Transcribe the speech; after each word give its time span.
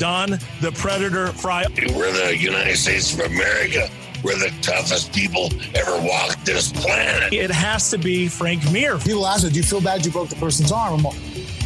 Don 0.00 0.30
the 0.62 0.72
Predator 0.76 1.26
Frye. 1.26 1.66
We're 1.94 2.10
the 2.10 2.34
United 2.34 2.76
States 2.78 3.12
of 3.12 3.20
America. 3.20 3.90
We're 4.24 4.38
the 4.38 4.50
toughest 4.62 5.12
people 5.12 5.50
ever 5.74 5.92
walked 6.00 6.46
this 6.46 6.72
planet. 6.72 7.34
It 7.34 7.50
has 7.50 7.90
to 7.90 7.98
be 7.98 8.26
Frank 8.26 8.62
Mir. 8.72 8.96
People 8.96 9.26
ask 9.26 9.44
me, 9.44 9.50
do 9.50 9.56
you 9.56 9.62
feel 9.62 9.82
bad 9.82 10.06
you 10.06 10.10
broke 10.10 10.30
the 10.30 10.36
person's 10.36 10.72
arm? 10.72 10.94
I'm 10.94 11.02
like, 11.02 11.18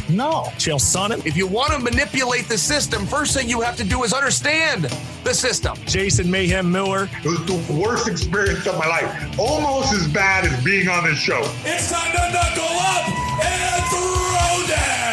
no. 0.09 0.51
Chael 0.57 0.81
Sonnen. 0.81 1.25
If 1.25 1.37
you 1.37 1.47
want 1.47 1.71
to 1.71 1.79
manipulate 1.79 2.49
the 2.49 2.57
system, 2.57 3.05
first 3.05 3.33
thing 3.33 3.47
you 3.47 3.61
have 3.61 3.77
to 3.77 3.85
do 3.85 4.03
is 4.03 4.11
understand 4.11 4.83
the 5.23 5.33
system. 5.33 5.77
Jason 5.85 6.29
Mayhem 6.29 6.69
Miller. 6.69 7.07
It 7.23 7.29
was 7.29 7.45
the 7.45 7.73
worst 7.73 8.09
experience 8.09 8.67
of 8.67 8.77
my 8.77 8.87
life. 8.87 9.39
Almost 9.39 9.93
as 9.93 10.09
bad 10.09 10.43
as 10.43 10.61
being 10.61 10.89
on 10.89 11.05
this 11.05 11.17
show. 11.17 11.39
It's 11.63 11.89
time 11.89 12.11
to 12.11 12.33
knuckle 12.33 12.63
up 12.63 13.07
and 13.45 13.85
throw 13.89 14.75
down. 14.75 15.04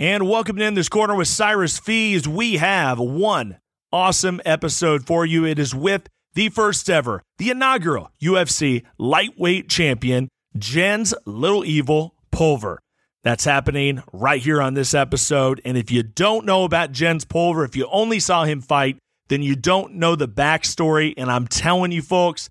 And 0.00 0.26
welcome 0.26 0.58
in 0.58 0.72
this 0.72 0.88
corner 0.88 1.14
with 1.14 1.28
Cyrus 1.28 1.78
Fees. 1.78 2.26
We 2.26 2.56
have 2.56 2.98
one 2.98 3.58
awesome 3.92 4.40
episode 4.46 5.06
for 5.06 5.26
you. 5.26 5.44
It 5.44 5.58
is 5.58 5.74
with 5.74 6.08
the 6.32 6.48
first 6.48 6.88
ever, 6.88 7.22
the 7.36 7.50
inaugural 7.50 8.10
UFC 8.18 8.86
lightweight 8.96 9.68
champion, 9.68 10.30
Jens 10.56 11.12
Little 11.26 11.66
Evil 11.66 12.14
Pulver. 12.30 12.80
That's 13.24 13.44
happening 13.44 14.02
right 14.10 14.40
here 14.40 14.62
on 14.62 14.72
this 14.72 14.94
episode. 14.94 15.60
And 15.66 15.76
if 15.76 15.90
you 15.90 16.02
don't 16.02 16.46
know 16.46 16.64
about 16.64 16.92
Jens 16.92 17.26
Pulver, 17.26 17.62
if 17.64 17.76
you 17.76 17.86
only 17.92 18.20
saw 18.20 18.44
him 18.44 18.62
fight, 18.62 18.96
then 19.28 19.42
you 19.42 19.54
don't 19.54 19.96
know 19.96 20.16
the 20.16 20.26
backstory. 20.26 21.12
And 21.18 21.30
I'm 21.30 21.46
telling 21.46 21.92
you, 21.92 22.00
folks, 22.00 22.48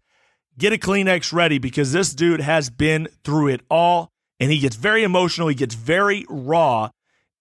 get 0.60 0.72
a 0.72 0.78
Kleenex 0.78 1.34
ready 1.34 1.58
because 1.58 1.94
this 1.94 2.14
dude 2.14 2.42
has 2.42 2.70
been 2.70 3.08
through 3.24 3.48
it 3.48 3.62
all. 3.72 4.10
And 4.40 4.52
he 4.52 4.60
gets 4.60 4.76
very 4.76 5.02
emotional, 5.02 5.48
he 5.48 5.56
gets 5.56 5.74
very 5.74 6.28
raw. 6.30 6.92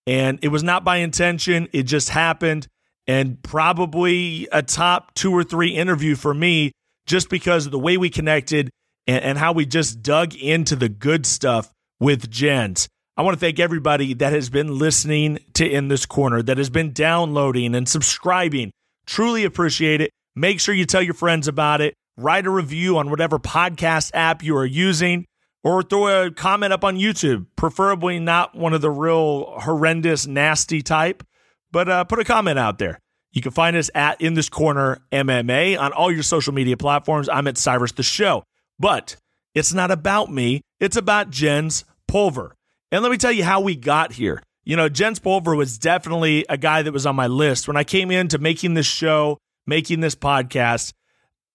And 0.09 0.39
it 0.41 0.49
was 0.49 0.63
not 0.63 0.85
by 0.85 0.97
intention, 0.97 1.69
it 1.75 1.83
just 1.83 2.09
happened. 2.09 2.67
And 3.07 3.43
probably 3.43 4.49
a 4.51 4.63
top 4.63 5.13
two 5.13 5.33
or 5.33 5.45
three 5.45 5.69
interview 5.69 6.17
for 6.17 6.33
me, 6.33 6.73
just 7.05 7.29
because 7.29 7.67
of 7.67 7.73
the 7.73 7.79
way 7.79 7.99
we 7.99 8.09
connected 8.09 8.71
and, 9.07 9.23
and 9.23 9.39
how 9.39 9.53
we 9.53 9.67
just 9.67 10.03
dug 10.03 10.35
into 10.35 10.77
the 10.77 10.89
good 10.89 11.27
stuff 11.27 11.71
with 12.01 12.31
Jens. 12.31 12.89
I 13.19 13.23
want 13.23 13.35
to 13.35 13.41
thank 13.41 13.61
everybody 13.61 14.15
that 14.15 14.33
has 14.33 14.49
been 14.49 14.79
listening 14.79 15.41
to 15.55 15.69
In 15.69 15.89
This 15.89 16.07
Corner, 16.07 16.43
that 16.43 16.57
has 16.57 16.71
been 16.71 16.93
downloading 16.95 17.75
and 17.75 17.87
subscribing. 17.87 18.71
Truly 19.07 19.45
appreciate 19.45 20.01
it. 20.01 20.11
Make 20.35 20.59
sure 20.59 20.75
you 20.75 20.87
tell 20.87 21.03
your 21.03 21.15
friends 21.15 21.49
about 21.49 21.83
it. 21.83 21.93
Write 22.17 22.47
a 22.47 22.51
review 22.51 22.97
on 22.97 23.11
whatever 23.11 23.39
podcast 23.39 24.13
app 24.15 24.43
you 24.43 24.57
are 24.57 24.65
using, 24.65 25.27
or 25.65 25.83
throw 25.83 26.27
a 26.27 26.31
comment 26.31 26.73
up 26.73 26.85
on 26.85 26.97
YouTube, 26.97 27.47
preferably 27.57 28.19
not 28.19 28.55
one 28.55 28.73
of 28.73 28.81
the 28.81 28.91
real 28.91 29.59
horrendous, 29.61 30.27
nasty 30.27 30.83
type, 30.83 31.25
but 31.71 31.89
uh, 31.89 32.05
put 32.05 32.19
a 32.19 32.25
comment 32.25 32.59
out 32.59 32.79
there. 32.79 32.99
You 33.33 33.43
can 33.43 33.53
find 33.53 33.77
us 33.77 33.91
at 33.95 34.21
In 34.21 34.35
This 34.35 34.49
Corner 34.49 34.99
MMA 35.13 35.79
on 35.79 35.93
all 35.93 36.11
your 36.11 36.23
social 36.23 36.55
media 36.55 36.77
platforms. 36.77 37.29
I'm 37.29 37.47
at 37.47 37.59
Cyrus 37.59 37.93
the 37.93 38.03
Show. 38.03 38.45
But 38.79 39.17
it's 39.55 39.75
not 39.75 39.91
about 39.91 40.33
me, 40.33 40.63
it's 40.81 40.97
about 40.97 41.31
Jens 41.31 41.85
Pulver. 42.07 42.55
And 42.91 43.03
let 43.03 43.11
me 43.11 43.19
tell 43.19 43.33
you 43.33 43.45
how 43.45 43.61
we 43.61 43.77
got 43.77 44.13
here. 44.13 44.43
You 44.65 44.77
know, 44.77 44.89
Jens 44.89 45.19
Pulver 45.19 45.55
was 45.55 45.79
definitely 45.79 46.45
a 46.49 46.57
guy 46.57 46.83
that 46.83 46.93
was 46.93 47.07
on 47.07 47.17
my 47.17 47.27
list. 47.27 47.69
When 47.69 47.77
I 47.77 47.85
came 47.85 48.11
into 48.11 48.39
making 48.39 48.75
this 48.75 48.87
show, 48.87 49.39
making 49.67 50.01
this 50.01 50.15
podcast, 50.15 50.93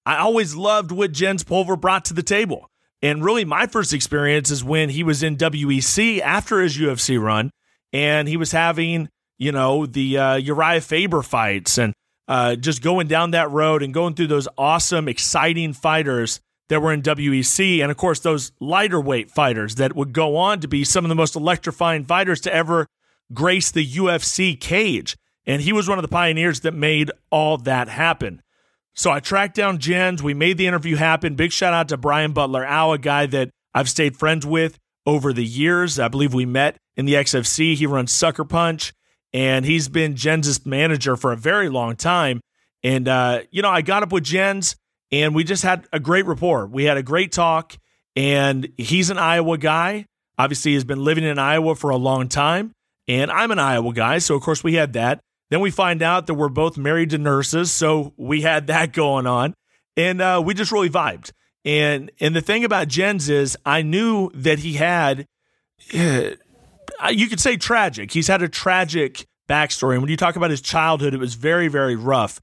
I 0.06 0.18
always 0.18 0.56
loved 0.56 0.92
what 0.92 1.12
Jens 1.12 1.44
Pulver 1.44 1.76
brought 1.76 2.06
to 2.06 2.14
the 2.14 2.24
table. 2.24 2.70
And 3.04 3.24
really, 3.24 3.44
my 3.44 3.68
first 3.68 3.94
experience 3.94 4.50
is 4.50 4.64
when 4.64 4.90
he 4.90 5.04
was 5.04 5.22
in 5.24 5.36
WEC 5.36 6.22
after 6.22 6.62
his 6.62 6.78
UFC 6.78 7.22
run, 7.22 7.52
and 7.92 8.30
he 8.30 8.38
was 8.38 8.54
having, 8.54 9.10
you 9.38 9.52
know, 9.52 9.86
the 9.86 10.18
uh, 10.18 10.36
Uriah 10.36 10.80
Faber 10.80 11.22
fights 11.22 11.78
and 11.78 11.94
uh, 12.30 12.56
just 12.56 12.82
going 12.82 13.08
down 13.08 13.32
that 13.32 13.52
road 13.52 13.84
and 13.84 13.94
going 13.94 14.14
through 14.14 14.28
those 14.28 14.48
awesome, 14.58 15.10
exciting 15.10 15.74
fighters 15.74 16.40
that 16.70 16.82
were 16.82 16.94
in 16.94 17.02
WEC, 17.02 17.82
and 17.82 17.92
of 17.92 17.98
course, 17.98 18.22
those 18.22 18.54
lighter 18.62 19.02
weight 19.02 19.30
fighters 19.30 19.76
that 19.76 19.96
would 19.98 20.14
go 20.14 20.38
on 20.38 20.62
to 20.62 20.68
be 20.70 20.86
some 20.86 21.04
of 21.04 21.10
the 21.10 21.16
most 21.16 21.36
electrifying 21.36 22.06
fighters 22.06 22.40
to 22.40 22.54
ever 22.54 22.88
grace 23.34 23.70
the 23.70 23.86
UFC 23.86 24.58
cage. 24.58 25.18
And 25.46 25.62
he 25.62 25.74
was 25.74 25.90
one 25.90 25.98
of 25.98 26.04
the 26.04 26.08
pioneers 26.08 26.62
that 26.62 26.74
made 26.74 27.12
all 27.30 27.58
that 27.58 27.90
happen. 27.90 28.42
So 28.96 29.12
I 29.12 29.20
tracked 29.20 29.56
down 29.56 29.80
Jens. 29.80 30.22
We 30.22 30.34
made 30.34 30.58
the 30.58 30.68
interview 30.68 30.96
happen. 30.96 31.36
Big 31.36 31.52
shout 31.52 31.74
out 31.74 31.90
to 31.90 31.98
Brian 31.98 32.32
Butler-Au, 32.32 32.94
a 32.94 32.98
guy 32.98 33.26
that 33.28 33.50
I've 33.74 33.90
stayed 33.90 34.18
friends 34.18 34.46
with 34.46 34.78
over 35.06 35.34
the 35.34 35.46
years. 35.46 36.00
I 36.00 36.08
believe 36.08 36.34
we 36.34 36.46
met 36.46 36.78
in 36.96 37.06
the 37.06 37.14
XFC. 37.14 37.76
He 37.76 37.86
runs 37.88 38.12
Sucker 38.12 38.46
Punch, 38.46 38.94
and 39.34 39.66
he's 39.66 39.90
been 39.90 40.16
Jens' 40.16 40.66
manager 40.66 41.16
for 41.16 41.32
a 41.32 41.38
very 41.38 41.70
long 41.70 41.96
time. 41.96 42.42
And, 42.84 43.08
uh, 43.08 43.42
you 43.50 43.62
know, 43.62 43.70
I 43.70 43.82
got 43.82 44.04
up 44.04 44.12
with 44.12 44.24
Jens 44.24 44.76
and 45.14 45.36
we 45.36 45.44
just 45.44 45.62
had 45.62 45.88
a 45.94 46.00
great 46.00 46.26
rapport. 46.26 46.66
We 46.66 46.86
had 46.86 46.98
a 46.98 47.04
great 47.04 47.32
talk, 47.32 47.78
and 48.16 48.68
he's 48.78 49.12
an 49.12 49.20
Iowa 49.20 49.60
guy. 49.60 50.08
Obviously, 50.40 50.74
he's 50.74 50.84
been 50.84 51.04
living 51.04 51.24
in 51.24 51.38
Iowa 51.38 51.76
for 51.76 51.92
a 51.92 51.98
long 51.98 52.28
time, 52.28 52.72
and 53.08 53.30
I'm 53.30 53.52
an 53.52 53.60
Iowa 53.60 53.94
guy, 53.94 54.18
so 54.18 54.36
of 54.36 54.42
course 54.42 54.64
we 54.64 54.74
had 54.74 54.94
that. 54.94 55.20
Then 55.50 55.60
we 55.60 55.72
find 55.72 56.02
out 56.02 56.28
that 56.28 56.34
we're 56.34 56.50
both 56.50 56.78
married 56.78 57.12
to 57.12 57.18
nurses, 57.18 57.72
so 57.72 58.14
we 58.18 58.42
had 58.42 58.68
that 58.68 58.94
going 58.94 59.28
on, 59.28 59.54
and 59.96 60.22
uh, 60.22 60.42
we 60.44 60.54
just 60.54 60.72
really 60.72 60.90
vibed. 60.90 61.32
And 61.66 62.12
and 62.20 62.36
the 62.36 62.42
thing 62.42 62.66
about 62.66 62.88
Jens 62.88 63.30
is, 63.30 63.58
I 63.66 63.82
knew 63.82 64.32
that 64.34 64.60
he 64.60 64.74
had, 64.74 65.28
you 65.94 66.38
could 67.28 67.40
say 67.40 67.58
tragic. 67.58 68.12
He's 68.12 68.28
had 68.28 68.42
a 68.42 68.50
tragic 68.50 69.26
backstory, 69.48 69.94
and 69.94 70.02
when 70.02 70.10
you 70.10 70.18
talk 70.18 70.36
about 70.36 70.50
his 70.50 70.62
childhood, 70.62 71.14
it 71.14 71.20
was 71.20 71.36
very 71.36 71.68
very 71.68 71.96
rough. 71.96 72.42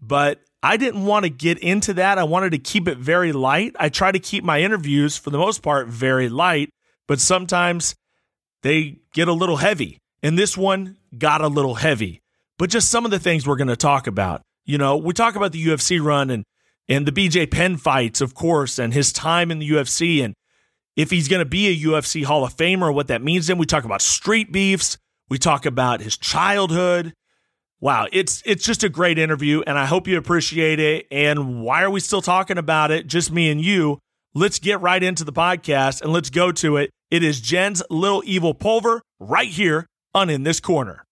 But 0.00 0.40
I 0.62 0.76
didn't 0.76 1.04
want 1.04 1.24
to 1.24 1.30
get 1.30 1.58
into 1.58 1.94
that. 1.94 2.18
I 2.18 2.24
wanted 2.24 2.50
to 2.50 2.58
keep 2.58 2.86
it 2.86 2.98
very 2.98 3.32
light. 3.32 3.74
I 3.78 3.88
try 3.88 4.12
to 4.12 4.18
keep 4.18 4.44
my 4.44 4.60
interviews, 4.60 5.16
for 5.16 5.30
the 5.30 5.38
most 5.38 5.62
part, 5.62 5.88
very 5.88 6.28
light, 6.28 6.70
but 7.08 7.20
sometimes 7.20 7.94
they 8.62 8.98
get 9.14 9.28
a 9.28 9.32
little 9.32 9.56
heavy. 9.56 9.98
And 10.22 10.38
this 10.38 10.56
one 10.56 10.98
got 11.16 11.40
a 11.40 11.48
little 11.48 11.76
heavy. 11.76 12.19
But 12.60 12.70
just 12.70 12.90
some 12.90 13.04
of 13.04 13.10
the 13.10 13.18
things 13.18 13.44
we're 13.44 13.56
going 13.56 13.68
to 13.68 13.76
talk 13.76 14.06
about. 14.06 14.42
You 14.64 14.78
know, 14.78 14.96
we 14.96 15.14
talk 15.14 15.34
about 15.34 15.50
the 15.50 15.66
UFC 15.66 16.00
run 16.00 16.30
and 16.30 16.44
and 16.88 17.06
the 17.06 17.12
BJ 17.12 17.50
Penn 17.50 17.76
fights, 17.76 18.20
of 18.20 18.34
course, 18.34 18.78
and 18.78 18.94
his 18.94 19.12
time 19.12 19.50
in 19.50 19.58
the 19.58 19.68
UFC 19.68 20.22
and 20.24 20.34
if 20.96 21.10
he's 21.10 21.28
going 21.28 21.40
to 21.40 21.48
be 21.48 21.68
a 21.68 21.88
UFC 21.88 22.24
Hall 22.24 22.44
of 22.44 22.54
Famer, 22.54 22.92
what 22.94 23.08
that 23.08 23.22
means. 23.22 23.46
Then 23.46 23.58
we 23.58 23.66
talk 23.66 23.84
about 23.84 24.02
street 24.02 24.52
beefs. 24.52 24.98
We 25.28 25.38
talk 25.38 25.64
about 25.66 26.02
his 26.02 26.16
childhood 26.16 27.14
wow, 27.80 28.06
it's 28.12 28.42
it's 28.44 28.64
just 28.64 28.84
a 28.84 28.88
great 28.88 29.18
interview, 29.18 29.62
and 29.66 29.78
I 29.78 29.86
hope 29.86 30.06
you 30.06 30.18
appreciate 30.18 30.78
it. 30.78 31.06
And 31.10 31.62
why 31.62 31.82
are 31.82 31.90
we 31.90 32.00
still 32.00 32.22
talking 32.22 32.58
about 32.58 32.90
it? 32.90 33.06
Just 33.06 33.32
me 33.32 33.50
and 33.50 33.60
you. 33.60 33.98
Let's 34.34 34.58
get 34.58 34.80
right 34.80 35.02
into 35.02 35.24
the 35.24 35.32
podcast 35.32 36.02
and 36.02 36.12
let's 36.12 36.30
go 36.30 36.52
to 36.52 36.76
it. 36.76 36.90
It 37.10 37.24
is 37.24 37.40
Jens 37.40 37.82
Little 37.90 38.22
Evil 38.24 38.54
Pulver 38.54 39.02
right 39.18 39.48
here 39.48 39.86
on 40.14 40.30
In 40.30 40.44
This 40.44 40.60
Corner. 40.60 41.04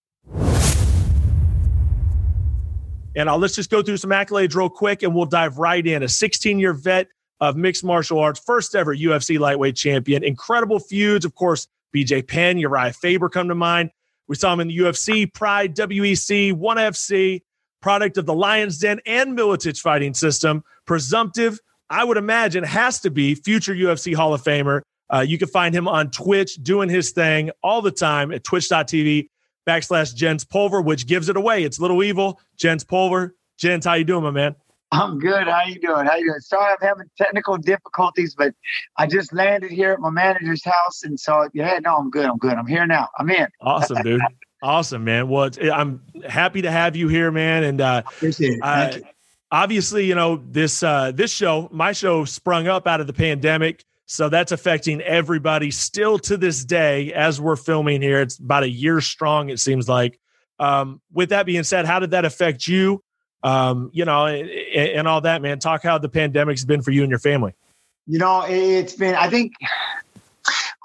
And 3.15 3.29
I'll, 3.29 3.37
let's 3.37 3.55
just 3.55 3.69
go 3.69 3.81
through 3.81 3.97
some 3.97 4.11
accolades 4.11 4.55
real 4.55 4.69
quick 4.69 5.03
and 5.03 5.13
we'll 5.15 5.25
dive 5.25 5.57
right 5.57 5.85
in. 5.85 6.03
A 6.03 6.09
16 6.09 6.59
year 6.59 6.73
vet 6.73 7.07
of 7.39 7.55
mixed 7.55 7.83
martial 7.83 8.19
arts, 8.19 8.39
first 8.39 8.75
ever 8.75 8.95
UFC 8.95 9.39
lightweight 9.39 9.75
champion, 9.75 10.23
incredible 10.23 10.79
feuds. 10.79 11.25
Of 11.25 11.35
course, 11.35 11.67
BJ 11.95 12.27
Penn, 12.27 12.57
Uriah 12.57 12.93
Faber 12.93 13.29
come 13.29 13.47
to 13.47 13.55
mind. 13.55 13.91
We 14.27 14.35
saw 14.35 14.53
him 14.53 14.59
in 14.59 14.67
the 14.67 14.77
UFC, 14.77 15.33
Pride, 15.33 15.75
WEC, 15.75 16.53
ONE 16.53 16.77
FC, 16.77 17.41
product 17.81 18.17
of 18.17 18.25
the 18.25 18.33
Lions 18.33 18.77
Den 18.77 18.99
and 19.05 19.37
Miletich 19.37 19.79
fighting 19.79 20.13
system. 20.13 20.63
Presumptive, 20.85 21.59
I 21.89 22.03
would 22.03 22.17
imagine, 22.17 22.63
has 22.63 22.99
to 23.01 23.09
be 23.09 23.35
future 23.35 23.73
UFC 23.73 24.13
Hall 24.13 24.33
of 24.33 24.43
Famer. 24.43 24.81
Uh, 25.11 25.21
you 25.21 25.39
can 25.39 25.47
find 25.47 25.73
him 25.73 25.87
on 25.87 26.11
Twitch 26.11 26.55
doing 26.61 26.89
his 26.89 27.11
thing 27.11 27.49
all 27.63 27.81
the 27.81 27.91
time 27.91 28.31
at 28.31 28.43
twitch.tv 28.43 29.29
backslash 29.67 30.15
Jens 30.15 30.43
Pulver, 30.43 30.81
which 30.81 31.07
gives 31.07 31.29
it 31.29 31.37
away. 31.37 31.63
It's 31.63 31.79
Little 31.79 32.03
Evil, 32.03 32.39
Jens 32.57 32.83
Pulver. 32.83 33.35
Jens, 33.57 33.85
how 33.85 33.93
you 33.95 34.03
doing, 34.03 34.23
my 34.23 34.31
man? 34.31 34.55
I'm 34.91 35.19
good. 35.19 35.47
How 35.47 35.65
you 35.65 35.79
doing? 35.79 36.05
How 36.05 36.15
you 36.15 36.25
doing? 36.25 36.39
Sorry, 36.39 36.71
I'm 36.71 36.87
having 36.87 37.09
technical 37.17 37.57
difficulties, 37.57 38.33
but 38.35 38.55
I 38.97 39.05
just 39.05 39.31
landed 39.33 39.71
here 39.71 39.91
at 39.91 39.99
my 39.99 40.09
manager's 40.09 40.63
house, 40.63 41.03
and 41.03 41.19
so 41.19 41.47
yeah, 41.53 41.77
no, 41.83 41.97
I'm 41.97 42.09
good. 42.09 42.25
I'm 42.25 42.37
good. 42.37 42.53
I'm 42.53 42.65
here 42.65 42.87
now. 42.87 43.07
I'm 43.17 43.29
in. 43.29 43.47
Awesome, 43.61 44.01
dude. 44.01 44.21
awesome, 44.63 45.03
man. 45.03 45.29
Well, 45.29 45.51
I'm 45.71 46.01
happy 46.27 46.63
to 46.63 46.71
have 46.71 46.95
you 46.95 47.07
here, 47.07 47.29
man. 47.29 47.63
And 47.63 47.81
uh, 47.81 48.01
appreciate 48.07 48.53
it. 48.53 48.59
Uh, 48.63 48.91
you. 48.95 49.03
obviously, 49.51 50.05
you 50.05 50.15
know 50.15 50.41
this 50.49 50.81
uh, 50.81 51.11
this 51.11 51.31
show, 51.31 51.69
my 51.71 51.91
show, 51.91 52.25
sprung 52.25 52.67
up 52.67 52.87
out 52.87 52.99
of 52.99 53.05
the 53.05 53.13
pandemic. 53.13 53.85
So 54.11 54.27
that's 54.27 54.51
affecting 54.51 55.01
everybody 55.01 55.71
still 55.71 56.17
to 56.19 56.35
this 56.35 56.65
day 56.65 57.13
as 57.13 57.39
we're 57.39 57.55
filming 57.55 58.01
here. 58.01 58.21
It's 58.21 58.37
about 58.39 58.63
a 58.63 58.69
year 58.69 59.01
strong, 59.01 59.49
it 59.49 59.59
seems 59.59 59.87
like. 59.87 60.19
Um, 60.57 60.99
with 61.13 61.29
that 61.29 61.45
being 61.45 61.63
said, 61.63 61.85
how 61.85 61.99
did 61.99 62.11
that 62.11 62.25
affect 62.25 62.67
you? 62.67 63.03
um, 63.43 63.89
you 63.93 64.05
know, 64.05 64.25
and, 64.25 64.49
and, 64.49 65.07
all 65.07 65.21
that, 65.21 65.41
man. 65.41 65.59
Talk 65.59 65.83
how 65.83 65.97
the 65.97 66.09
pandemic's 66.09 66.65
been 66.65 66.81
for 66.81 66.91
you 66.91 67.03
and 67.03 67.09
your 67.09 67.19
family. 67.19 67.53
You 68.05 68.19
know, 68.19 68.43
it's 68.47 68.93
been, 68.93 69.15
I 69.15 69.29
think 69.29 69.53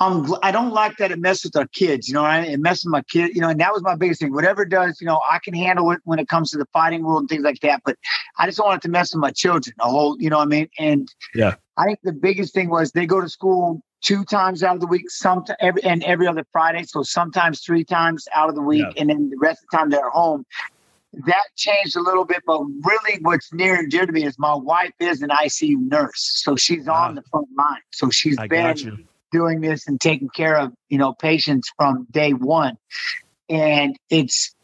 I'm 0.01 0.27
I 0.43 0.51
don't 0.51 0.73
like 0.73 0.97
that 0.97 1.13
it 1.13 1.21
messes 1.21 1.45
with 1.45 1.57
our 1.57 1.67
kids, 1.69 2.09
you 2.09 2.15
know, 2.15 2.23
right? 2.23 2.49
it 2.49 2.59
messes 2.59 2.85
with 2.85 2.93
my 2.93 3.03
kid, 3.03 3.35
you 3.35 3.41
know, 3.41 3.49
and 3.49 3.61
that 3.61 3.73
was 3.73 3.83
my 3.83 3.95
biggest 3.95 4.21
thing. 4.21 4.33
Whatever 4.33 4.63
it 4.63 4.69
does, 4.69 5.01
you 5.01 5.07
know, 5.07 5.21
I 5.31 5.39
can 5.39 5.55
handle 5.55 5.91
it 5.93 6.01
when 6.05 6.19
it 6.19 6.29
comes 6.29 6.51
to 6.51 6.59
the 6.59 6.67
fighting 6.73 7.05
world 7.05 7.21
and 7.21 7.29
things 7.29 7.45
like 7.45 7.61
that, 7.61 7.83
but 7.85 7.97
I 8.39 8.47
just 8.47 8.59
don't 8.59 8.67
want 8.67 8.79
it 8.83 8.87
to 8.87 8.91
mess 8.91 9.15
with 9.15 9.21
my 9.21 9.31
children. 9.31 9.75
A 9.81 9.89
whole, 9.89 10.17
you 10.21 10.31
know 10.31 10.39
what 10.39 10.45
I 10.47 10.51
mean? 10.51 10.69
And 10.79 11.09
Yeah. 11.35 11.55
I 11.77 11.85
think 11.85 12.01
the 12.03 12.13
biggest 12.13 12.55
thing 12.55 12.71
was 12.71 12.91
they 12.93 13.07
go 13.07 13.21
to 13.21 13.29
school 13.29 13.83
two 14.01 14.25
times 14.25 14.63
out 14.65 14.75
of 14.75 14.81
the 14.81 14.87
week, 14.87 15.09
some 15.11 15.45
every 15.61 15.83
and 15.85 16.03
every 16.05 16.27
other 16.27 16.45
Friday, 16.53 16.83
so 16.83 17.03
sometimes 17.05 17.61
three 17.61 17.85
times 17.85 18.27
out 18.35 18.49
of 18.49 18.55
the 18.57 18.63
week, 18.63 18.85
Yeah. 18.85 19.01
and 19.01 19.11
then 19.11 19.31
the 19.31 19.39
rest 19.39 19.63
of 19.63 19.69
the 19.71 19.77
time 19.79 19.91
they're 19.91 20.11
home. 20.11 20.45
That 21.27 21.45
changed 21.57 21.95
a 21.97 22.01
little 22.01 22.25
bit, 22.25 22.43
but 22.45 22.61
really, 22.83 23.21
what's 23.23 23.53
near 23.53 23.77
and 23.77 23.89
dear 23.89 24.05
to 24.05 24.11
me 24.13 24.25
is 24.25 24.37
my 24.39 24.55
wife 24.55 24.91
is 24.99 25.23
an 25.23 25.31
ICU 25.31 25.79
nurse, 25.89 26.43
so 26.45 26.57
she's 26.57 26.89
Ah. 26.89 27.07
on 27.07 27.15
the 27.15 27.23
front 27.31 27.47
line. 27.57 27.81
So 27.93 28.11
she's 28.11 28.37
I 28.37 28.49
been. 28.49 29.07
Doing 29.35 29.61
this 29.61 29.89
and 29.89 30.01
taking 30.01 30.29
care 30.29 30.57
of 30.57 30.73
you 30.89 30.97
know 30.97 31.13
patients 31.13 31.71
from 31.77 32.07
day 32.11 32.33
one. 32.33 32.79
And 33.51 33.99
it's 34.09 34.55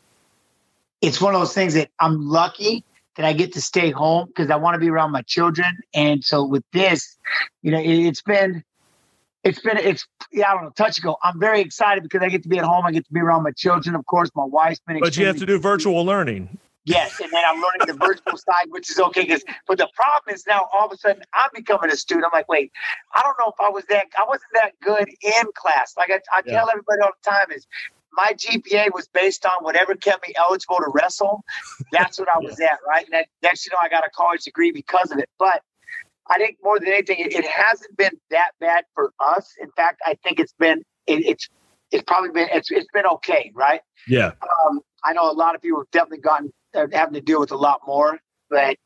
it's 1.02 1.20
one 1.20 1.34
of 1.34 1.40
those 1.40 1.54
things 1.54 1.74
that 1.74 1.88
i'm 1.98 2.26
lucky 2.26 2.84
that 3.16 3.26
i 3.26 3.32
get 3.32 3.54
to 3.54 3.60
stay 3.60 3.90
home 3.90 4.26
because 4.28 4.50
i 4.50 4.56
want 4.56 4.74
to 4.74 4.78
be 4.78 4.88
around 4.88 5.10
my 5.10 5.22
children. 5.22 5.76
And 5.92 6.24
so 6.24 6.46
with 6.46 6.64
this 6.72 7.18
you 7.62 7.72
know 7.72 7.80
it, 7.80 8.06
it's 8.08 8.22
been 8.22 8.62
it's 9.42 9.60
been 9.60 9.76
it's 9.76 10.06
yeah 10.32 10.50
i 10.50 10.54
don't 10.54 10.64
know 10.64 10.70
touch 10.70 10.98
and 10.98 11.04
go. 11.04 11.16
I'm 11.22 11.40
very 11.40 11.60
excited 11.60 12.04
because 12.04 12.22
i 12.22 12.28
get 12.28 12.44
to 12.44 12.48
be 12.48 12.58
at 12.58 12.64
home. 12.64 12.86
I 12.86 12.92
get 12.92 13.04
to 13.06 13.12
be 13.12 13.20
around 13.20 13.42
my 13.42 13.52
children 13.52 13.96
of 13.96 14.06
course. 14.06 14.30
My 14.36 14.44
wife's 14.44 14.80
been 14.86 15.00
But 15.00 15.16
you 15.16 15.26
have 15.26 15.38
to 15.38 15.46
do 15.46 15.58
virtual 15.58 16.04
learning. 16.04 16.58
Yes, 16.84 17.20
and 17.20 17.30
then 17.32 17.42
I'm 17.48 17.56
learning 17.56 17.86
the 17.86 17.94
virtual 17.94 18.36
side, 18.38 18.66
which 18.70 18.90
is 18.90 18.98
okay. 19.00 19.22
Because, 19.22 19.44
but 19.68 19.78
the 19.78 19.88
problem 19.94 20.34
is 20.34 20.44
now 20.48 20.68
all 20.74 20.86
of 20.86 20.92
a 20.92 20.98
sudden 20.98 21.22
I'm 21.34 21.50
becoming 21.54 21.90
a 21.92 21.96
student. 21.96 22.26
I'm 22.26 22.36
like, 22.38 22.48
wait, 22.48 22.72
I 23.14 23.22
don't 23.22 23.36
know 23.38 23.52
if 23.52 23.60
I 23.60 23.70
was 23.70 23.84
that. 23.90 24.06
I 24.18 24.24
wasn't 24.26 24.50
that 24.54 24.72
good 24.82 25.08
in 25.22 25.44
class. 25.54 25.94
Like 25.96 26.10
I, 26.10 26.20
I 26.36 26.42
Yeah. 26.46 26.60
tell 26.60 26.70
everybody 26.70 27.02
all 27.02 27.12
the 27.24 27.30
time 27.30 27.52
is. 27.56 27.66
My 28.14 28.32
GPA 28.34 28.92
was 28.94 29.08
based 29.14 29.46
on 29.46 29.64
whatever 29.64 29.94
kept 29.96 30.26
me 30.28 30.34
eligible 30.36 30.78
to 30.78 30.90
wrestle. 30.92 31.44
That's 31.92 32.18
what 32.18 32.28
I 32.28 32.38
was 32.44 32.60
at, 32.60 32.80
right? 32.88 33.06
And 33.12 33.26
next, 33.42 33.66
you 33.66 33.72
know, 33.72 33.78
I 33.82 33.88
got 33.88 34.06
a 34.06 34.10
college 34.14 34.42
degree 34.44 34.72
because 34.72 35.12
of 35.12 35.18
it. 35.18 35.30
But 35.38 35.62
I 36.30 36.38
think 36.38 36.58
more 36.62 36.78
than 36.80 36.88
anything, 36.88 37.18
it, 37.20 37.34
it 37.34 37.46
hasn't 37.46 37.96
been 37.96 38.12
that 38.30 38.52
bad 38.60 38.84
for 38.94 39.12
us. 39.20 39.54
In 39.62 39.70
fact, 39.72 40.00
I 40.06 40.16
think 40.24 40.40
it's 40.40 40.54
been 40.58 40.82
it, 41.06 41.26
it's 41.26 41.48
it's 41.92 42.04
probably 42.04 42.30
been 42.30 42.48
it's 42.52 42.70
it's 42.70 42.88
been 42.94 43.06
okay, 43.06 43.52
right? 43.54 43.80
Yeah. 44.08 44.32
um, 44.68 44.80
I 45.04 45.12
know 45.14 45.30
a 45.30 45.34
lot 45.34 45.54
of 45.54 45.62
people 45.62 45.80
have 45.80 45.90
definitely 45.92 46.20
gotten 46.20 46.52
having 46.74 47.14
to 47.14 47.20
deal 47.20 47.40
with 47.40 47.52
a 47.52 47.56
lot 47.56 47.80
more, 47.86 48.18
but 48.48 48.76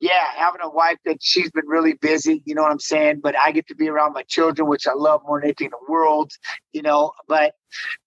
yeah, 0.00 0.24
having 0.36 0.62
a 0.62 0.70
wife 0.70 0.96
that 1.04 1.18
she's 1.20 1.50
been 1.50 1.66
really 1.66 1.92
busy, 1.92 2.42
you 2.46 2.54
know 2.54 2.62
what 2.62 2.72
I'm 2.72 2.80
saying? 2.80 3.20
But 3.22 3.36
I 3.36 3.52
get 3.52 3.66
to 3.68 3.74
be 3.74 3.88
around 3.88 4.14
my 4.14 4.22
children, 4.22 4.66
which 4.66 4.86
I 4.86 4.94
love 4.94 5.20
more 5.26 5.38
than 5.38 5.48
anything 5.48 5.66
in 5.66 5.72
the 5.72 5.92
world, 5.92 6.32
you 6.72 6.80
know. 6.80 7.12
But 7.28 7.54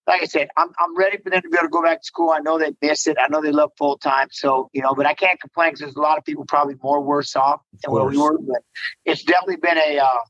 like 0.08 0.24
I 0.24 0.25
said, 0.25 0.50
I'm 0.58 0.70
I'm 0.80 0.98
ready 0.98 1.18
for 1.18 1.30
them 1.30 1.44
to 1.44 1.50
be 1.50 1.56
able 1.56 1.68
to 1.68 1.72
go 1.72 1.84
back 1.84 2.02
to 2.02 2.06
school. 2.06 2.31
I 2.31 2.40
know 2.40 2.58
they 2.58 2.74
miss 2.81 3.06
it. 3.06 3.18
I 3.20 3.28
know 3.28 3.42
they 3.42 3.52
love 3.52 3.72
full 3.78 3.98
time. 4.00 4.28
So, 4.31 4.70
you 4.74 4.81
know, 4.81 4.96
but 4.96 5.06
I 5.06 5.14
can't 5.14 5.40
complain 5.40 5.70
because 5.70 5.81
there's 5.81 5.96
a 5.96 6.02
lot 6.02 6.18
of 6.18 6.25
people 6.25 6.46
probably 6.48 6.75
more 6.81 7.00
worse 7.00 7.36
off 7.36 7.62
than 7.84 7.94
where 7.94 8.06
we 8.06 8.18
were. 8.18 8.40
But 8.40 8.64
it's 9.06 9.24
definitely 9.24 9.58
been 9.58 9.78
a 9.78 10.00
uh 10.00 10.24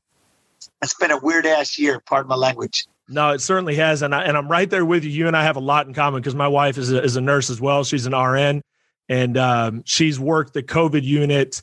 it's 0.82 0.94
been 0.94 1.10
a 1.10 1.18
weird 1.18 1.46
ass 1.46 1.78
year, 1.78 1.98
pardon 2.00 2.28
my 2.28 2.36
language. 2.36 2.86
No, 3.08 3.30
it 3.30 3.40
certainly 3.40 3.76
has, 3.76 4.02
and 4.02 4.14
I 4.14 4.24
and 4.24 4.36
I'm 4.36 4.48
right 4.48 4.68
there 4.68 4.84
with 4.84 5.04
you. 5.04 5.10
You 5.10 5.26
and 5.28 5.36
I 5.36 5.44
have 5.44 5.56
a 5.56 5.60
lot 5.60 5.86
in 5.86 5.94
common 5.94 6.20
because 6.20 6.34
my 6.34 6.48
wife 6.48 6.76
is 6.76 6.92
a, 6.92 7.02
is 7.02 7.16
a 7.16 7.20
nurse 7.22 7.48
as 7.48 7.60
well. 7.60 7.84
She's 7.84 8.06
an 8.06 8.14
RN, 8.14 8.62
and 9.08 9.36
um, 9.36 9.82
she's 9.84 10.18
worked 10.18 10.54
the 10.54 10.62
COVID 10.62 11.02
unit 11.02 11.60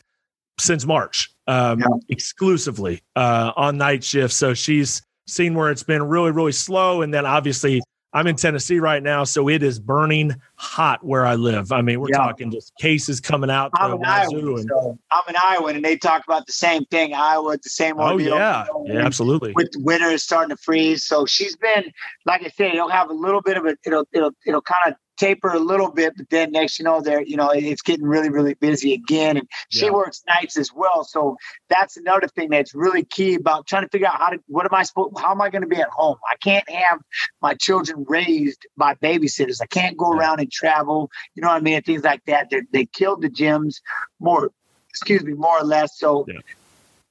since 0.60 0.86
March 0.86 1.32
um, 1.48 1.80
Yeah. 1.80 1.88
exclusively 2.10 3.02
uh, 3.16 3.52
on 3.56 3.78
night 3.78 4.04
shift. 4.04 4.34
So 4.34 4.54
she's 4.54 5.02
seen 5.28 5.54
where 5.56 5.72
it's 5.72 5.84
been 5.84 6.04
really 6.04 6.32
really 6.32 6.52
slow, 6.52 7.02
and 7.02 7.14
then 7.14 7.26
obviously 7.26 7.82
I'm 8.14 8.28
in 8.28 8.36
Tennessee 8.36 8.80
right 8.80 9.02
now, 9.02 9.24
so 9.24 9.48
it 9.48 9.64
is 9.64 9.80
burning 9.80 10.36
hot 10.56 11.02
where 11.02 11.26
I 11.26 11.36
live. 11.36 11.72
I 11.72 11.82
mean, 11.82 12.02
we're 12.02 12.10
Yeah. 12.10 12.18
talking 12.18 12.52
just 12.52 12.74
cases 12.78 13.22
coming 13.22 13.50
out 13.50 13.72
I'm 13.76 13.94
an 13.94 14.00
wazoo 14.00 14.38
Iowan, 14.38 14.60
and 14.60 14.70
so 14.70 15.00
I'm 15.12 15.24
an 15.30 15.36
Iowan, 15.42 15.76
and 15.78 15.86
they 15.86 15.96
talk 15.96 16.24
about 16.28 16.46
the 16.46 16.52
same 16.52 16.84
thing. 16.86 17.14
Iowa, 17.14 17.58
the 17.58 17.70
same 17.70 17.96
oh 18.00 18.18
yeah, 18.18 18.66
yeah, 18.86 19.00
absolutely. 19.00 19.54
With 19.54 19.70
winter 19.78 20.10
is 20.10 20.24
starting 20.24 20.50
to 20.50 20.62
freeze, 20.62 21.06
so 21.06 21.26
she's 21.26 21.56
been, 21.56 21.86
like 22.26 22.44
I 22.44 22.50
said, 22.50 22.74
it'll 22.74 22.90
have 22.90 23.10
a 23.10 23.14
little 23.14 23.42
bit 23.42 23.56
of 23.56 23.66
a, 23.66 23.78
it'll, 23.86 24.06
it'll, 24.12 24.32
it'll 24.46 24.62
kind 24.62 24.88
of 24.88 24.96
taper 25.22 25.50
a 25.50 25.60
little 25.60 25.92
bit, 25.92 26.14
but 26.18 26.30
then 26.30 26.52
next, 26.52 26.80
you 26.80 26.86
know, 26.86 27.00
there, 27.00 27.22
you 27.22 27.38
know, 27.38 27.52
it's 27.52 27.84
getting 27.84 28.06
really, 28.06 28.30
really 28.30 28.56
busy 28.56 28.94
again, 28.94 29.38
and 29.38 29.48
she 29.70 29.90
works 29.92 30.24
nights 30.28 30.58
as 30.58 30.74
well. 30.74 31.04
So 31.04 31.38
that's 31.70 31.96
another 31.96 32.28
thing 32.28 32.50
that's 32.50 32.74
really 32.74 33.04
key 33.04 33.36
about 33.36 33.68
trying 33.68 33.84
to 33.84 33.90
figure 33.90 34.08
out 34.08 34.18
how 34.18 34.30
to, 34.30 34.40
what 34.48 34.66
am 34.66 34.74
I 34.74 34.82
supposed, 34.84 35.20
how 35.20 35.32
am 35.32 35.42
I 35.42 35.50
going 35.50 35.62
to 35.62 35.68
be 35.68 35.78
at 35.78 35.90
home? 35.90 36.18
I 36.30 36.36
can't 36.38 36.68
have 36.70 37.00
my 37.42 37.54
children 37.54 38.04
raised 38.08 38.66
by 38.76 38.96
babysitters. 38.96 39.62
I 39.62 39.68
can't 39.68 39.96
go 39.96 40.12
Yeah. 40.12 40.20
around 40.20 40.40
and 40.40 40.52
travel, 40.52 41.12
you 41.36 41.42
know 41.44 41.50
what 41.50 41.58
I 41.58 41.62
mean, 41.62 41.82
things 41.84 42.04
like 42.04 42.26
that. 42.26 42.50
They, 42.50 42.64
they 42.74 42.86
killed 42.88 43.22
the 43.22 43.30
gyms 43.30 43.76
more, 44.20 44.50
excuse 44.90 45.24
me, 45.24 45.34
more 45.34 45.60
or 45.60 45.64
less. 45.64 46.00
So 46.00 46.26
Yeah. 46.28 46.40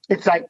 it's 0.09 0.27
like 0.27 0.45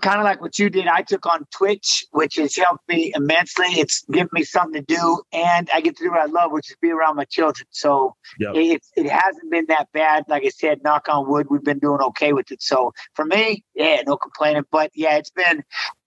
kind 0.00 0.18
of 0.18 0.24
like 0.24 0.40
what 0.40 0.58
you 0.58 0.70
did. 0.70 0.86
I 0.86 1.02
took 1.02 1.26
on 1.26 1.46
Twitch, 1.50 2.04
which 2.12 2.36
has 2.36 2.56
helped 2.56 2.88
me 2.88 3.12
immensely. 3.14 3.66
It's 3.68 4.04
given 4.10 4.28
me 4.32 4.42
something 4.44 4.84
to 4.84 4.94
do, 4.94 5.22
and 5.32 5.68
I 5.72 5.80
get 5.80 5.96
to 5.96 6.04
do 6.04 6.10
what 6.10 6.20
I 6.20 6.26
love, 6.26 6.52
which 6.52 6.70
is 6.70 6.76
be 6.80 6.90
around 6.90 7.16
my 7.16 7.24
children. 7.24 7.66
So 7.70 8.14
Yep. 8.38 8.52
it, 8.56 8.82
it 8.96 9.10
hasn't 9.10 9.50
been 9.50 9.66
that 9.68 9.88
bad. 9.92 10.24
Like 10.28 10.44
I 10.44 10.48
said, 10.48 10.82
knock 10.82 11.08
on 11.08 11.28
wood, 11.28 11.46
we've 11.50 11.64
been 11.64 11.78
doing 11.78 12.00
okay 12.00 12.32
with 12.32 12.50
it. 12.50 12.62
So 12.62 12.92
for 13.14 13.24
me, 13.24 13.64
yeah, 13.74 14.02
no 14.06 14.16
complaining. 14.16 14.64
But 14.70 14.90
yeah, 14.94 15.16
it's 15.16 15.30
been 15.30 15.62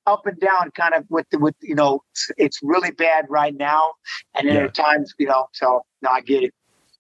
up 0.06 0.26
and 0.26 0.40
down, 0.40 0.72
kind 0.72 0.94
of 0.94 1.06
with 1.10 1.28
the 1.32 1.40
with 1.40 1.56
you 1.62 1.76
know, 1.76 2.04
it's, 2.38 2.60
really 2.64 2.92
bad 2.92 3.26
right 3.30 3.56
now, 3.56 3.94
and 4.36 4.48
then 4.48 4.56
Yeah. 4.56 4.62
are 4.64 4.70
times 4.70 5.14
you 5.20 5.28
know. 5.28 5.48
So 5.54 5.86
no, 6.02 6.10
I 6.10 6.22
get 6.22 6.44
it. 6.44 6.54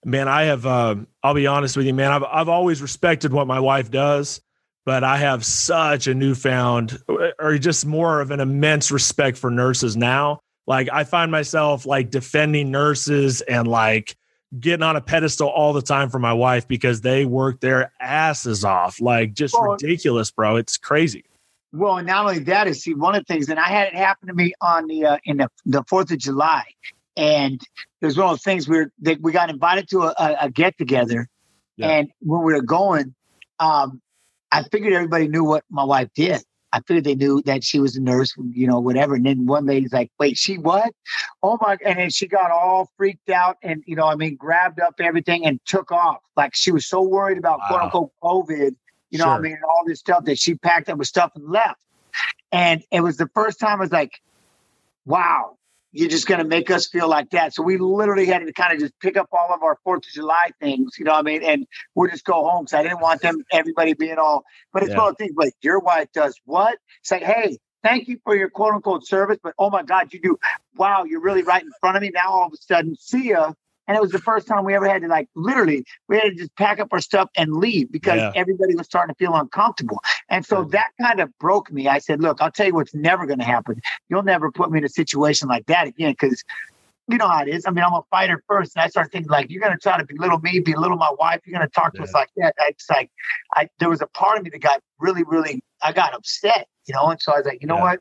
man 0.05 0.27
i 0.27 0.43
have 0.43 0.65
um, 0.65 1.07
i'll 1.23 1.33
be 1.33 1.47
honest 1.47 1.75
with 1.75 1.85
you 1.85 1.93
man 1.93 2.11
I've, 2.11 2.23
I've 2.23 2.49
always 2.49 2.81
respected 2.81 3.33
what 3.33 3.47
my 3.47 3.59
wife 3.59 3.89
does 3.91 4.41
but 4.87 5.03
i 5.03 5.17
have 5.17 5.43
such 5.43 6.07
a 6.07 6.13
newfound 6.13 6.97
or 7.39 7.57
just 7.57 7.85
more 7.85 8.21
of 8.21 8.31
an 8.31 8.39
immense 8.39 8.89
respect 8.89 9.37
for 9.37 9.51
nurses 9.51 9.97
now. 9.97 10.39
Like 10.65 10.87
i 10.91 11.03
find 11.03 11.29
myself 11.29 11.85
like 11.85 12.09
defending 12.09 12.71
nurses 12.71 13.41
and 13.41 13.67
like 13.67 14.15
getting 14.61 14.83
on 14.83 14.95
a 14.95 15.01
pedestal 15.01 15.49
all 15.49 15.73
the 15.73 15.81
time 15.81 16.09
for 16.09 16.19
my 16.19 16.31
wife 16.31 16.69
because 16.69 17.01
they 17.01 17.25
work 17.25 17.59
their 17.59 17.91
asses 17.99 18.63
off. 18.63 19.01
Like 19.01 19.33
just 19.33 19.53
Well- 19.53 19.73
ridiculous 19.73 20.31
bro. 20.31 20.55
It's 20.55 20.77
crazy. 20.77 21.25
Well, 21.73 21.97
and 21.97 22.07
not 22.07 22.25
only 22.25 22.39
that 22.39 22.67
is 22.67 22.81
see 22.81 22.93
one 22.93 23.13
of 23.13 23.25
the 23.25 23.33
things, 23.33 23.49
and 23.49 23.59
I 23.59 23.67
had 23.67 23.89
it 23.89 23.93
happen 23.93 24.29
to 24.29 24.33
me 24.33 24.53
on 24.61 24.87
the 24.87 25.05
uh, 25.05 25.17
in 25.25 25.35
the 25.37 25.49
the 25.65 25.83
Fourth 25.83 26.11
of 26.11 26.17
July, 26.17 26.63
and 27.17 27.61
it 28.01 28.05
was 28.05 28.17
one 28.17 28.29
of 28.29 28.37
the 28.37 28.43
things 28.43 28.69
where 28.69 28.89
they, 28.99 29.15
we 29.15 29.33
got 29.33 29.49
invited 29.49 29.89
to 29.89 30.03
a, 30.03 30.13
a, 30.17 30.35
a 30.43 30.49
get 30.49 30.77
together, 30.77 31.27
Yeah. 31.75 31.89
and 31.89 32.09
when 32.21 32.41
we 32.43 32.53
were 32.53 32.61
going, 32.61 33.13
um, 33.59 34.01
I 34.51 34.63
figured 34.63 34.93
everybody 34.93 35.27
knew 35.27 35.43
what 35.43 35.63
my 35.69 35.83
wife 35.83 36.09
did. 36.15 36.41
I 36.73 36.81
figured 36.81 37.05
they 37.05 37.15
knew 37.15 37.41
that 37.45 37.63
she 37.63 37.79
was 37.79 37.95
a 37.95 38.01
nurse, 38.01 38.33
you 38.51 38.67
know, 38.67 38.79
whatever. 38.79 39.15
And 39.15 39.25
then 39.25 39.45
one 39.45 39.65
lady's 39.65 39.93
like, 39.93 40.11
"Wait, 40.19 40.37
she 40.37 40.57
what? 40.57 40.91
Oh 41.41 41.57
my!" 41.61 41.77
And 41.85 41.97
then 41.97 42.09
she 42.09 42.27
got 42.27 42.51
all 42.51 42.91
freaked 42.97 43.29
out, 43.29 43.57
and 43.63 43.83
you 43.87 43.95
know, 43.95 44.05
I 44.05 44.15
mean, 44.15 44.35
grabbed 44.35 44.79
up 44.81 44.95
everything 44.99 45.45
and 45.45 45.59
took 45.65 45.91
off. 45.91 46.17
Like 46.35 46.55
she 46.55 46.71
was 46.71 46.85
so 46.85 47.01
worried 47.01 47.37
about 47.37 47.61
quote 47.67 47.81
unquote 47.81 48.11
COVID, 48.21 48.75
you 49.09 49.17
know, 49.17 49.27
what 49.27 49.37
I 49.37 49.39
mean, 49.39 49.59
all 49.63 49.83
this 49.85 49.99
stuff 49.99 50.25
that 50.25 50.37
she 50.37 50.55
packed 50.55 50.89
up 50.89 50.97
with 50.97 51.07
stuff 51.07 51.31
and 51.35 51.49
left. 51.49 51.81
And 52.51 52.83
it 52.91 53.01
was 53.01 53.17
the 53.17 53.29
first 53.33 53.59
time 53.59 53.77
I 53.79 53.83
was 53.83 53.91
like, 53.91 54.21
"Wow, 55.05 55.56
you're 55.91 56.09
just 56.09 56.27
going 56.27 56.39
to 56.39 56.45
make 56.47 56.69
us 56.71 56.87
feel 56.87 57.09
like 57.09 57.29
that." 57.31 57.53
So 57.53 57.63
we 57.63 57.77
literally 57.77 58.25
had 58.25 58.39
to 58.45 58.53
kind 58.53 58.73
of 58.73 58.79
just 58.79 58.93
pick 58.99 59.17
up 59.17 59.27
all 59.31 59.53
of 59.53 59.63
our 59.63 59.77
Fourth 59.83 60.05
of 60.07 60.13
July 60.13 60.49
things, 60.61 60.93
you 60.99 61.05
know 61.05 61.13
what 61.13 61.19
I 61.19 61.23
mean, 61.23 61.43
and 61.43 61.67
we'll 61.95 62.09
just 62.09 62.25
go 62.25 62.47
home 62.49 62.65
because 62.65 62.73
I 62.79 62.83
didn't 62.83 63.01
want 63.01 63.21
them, 63.21 63.43
everybody 63.51 63.93
being 63.93 64.17
all. 64.17 64.43
But 64.73 64.83
it's 64.83 64.91
Yeah. 64.93 64.99
one 64.99 65.09
of 65.09 65.17
the 65.17 65.23
things 65.25 65.35
like 65.37 65.53
your 65.61 65.79
wife 65.79 66.09
does 66.13 66.39
what? 66.45 66.77
It's 67.01 67.11
like, 67.11 67.23
hey, 67.23 67.57
thank 67.83 68.07
you 68.07 68.19
for 68.23 68.35
your 68.35 68.49
quote 68.49 68.73
unquote 68.73 69.05
service, 69.07 69.37
but 69.43 69.53
oh 69.59 69.69
my 69.69 69.83
God, 69.83 70.13
you 70.13 70.21
do. 70.21 70.37
Wow, 70.75 71.05
you're 71.05 71.21
really 71.21 71.43
right 71.43 71.63
in 71.63 71.71
front 71.79 71.97
of 71.97 72.01
me 72.03 72.11
now. 72.13 72.29
All 72.31 72.47
of 72.47 72.53
a 72.53 72.57
sudden, 72.57 72.95
see 72.97 73.29
ya. 73.29 73.53
And 73.87 73.95
it 73.95 74.01
was 74.01 74.11
the 74.11 74.19
first 74.19 74.47
time 74.47 74.65
we 74.65 74.75
ever 74.75 74.87
had 74.87 75.01
to 75.03 75.07
like 75.07 75.29
literally 75.35 75.85
we 76.07 76.17
had 76.17 76.29
to 76.29 76.35
just 76.35 76.55
pack 76.55 76.79
up 76.79 76.89
our 76.91 76.99
stuff 76.99 77.29
and 77.37 77.53
leave 77.53 77.91
because 77.91 78.17
Yeah. 78.17 78.31
everybody 78.35 78.75
was 78.75 78.85
starting 78.85 79.13
to 79.13 79.17
feel 79.17 79.35
uncomfortable. 79.35 80.01
And 80.29 80.45
so 80.45 80.65
that 80.65 80.89
kind 81.01 81.19
of 81.19 81.29
broke 81.39 81.71
me. 81.71 81.87
I 81.87 81.99
said, 81.99 82.21
look, 82.21 82.41
I'll 82.41 82.51
tell 82.51 82.67
you 82.67 82.73
what's 82.73 82.93
never 82.93 83.25
going 83.25 83.39
to 83.39 83.45
happen. 83.45 83.81
You'll 84.09 84.23
never 84.23 84.51
put 84.51 84.71
me 84.71 84.79
in 84.79 84.85
a 84.85 84.89
situation 84.89 85.47
like 85.47 85.65
that 85.67 85.87
again 85.87 86.11
because 86.11 86.43
you 87.09 87.17
know 87.17 87.27
how 87.29 87.41
it 87.43 87.47
is. 87.47 87.65
I 87.65 87.71
mean, 87.71 87.85
I'm 87.85 87.93
a 87.93 88.01
fighter 88.11 88.43
first, 88.49 88.75
and 88.75 88.83
I 88.83 88.89
start 88.89 89.13
thinking 89.13 89.29
like, 89.29 89.49
you're 89.49 89.61
going 89.61 89.71
to 89.71 89.79
try 89.79 89.97
to 89.97 90.05
belittle 90.05 90.39
me, 90.39 90.59
belittle 90.59 90.97
my 90.97 91.13
wife. 91.17 91.39
You're 91.45 91.57
going 91.57 91.67
to 91.67 91.73
talk 91.73 91.95
to 91.95 92.03
us 92.03 92.13
like 92.13 92.27
that. 92.35 92.53
I, 92.59 92.65
it's 92.69 92.89
like, 92.89 93.09
I 93.55 93.69
there 93.79 93.89
was 93.89 94.01
a 94.01 94.07
part 94.07 94.37
of 94.37 94.43
me 94.43 94.49
that 94.49 94.59
got 94.61 94.81
really, 94.99 95.23
really, 95.23 95.63
I 95.81 95.93
got 95.93 96.13
upset, 96.13 96.67
you 96.85 96.93
know. 96.93 97.07
And 97.07 97.21
so 97.21 97.31
I 97.33 97.37
was 97.37 97.45
like, 97.45 97.61
you 97.61 97.67
know 97.67 97.77
Yeah. 97.77 97.81
what? 97.83 97.99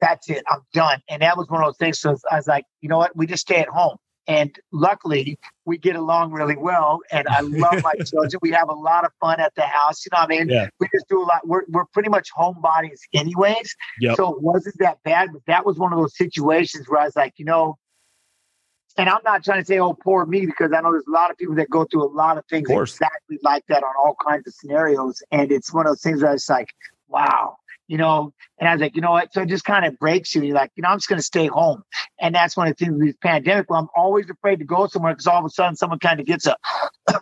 That's 0.00 0.28
it. 0.28 0.42
I'm 0.50 0.62
done. 0.72 1.00
And 1.08 1.22
that 1.22 1.36
was 1.36 1.48
one 1.48 1.62
of 1.62 1.68
those 1.68 1.76
things. 1.76 2.00
So 2.00 2.16
I 2.30 2.36
was 2.36 2.48
like, 2.48 2.64
you 2.80 2.88
know 2.88 2.98
what? 2.98 3.14
We 3.16 3.26
just 3.28 3.42
stay 3.42 3.58
at 3.60 3.68
home. 3.68 3.96
And 4.32 4.58
luckily, 4.72 5.38
we 5.66 5.76
get 5.76 5.94
along 5.94 6.32
really 6.32 6.56
well. 6.56 7.00
And 7.10 7.28
I 7.28 7.40
love 7.40 7.82
my 7.82 7.92
children. 8.06 8.40
We 8.40 8.50
have 8.52 8.70
a 8.70 8.74
lot 8.74 9.04
of 9.04 9.12
fun 9.20 9.40
at 9.40 9.54
the 9.56 9.62
house. 9.62 10.06
You 10.06 10.10
know 10.12 10.22
what 10.22 10.32
I 10.32 10.38
mean? 10.38 10.48
Yeah. 10.48 10.68
We 10.80 10.88
just 10.94 11.06
do 11.10 11.22
a 11.22 11.26
lot. 11.26 11.46
We're, 11.46 11.64
we're 11.68 11.84
pretty 11.92 12.08
much 12.08 12.30
homebodies, 12.34 13.00
anyways. 13.12 13.76
Yep. 14.00 14.16
So 14.16 14.34
it 14.34 14.42
wasn't 14.42 14.76
that 14.78 15.02
bad. 15.04 15.30
But 15.34 15.42
that 15.48 15.66
was 15.66 15.76
one 15.76 15.92
of 15.92 15.98
those 15.98 16.16
situations 16.16 16.88
where 16.88 17.02
I 17.02 17.04
was 17.04 17.14
like, 17.14 17.34
you 17.36 17.44
know, 17.44 17.76
and 18.96 19.10
I'm 19.10 19.20
not 19.22 19.44
trying 19.44 19.60
to 19.60 19.66
say, 19.66 19.78
oh, 19.78 19.92
poor 19.92 20.24
me, 20.24 20.46
because 20.46 20.72
I 20.74 20.80
know 20.80 20.92
there's 20.92 21.06
a 21.06 21.12
lot 21.12 21.30
of 21.30 21.36
people 21.36 21.54
that 21.56 21.68
go 21.68 21.84
through 21.84 22.04
a 22.04 22.12
lot 22.12 22.38
of 22.38 22.46
things 22.46 22.70
Of 22.70 22.78
exactly 22.78 23.38
like 23.42 23.64
that 23.68 23.82
on 23.82 23.92
all 24.02 24.16
kinds 24.26 24.46
of 24.46 24.54
scenarios. 24.54 25.22
And 25.30 25.52
it's 25.52 25.74
one 25.74 25.86
of 25.86 25.90
those 25.90 26.02
things 26.02 26.22
where 26.22 26.32
it's 26.32 26.48
like, 26.48 26.68
wow, 27.08 27.56
you 27.92 27.98
know, 27.98 28.32
and 28.58 28.66
I 28.66 28.72
was 28.72 28.80
like, 28.80 28.96
you 28.96 29.02
know 29.02 29.10
what? 29.10 29.34
So 29.34 29.42
it 29.42 29.50
just 29.50 29.66
kind 29.66 29.84
of 29.84 29.98
breaks 29.98 30.34
you. 30.34 30.42
You're 30.42 30.54
like, 30.54 30.70
you 30.76 30.82
know, 30.82 30.88
I'm 30.88 30.96
just 30.96 31.10
going 31.10 31.18
to 31.18 31.22
stay 31.22 31.46
home. 31.46 31.82
And 32.18 32.34
that's 32.34 32.56
one 32.56 32.66
of 32.66 32.74
the 32.74 32.82
things 32.86 32.96
with 32.96 33.08
this 33.08 33.16
pandemic 33.20 33.68
where 33.68 33.78
I'm 33.78 33.88
always 33.94 34.30
afraid 34.30 34.60
to 34.60 34.64
go 34.64 34.86
somewhere 34.86 35.12
because 35.12 35.26
all 35.26 35.40
of 35.40 35.44
a 35.44 35.50
sudden 35.50 35.76
someone 35.76 35.98
kind 35.98 36.18
of 36.18 36.24
gets 36.24 36.46
a, 36.46 36.56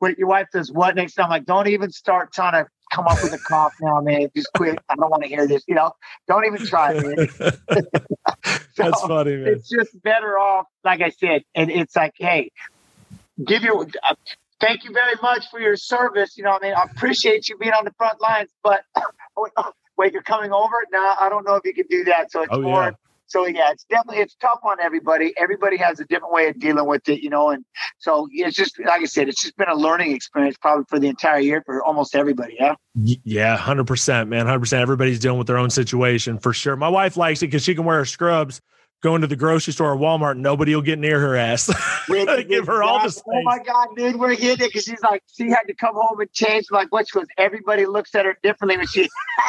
wait, 0.00 0.16
your 0.16 0.28
wife 0.28 0.46
says 0.52 0.70
what 0.70 0.94
next 0.94 1.14
time? 1.14 1.24
I'm 1.24 1.30
like, 1.30 1.46
don't 1.46 1.66
even 1.66 1.90
start 1.90 2.32
trying 2.32 2.52
to 2.52 2.70
come 2.92 3.08
up 3.08 3.24
with 3.24 3.32
a 3.32 3.38
cough 3.38 3.74
now, 3.80 4.00
man. 4.02 4.28
Just 4.36 4.50
quit. 4.56 4.78
I 4.88 4.94
don't 4.94 5.10
want 5.10 5.24
to 5.24 5.28
hear 5.28 5.48
this. 5.48 5.64
You 5.66 5.74
know, 5.74 5.90
don't 6.28 6.46
even 6.46 6.64
try, 6.64 6.94
man. 6.94 7.16
That's 8.76 9.00
funny, 9.00 9.34
man. 9.34 9.48
It's 9.48 9.68
just 9.68 10.00
better 10.00 10.38
off, 10.38 10.66
like 10.84 11.00
I 11.00 11.10
said, 11.10 11.42
and 11.56 11.72
it's 11.72 11.96
like, 11.96 12.12
hey, 12.18 12.52
give 13.44 13.64
your. 13.64 13.82
Uh, 13.82 14.14
thank 14.60 14.84
you 14.84 14.92
very 14.92 15.16
much 15.20 15.50
for 15.50 15.58
your 15.58 15.76
service. 15.76 16.36
You 16.36 16.44
know, 16.44 16.50
what 16.50 16.62
I 16.62 16.68
mean, 16.68 16.74
I 16.76 16.84
appreciate 16.84 17.48
you 17.48 17.58
being 17.58 17.72
on 17.72 17.84
the 17.84 17.92
front 17.98 18.20
lines, 18.20 18.50
but 18.62 18.84
wait, 19.96 20.12
you're 20.12 20.22
coming 20.22 20.52
over? 20.52 20.74
No, 20.92 21.14
I 21.20 21.28
don't 21.28 21.44
know 21.46 21.54
if 21.56 21.64
you 21.64 21.74
can 21.74 21.86
do 21.88 22.04
that. 22.04 22.30
So 22.30 22.42
it's 22.42 22.50
Oh, 22.52 22.60
more. 22.60 22.82
yeah. 22.84 22.90
So 23.26 23.46
yeah, 23.46 23.70
it's 23.72 23.84
definitely 23.84 24.18
it's 24.22 24.34
tough 24.36 24.60
on 24.64 24.76
everybody. 24.80 25.32
Everybody 25.38 25.78
has 25.78 25.98
a 25.98 26.04
different 26.04 26.32
way 26.34 26.48
of 26.48 26.58
dealing 26.60 26.86
with 26.86 27.08
it, 27.08 27.20
you 27.22 27.30
know, 27.30 27.48
and 27.50 27.64
so 27.98 28.28
it's 28.30 28.54
just 28.54 28.78
like 28.84 29.00
I 29.00 29.06
said, 29.06 29.28
it's 29.30 29.40
just 29.42 29.56
been 29.56 29.68
a 29.68 29.74
learning 29.74 30.12
experience 30.12 30.56
probably 30.58 30.84
for 30.90 30.98
the 31.00 31.08
entire 31.08 31.40
year 31.40 31.62
for 31.64 31.82
almost 31.82 32.14
everybody. 32.14 32.56
Yeah. 32.60 32.74
Yeah, 32.94 33.56
hundred 33.56 33.86
percent, 33.86 34.28
man, 34.28 34.46
hundred 34.46 34.60
percent. 34.60 34.82
Everybody's 34.82 35.18
dealing 35.18 35.38
with 35.38 35.46
their 35.46 35.56
own 35.58 35.70
situation 35.70 36.38
for 36.38 36.52
sure. 36.52 36.76
My 36.76 36.88
wife 36.90 37.16
likes 37.16 37.42
it 37.42 37.46
because 37.46 37.62
she 37.64 37.74
can 37.74 37.84
wear 37.84 37.96
her 37.98 38.04
scrubs, 38.04 38.60
go 39.04 39.18
to 39.18 39.26
the 39.26 39.36
grocery 39.36 39.74
store 39.74 39.92
or 39.92 39.96
Walmart, 39.96 40.38
nobody 40.38 40.74
will 40.74 40.80
get 40.80 40.98
near 40.98 41.20
her 41.20 41.36
ass. 41.36 41.70
Really 42.06 42.36
to 42.36 42.44
give 42.44 42.66
her 42.66 42.82
all 42.82 43.02
the 43.02 43.08
space. 43.08 43.24
Oh 43.28 43.42
my 43.44 43.58
god, 43.58 43.88
dude, 43.96 44.16
we're 44.16 44.34
hitting 44.34 44.66
it 44.66 44.68
because 44.68 44.84
she's 44.84 45.00
like, 45.00 45.22
she 45.32 45.48
had 45.48 45.62
to 45.68 45.74
come 45.74 45.94
home 45.94 46.20
and 46.20 46.30
change. 46.34 46.66
Like, 46.70 46.92
what? 46.92 47.08
She 47.08 47.18
goes, 47.18 47.26
everybody 47.38 47.86
looks 47.86 48.14
at 48.14 48.26
her 48.26 48.36
differently 48.42 48.76
when 48.76 48.86
she. 48.86 49.08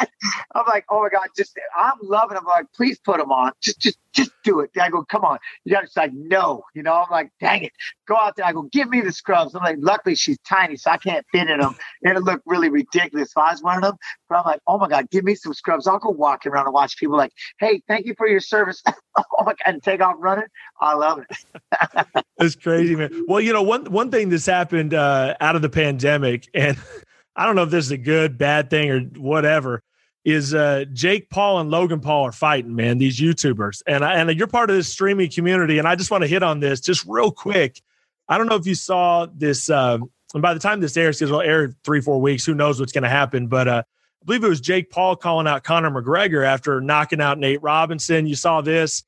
I'm 0.54 0.64
like, 0.66 0.86
oh 0.88 1.02
my 1.02 1.10
god, 1.10 1.28
just 1.36 1.54
I'm 1.78 1.98
loving 2.02 2.34
them. 2.34 2.44
I'm 2.46 2.62
like, 2.62 2.72
please 2.72 2.98
put 2.98 3.18
them 3.18 3.30
on. 3.30 3.52
Just, 3.60 3.78
just, 3.78 3.98
just 4.14 4.30
do 4.42 4.60
it. 4.60 4.70
I 4.80 4.88
go, 4.88 5.04
come 5.04 5.22
on. 5.22 5.38
You 5.64 5.74
got 5.74 5.82
to 5.82 5.90
like, 5.96 6.12
no. 6.14 6.62
You 6.74 6.82
know, 6.82 6.94
I'm 6.94 7.10
like, 7.10 7.30
dang 7.40 7.64
it, 7.64 7.72
go 8.08 8.16
out 8.16 8.36
there. 8.36 8.46
I 8.46 8.52
go, 8.52 8.62
give 8.62 8.88
me 8.88 9.02
the 9.02 9.12
scrubs. 9.12 9.54
I'm 9.54 9.62
like, 9.62 9.76
luckily 9.78 10.14
she's 10.14 10.38
tiny, 10.48 10.76
so 10.76 10.90
I 10.92 10.96
can't 10.96 11.26
fit 11.30 11.50
in 11.50 11.60
them. 11.60 11.76
It'll 12.02 12.22
look 12.22 12.40
really 12.46 12.70
ridiculous 12.70 13.28
if 13.32 13.36
I 13.36 13.52
was 13.52 13.62
wearing 13.62 13.82
them. 13.82 13.96
But 14.30 14.38
I'm 14.38 14.44
like, 14.46 14.60
oh 14.66 14.78
my 14.78 14.88
god, 14.88 15.10
give 15.10 15.24
me 15.24 15.34
some 15.34 15.52
scrubs. 15.52 15.86
I'll 15.86 15.98
go 15.98 16.08
walking 16.08 16.52
around 16.52 16.64
and 16.66 16.74
watch 16.74 16.96
people 16.96 17.18
like, 17.18 17.32
hey, 17.58 17.82
thank 17.86 18.06
you 18.06 18.14
for 18.16 18.26
your 18.26 18.40
service. 18.40 18.82
Oh 19.38 19.44
and 19.64 19.82
take 19.82 20.00
off 20.00 20.16
running. 20.18 20.46
I 20.80 20.94
love 20.94 21.20
it. 21.28 22.24
It's 22.38 22.54
crazy, 22.54 22.94
man. 22.94 23.24
Well, 23.26 23.40
you 23.40 23.54
know, 23.54 23.62
one 23.62 23.86
one 23.86 24.10
thing 24.10 24.28
that's 24.28 24.44
happened 24.44 24.92
uh, 24.92 25.34
out 25.40 25.56
of 25.56 25.62
the 25.62 25.70
pandemic, 25.70 26.46
and 26.52 26.76
I 27.36 27.46
don't 27.46 27.56
know 27.56 27.62
if 27.62 27.70
this 27.70 27.86
is 27.86 27.90
a 27.92 27.96
good, 27.96 28.36
bad 28.36 28.68
thing 28.68 28.90
or 28.90 29.00
whatever, 29.00 29.82
is 30.22 30.52
uh, 30.52 30.84
Jake 30.92 31.30
Paul 31.30 31.60
and 31.60 31.70
Logan 31.70 32.00
Paul 32.00 32.24
are 32.24 32.32
fighting, 32.32 32.74
man. 32.74 32.98
These 32.98 33.18
YouTubers, 33.18 33.82
and 33.86 34.04
I, 34.04 34.16
and 34.16 34.30
you're 34.38 34.48
part 34.48 34.68
of 34.68 34.76
this 34.76 34.88
streaming 34.88 35.30
community, 35.30 35.78
and 35.78 35.88
I 35.88 35.96
just 35.96 36.10
want 36.10 36.24
to 36.24 36.28
hit 36.28 36.42
on 36.42 36.60
this 36.60 36.78
just 36.80 37.06
real 37.06 37.30
quick. 37.30 37.80
I 38.28 38.36
don't 38.36 38.48
know 38.48 38.56
if 38.56 38.66
you 38.66 38.74
saw 38.74 39.26
this, 39.34 39.70
um, 39.70 40.10
and 40.34 40.42
by 40.42 40.52
the 40.52 40.60
time 40.60 40.80
this 40.80 40.96
airs, 40.98 41.18
because 41.18 41.30
it'll 41.30 41.40
air 41.40 41.72
three, 41.84 42.02
four 42.02 42.20
weeks, 42.20 42.44
who 42.44 42.54
knows 42.54 42.78
what's 42.78 42.92
going 42.92 43.04
to 43.04 43.08
happen, 43.08 43.46
but. 43.48 43.66
uh 43.68 43.82
I 44.22 44.26
believe 44.26 44.42
it 44.42 44.48
was 44.48 44.60
Jake 44.60 44.90
Paul 44.90 45.14
calling 45.14 45.46
out 45.46 45.62
Conor 45.62 45.88
McGregor 45.88 46.44
after 46.44 46.80
knocking 46.80 47.20
out 47.20 47.38
Nate 47.38 47.62
Robinson. 47.62 48.26
You 48.26 48.34
saw 48.34 48.60
this. 48.60 49.04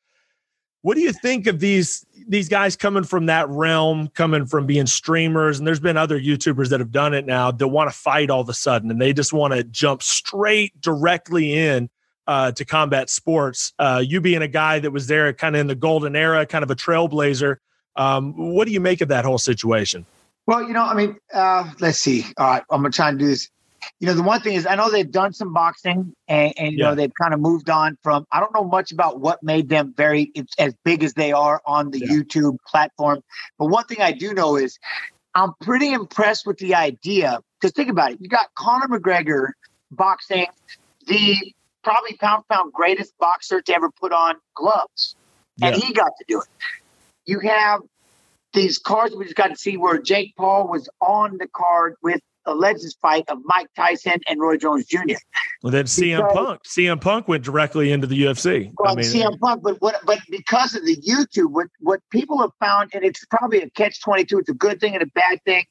What 0.83 0.95
do 0.95 1.01
you 1.01 1.13
think 1.13 1.47
of 1.47 1.61
these 1.61 2.05
these 2.29 2.49
guys 2.49 2.77
coming 2.77 3.05
from 3.05 3.27
that 3.27 3.49
realm, 3.49 4.09
coming 4.09 4.47
from 4.47 4.67
being 4.67 4.87
streamers? 4.87 5.59
And 5.59 5.67
there's 5.67 5.81
been 5.81 5.97
other 5.97 6.21
YouTubers 6.21 6.69
that 6.71 6.81
have 6.81 6.93
done 6.93 7.15
it 7.15 7.27
now 7.27 7.51
that 7.51 7.69
want 7.69 7.91
to 7.91 7.97
fight 7.97 8.31
all 8.31 8.41
of 8.41 8.49
a 8.49 8.55
sudden, 8.55 8.91
and 8.91 9.01
they 9.01 9.13
just 9.13 9.33
want 9.33 9.55
to 9.55 9.65
jump 9.65 10.03
straight 10.03 10.81
directly 10.81 11.53
in 11.53 11.91
uh, 12.27 12.53
to 12.53 12.65
combat 12.65 13.11
sports. 13.11 13.73
Uh, 13.79 14.03
you 14.07 14.21
being 14.21 14.43
a 14.43 14.49
guy 14.49 14.79
that 14.79 14.93
was 14.93 15.07
there, 15.09 15.33
kind 15.33 15.57
of 15.57 15.61
in 15.61 15.67
the 15.67 15.75
golden 15.75 16.15
era, 16.15 16.47
kind 16.47 16.63
of 16.63 16.71
a 16.71 16.77
trailblazer. 16.77 17.57
Um, 17.97 18.55
what 18.55 18.67
do 18.67 18.73
you 18.73 18.81
make 18.81 19.01
of 19.01 19.09
that 19.09 19.25
whole 19.25 19.39
situation? 19.39 20.07
Well, 20.47 20.63
you 20.63 20.73
know, 20.73 20.85
I 20.85 20.95
mean, 20.95 21.17
uh, 21.35 21.71
let's 21.81 21.99
see. 21.99 22.25
All 22.37 22.47
right, 22.47 22.63
I'm 22.71 22.83
gonna 22.83 22.91
try 22.91 23.09
and 23.09 23.19
do 23.19 23.27
this. 23.27 23.51
You 24.00 24.07
know, 24.07 24.14
the 24.14 24.23
one 24.23 24.40
thing 24.40 24.54
is, 24.54 24.66
I 24.66 24.75
know 24.76 24.90
they've 24.90 25.11
done 25.11 25.33
some 25.33 25.52
boxing, 25.52 26.14
and, 26.28 26.52
and 26.59 26.73
you 26.73 26.78
Yeah. 26.78 26.90
know, 26.90 26.95
they've 26.95 27.14
kind 27.21 27.35
of 27.35 27.40
moved 27.40 27.71
on 27.71 27.97
from. 28.02 28.25
I 28.33 28.40
don't 28.40 28.54
know 28.54 28.64
much 28.64 28.92
about 28.92 29.21
what 29.21 29.42
made 29.42 29.68
them 29.68 29.95
very 29.97 30.33
as 30.59 30.75
big 30.85 31.02
as 31.02 31.14
they 31.14 31.33
are 31.33 31.61
on 31.66 31.90
the 31.90 32.00
Yeah. 32.00 32.09
YouTube 32.09 32.59
platform, 32.66 33.21
but 33.59 33.66
one 33.66 33.85
thing 33.85 34.00
I 34.00 34.12
do 34.12 34.35
know 34.35 34.57
is, 34.57 34.78
I'm 35.35 35.52
pretty 35.61 35.92
impressed 35.92 36.47
with 36.47 36.59
the 36.59 36.75
idea. 36.75 37.40
Because 37.61 37.73
think 37.73 37.90
about 37.90 38.12
it, 38.12 38.18
you 38.21 38.28
got 38.28 38.47
Conor 38.57 38.87
McGregor 38.88 39.49
boxing, 39.90 40.47
the 41.07 41.37
probably 41.83 42.16
pound 42.16 42.45
pound 42.50 42.73
greatest 42.73 43.12
boxer 43.18 43.61
to 43.61 43.75
ever 43.75 43.90
put 44.00 44.12
on 44.12 44.37
gloves, 44.54 45.16
and 45.61 45.75
he 45.75 45.92
got 45.92 46.12
to 46.18 46.25
do 46.28 46.40
it. 46.40 46.47
You 47.26 47.40
have 47.40 47.80
these 48.52 48.78
cards 48.78 49.14
we 49.14 49.25
just 49.25 49.37
got 49.37 49.49
to 49.49 49.57
see 49.57 49.76
where 49.76 49.99
Jake 50.00 50.35
Paul 50.37 50.68
was 50.68 50.88
on 51.00 51.37
the 51.38 51.49
card 51.54 51.95
with 52.02 52.21
a 52.49 52.55
legends 52.55 52.97
fight 53.00 53.25
of 53.28 53.38
Mike 53.45 53.69
Tyson 53.76 54.21
and 54.28 54.40
Roy 54.40 54.57
Jones 54.57 54.87
Jr. 54.87 54.99
And 55.62 55.73
then 55.73 55.85
CM 55.85 56.19
Because- 56.19 56.33
Punk, 56.35 56.62
CM 56.64 57.00
Punk 57.00 57.28
went 57.28 57.45
directly 57.45 57.93
into 57.93 58.07
the 58.07 58.23
UFC. 58.25 58.73
Well, 58.78 58.93
I 58.93 58.95
mean, 58.97 59.05
CM 59.05 59.38
Punk, 59.38 59.62
but 59.62 59.81
what? 59.81 60.00
But 60.05 60.19
because 60.31 60.75
of 60.75 60.85
the 60.85 60.97
YouTube, 60.97 61.50
what 61.52 61.69
what 61.81 62.00
people 62.11 62.40
have 62.40 62.52
found, 62.59 62.90
and 62.95 63.05
it's 63.05 63.25
probably 63.26 63.61
a 63.62 63.71
catch 63.71 64.00
twenty 64.00 64.25
two. 64.25 64.38
It's 64.38 64.49
a 64.49 64.55
good 64.55 64.81
thing 64.81 64.95
and 64.95 65.02
a 65.02 65.07
bad 65.14 65.40
thing. 65.45 65.64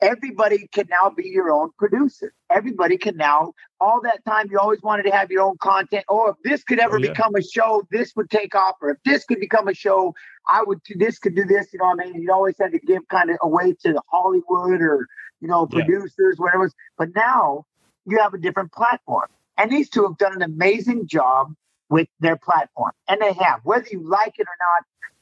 Everybody 0.00 0.68
can 0.72 0.86
now 0.88 1.10
be 1.10 1.28
your 1.28 1.50
own 1.50 1.70
producer. 1.76 2.32
Everybody 2.50 2.96
can 2.96 3.16
now. 3.16 3.52
All 3.80 4.00
that 4.02 4.24
time 4.24 4.46
you 4.48 4.56
always 4.56 4.80
wanted 4.80 5.02
to 5.04 5.10
have 5.10 5.28
your 5.28 5.42
own 5.42 5.56
content. 5.58 6.04
Or 6.08 6.30
if 6.30 6.36
this 6.44 6.62
could 6.62 6.78
ever 6.78 6.96
Oh, 6.96 6.98
yeah. 7.02 7.10
become 7.10 7.34
a 7.34 7.42
show, 7.42 7.82
this 7.90 8.12
would 8.14 8.30
take 8.30 8.54
off. 8.54 8.76
Or 8.80 8.90
if 8.90 8.98
this 9.04 9.24
could 9.24 9.40
become 9.40 9.66
a 9.66 9.74
show, 9.74 10.14
I 10.46 10.62
would. 10.64 10.78
This 10.94 11.18
could 11.18 11.34
do 11.34 11.44
this. 11.44 11.72
You 11.72 11.80
know 11.80 11.86
what 11.86 12.06
I 12.06 12.10
mean? 12.12 12.22
You 12.22 12.32
always 12.32 12.54
had 12.60 12.70
to 12.72 12.78
give 12.78 13.08
kind 13.08 13.28
of 13.30 13.38
away 13.42 13.74
to 13.84 14.00
Hollywood 14.08 14.80
or 14.80 15.08
you 15.40 15.48
know 15.48 15.66
Yeah. 15.66 15.84
producers, 15.84 16.36
whatever. 16.38 16.64
it 16.64 16.66
was. 16.66 16.74
But 16.96 17.10
now 17.14 17.64
you 18.06 18.18
have 18.18 18.34
a 18.34 18.38
different 18.38 18.72
platform, 18.72 19.26
and 19.56 19.70
these 19.70 19.88
two 19.88 20.04
have 20.04 20.18
done 20.18 20.34
an 20.34 20.42
amazing 20.42 21.06
job 21.06 21.52
with 21.90 22.08
their 22.20 22.36
platform, 22.36 22.92
and 23.08 23.20
they 23.20 23.32
have. 23.34 23.60
Whether 23.64 23.88
you 23.90 24.08
like 24.08 24.34
it 24.38 24.46
or 24.46 24.56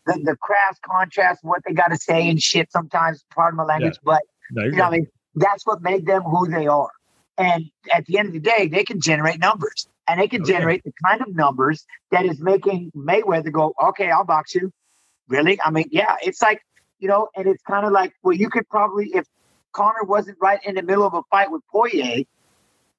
not, 0.07 0.17
the, 0.19 0.25
the 0.25 0.37
crass 0.37 0.79
contrast, 0.85 1.41
what 1.43 1.63
they 1.67 1.73
got 1.73 1.89
to 1.89 1.97
say 1.97 2.29
and 2.29 2.41
shit. 2.43 2.71
Sometimes, 2.73 3.25
pardon 3.35 3.57
my 3.57 3.65
language, 3.65 3.99
but 4.05 4.23
no, 4.51 4.65
you're 4.65 4.77
know, 4.77 4.85
I 4.85 4.91
mean, 4.91 5.07
that's 5.35 5.67
what 5.67 5.83
made 5.83 6.07
them 6.07 6.23
who 6.23 6.49
they 6.49 6.67
are. 6.67 6.91
And 7.39 7.67
at 7.93 8.07
the 8.07 8.19
end 8.19 8.29
of 8.29 8.35
the 8.35 8.41
day, 8.41 8.69
they 8.69 8.85
can 8.85 9.01
generate 9.01 9.39
numbers, 9.41 9.87
and 10.09 10.21
they 10.21 10.29
can 10.29 10.41
oh, 10.43 10.45
Okay. 10.45 10.53
generate 10.55 10.85
the 10.85 10.93
kind 11.07 11.21
of 11.21 11.35
numbers 11.35 11.85
that 12.11 12.25
is 12.25 12.41
making 12.41 12.93
Mayweather 12.97 13.53
go, 13.53 13.75
"Okay, 13.83 14.11
I'll 14.11 14.25
box 14.25 14.55
you." 14.55 14.73
Really? 15.29 15.59
I 15.65 15.71
mean, 15.71 15.89
yeah, 15.91 16.17
it's 16.23 16.41
like 16.43 16.63
you 16.99 17.09
know, 17.09 17.29
and 17.37 17.47
it's 17.47 17.63
kind 17.63 17.85
of 17.87 17.93
like, 17.93 18.15
well, 18.23 18.35
you 18.37 18.49
could 18.49 18.69
probably 18.69 19.11
if 19.15 19.27
Conor 19.77 20.05
wasn't 20.05 20.39
right 20.41 20.59
in 20.65 20.75
the 20.75 20.83
middle 20.83 21.07
of 21.07 21.13
a 21.13 21.23
fight 21.31 21.51
with 21.51 21.61
Poirier, 21.71 22.25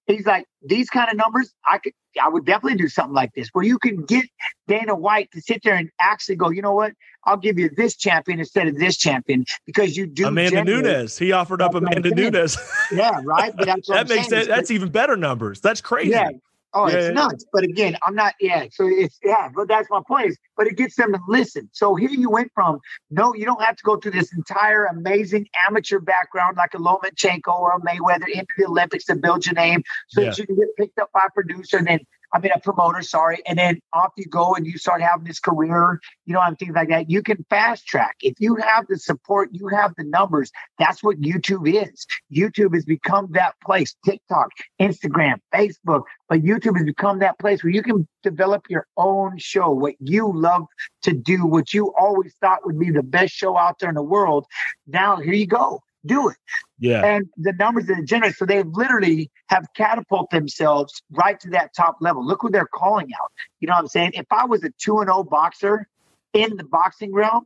he's 0.05 0.27
like 0.27 0.45
these 0.63 0.91
kind 0.91 1.09
of 1.09 1.17
numbers. 1.17 1.51
I 1.69 1.79
could, 1.79 1.93
I 2.21 2.29
would 2.29 2.45
definitely 2.45 2.77
do 2.77 2.87
something 2.87 3.15
like 3.15 3.33
this, 3.33 3.49
where 3.51 3.65
you 3.65 3.79
can 3.79 4.05
get 4.05 4.25
Dana 4.67 4.95
White 4.95 5.31
to 5.31 5.41
sit 5.41 5.61
there 5.63 5.73
and 5.73 5.89
actually 5.99 6.35
go, 6.35 6.51
you 6.51 6.61
know 6.61 6.73
what? 6.73 6.93
I'll 7.25 7.37
give 7.37 7.57
you 7.57 7.71
this 7.75 7.95
champion 7.95 8.39
instead 8.39 8.67
of 8.67 8.77
this 8.77 8.95
champion 8.95 9.45
because 9.65 9.97
you 9.97 10.05
do. 10.05 10.27
Amanda 10.27 10.63
Nunes. 10.63 11.17
He 11.17 11.31
offered 11.31 11.63
up 11.63 11.71
That's 11.71 11.83
what 11.83 11.91
I'm 11.91 12.03
Amanda. 12.05 12.31
Nunes. 12.31 12.57
Yeah, 12.91 13.21
right. 13.25 13.53
That 13.57 13.79
I'm 13.89 14.07
makes 14.07 14.29
saying 14.29 14.41
is 14.43 14.47
That's 14.47 14.71
even 14.71 14.89
better 14.89 15.17
numbers. 15.17 15.59
That's 15.61 15.81
crazy. 15.81 16.11
Yeah. 16.11 16.29
Oh, 16.73 16.87
Yeah, 16.87 16.95
it's 16.95 17.05
yeah. 17.05 17.11
nuts. 17.11 17.45
But 17.51 17.63
again, 17.63 17.95
I'm 18.05 18.13
not. 18.13 18.33
Yeah. 18.39 18.65
So 18.71 18.87
it's 18.87 19.17
yeah. 19.23 19.49
But 19.55 19.67
that's 19.67 19.87
my 19.89 20.01
point. 20.07 20.27
Is, 20.27 20.37
but 20.55 20.67
it 20.67 20.75
gets 20.75 20.95
them 20.95 21.13
to 21.13 21.19
listen. 21.27 21.69
So 21.73 21.95
here 21.95 22.09
you 22.09 22.29
went 22.29 22.51
from 22.53 22.79
no, 23.09 23.33
you 23.33 23.45
don't 23.45 23.61
have 23.61 23.75
to 23.77 23.83
go 23.83 23.97
through 23.97 24.11
this 24.11 24.33
entire 24.33 24.85
amazing 24.85 25.47
amateur 25.67 25.99
background 25.99 26.57
like 26.57 26.73
a 26.73 26.77
Lomachenko 26.77 27.47
or 27.47 27.71
a 27.75 27.81
Mayweather 27.81 28.27
into 28.27 28.47
the 28.57 28.65
Olympics 28.67 29.05
to 29.05 29.15
build 29.15 29.45
your 29.45 29.55
name, 29.55 29.81
so 30.09 30.21
that 30.21 30.37
you 30.37 30.45
can 30.45 30.55
get 30.55 30.67
picked 30.77 30.99
up 30.99 31.09
by 31.13 31.21
a 31.27 31.31
producer 31.31 31.77
and 31.77 31.87
then 31.87 31.99
I 32.33 32.39
mean, 32.39 32.51
a 32.53 32.59
promoter, 32.59 33.01
sorry, 33.01 33.41
and 33.47 33.57
then 33.57 33.79
off 33.93 34.11
you 34.17 34.25
go 34.25 34.53
and 34.55 34.65
you 34.65 34.77
start 34.77 35.01
having 35.01 35.25
this 35.25 35.39
career, 35.39 35.99
you 36.25 36.33
know, 36.33 36.41
and 36.41 36.57
things 36.59 36.75
like 36.75 36.89
that. 36.89 37.09
You 37.09 37.23
can 37.23 37.45
fast 37.49 37.87
track. 37.87 38.17
If 38.21 38.35
you 38.39 38.55
have 38.55 38.85
the 38.87 38.97
support, 38.97 39.49
you 39.53 39.67
have 39.69 39.93
the 39.97 40.03
numbers. 40.03 40.51
That's 40.77 41.01
what 41.03 41.21
YouTube 41.21 41.67
is. 41.67 42.05
YouTube 42.33 42.73
has 42.73 42.85
become 42.85 43.29
that 43.31 43.55
place 43.63 43.95
TikTok, 44.05 44.49
Instagram, 44.81 45.35
Facebook, 45.53 46.03
but 46.27 46.41
YouTube 46.41 46.75
has 46.75 46.85
become 46.85 47.19
that 47.19 47.39
place 47.39 47.63
where 47.63 47.71
you 47.71 47.81
can 47.81 48.07
develop 48.23 48.65
your 48.69 48.87
own 48.97 49.37
show, 49.37 49.71
what 49.71 49.95
you 49.99 50.31
love 50.33 50.65
to 51.03 51.13
do, 51.13 51.45
what 51.45 51.73
you 51.73 51.93
always 51.97 52.35
thought 52.41 52.65
would 52.65 52.79
be 52.79 52.91
the 52.91 53.03
best 53.03 53.33
show 53.33 53.57
out 53.57 53.79
there 53.79 53.89
in 53.89 53.95
the 53.95 54.03
world. 54.03 54.45
Now, 54.85 55.17
here 55.17 55.33
you 55.33 55.47
go 55.47 55.81
do 56.07 56.29
it. 56.29 56.37
Yeah. 56.79 57.05
And 57.05 57.29
the 57.37 57.53
numbers 57.53 57.85
that 57.87 58.03
generate, 58.05 58.35
so 58.35 58.45
they 58.45 58.63
literally 58.63 59.29
have 59.47 59.67
catapulted 59.75 60.39
themselves 60.39 61.01
right 61.11 61.39
to 61.39 61.49
that 61.51 61.73
top 61.75 61.97
level. 62.01 62.25
Look 62.25 62.41
who 62.41 62.49
they're 62.49 62.67
calling 62.67 63.09
out. 63.21 63.31
You 63.59 63.67
know 63.67 63.73
what 63.73 63.81
I'm 63.81 63.87
saying? 63.87 64.11
If 64.13 64.27
I 64.31 64.45
was 64.45 64.63
a 64.63 64.69
2 64.77 64.99
and 64.99 65.07
0 65.07 65.23
boxer 65.23 65.87
in 66.33 66.57
the 66.57 66.63
boxing 66.63 67.13
realm, 67.13 67.45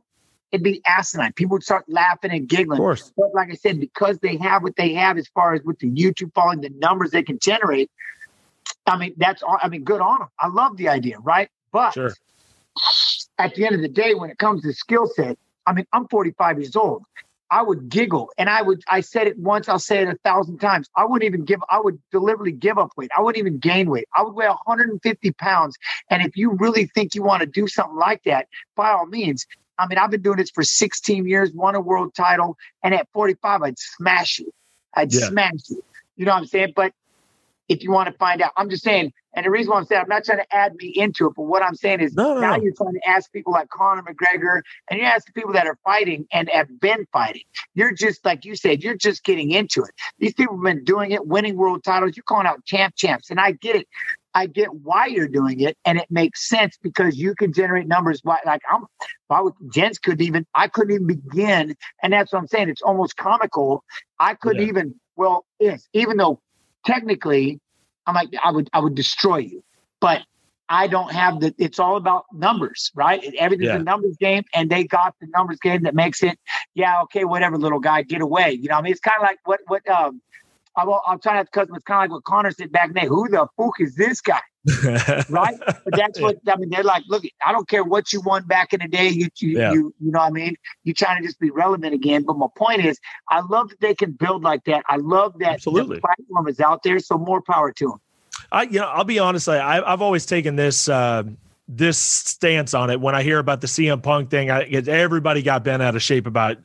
it'd 0.50 0.62
be 0.62 0.82
asinine. 0.86 1.32
People 1.32 1.54
would 1.54 1.62
start 1.62 1.84
laughing 1.88 2.30
and 2.30 2.48
giggling. 2.48 2.78
Of 2.78 2.82
course. 2.82 3.12
But 3.16 3.34
like 3.34 3.50
I 3.50 3.54
said, 3.54 3.80
because 3.80 4.18
they 4.18 4.36
have 4.36 4.62
what 4.62 4.76
they 4.76 4.92
have 4.94 5.18
as 5.18 5.28
far 5.28 5.54
as 5.54 5.62
with 5.62 5.78
the 5.78 5.90
YouTube 5.90 6.32
following, 6.34 6.60
the 6.60 6.70
numbers 6.70 7.10
they 7.10 7.22
can 7.22 7.38
generate, 7.38 7.90
I 8.86 8.98
mean, 8.98 9.14
that's 9.16 9.42
all. 9.42 9.58
I 9.62 9.68
mean, 9.68 9.84
good 9.84 10.00
on 10.00 10.20
them. 10.20 10.28
I 10.38 10.48
love 10.48 10.76
the 10.76 10.88
idea, 10.88 11.18
right? 11.20 11.48
But 11.72 11.94
Sure. 11.94 12.12
at 13.38 13.54
the 13.54 13.64
end 13.64 13.74
of 13.74 13.80
the 13.80 13.88
day, 13.88 14.14
when 14.14 14.30
it 14.30 14.38
comes 14.38 14.62
to 14.62 14.72
skill 14.72 15.06
set, 15.06 15.38
I 15.66 15.72
mean, 15.72 15.86
I'm 15.92 16.08
45 16.08 16.58
years 16.60 16.76
old. 16.76 17.04
I 17.52 17.62
would 17.62 17.90
giggle 17.90 18.30
and 18.38 18.48
I 18.48 18.62
would, 18.62 18.82
I 18.88 19.02
said 19.02 19.26
it 19.26 19.38
once, 19.38 19.68
I'll 19.68 19.78
say 19.78 20.00
it 20.02 20.08
a 20.08 20.16
thousand 20.24 20.58
times. 20.58 20.88
I 20.96 21.04
wouldn't 21.04 21.26
even 21.26 21.44
give, 21.44 21.60
I 21.68 21.80
would 21.80 22.00
deliberately 22.10 22.52
give 22.52 22.78
up 22.78 22.92
weight. 22.96 23.10
I 23.16 23.20
wouldn't 23.20 23.38
even 23.38 23.58
gain 23.58 23.90
weight. 23.90 24.08
I 24.16 24.22
would 24.22 24.34
weigh 24.34 24.48
150 24.48 25.32
pounds. 25.32 25.76
And 26.08 26.22
if 26.24 26.34
you 26.34 26.52
really 26.52 26.86
think 26.86 27.14
you 27.14 27.22
want 27.22 27.40
to 27.40 27.46
do 27.46 27.68
something 27.68 27.98
like 27.98 28.22
that, 28.24 28.48
by 28.74 28.90
all 28.90 29.04
means, 29.04 29.46
I 29.78 29.86
mean, 29.86 29.98
I've 29.98 30.10
been 30.10 30.22
doing 30.22 30.38
this 30.38 30.50
for 30.50 30.62
16 30.62 31.28
years, 31.28 31.52
won 31.52 31.74
a 31.74 31.80
world 31.80 32.14
title. 32.14 32.56
And 32.82 32.94
at 32.94 33.06
45, 33.12 33.62
I'd 33.62 33.78
smash 33.78 34.38
you. 34.38 34.50
I'd 34.94 35.12
Yeah. 35.12 35.28
smash 35.28 35.68
you. 35.68 35.84
You 36.16 36.24
know 36.24 36.32
what 36.32 36.38
I'm 36.38 36.46
saying? 36.46 36.72
But 36.74 36.92
if 37.72 37.82
you 37.82 37.90
want 37.90 38.08
to 38.10 38.16
find 38.18 38.42
out, 38.42 38.52
I'm 38.56 38.68
just 38.70 38.84
saying, 38.84 39.12
and 39.34 39.46
the 39.46 39.50
reason 39.50 39.70
why 39.72 39.78
I'm 39.78 39.84
saying, 39.86 40.02
I'm 40.02 40.08
not 40.08 40.24
trying 40.24 40.38
to 40.38 40.54
add 40.54 40.74
me 40.76 40.92
into 40.94 41.26
it, 41.26 41.32
but 41.36 41.44
what 41.44 41.62
I'm 41.62 41.74
saying 41.74 42.00
is 42.00 42.14
No, 42.14 42.34
no, 42.34 42.40
now 42.40 42.56
no. 42.56 42.62
you're 42.62 42.74
trying 42.76 42.94
to 42.94 43.08
ask 43.08 43.32
people 43.32 43.52
like 43.52 43.68
Conor 43.70 44.02
McGregor 44.02 44.60
and 44.90 45.00
you 45.00 45.06
ask 45.06 45.26
the 45.26 45.32
people 45.32 45.52
that 45.54 45.66
are 45.66 45.78
fighting 45.84 46.26
and 46.32 46.48
have 46.50 46.68
been 46.80 47.06
fighting. 47.12 47.42
You're 47.74 47.92
just, 47.94 48.24
like 48.24 48.44
you 48.44 48.54
said, 48.54 48.82
you're 48.82 48.96
just 48.96 49.24
getting 49.24 49.50
into 49.50 49.82
it. 49.82 49.90
These 50.18 50.34
people 50.34 50.56
have 50.56 50.64
been 50.64 50.84
doing 50.84 51.12
it, 51.12 51.26
winning 51.26 51.56
world 51.56 51.82
titles. 51.84 52.16
You're 52.16 52.24
calling 52.24 52.46
out 52.46 52.64
champ 52.66 52.94
champs. 52.96 53.30
And 53.30 53.40
I 53.40 53.52
get 53.52 53.76
it. 53.76 53.88
I 54.34 54.46
get 54.46 54.72
why 54.72 55.06
you're 55.06 55.28
doing 55.28 55.60
it, 55.60 55.76
and 55.84 55.98
it 55.98 56.06
makes 56.10 56.48
sense 56.48 56.78
because 56.82 57.18
you 57.18 57.34
can 57.34 57.52
generate 57.52 57.86
numbers. 57.86 58.20
Why, 58.22 58.38
like 58.46 58.62
I'm, 58.72 58.86
I 59.28 59.42
would, 59.42 59.52
Jens 59.70 59.98
couldn't 59.98 60.22
even, 60.22 60.46
I 60.54 60.68
couldn't 60.68 60.94
even 60.94 61.06
begin, 61.06 61.76
and 62.02 62.14
that's 62.14 62.32
what 62.32 62.38
I'm 62.38 62.46
saying. 62.46 62.70
It's 62.70 62.80
almost 62.80 63.16
comical. 63.18 63.84
I 64.18 64.32
couldn't 64.32 64.62
Yeah. 64.62 64.68
even, 64.68 64.94
well, 65.16 65.44
yes, 65.60 65.86
even 65.92 66.16
though 66.16 66.40
technically, 66.84 67.60
I'm 68.06 68.14
like, 68.14 68.30
I 68.42 68.50
would, 68.50 68.68
I 68.72 68.80
would 68.80 68.94
destroy 68.94 69.38
you, 69.38 69.62
but 70.00 70.22
I 70.68 70.86
don't 70.86 71.12
have 71.12 71.40
the. 71.40 71.54
It's 71.58 71.78
all 71.78 71.96
about 71.96 72.24
numbers, 72.32 72.90
right? 72.94 73.22
Everything's 73.38 73.68
Yeah. 73.68 73.76
a 73.76 73.82
numbers 73.82 74.16
game, 74.16 74.44
and 74.54 74.70
they 74.70 74.84
got 74.84 75.14
the 75.20 75.26
numbers 75.34 75.58
game 75.60 75.82
that 75.82 75.94
makes 75.94 76.22
it. 76.22 76.38
Yeah, 76.74 77.02
okay, 77.02 77.24
whatever, 77.24 77.58
little 77.58 77.80
guy, 77.80 78.02
get 78.02 78.22
away. 78.22 78.52
You 78.52 78.68
know, 78.68 78.76
what 78.76 78.80
I 78.80 78.82
mean, 78.82 78.92
it's 78.92 79.00
kind 79.00 79.16
of 79.18 79.22
like 79.22 79.38
what 79.44 79.60
what 79.66 79.86
um. 79.88 80.20
I'm, 80.76 80.88
I'm 81.06 81.18
trying 81.20 81.36
not 81.36 81.46
to 81.46 81.50
cut. 81.50 81.68
It's 81.74 81.84
kind 81.84 81.98
of 82.04 82.10
like 82.10 82.10
what 82.10 82.24
Conor 82.24 82.50
said 82.50 82.72
back 82.72 82.94
then. 82.94 83.06
Who 83.06 83.28
the 83.28 83.46
fuck 83.56 83.80
is 83.80 83.94
this 83.94 84.20
guy? 84.20 84.40
right? 85.28 85.54
But 85.66 85.96
that's 85.96 86.20
what 86.20 86.38
I 86.46 86.56
mean. 86.56 86.70
They're 86.70 86.84
like, 86.84 87.02
look, 87.08 87.24
I 87.44 87.52
don't 87.52 87.68
care 87.68 87.82
what 87.84 88.12
you 88.12 88.20
won 88.20 88.44
back 88.46 88.72
in 88.72 88.80
the 88.80 88.88
day. 88.88 89.08
You, 89.08 89.28
you, 89.38 89.58
Yeah. 89.58 89.72
you, 89.72 89.94
you 90.00 90.12
know 90.12 90.20
what 90.20 90.26
I 90.26 90.30
mean? 90.30 90.54
You're 90.84 90.94
trying 90.94 91.20
to 91.20 91.26
just 91.26 91.40
be 91.40 91.50
relevant 91.50 91.94
again. 91.94 92.22
But 92.22 92.38
my 92.38 92.46
point 92.56 92.84
is, 92.84 92.98
I 93.28 93.40
love 93.40 93.70
that 93.70 93.80
they 93.80 93.94
can 93.94 94.12
build 94.12 94.42
like 94.42 94.64
that. 94.64 94.84
I 94.88 94.96
love 94.96 95.38
that 95.40 95.54
Absolutely. 95.54 95.96
the 95.96 96.00
platform 96.02 96.48
is 96.48 96.60
out 96.60 96.82
there. 96.84 96.98
So 97.00 97.18
more 97.18 97.42
power 97.42 97.72
to 97.72 97.88
them. 97.88 98.00
I, 98.50 98.62
you 98.64 98.80
know, 98.80 98.86
I'll 98.86 99.04
be 99.04 99.18
honest. 99.18 99.48
I, 99.48 99.82
I've 99.84 100.02
always 100.02 100.26
taken 100.26 100.56
this 100.56 100.88
uh, 100.88 101.24
this 101.68 101.98
stance 101.98 102.74
on 102.74 102.90
it. 102.90 103.00
When 103.00 103.14
I 103.14 103.22
hear 103.22 103.38
about 103.38 103.60
the 103.60 103.66
CM 103.66 104.02
Punk 104.02 104.30
thing, 104.30 104.50
I, 104.50 104.62
everybody 104.62 105.42
got 105.42 105.64
bent 105.64 105.82
out 105.82 105.96
of 105.96 106.02
shape 106.02 106.26
about 106.26 106.58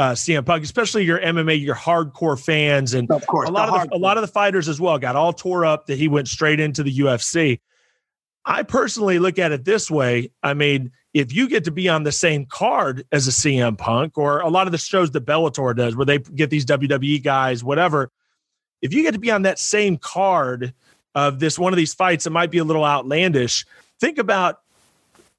uh, 0.00 0.12
CM 0.12 0.46
Punk, 0.46 0.64
especially 0.64 1.04
your 1.04 1.20
MMA, 1.20 1.62
your 1.62 1.74
hardcore 1.74 2.42
fans, 2.42 2.94
and 2.94 3.10
Of 3.10 3.26
course, 3.26 3.50
a 3.50 3.52
lot 3.52 3.66
the 3.66 3.74
of 3.74 3.90
the, 3.90 3.96
a 3.96 3.98
lot 3.98 4.16
of 4.16 4.22
the 4.22 4.28
fighters 4.28 4.66
as 4.66 4.80
well 4.80 4.98
got 4.98 5.14
all 5.14 5.34
tore 5.34 5.66
up 5.66 5.88
that 5.88 5.98
he 5.98 6.08
went 6.08 6.26
straight 6.26 6.58
into 6.58 6.82
the 6.82 7.00
UFC. 7.00 7.60
I 8.46 8.62
personally 8.62 9.18
look 9.18 9.38
at 9.38 9.52
it 9.52 9.66
this 9.66 9.90
way. 9.90 10.30
I 10.42 10.54
mean, 10.54 10.92
if 11.12 11.34
you 11.34 11.50
get 11.50 11.64
to 11.64 11.70
be 11.70 11.86
on 11.90 12.04
the 12.04 12.12
same 12.12 12.46
card 12.46 13.04
as 13.12 13.28
a 13.28 13.30
CM 13.30 13.76
Punk 13.76 14.16
or 14.16 14.40
a 14.40 14.48
lot 14.48 14.66
of 14.66 14.72
the 14.72 14.78
shows 14.78 15.10
that 15.10 15.26
Bellator 15.26 15.76
does, 15.76 15.94
where 15.94 16.06
they 16.06 16.16
get 16.16 16.48
these 16.48 16.64
WWE 16.64 17.22
guys, 17.22 17.62
whatever, 17.62 18.10
if 18.80 18.94
you 18.94 19.02
get 19.02 19.12
to 19.12 19.20
be 19.20 19.30
on 19.30 19.42
that 19.42 19.58
same 19.58 19.98
card 19.98 20.72
of 21.14 21.40
this 21.40 21.58
one 21.58 21.74
of 21.74 21.76
these 21.76 21.92
fights 21.92 22.24
that 22.24 22.30
might 22.30 22.50
be 22.50 22.56
a 22.56 22.64
little 22.64 22.86
outlandish, 22.86 23.66
think 24.00 24.16
about 24.16 24.60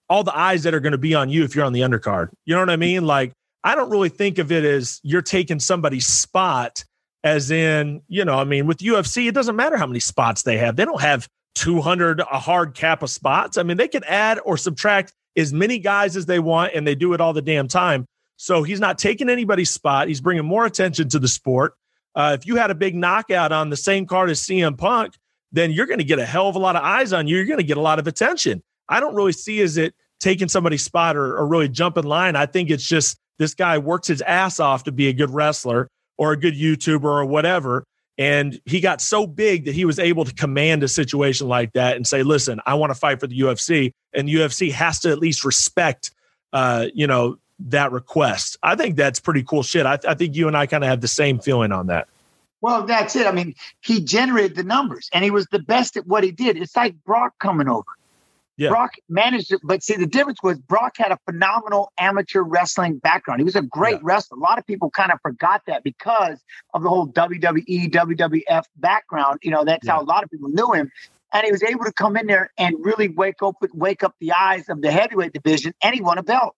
all 0.07 0.23
the 0.23 0.37
eyes 0.37 0.61
that 0.63 0.75
are 0.75 0.79
going 0.79 0.91
to 0.91 0.99
be 0.99 1.15
on 1.15 1.31
you 1.31 1.43
if 1.43 1.55
you're 1.55 1.65
on 1.65 1.73
the 1.73 1.81
undercard. 1.81 2.29
You 2.45 2.53
know 2.53 2.59
what 2.59 2.69
I 2.69 2.75
mean? 2.75 3.07
Like, 3.07 3.33
I 3.63 3.75
don't 3.75 3.89
really 3.89 4.09
think 4.09 4.37
of 4.37 4.51
it 4.51 4.63
as 4.63 4.99
you're 5.03 5.21
taking 5.21 5.59
somebody's 5.59 6.07
spot, 6.07 6.83
as 7.23 7.51
in, 7.51 8.01
you 8.07 8.25
know, 8.25 8.37
I 8.37 8.43
mean, 8.43 8.65
with 8.65 8.79
UFC, 8.79 9.27
it 9.27 9.35
doesn't 9.35 9.55
matter 9.55 9.77
how 9.77 9.85
many 9.85 9.99
spots 9.99 10.43
they 10.43 10.57
have. 10.57 10.75
They 10.75 10.85
don't 10.85 11.01
have 11.01 11.27
200, 11.55 12.21
a 12.21 12.39
hard 12.39 12.73
cap 12.73 13.03
of 13.03 13.09
spots. 13.09 13.57
I 13.57 13.63
mean, 13.63 13.77
they 13.77 13.87
can 13.87 14.03
add 14.05 14.39
or 14.43 14.57
subtract 14.57 15.13
as 15.37 15.53
many 15.53 15.79
guys 15.79 16.15
as 16.15 16.25
they 16.25 16.39
want, 16.39 16.73
and 16.73 16.85
they 16.85 16.95
do 16.95 17.13
it 17.13 17.21
all 17.21 17.33
the 17.33 17.41
damn 17.41 17.67
time. 17.67 18.05
So 18.37 18.63
he's 18.63 18.79
not 18.79 18.97
taking 18.97 19.29
anybody's 19.29 19.69
spot. 19.69 20.07
He's 20.07 20.21
bringing 20.21 20.45
more 20.45 20.65
attention 20.65 21.09
to 21.09 21.19
the 21.19 21.27
sport. 21.27 21.75
Uh, 22.15 22.35
if 22.39 22.47
you 22.47 22.55
had 22.55 22.71
a 22.71 22.75
big 22.75 22.95
knockout 22.95 23.51
on 23.51 23.69
the 23.69 23.77
same 23.77 24.05
card 24.05 24.29
as 24.29 24.41
CM 24.41 24.77
Punk, 24.77 25.13
then 25.51 25.71
you're 25.71 25.85
going 25.85 25.99
to 25.99 26.03
get 26.05 26.19
a 26.19 26.25
hell 26.25 26.47
of 26.47 26.55
a 26.55 26.59
lot 26.59 26.75
of 26.75 26.83
eyes 26.83 27.13
on 27.13 27.27
you. 27.27 27.37
You're 27.37 27.45
going 27.45 27.59
to 27.59 27.63
get 27.63 27.77
a 27.77 27.81
lot 27.81 27.99
of 27.99 28.07
attention. 28.07 28.63
I 28.89 28.99
don't 28.99 29.15
really 29.15 29.33
see 29.33 29.61
as 29.61 29.77
it 29.77 29.93
taking 30.21 30.47
somebody's 30.47 30.83
spot 30.83 31.17
or, 31.17 31.37
or 31.37 31.47
really 31.47 31.67
jumping 31.67 32.05
line. 32.05 32.35
I 32.35 32.45
think 32.45 32.69
it's 32.69 32.87
just 32.87 33.17
this 33.37 33.53
guy 33.53 33.77
works 33.77 34.07
his 34.07 34.21
ass 34.21 34.59
off 34.59 34.83
to 34.85 34.91
be 34.91 35.09
a 35.09 35.13
good 35.13 35.31
wrestler 35.31 35.89
or 36.17 36.31
a 36.31 36.37
good 36.37 36.53
YouTuber 36.53 37.03
or 37.03 37.25
whatever. 37.25 37.83
And 38.17 38.61
he 38.65 38.79
got 38.81 39.01
so 39.01 39.25
big 39.25 39.65
that 39.65 39.73
he 39.73 39.83
was 39.83 39.97
able 39.97 40.25
to 40.25 40.33
command 40.33 40.83
a 40.83 40.87
situation 40.87 41.47
like 41.47 41.73
that 41.73 41.95
and 41.95 42.05
say, 42.05 42.21
listen, 42.21 42.61
I 42.65 42.75
want 42.75 42.91
to 42.91 42.99
fight 42.99 43.19
for 43.19 43.25
the 43.25 43.39
UFC. 43.39 43.93
And 44.13 44.27
the 44.27 44.35
UFC 44.35 44.71
has 44.71 44.99
to 44.99 45.09
at 45.09 45.17
least 45.17 45.43
respect, 45.43 46.11
uh, 46.53 46.87
you 46.93 47.07
know, 47.07 47.37
that 47.69 47.91
request. 47.91 48.57
I 48.61 48.75
think 48.75 48.95
that's 48.95 49.19
pretty 49.19 49.43
cool 49.43 49.63
shit. 49.63 49.85
I, 49.85 49.97
I 50.07 50.13
think 50.13 50.35
you 50.35 50.47
and 50.47 50.55
I 50.55 50.67
kind 50.67 50.83
of 50.83 50.89
have 50.89 51.01
the 51.01 51.07
same 51.07 51.39
feeling 51.39 51.71
on 51.71 51.87
that. 51.87 52.07
Well, 52.61 52.85
that's 52.85 53.15
it. 53.15 53.25
I 53.25 53.31
mean, 53.31 53.55
he 53.81 54.03
generated 54.03 54.55
the 54.55 54.63
numbers 54.63 55.09
and 55.13 55.23
he 55.23 55.31
was 55.31 55.47
the 55.47 55.59
best 55.59 55.97
at 55.97 56.05
what 56.05 56.23
he 56.23 56.31
did. 56.31 56.57
It's 56.57 56.75
like 56.75 56.95
Brock 57.03 57.33
coming 57.39 57.67
over. 57.67 57.87
Yeah. 58.61 58.69
Brock 58.69 58.91
managed 59.09 59.51
it, 59.51 59.59
but 59.63 59.81
see, 59.81 59.95
the 59.95 60.05
difference 60.05 60.37
was 60.43 60.59
Brock 60.59 60.93
had 60.97 61.11
a 61.11 61.17
phenomenal 61.25 61.91
amateur 61.99 62.41
wrestling 62.43 62.99
background. 62.99 63.39
He 63.39 63.43
was 63.43 63.55
a 63.55 63.63
great 63.63 63.95
Yeah. 63.95 64.01
wrestler. 64.03 64.37
A 64.37 64.41
lot 64.41 64.59
of 64.59 64.67
people 64.67 64.91
kind 64.91 65.11
of 65.11 65.17
forgot 65.23 65.63
that 65.65 65.83
because 65.83 66.39
of 66.75 66.83
the 66.83 66.89
whole 66.89 67.07
WWE, 67.07 67.89
WWF 67.89 68.65
background. 68.75 69.39
You 69.41 69.49
know, 69.49 69.65
that's 69.65 69.87
how 69.87 69.99
a 69.99 70.05
lot 70.05 70.23
of 70.23 70.29
people 70.29 70.49
knew 70.49 70.73
him. 70.73 70.91
And 71.33 71.43
he 71.43 71.51
was 71.51 71.63
able 71.63 71.85
to 71.85 71.93
come 71.93 72.15
in 72.15 72.27
there 72.27 72.51
and 72.59 72.75
really 72.79 73.07
wake 73.07 73.41
up 73.41 73.55
wake 73.73 74.03
up 74.03 74.13
the 74.19 74.31
eyes 74.33 74.69
of 74.69 74.81
the 74.83 74.91
heavyweight 74.91 75.33
division, 75.33 75.73
and 75.81 75.95
he 75.95 76.01
won 76.01 76.19
a 76.19 76.23
belt. 76.23 76.55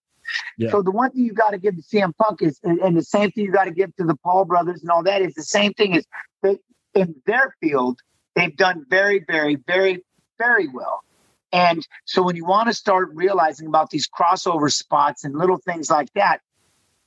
Yeah. 0.58 0.70
So 0.72 0.82
the 0.82 0.90
one 0.90 1.10
thing 1.10 1.24
you 1.24 1.32
got 1.32 1.50
to 1.50 1.58
give 1.58 1.74
to 1.76 1.82
CM 1.82 2.12
Punk 2.18 2.42
is, 2.42 2.60
and, 2.62 2.80
and 2.80 2.96
the 2.96 3.02
same 3.02 3.30
thing 3.30 3.44
you 3.44 3.52
got 3.52 3.64
to 3.64 3.70
give 3.70 3.96
to 3.96 4.04
the 4.04 4.16
Paul 4.16 4.44
brothers 4.44 4.82
and 4.82 4.90
all 4.90 5.02
that 5.04 5.22
is 5.22 5.32
the 5.32 5.42
same 5.42 5.72
thing 5.72 5.94
is 5.94 6.04
they 6.42 6.58
in 6.94 7.14
their 7.24 7.54
field 7.62 8.00
they've 8.34 8.56
done 8.56 8.84
very, 8.90 9.24
very, 9.26 9.56
very, 9.56 10.04
very 10.38 10.68
well. 10.68 11.02
And 11.54 11.86
so 12.04 12.20
when 12.20 12.34
you 12.34 12.44
want 12.44 12.66
to 12.66 12.74
start 12.74 13.10
realizing 13.14 13.68
about 13.68 13.90
these 13.90 14.08
crossover 14.08 14.70
spots 14.72 15.22
and 15.22 15.36
little 15.36 15.56
things 15.56 15.88
like 15.88 16.12
that, 16.14 16.40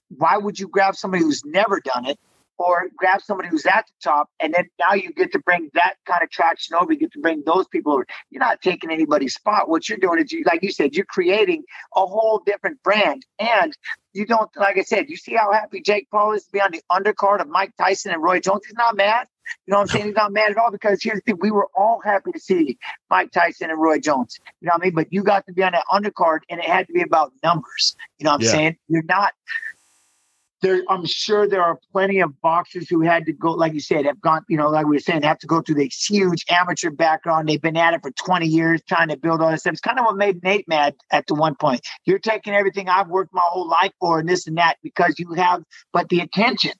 why 0.08 0.38
would 0.38 0.58
you 0.58 0.70
grab 0.70 0.96
somebody 0.96 1.22
who's 1.22 1.44
never 1.44 1.82
done 1.82 2.06
it 2.06 2.18
or 2.58 2.88
grab 2.96 3.22
somebody 3.22 3.50
who's 3.50 3.66
at 3.66 3.86
the 3.88 4.10
top 4.10 4.30
and 4.40 4.54
then 4.54 4.70
now 4.80 4.96
you 4.96 5.12
get 5.12 5.34
to 5.34 5.40
bring 5.40 5.70
that 5.74 5.96
kind 6.06 6.24
of 6.24 6.30
traction 6.30 6.78
over 6.78 6.94
you 6.94 6.98
get 7.00 7.12
to 7.12 7.20
bring 7.20 7.44
those 7.46 7.68
people 7.68 7.92
over? 7.92 8.08
You're 8.30 8.40
not 8.40 8.62
taking 8.62 8.90
anybody's 8.90 9.34
spot. 9.34 9.68
What 9.68 9.90
you're 9.90 9.98
doing 9.98 10.24
is 10.24 10.32
you 10.32 10.46
like 10.46 10.64
you 10.64 10.72
said 10.72 10.96
you're 10.96 11.04
creating 11.04 11.64
a 11.94 12.06
whole 12.06 12.42
different 12.46 12.82
brand. 12.84 13.26
And 13.40 13.76
you 14.14 14.26
don't 14.26 14.50
like 14.56 14.78
i 14.78 14.82
said 14.82 15.10
you 15.10 15.18
see 15.18 15.36
how 15.36 15.52
happy 15.54 15.80
jake 15.80 16.08
paul 16.10 16.32
is 16.32 16.44
to 16.46 16.52
be 16.52 16.60
on 16.60 16.72
the 16.72 16.82
undercard 16.90 17.40
of 17.40 17.48
mike 17.48 17.72
tyson 17.78 18.14
and 18.14 18.24
roy 18.24 18.40
jones? 18.40 18.62
He's 18.66 18.76
not 18.76 18.96
mad 18.96 19.28
you 19.66 19.72
know 19.72 19.78
what 19.78 19.82
i'm 19.84 19.88
saying 19.88 20.06
he's 20.06 20.16
not 20.16 20.32
mad 20.32 20.52
at 20.52 20.58
all 20.58 20.72
because 20.72 21.02
here's 21.02 21.18
the 21.18 21.22
thing 21.22 21.38
we 21.40 21.52
were 21.52 21.68
all 21.76 22.00
happy 22.04 22.32
to 22.32 22.40
see 22.40 22.78
mike 23.10 23.32
tyson 23.32 23.70
and 23.70 23.80
roy 23.80 24.00
jones 24.00 24.40
you 24.62 24.68
know 24.68 24.72
what 24.74 24.82
i 24.82 24.86
mean 24.86 24.94
but 24.94 25.12
you 25.12 25.24
got 25.24 25.46
to 25.46 25.54
be 25.54 25.64
on 25.64 25.72
that 25.74 25.86
undercard 25.92 26.40
and 26.50 26.60
it 26.60 26.66
had 26.66 26.88
to 26.88 26.94
be 26.94 27.02
about 27.02 27.32
numbers 27.44 27.96
you 28.20 28.24
know 28.24 28.32
what 28.32 28.36
i'm 28.36 28.42
Yeah. 28.42 28.52
saying 28.52 28.78
you're 28.88 29.04
not 29.04 29.34
there, 30.62 30.82
I'm 30.90 31.06
sure 31.06 31.48
there 31.48 31.62
are 31.64 31.80
plenty 31.92 32.20
of 32.20 32.40
boxers 32.42 32.90
who 32.90 33.02
had 33.02 33.26
to 33.28 33.34
go, 33.34 33.52
like 33.52 33.74
you 33.74 33.80
said, 33.80 34.06
have 34.06 34.20
gone, 34.20 34.44
you 34.50 34.58
know, 34.58 34.70
like 34.70 34.86
we 34.88 34.96
were 34.96 35.00
saying, 35.02 35.22
have 35.22 35.38
to 35.40 35.48
go 35.48 35.62
through 35.62 35.76
this 35.76 36.10
huge 36.10 36.46
amateur 36.50 36.90
background. 36.90 37.48
They've 37.48 37.62
been 37.62 37.78
at 37.78 37.94
it 37.94 38.02
for 38.02 38.12
20 38.12 38.48
years 38.48 38.82
trying 38.88 39.10
to 39.10 39.18
build 39.18 39.42
all 39.42 39.52
this 39.52 39.62
stuff. 39.62 39.74
It's 39.74 39.82
kind 39.82 40.00
of 40.00 40.06
what 40.06 40.18
made 40.18 40.44
Nate 40.44 40.68
mad 40.68 40.96
at 41.12 41.28
the 41.28 41.36
one 41.36 41.56
point. 41.56 41.86
You're 42.06 42.20
taking 42.20 42.54
everything 42.54 42.90
I've 42.90 43.08
worked 43.08 43.34
my 43.34 43.44
whole 43.46 43.68
life 43.68 43.92
for 44.00 44.20
and 44.20 44.28
this 44.28 44.48
and 44.48 44.58
that 44.58 44.78
because 44.82 45.16
you 45.20 45.34
have, 45.34 45.64
but 45.94 46.10
the 46.10 46.22
attention. 46.22 46.72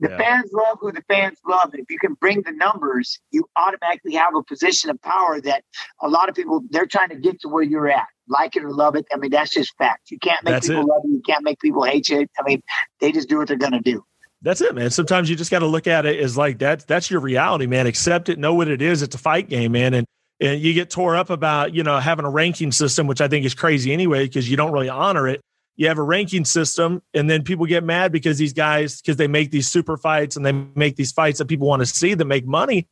The 0.00 0.10
Yeah. 0.10 0.18
fans 0.18 0.50
love 0.52 0.78
who 0.80 0.92
the 0.92 1.02
fans 1.08 1.38
love. 1.46 1.70
And 1.72 1.80
if 1.80 1.90
you 1.90 1.98
can 1.98 2.14
bring 2.14 2.42
the 2.42 2.52
numbers, 2.52 3.18
you 3.30 3.44
automatically 3.56 4.14
have 4.14 4.34
a 4.34 4.42
position 4.42 4.90
of 4.90 5.00
power 5.02 5.40
that 5.40 5.64
a 6.00 6.08
lot 6.08 6.28
of 6.28 6.34
people, 6.34 6.62
they're 6.70 6.86
trying 6.86 7.08
to 7.08 7.16
get 7.16 7.40
to 7.40 7.48
where 7.48 7.62
you're 7.64 7.88
at. 7.90 8.06
Like 8.28 8.56
it 8.56 8.62
or 8.64 8.72
love 8.72 8.94
it. 8.94 9.06
I 9.12 9.16
mean, 9.16 9.30
that's 9.30 9.50
just 9.50 9.74
fact. 9.78 10.10
You 10.10 10.18
can't 10.18 10.44
make 10.44 10.52
That's 10.52 10.68
people 10.68 10.82
it. 10.82 10.86
love 10.86 11.00
you. 11.04 11.14
You 11.14 11.22
can't 11.26 11.42
make 11.42 11.58
people 11.60 11.82
hate 11.82 12.08
you. 12.10 12.26
I 12.38 12.42
mean, 12.44 12.62
they 13.00 13.10
just 13.10 13.28
do 13.28 13.38
what 13.38 13.48
they're 13.48 13.56
going 13.56 13.72
to 13.72 13.80
do. 13.80 14.04
That's 14.42 14.60
it, 14.60 14.74
man. 14.74 14.90
Sometimes 14.90 15.28
you 15.30 15.34
just 15.34 15.50
got 15.50 15.60
to 15.60 15.66
look 15.66 15.86
at 15.86 16.06
it 16.06 16.20
as 16.20 16.36
like 16.36 16.58
that. 16.58 16.86
That's 16.86 17.10
your 17.10 17.20
reality, 17.20 17.66
man. 17.66 17.86
Accept 17.86 18.28
it. 18.28 18.38
Know 18.38 18.54
what 18.54 18.68
it 18.68 18.82
is. 18.82 19.02
It's 19.02 19.14
a 19.14 19.18
fight 19.18 19.48
game, 19.48 19.72
man. 19.72 19.94
And 19.94 20.06
and 20.40 20.60
you 20.60 20.72
get 20.74 20.90
tore 20.90 21.16
up 21.16 21.30
about 21.30 21.74
you 21.74 21.82
know 21.82 21.98
having 21.98 22.24
a 22.24 22.30
ranking 22.30 22.70
system, 22.70 23.08
which 23.08 23.20
I 23.20 23.26
think 23.26 23.44
is 23.44 23.54
crazy 23.54 23.92
anyway, 23.92 24.26
because 24.26 24.48
you 24.48 24.56
don't 24.56 24.70
really 24.70 24.88
honor 24.88 25.26
it. 25.26 25.40
You 25.78 25.88
have 25.88 25.96
a 25.98 26.02
ranking 26.02 26.44
system, 26.44 27.00
and 27.14 27.30
then 27.30 27.42
people 27.44 27.64
get 27.64 27.82
mad 27.84 28.12
because 28.12 28.36
these 28.36 28.52
guys 28.52 29.00
because 29.00 29.16
they 29.16 29.28
make 29.28 29.50
these 29.50 29.68
super 29.68 29.96
fights 29.96 30.36
and 30.36 30.44
they 30.44 30.52
make 30.52 30.96
these 30.96 31.12
fights 31.12 31.38
that 31.38 31.46
people 31.46 31.66
want 31.66 31.80
to 31.80 31.86
see 31.86 32.12
that 32.14 32.24
make 32.26 32.46
money. 32.46 32.86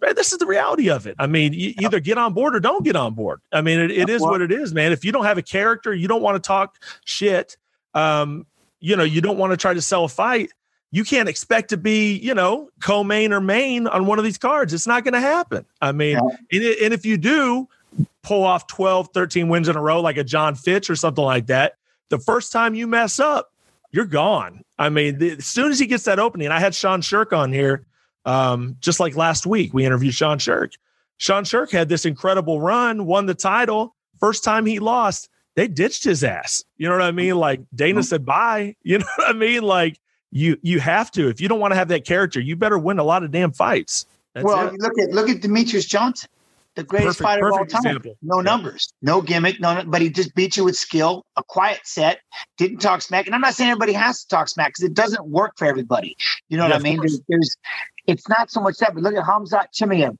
Man, 0.00 0.14
this 0.14 0.32
is 0.32 0.38
the 0.38 0.46
reality 0.46 0.90
of 0.90 1.06
it. 1.06 1.16
I 1.18 1.26
mean, 1.26 1.52
you 1.54 1.72
either 1.80 1.98
get 1.98 2.18
on 2.18 2.34
board 2.34 2.54
or 2.54 2.60
don't 2.60 2.84
get 2.84 2.94
on 2.94 3.14
board. 3.14 3.40
I 3.50 3.62
mean, 3.62 3.80
it, 3.80 3.90
it 3.90 4.08
is 4.10 4.20
what 4.20 4.42
it 4.42 4.52
is, 4.52 4.72
man. 4.72 4.92
If 4.92 5.04
you 5.04 5.10
don't 5.10 5.24
have 5.24 5.38
a 5.38 5.42
character, 5.42 5.92
you 5.94 6.06
don't 6.06 6.20
want 6.22 6.36
to 6.36 6.46
talk 6.46 6.76
shit. 7.04 7.56
Um, 7.94 8.46
you 8.78 8.94
know, 8.94 9.02
you 9.04 9.20
don't 9.22 9.38
want 9.38 9.52
to 9.52 9.56
try 9.56 9.74
to 9.74 9.82
sell 9.82 10.04
a 10.04 10.08
fight 10.08 10.52
you 10.90 11.04
can't 11.04 11.28
expect 11.28 11.68
to 11.68 11.76
be, 11.76 12.14
you 12.16 12.32
know, 12.32 12.70
co-main 12.80 13.30
or 13.34 13.42
main 13.42 13.86
on 13.86 14.06
one 14.06 14.18
of 14.18 14.24
these 14.24 14.38
cards. 14.38 14.72
It's 14.72 14.86
not 14.86 15.04
going 15.04 15.12
to 15.12 15.20
happen. 15.20 15.66
I 15.82 15.92
mean, 15.92 16.14
Yeah. 16.16 16.20
and, 16.52 16.62
it- 16.62 16.78
and 16.82 16.94
if 16.94 17.04
you 17.04 17.18
do 17.18 17.68
pull 18.22 18.42
off 18.42 18.66
12, 18.68 19.10
13 19.12 19.48
wins 19.48 19.68
in 19.68 19.76
a 19.76 19.82
row, 19.82 20.00
like 20.00 20.16
a 20.16 20.24
John 20.24 20.54
Fitch 20.54 20.88
or 20.88 20.96
something 20.96 21.22
like 21.24 21.48
that, 21.48 21.74
the 22.10 22.18
first 22.18 22.52
time 22.52 22.74
you 22.74 22.86
mess 22.86 23.18
up, 23.18 23.52
you're 23.92 24.06
gone. 24.06 24.62
I 24.78 24.88
mean, 24.90 25.18
the, 25.18 25.32
as 25.32 25.46
soon 25.46 25.70
as 25.70 25.78
he 25.78 25.86
gets 25.86 26.04
that 26.04 26.18
opening, 26.18 26.48
I 26.48 26.60
had 26.60 26.74
Sean 26.74 27.00
Sherk 27.00 27.36
on 27.36 27.52
here 27.52 27.86
um, 28.24 28.76
just 28.80 29.00
like 29.00 29.16
last 29.16 29.46
week. 29.46 29.72
We 29.72 29.84
interviewed 29.84 30.14
Sean 30.14 30.38
Sherk. 30.38 30.72
Sean 31.16 31.44
Sherk 31.44 31.72
had 31.72 31.88
this 31.88 32.04
incredible 32.04 32.60
run, 32.60 33.06
won 33.06 33.26
the 33.26 33.34
title. 33.34 33.94
First 34.20 34.44
time 34.44 34.66
he 34.66 34.78
lost, 34.78 35.28
they 35.56 35.66
ditched 35.66 36.04
his 36.04 36.22
ass. 36.22 36.64
You 36.76 36.88
know 36.88 36.94
what 36.94 37.02
I 37.02 37.10
mean? 37.10 37.36
Like 37.36 37.60
Dana 37.74 38.02
said, 38.02 38.24
bye. 38.24 38.76
You 38.82 38.98
know 38.98 39.06
what 39.16 39.30
I 39.30 39.32
mean? 39.32 39.62
Like 39.62 39.98
you 40.30 40.56
you 40.62 40.80
have 40.80 41.10
to. 41.12 41.28
If 41.28 41.40
you 41.40 41.48
don't 41.48 41.60
want 41.60 41.72
to 41.72 41.76
have 41.76 41.88
that 41.88 42.04
character, 42.04 42.40
you 42.40 42.56
better 42.56 42.78
win 42.78 42.98
a 42.98 43.04
lot 43.04 43.24
of 43.24 43.30
damn 43.30 43.52
fights. 43.52 44.06
That's 44.34 44.44
well, 44.44 44.68
it. 44.68 44.74
look 44.78 44.98
at 44.98 45.10
look 45.10 45.28
at 45.28 45.40
Demetrius 45.40 45.86
Johnson, 45.86 46.28
the 46.78 46.84
greatest 46.84 47.18
Perfect- 47.18 47.22
fighter 47.28 47.46
of 47.48 47.52
all 47.54 47.66
time. 47.66 47.78
example. 47.84 48.16
No 48.22 48.36
Yeah. 48.38 48.42
numbers, 48.42 48.92
no 49.02 49.20
gimmick, 49.20 49.58
no. 49.60 49.82
But 49.84 50.00
he 50.00 50.10
just 50.10 50.32
beat 50.36 50.56
you 50.56 50.64
with 50.64 50.76
skill, 50.76 51.26
a 51.36 51.42
quiet 51.42 51.80
set, 51.84 52.20
didn't 52.56 52.78
talk 52.78 53.02
smack. 53.02 53.26
And 53.26 53.34
I'm 53.34 53.40
not 53.40 53.54
saying 53.54 53.70
everybody 53.70 53.92
has 53.94 54.22
to 54.22 54.28
talk 54.28 54.48
smack 54.48 54.68
because 54.68 54.84
it 54.84 54.94
doesn't 54.94 55.26
work 55.26 55.54
for 55.58 55.66
everybody. 55.66 56.16
You 56.48 56.56
know 56.56 56.64
Yeah, 56.66 56.70
what 56.74 56.80
I 56.80 56.82
mean? 56.84 57.00
There's, 57.00 57.20
there's, 57.28 57.56
it's 58.06 58.28
not 58.28 58.50
so 58.50 58.60
much 58.60 58.76
that. 58.78 58.94
But 58.94 59.02
look 59.02 59.14
at 59.14 59.24
Khamzat 59.24 59.66
Chimaev. 59.74 60.16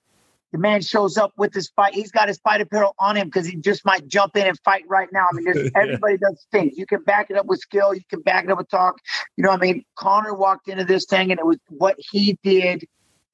The 0.50 0.58
man 0.58 0.80
shows 0.80 1.18
up 1.18 1.32
with 1.36 1.52
his 1.52 1.68
fight. 1.76 1.92
He's 1.94 2.10
got 2.10 2.26
his 2.26 2.38
fight 2.38 2.60
apparel 2.62 2.94
on 2.98 3.16
him 3.16 3.28
because 3.28 3.46
he 3.46 3.56
just 3.56 3.84
might 3.84 4.08
jump 4.08 4.34
in 4.34 4.46
and 4.46 4.58
fight 4.64 4.82
right 4.88 5.08
now. 5.12 5.26
I 5.30 5.36
mean, 5.36 5.46
Yeah. 5.54 5.68
everybody 5.76 6.16
does 6.16 6.46
things. 6.50 6.76
You 6.78 6.86
can 6.86 7.02
back 7.04 7.30
it 7.30 7.36
up 7.36 7.44
with 7.46 7.60
skill. 7.60 7.94
You 7.94 8.00
can 8.10 8.22
back 8.22 8.44
it 8.44 8.50
up 8.50 8.56
with 8.58 8.68
talk. 8.70 8.96
You 9.36 9.44
know 9.44 9.50
what 9.50 9.58
I 9.62 9.66
mean? 9.66 9.84
Conor 9.96 10.34
walked 10.34 10.68
into 10.68 10.84
this 10.84 11.04
thing 11.04 11.30
and 11.30 11.38
it 11.38 11.44
was 11.46 11.58
what 11.68 11.96
he 11.98 12.38
did 12.42 12.84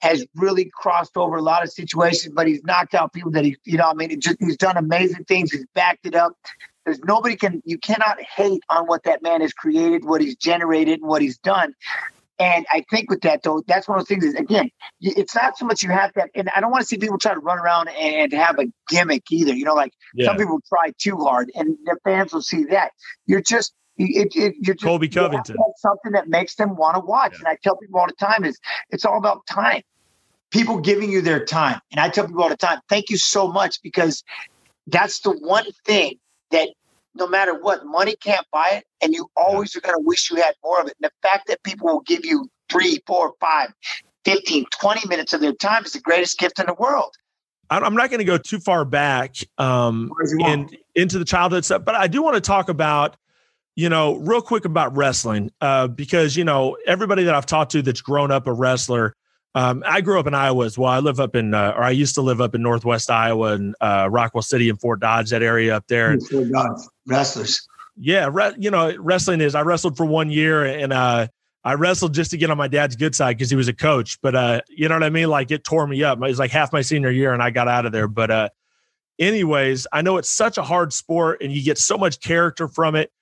has 0.05 0.25
really 0.37 0.71
crossed 0.75 1.17
over 1.17 1.37
a 1.37 1.43
lot 1.43 1.63
of 1.65 1.73
situations, 1.73 2.35
but 2.37 2.47
he's 2.47 2.63
knocked 2.63 2.95
out 2.95 3.13
people 3.15 3.31
that 3.31 3.45
he, 3.45 3.57
you 3.65 3.79
know, 3.79 3.89
I 3.89 3.95
mean, 3.95 4.11
it 4.11 4.21
just 4.21 4.37
he's 4.39 4.59
done 4.59 4.77
amazing 4.77 5.25
things. 5.25 5.51
He's 5.51 5.65
backed 5.75 6.05
it 6.07 6.15
up. 6.15 6.35
There's 6.85 6.99
nobody 7.01 7.37
can 7.37 7.63
you 7.65 7.79
cannot 7.79 8.21
hate 8.21 8.63
on 8.69 8.85
what 8.87 9.05
that 9.05 9.23
man 9.23 9.41
has 9.41 9.55
created, 9.55 10.05
what 10.05 10.21
he's 10.21 10.37
generated, 10.37 11.01
and 11.01 11.09
what 11.09 11.23
he's 11.23 11.39
done. 11.39 11.75
And 12.39 12.67
I 12.71 12.85
think 12.91 13.11
with 13.11 13.23
that 13.23 13.43
though, 13.45 13.63
that's 13.67 13.89
one 13.89 13.99
of 13.99 14.03
those 14.03 14.09
things. 14.09 14.25
Is 14.25 14.35
again, 14.35 14.69
it's 15.01 15.35
not 15.35 15.57
so 15.57 15.65
much 15.65 15.83
you 15.83 15.91
have 15.91 16.13
that, 16.17 16.29
and 16.35 16.51
I 16.55 16.61
don't 16.61 16.71
want 16.71 16.83
to 16.83 16.87
see 16.87 16.99
people 16.99 17.17
try 17.17 17.33
to 17.33 17.41
run 17.41 17.59
around 17.59 17.89
and 17.89 18.31
have 18.35 18.59
a 18.59 18.67
gimmick 18.89 19.23
either. 19.31 19.55
You 19.55 19.65
know, 19.65 19.75
like 19.75 19.93
Yeah. 20.15 20.27
some 20.27 20.37
people 20.37 20.61
try 20.69 20.93
too 20.99 21.17
hard, 21.17 21.51
and 21.55 21.79
the 21.87 21.97
fans 22.05 22.35
will 22.35 22.43
see 22.43 22.65
that. 22.65 22.93
You're 23.27 23.41
just 23.41 23.73
it, 23.97 24.33
it, 24.35 24.55
you're 24.61 24.75
just 24.75 24.85
Colby 24.85 25.07
you 25.07 25.13
Covington. 25.13 25.57
have 25.57 25.73
something 25.79 26.13
that 26.13 26.29
makes 26.29 26.57
them 26.57 26.77
want 26.77 26.97
to 26.97 27.01
watch. 27.01 27.39
And 27.39 27.47
I 27.49 27.57
tell 27.63 27.77
people 27.77 28.01
all 28.01 28.07
the 28.07 28.13
time 28.27 28.45
is 28.45 28.59
it's 28.91 29.05
all 29.07 29.17
about 29.17 29.47
time. 29.47 29.83
People 30.55 30.79
giving 30.79 31.11
you 31.11 31.21
their 31.21 31.45
time, 31.45 31.81
and 31.91 31.99
I 31.99 32.09
tell 32.09 32.27
people 32.27 32.43
all 32.43 32.49
the 32.49 32.57
time, 32.57 32.79
thank 32.89 33.11
you 33.11 33.19
so 33.19 33.49
much 33.49 33.83
because 33.83 34.23
that's 34.87 35.19
the 35.21 35.33
one 35.33 35.67
thing 35.85 36.15
that 36.53 36.69
no 37.17 37.27
matter 37.27 37.59
what, 37.59 37.85
money 37.85 38.15
can't 38.23 38.47
buy 38.53 38.69
it, 38.75 38.85
and 39.03 39.13
you 39.13 39.29
always 39.37 39.75
are 39.75 39.81
going 39.81 39.97
to 39.97 40.03
wish 40.03 40.31
you 40.31 40.37
had 40.37 40.55
more 40.63 40.81
of 40.81 40.87
it. 40.87 40.95
And 41.01 41.11
the 41.11 41.29
fact 41.29 41.49
that 41.49 41.61
people 41.65 41.89
will 41.89 42.03
give 42.03 42.25
you 42.25 42.49
three, 42.71 43.01
four, 43.05 43.35
five, 43.41 43.73
15, 44.25 44.67
20 44.81 45.09
minutes 45.09 45.33
of 45.33 45.41
their 45.41 45.55
time 45.55 45.85
is 45.85 45.93
the 45.93 46.01
greatest 46.01 46.39
gift 46.39 46.61
in 46.61 46.67
the 46.67 46.75
world. 46.75 47.13
I'm 47.71 47.95
not 47.95 48.11
going 48.11 48.19
to 48.19 48.25
go 48.25 48.39
too 48.39 48.61
far 48.61 48.85
back 48.85 49.37
um, 49.59 50.09
Far 50.09 50.23
as 50.23 50.33
you 50.33 50.39
want. 50.39 50.73
in, 50.73 50.79
into 50.95 51.19
the 51.19 51.25
childhood 51.25 51.65
stuff, 51.65 51.85
but 51.85 51.95
I 51.95 52.07
do 52.07 52.23
want 52.23 52.37
to 52.37 52.41
talk 52.41 52.69
about, 52.69 53.17
you 53.75 53.89
know, 53.89 54.17
real 54.17 54.43
quick 54.43 54.65
about 54.65 54.97
wrestling 54.97 55.51
uh, 55.61 55.89
because 55.89 56.37
you 56.37 56.45
know 56.45 56.77
everybody 56.87 57.25
that 57.25 57.35
I've 57.35 57.47
talked 57.47 57.73
to 57.73 57.83
that's 57.83 58.01
grown 58.01 58.31
up 58.31 58.47
a 58.47 58.53
wrestler. 58.53 59.17
Um, 59.57 59.85
I 59.87 60.01
grew 60.01 60.19
up 60.19 60.27
in 60.27 60.35
Iowa 60.35 60.65
as 60.65 60.77
well. 60.77 60.91
I 60.91 60.99
live 60.99 61.21
up 61.21 61.37
in, 61.37 61.55
uh, 61.55 61.75
or 61.77 61.85
I 61.85 61.91
used 61.91 62.17
to 62.17 62.23
live 62.23 62.41
up 62.41 62.55
in 62.57 62.63
Northwest 62.63 63.09
Iowa 63.11 63.53
and 63.53 63.77
uh, 63.81 64.09
Rockwell 64.11 64.43
City 64.43 64.69
and 64.69 64.81
Fort 64.81 64.99
Dodge, 65.01 65.31
that 65.31 65.43
area 65.43 65.77
up 65.77 65.87
there. 65.87 66.11
And 66.11 66.21
Wrestlers. 67.07 67.67
yeah, 67.97 68.29
re- 68.33 68.55
you 68.59 68.71
know, 68.71 68.97
wrestling 68.99 69.41
is. 69.41 69.55
I 69.55 69.63
wrestled 69.63 69.97
for 69.97 70.07
one 70.07 70.29
year, 70.29 70.65
and 70.65 70.93
uh, 70.93 71.29
I 71.63 71.75
wrestled 71.75 72.15
just 72.15 72.33
to 72.33 72.37
get 72.37 72.51
on 72.51 72.59
my 72.59 72.67
dad's 72.67 72.97
good 72.97 73.15
side 73.15 73.39
because 73.39 73.49
he 73.49 73.57
was 73.57 73.69
a 73.69 73.73
coach. 73.73 74.19
But 74.21 74.35
uh, 74.35 74.61
you 74.69 74.89
know 74.89 74.97
what 74.97 75.05
I 75.05 75.11
mean? 75.11 75.29
Like 75.29 75.53
it 75.53 75.63
tore 75.63 75.87
me 75.87 76.03
up. 76.03 76.19
It 76.19 76.21
was 76.23 76.39
like 76.39 76.51
half 76.51 76.73
my 76.73 76.83
senior 76.83 77.11
year, 77.11 77.33
and 77.33 77.43
I 77.43 77.51
got 77.51 77.69
out 77.69 77.87
of 77.87 77.93
there. 77.93 78.09
But 78.09 78.31
uh, 78.33 78.49
anyways, 79.21 79.87
I 79.93 80.03
know 80.03 80.17
it's 80.17 80.31
such 80.31 80.59
a 80.59 80.63
hard 80.63 80.93
sport, 80.93 81.43
and 81.43 81.53
you 81.53 81.63
get 81.63 81.79
so 81.79 81.97
much 81.97 82.21
character 82.21 82.67
from 82.67 82.97
it. 82.97 83.13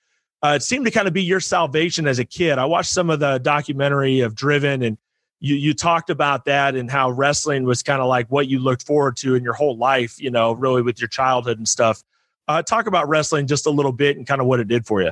Uh, 0.41 0.53
it 0.55 0.63
seemed 0.63 0.85
to 0.85 0.91
kind 0.91 1.07
of 1.07 1.13
be 1.13 1.23
your 1.23 1.39
salvation 1.39 2.07
as 2.07 2.17
a 2.19 2.25
kid. 2.25 2.57
I 2.57 2.65
watched 2.65 2.89
some 2.89 3.09
of 3.09 3.19
the 3.19 3.37
documentary 3.37 4.21
of 4.21 4.35
Driven, 4.35 4.81
and 4.81 4.97
you 5.43 5.55
you 5.55 5.73
talked 5.73 6.09
about 6.09 6.45
that 6.45 6.73
and 6.73 6.89
how 6.89 7.11
wrestling 7.11 7.65
was 7.65 7.83
kind 7.83 8.01
of 8.01 8.07
like 8.07 8.27
what 8.29 8.47
you 8.47 8.59
looked 8.59 8.83
forward 8.87 9.17
to 9.17 9.35
in 9.35 9.43
your 9.43 9.53
whole 9.53 9.75
life. 9.75 10.19
You 10.19 10.31
know, 10.31 10.53
really 10.53 10.81
with 10.81 11.01
your 11.01 11.09
childhood 11.09 11.57
and 11.57 11.67
stuff. 11.67 12.01
Uh, 12.47 12.61
talk 12.61 12.87
about 12.87 13.09
wrestling 13.09 13.45
just 13.45 13.65
a 13.65 13.69
little 13.69 13.91
bit 13.91 14.15
and 14.15 14.25
kind 14.25 14.39
of 14.39 14.47
what 14.47 14.61
it 14.61 14.69
did 14.69 14.85
for 14.85 15.01
you. 15.01 15.11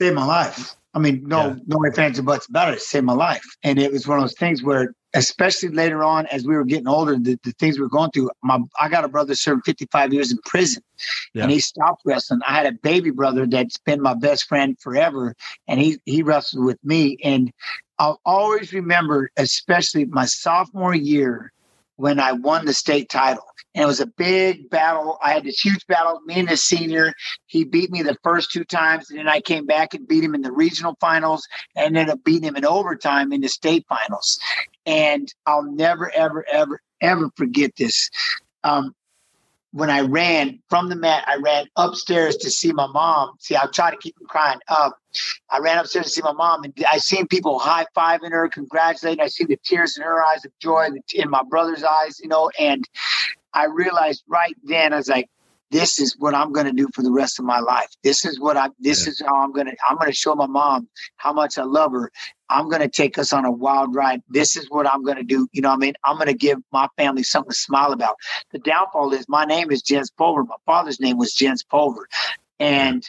Saved 0.00 0.14
my 0.14 0.24
life. 0.24 0.74
I 0.96 1.00
mean, 1.00 1.24
no, 1.26 1.48
Yeah. 1.48 1.56
no 1.66 1.84
ifs, 1.84 1.98
ands, 1.98 2.18
or 2.18 2.22
buts 2.22 2.46
about 2.48 2.68
it. 2.68 2.76
It 2.76 2.80
saved 2.80 3.04
my 3.04 3.14
life. 3.14 3.44
And 3.64 3.78
it 3.80 3.90
was 3.90 4.06
one 4.06 4.18
of 4.18 4.22
those 4.24 4.34
things 4.38 4.62
where, 4.62 4.94
especially 5.14 5.70
later 5.70 6.04
on, 6.04 6.26
as 6.26 6.46
we 6.46 6.54
were 6.54 6.64
getting 6.64 6.86
older, 6.86 7.16
the, 7.18 7.36
the 7.42 7.50
things 7.58 7.76
we 7.78 7.82
were 7.82 7.88
going 7.88 8.10
through, 8.12 8.30
my 8.42 8.60
I 8.80 8.88
got 8.88 9.04
a 9.04 9.08
brother 9.08 9.34
serving 9.34 9.62
55 9.62 10.12
years 10.12 10.30
in 10.30 10.38
prison 10.44 10.82
Yeah. 11.34 11.42
and 11.42 11.50
he 11.50 11.58
stopped 11.58 12.02
wrestling. 12.04 12.40
I 12.46 12.54
had 12.54 12.66
a 12.66 12.72
baby 12.72 13.10
brother 13.10 13.44
that's 13.46 13.76
been 13.78 14.00
my 14.02 14.14
best 14.14 14.44
friend 14.46 14.76
forever. 14.80 15.34
And 15.66 15.80
he, 15.80 15.98
he 16.04 16.22
wrestled 16.22 16.64
with 16.64 16.78
me. 16.84 17.16
And 17.24 17.52
I'll 17.98 18.20
always 18.24 18.72
remember, 18.72 19.30
especially 19.36 20.04
my 20.04 20.26
sophomore 20.26 20.94
year, 20.94 21.52
when 21.96 22.18
I 22.20 22.32
won 22.32 22.64
the 22.64 22.74
state 22.74 23.08
title. 23.08 23.44
And 23.74 23.84
it 23.84 23.86
was 23.86 24.00
a 24.00 24.06
big 24.06 24.70
battle. 24.70 25.18
I 25.22 25.32
had 25.32 25.44
this 25.44 25.58
huge 25.58 25.86
battle, 25.86 26.20
me 26.26 26.38
and 26.38 26.48
the 26.48 26.56
senior. 26.56 27.12
He 27.46 27.64
beat 27.64 27.90
me 27.90 28.02
the 28.02 28.16
first 28.22 28.52
two 28.52 28.64
times, 28.64 29.10
and 29.10 29.18
then 29.18 29.28
I 29.28 29.40
came 29.40 29.66
back 29.66 29.94
and 29.94 30.06
beat 30.06 30.22
him 30.22 30.34
in 30.34 30.42
the 30.42 30.52
regional 30.52 30.96
finals 31.00 31.46
and 31.74 31.96
ended 31.96 32.12
up 32.12 32.22
beating 32.24 32.44
him 32.44 32.56
in 32.56 32.64
overtime 32.64 33.32
in 33.32 33.40
the 33.40 33.48
state 33.48 33.84
finals. 33.88 34.38
And 34.86 35.32
I'll 35.46 35.64
never, 35.64 36.10
ever, 36.14 36.44
ever, 36.50 36.80
ever 37.00 37.30
forget 37.36 37.72
this. 37.76 38.10
Um, 38.62 38.94
when 39.74 39.90
I 39.90 40.02
ran 40.02 40.60
from 40.70 40.88
the 40.88 40.94
mat, 40.94 41.24
I 41.26 41.34
ran 41.38 41.66
upstairs 41.74 42.36
to 42.36 42.50
see 42.50 42.70
my 42.70 42.86
mom. 42.86 43.32
See, 43.40 43.56
I'll 43.56 43.72
try 43.72 43.90
to 43.90 43.96
keep 43.96 44.16
from 44.16 44.28
crying. 44.28 44.60
Um, 44.68 44.92
I 45.50 45.58
ran 45.58 45.78
upstairs 45.78 46.06
to 46.06 46.12
see 46.12 46.22
my 46.22 46.32
mom, 46.32 46.62
and 46.62 46.72
I 46.88 46.98
seen 46.98 47.26
people 47.26 47.58
high 47.58 47.84
fiving 47.96 48.30
her, 48.30 48.48
congratulating. 48.48 49.20
I 49.20 49.26
see 49.26 49.44
the 49.44 49.58
tears 49.64 49.96
in 49.96 50.04
her 50.04 50.22
eyes 50.22 50.44
of 50.44 50.52
joy, 50.60 50.90
in 51.12 51.28
my 51.28 51.42
brother's 51.50 51.82
eyes, 51.82 52.20
you 52.20 52.28
know. 52.28 52.52
And 52.56 52.88
I 53.52 53.64
realized 53.64 54.22
right 54.28 54.54
then, 54.62 54.92
I 54.92 54.98
was 54.98 55.08
like, 55.08 55.28
"This 55.74 55.98
is 55.98 56.14
what 56.20 56.36
I'm 56.36 56.52
going 56.52 56.66
to 56.66 56.72
do 56.72 56.88
for 56.94 57.02
the 57.02 57.10
rest 57.10 57.40
of 57.40 57.44
my 57.44 57.58
life. 57.58 57.88
This 58.04 58.24
is 58.24 58.38
what 58.38 58.56
I. 58.56 58.68
This 58.78 59.08
is 59.08 59.20
how 59.26 59.42
I'm 59.42 59.50
going 59.50 59.66
to. 59.66 59.76
I'm 59.88 59.96
going 59.96 60.08
to 60.08 60.16
show 60.16 60.36
my 60.36 60.46
mom 60.46 60.88
how 61.16 61.32
much 61.32 61.58
I 61.58 61.64
love 61.64 61.90
her. 61.90 62.12
I'm 62.48 62.68
going 62.68 62.82
to 62.82 62.88
take 62.88 63.18
us 63.18 63.32
on 63.32 63.44
a 63.44 63.50
wild 63.50 63.92
ride. 63.92 64.22
This 64.28 64.54
is 64.54 64.66
what 64.70 64.86
I'm 64.86 65.02
going 65.02 65.16
to 65.16 65.24
do. 65.24 65.48
You 65.50 65.62
know, 65.62 65.70
what 65.70 65.78
I 65.78 65.78
mean, 65.78 65.94
I'm 66.04 66.14
going 66.14 66.28
to 66.28 66.34
give 66.34 66.58
my 66.72 66.86
family 66.96 67.24
something 67.24 67.50
to 67.50 67.56
smile 67.56 67.90
about. 67.90 68.14
The 68.52 68.60
downfall 68.60 69.12
is 69.14 69.28
my 69.28 69.44
name 69.44 69.72
is 69.72 69.82
Jens 69.82 70.12
Pulver. 70.12 70.44
My 70.44 70.54
father's 70.64 71.00
name 71.00 71.18
was 71.18 71.34
Jens 71.34 71.64
Pulver, 71.64 72.08
and 72.60 73.02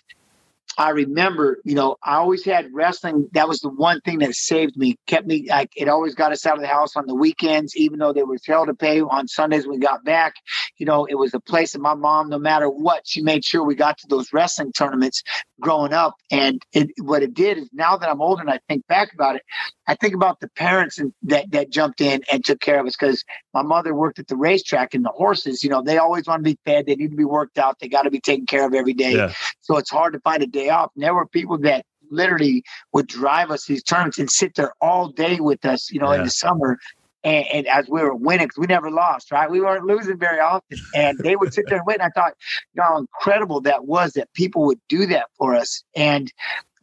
I 0.77 0.89
remember, 0.89 1.59
you 1.63 1.75
know, 1.75 1.97
I 2.03 2.15
always 2.15 2.43
had 2.43 2.73
wrestling. 2.73 3.29
That 3.33 3.47
was 3.47 3.59
the 3.59 3.69
one 3.69 4.01
thing 4.01 4.19
that 4.19 4.33
saved 4.33 4.75
me, 4.77 4.97
kept 5.07 5.27
me 5.27 5.47
like 5.49 5.71
it 5.75 5.87
always 5.87 6.15
got 6.15 6.31
us 6.31 6.45
out 6.45 6.55
of 6.55 6.61
the 6.61 6.67
house 6.67 6.95
on 6.95 7.07
the 7.07 7.15
weekends, 7.15 7.75
even 7.75 7.99
though 7.99 8.13
there 8.13 8.25
was 8.25 8.45
hell 8.45 8.65
to 8.65 8.73
pay 8.73 9.01
on 9.01 9.27
Sundays 9.27 9.65
when 9.67 9.79
we 9.79 9.85
got 9.85 10.03
back. 10.03 10.33
You 10.77 10.85
know, 10.85 11.05
it 11.05 11.15
was 11.15 11.33
a 11.33 11.39
place 11.39 11.73
that 11.73 11.79
my 11.79 11.93
mom, 11.93 12.29
no 12.29 12.39
matter 12.39 12.69
what, 12.69 13.03
she 13.05 13.21
made 13.21 13.45
sure 13.45 13.63
we 13.63 13.75
got 13.75 13.97
to 13.99 14.07
those 14.07 14.33
wrestling 14.33 14.73
tournaments 14.73 15.23
growing 15.59 15.93
up. 15.93 16.15
And 16.31 16.61
it, 16.73 16.89
what 17.01 17.23
it 17.23 17.33
did 17.33 17.57
is 17.57 17.69
now 17.73 17.97
that 17.97 18.09
I'm 18.09 18.21
older 18.21 18.41
and 18.41 18.51
I 18.51 18.59
think 18.67 18.85
back 18.87 19.13
about 19.13 19.37
it, 19.37 19.43
I 19.87 19.95
think 19.95 20.13
about 20.13 20.39
the 20.39 20.49
parents 20.49 20.99
and, 20.99 21.13
that 21.23 21.51
that 21.51 21.69
jumped 21.69 22.01
in 22.01 22.23
and 22.31 22.43
took 22.43 22.59
care 22.59 22.79
of 22.79 22.85
us 22.87 22.95
because 22.99 23.23
my 23.55 23.63
mother 23.63 23.95
worked 23.95 24.19
at 24.19 24.27
the 24.27 24.35
racetrack 24.35 24.93
and 24.93 25.05
the 25.05 25.09
horses, 25.09 25.63
you 25.63 25.69
know, 25.69 25.81
they 25.81 25.97
always 25.97 26.27
want 26.27 26.41
to 26.41 26.43
be 26.43 26.59
fed, 26.65 26.85
they 26.85 26.95
need 26.95 27.09
to 27.09 27.15
be 27.15 27.23
worked 27.23 27.57
out, 27.57 27.79
they 27.79 27.87
got 27.87 28.01
to 28.01 28.11
be 28.11 28.19
taken 28.19 28.45
care 28.45 28.67
of 28.67 28.73
every 28.73 28.93
day. 28.93 29.15
Yeah. 29.15 29.33
So 29.61 29.77
it's 29.77 29.89
hard 29.89 30.11
to 30.11 30.19
find 30.19 30.43
a 30.43 30.47
day 30.47 30.69
off. 30.69 30.91
And 30.93 31.03
there 31.03 31.15
were 31.15 31.25
people 31.25 31.57
that 31.59 31.85
literally 32.11 32.63
would 32.91 33.07
drive 33.07 33.51
us 33.51 33.65
these 33.65 33.81
tournaments 33.81 34.19
and 34.19 34.29
sit 34.29 34.55
there 34.55 34.73
all 34.81 35.07
day 35.07 35.39
with 35.39 35.63
us, 35.63 35.89
you 35.89 36.01
know, 36.01 36.11
yeah. 36.11 36.17
in 36.17 36.23
the 36.25 36.29
summer. 36.29 36.77
And, 37.25 37.45
and, 37.51 37.67
as 37.67 37.89
we 37.89 38.01
were 38.01 38.15
winning, 38.15 38.47
because 38.47 38.59
we 38.59 38.67
never 38.67 38.89
lost, 38.89 39.31
right? 39.31 39.49
We 39.49 39.59
weren't 39.59 39.83
losing 39.83 40.17
very 40.17 40.39
often. 40.39 40.77
And 40.93 41.17
they 41.19 41.35
would 41.35 41.53
sit 41.53 41.65
there 41.67 41.79
and 41.79 41.87
win. 41.87 41.99
I 41.99 42.09
thought, 42.09 42.33
you 42.73 42.81
know, 42.81 42.83
how 42.83 42.97
incredible 42.99 43.61
that 43.61 43.85
was 43.85 44.13
that 44.13 44.31
people 44.33 44.65
would 44.67 44.79
do 44.87 45.07
that 45.07 45.25
for 45.37 45.55
us. 45.55 45.83
And 45.95 46.31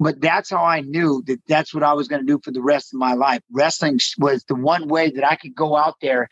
but 0.00 0.20
that's 0.20 0.50
how 0.50 0.64
I 0.64 0.80
knew 0.80 1.22
that 1.28 1.40
that's 1.46 1.72
what 1.72 1.84
I 1.84 1.92
was 1.92 2.08
going 2.08 2.22
to 2.22 2.26
do 2.26 2.40
for 2.42 2.50
the 2.50 2.60
rest 2.60 2.92
of 2.92 2.98
my 2.98 3.14
life. 3.14 3.40
Wrestling 3.52 4.00
was 4.18 4.42
the 4.44 4.56
one 4.56 4.88
way 4.88 5.10
that 5.10 5.24
I 5.24 5.36
could 5.36 5.54
go 5.54 5.76
out 5.76 5.94
there. 6.02 6.28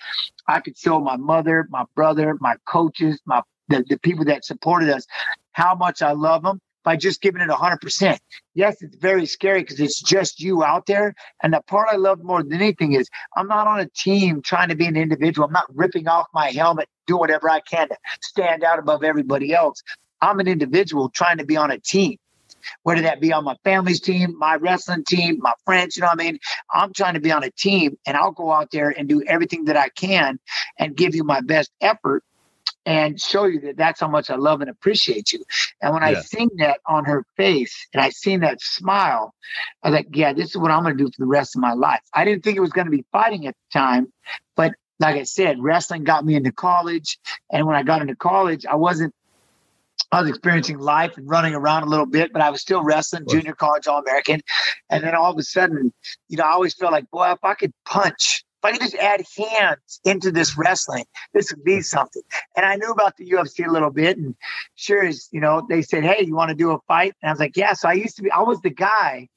I 0.49 0.59
could 0.59 0.77
show 0.77 0.99
my 0.99 1.17
mother, 1.17 1.69
my 1.71 1.85
brother, 1.95 2.37
my 2.41 2.57
coaches, 2.67 3.21
my 3.25 3.43
the, 3.69 3.85
the 3.89 3.99
people 3.99 4.25
that 4.25 4.45
supported 4.45 4.91
us 4.91 5.07
how 5.53 5.75
much 5.77 6.03
I 6.03 6.13
love 6.13 6.43
them 6.43 6.61
by 6.85 6.97
just 6.97 7.21
giving 7.21 7.43
it 7.43 7.49
100%. 7.49 8.19
Yes, 8.55 8.83
it's 8.83 8.97
very 8.97 9.27
scary 9.27 9.61
because 9.61 9.81
it's 9.81 10.01
just 10.01 10.41
you 10.41 10.65
out 10.65 10.87
there. 10.87 11.15
And 11.43 11.53
the 11.53 11.61
part 11.63 11.89
I 11.91 11.97
love 11.97 12.23
more 12.23 12.43
than 12.43 12.53
anything 12.53 12.93
is 12.93 13.09
I'm 13.37 13.49
not 13.49 13.67
on 13.67 13.81
a 13.81 13.89
team 13.89 14.43
trying 14.43 14.69
to 14.69 14.77
be 14.77 14.87
an 14.87 14.97
individual. 14.97 15.47
I'm 15.47 15.53
not 15.53 15.67
ripping 15.75 16.09
off 16.09 16.27
my 16.33 16.51
helmet, 16.51 16.89
do 17.07 17.17
whatever 17.17 17.51
I 17.51 17.61
can 17.61 17.89
to 17.89 17.97
stand 18.23 18.65
out 18.65 18.79
above 18.79 19.05
everybody 19.05 19.53
else. 19.53 19.83
I'm 20.21 20.41
an 20.41 20.49
individual 20.49 21.09
trying 21.09 21.39
to 21.39 21.47
be 21.47 21.57
on 21.57 21.71
a 21.71 21.79
team 21.79 22.19
whether 22.83 23.03
that 23.03 23.21
be 23.21 23.33
on 23.33 23.45
my 23.45 23.57
family's 23.65 24.01
team, 24.01 24.37
my 24.39 24.57
wrestling 24.57 25.05
team, 25.05 25.39
my 25.41 25.53
friends, 25.65 25.97
you 25.97 26.03
know 26.03 26.09
what 26.09 26.21
I 26.21 26.25
mean? 26.25 26.39
I'm 26.73 26.93
trying 26.93 27.15
to 27.15 27.21
be 27.21 27.33
on 27.33 27.43
a 27.43 27.51
team 27.51 27.97
and 28.07 28.17
I'll 28.17 28.33
go 28.33 28.53
out 28.53 28.71
there 28.71 28.91
and 28.91 29.09
do 29.09 29.23
everything 29.27 29.65
that 29.67 29.77
I 29.77 29.89
can 29.91 30.39
and 30.79 30.97
give 30.97 31.15
you 31.15 31.25
my 31.25 31.41
best 31.41 31.71
effort 31.81 32.23
and 32.87 33.21
show 33.21 33.45
you 33.45 33.61
that 33.61 33.77
that's 33.77 34.01
how 34.01 34.09
much 34.09 34.31
I 34.31 34.37
love 34.37 34.61
and 34.61 34.71
appreciate 34.71 35.33
you. 35.33 35.45
And 35.83 35.93
when 35.93 36.03
yeah. 36.03 36.09
I 36.09 36.15
seen 36.23 36.49
that 36.59 36.81
on 36.87 37.05
her 37.05 37.25
face 37.37 37.87
and 37.93 38.03
I 38.03 38.11
seen 38.11 38.41
that 38.41 38.61
smile, 38.61 39.35
I 39.83 39.91
was 39.91 39.97
like, 39.97 40.09
yeah, 40.13 40.33
this 40.33 40.51
is 40.51 40.57
what 40.57 40.71
I'm 40.71 40.83
going 40.83 40.97
to 40.97 41.05
do 41.05 41.11
for 41.11 41.23
the 41.23 41.27
rest 41.27 41.57
of 41.57 41.61
my 41.61 41.73
life. 41.73 42.01
I 42.15 42.25
didn't 42.25 42.43
think 42.45 42.57
it 42.57 42.61
was 42.61 42.71
going 42.71 42.87
to 42.87 42.91
be 42.91 43.05
fighting 43.13 43.47
at 43.47 43.55
the 43.55 43.79
time, 43.79 44.13
but 44.57 44.73
like 44.99 45.17
I 45.17 45.23
said, 45.23 45.63
wrestling 45.63 46.05
got 46.05 46.25
me 46.25 46.35
into 46.35 46.53
college. 46.53 47.19
And 47.51 47.67
when 47.67 47.75
I 47.75 47.83
got 47.83 48.03
into 48.03 48.17
college, 48.17 48.67
I 48.67 48.77
wasn't 48.77 49.15
I 50.13 50.21
was 50.21 50.31
experiencing 50.31 50.79
life 50.79 51.17
and 51.17 51.29
running 51.29 51.55
around 51.55 51.85
a 51.85 51.87
little 51.87 52.07
bit, 52.07 52.33
but 52.33 52.43
I 52.43 52.51
was 52.51 52.61
still 52.61 52.83
wrestling, 52.83 53.27
junior 53.29 53.55
college 53.55 53.87
All 53.87 54.01
American. 54.01 54.41
And 54.89 55.05
then 55.05 55.15
all 55.15 55.31
of 55.31 55.39
a 55.39 55.43
sudden, 55.43 55.93
you 56.29 56.37
know, 56.37 56.45
I 56.45 56.51
always 56.51 56.75
felt 56.75 56.91
like, 56.91 57.09
boy, 57.11 57.31
if 57.31 57.45
I 57.45 57.55
could 57.55 57.73
punch, 57.85 58.45
if 58.63 58.69
I 58.69 58.73
could 58.73 58.83
just 58.83 58.97
add 58.97 59.23
hands 59.39 60.01
into 60.05 60.31
this 60.31 60.57
wrestling, 60.59 61.05
this 61.33 61.51
would 61.51 61.65
be 61.65 61.81
something. 61.81 62.23
And 62.57 62.67
I 62.67 62.77
knew 62.77 62.91
about 62.91 63.17
the 63.17 63.31
UFC 63.31 63.67
a 63.67 63.71
little 63.71 63.91
bit. 63.91 64.19
And 64.19 64.35
sure 64.75 65.05
as, 65.05 65.29
you 65.33 65.41
know, 65.41 65.67
they 65.69 65.81
said, 65.81 66.05
hey, 66.05 66.25
you 66.27 66.35
want 66.35 66.51
to 66.51 66.55
do 66.55 66.73
a 66.73 66.79
fight? 66.87 67.15
And 67.23 67.31
I 67.31 67.33
was 67.33 67.41
like, 67.41 67.57
yeah. 67.57 67.73
So 67.73 67.89
I 67.89 67.95
used 67.95 68.17
to 68.17 68.23
be, 68.23 68.31
I 68.31 68.43
was 68.43 68.61
the 68.61 68.71
guy 68.71 69.29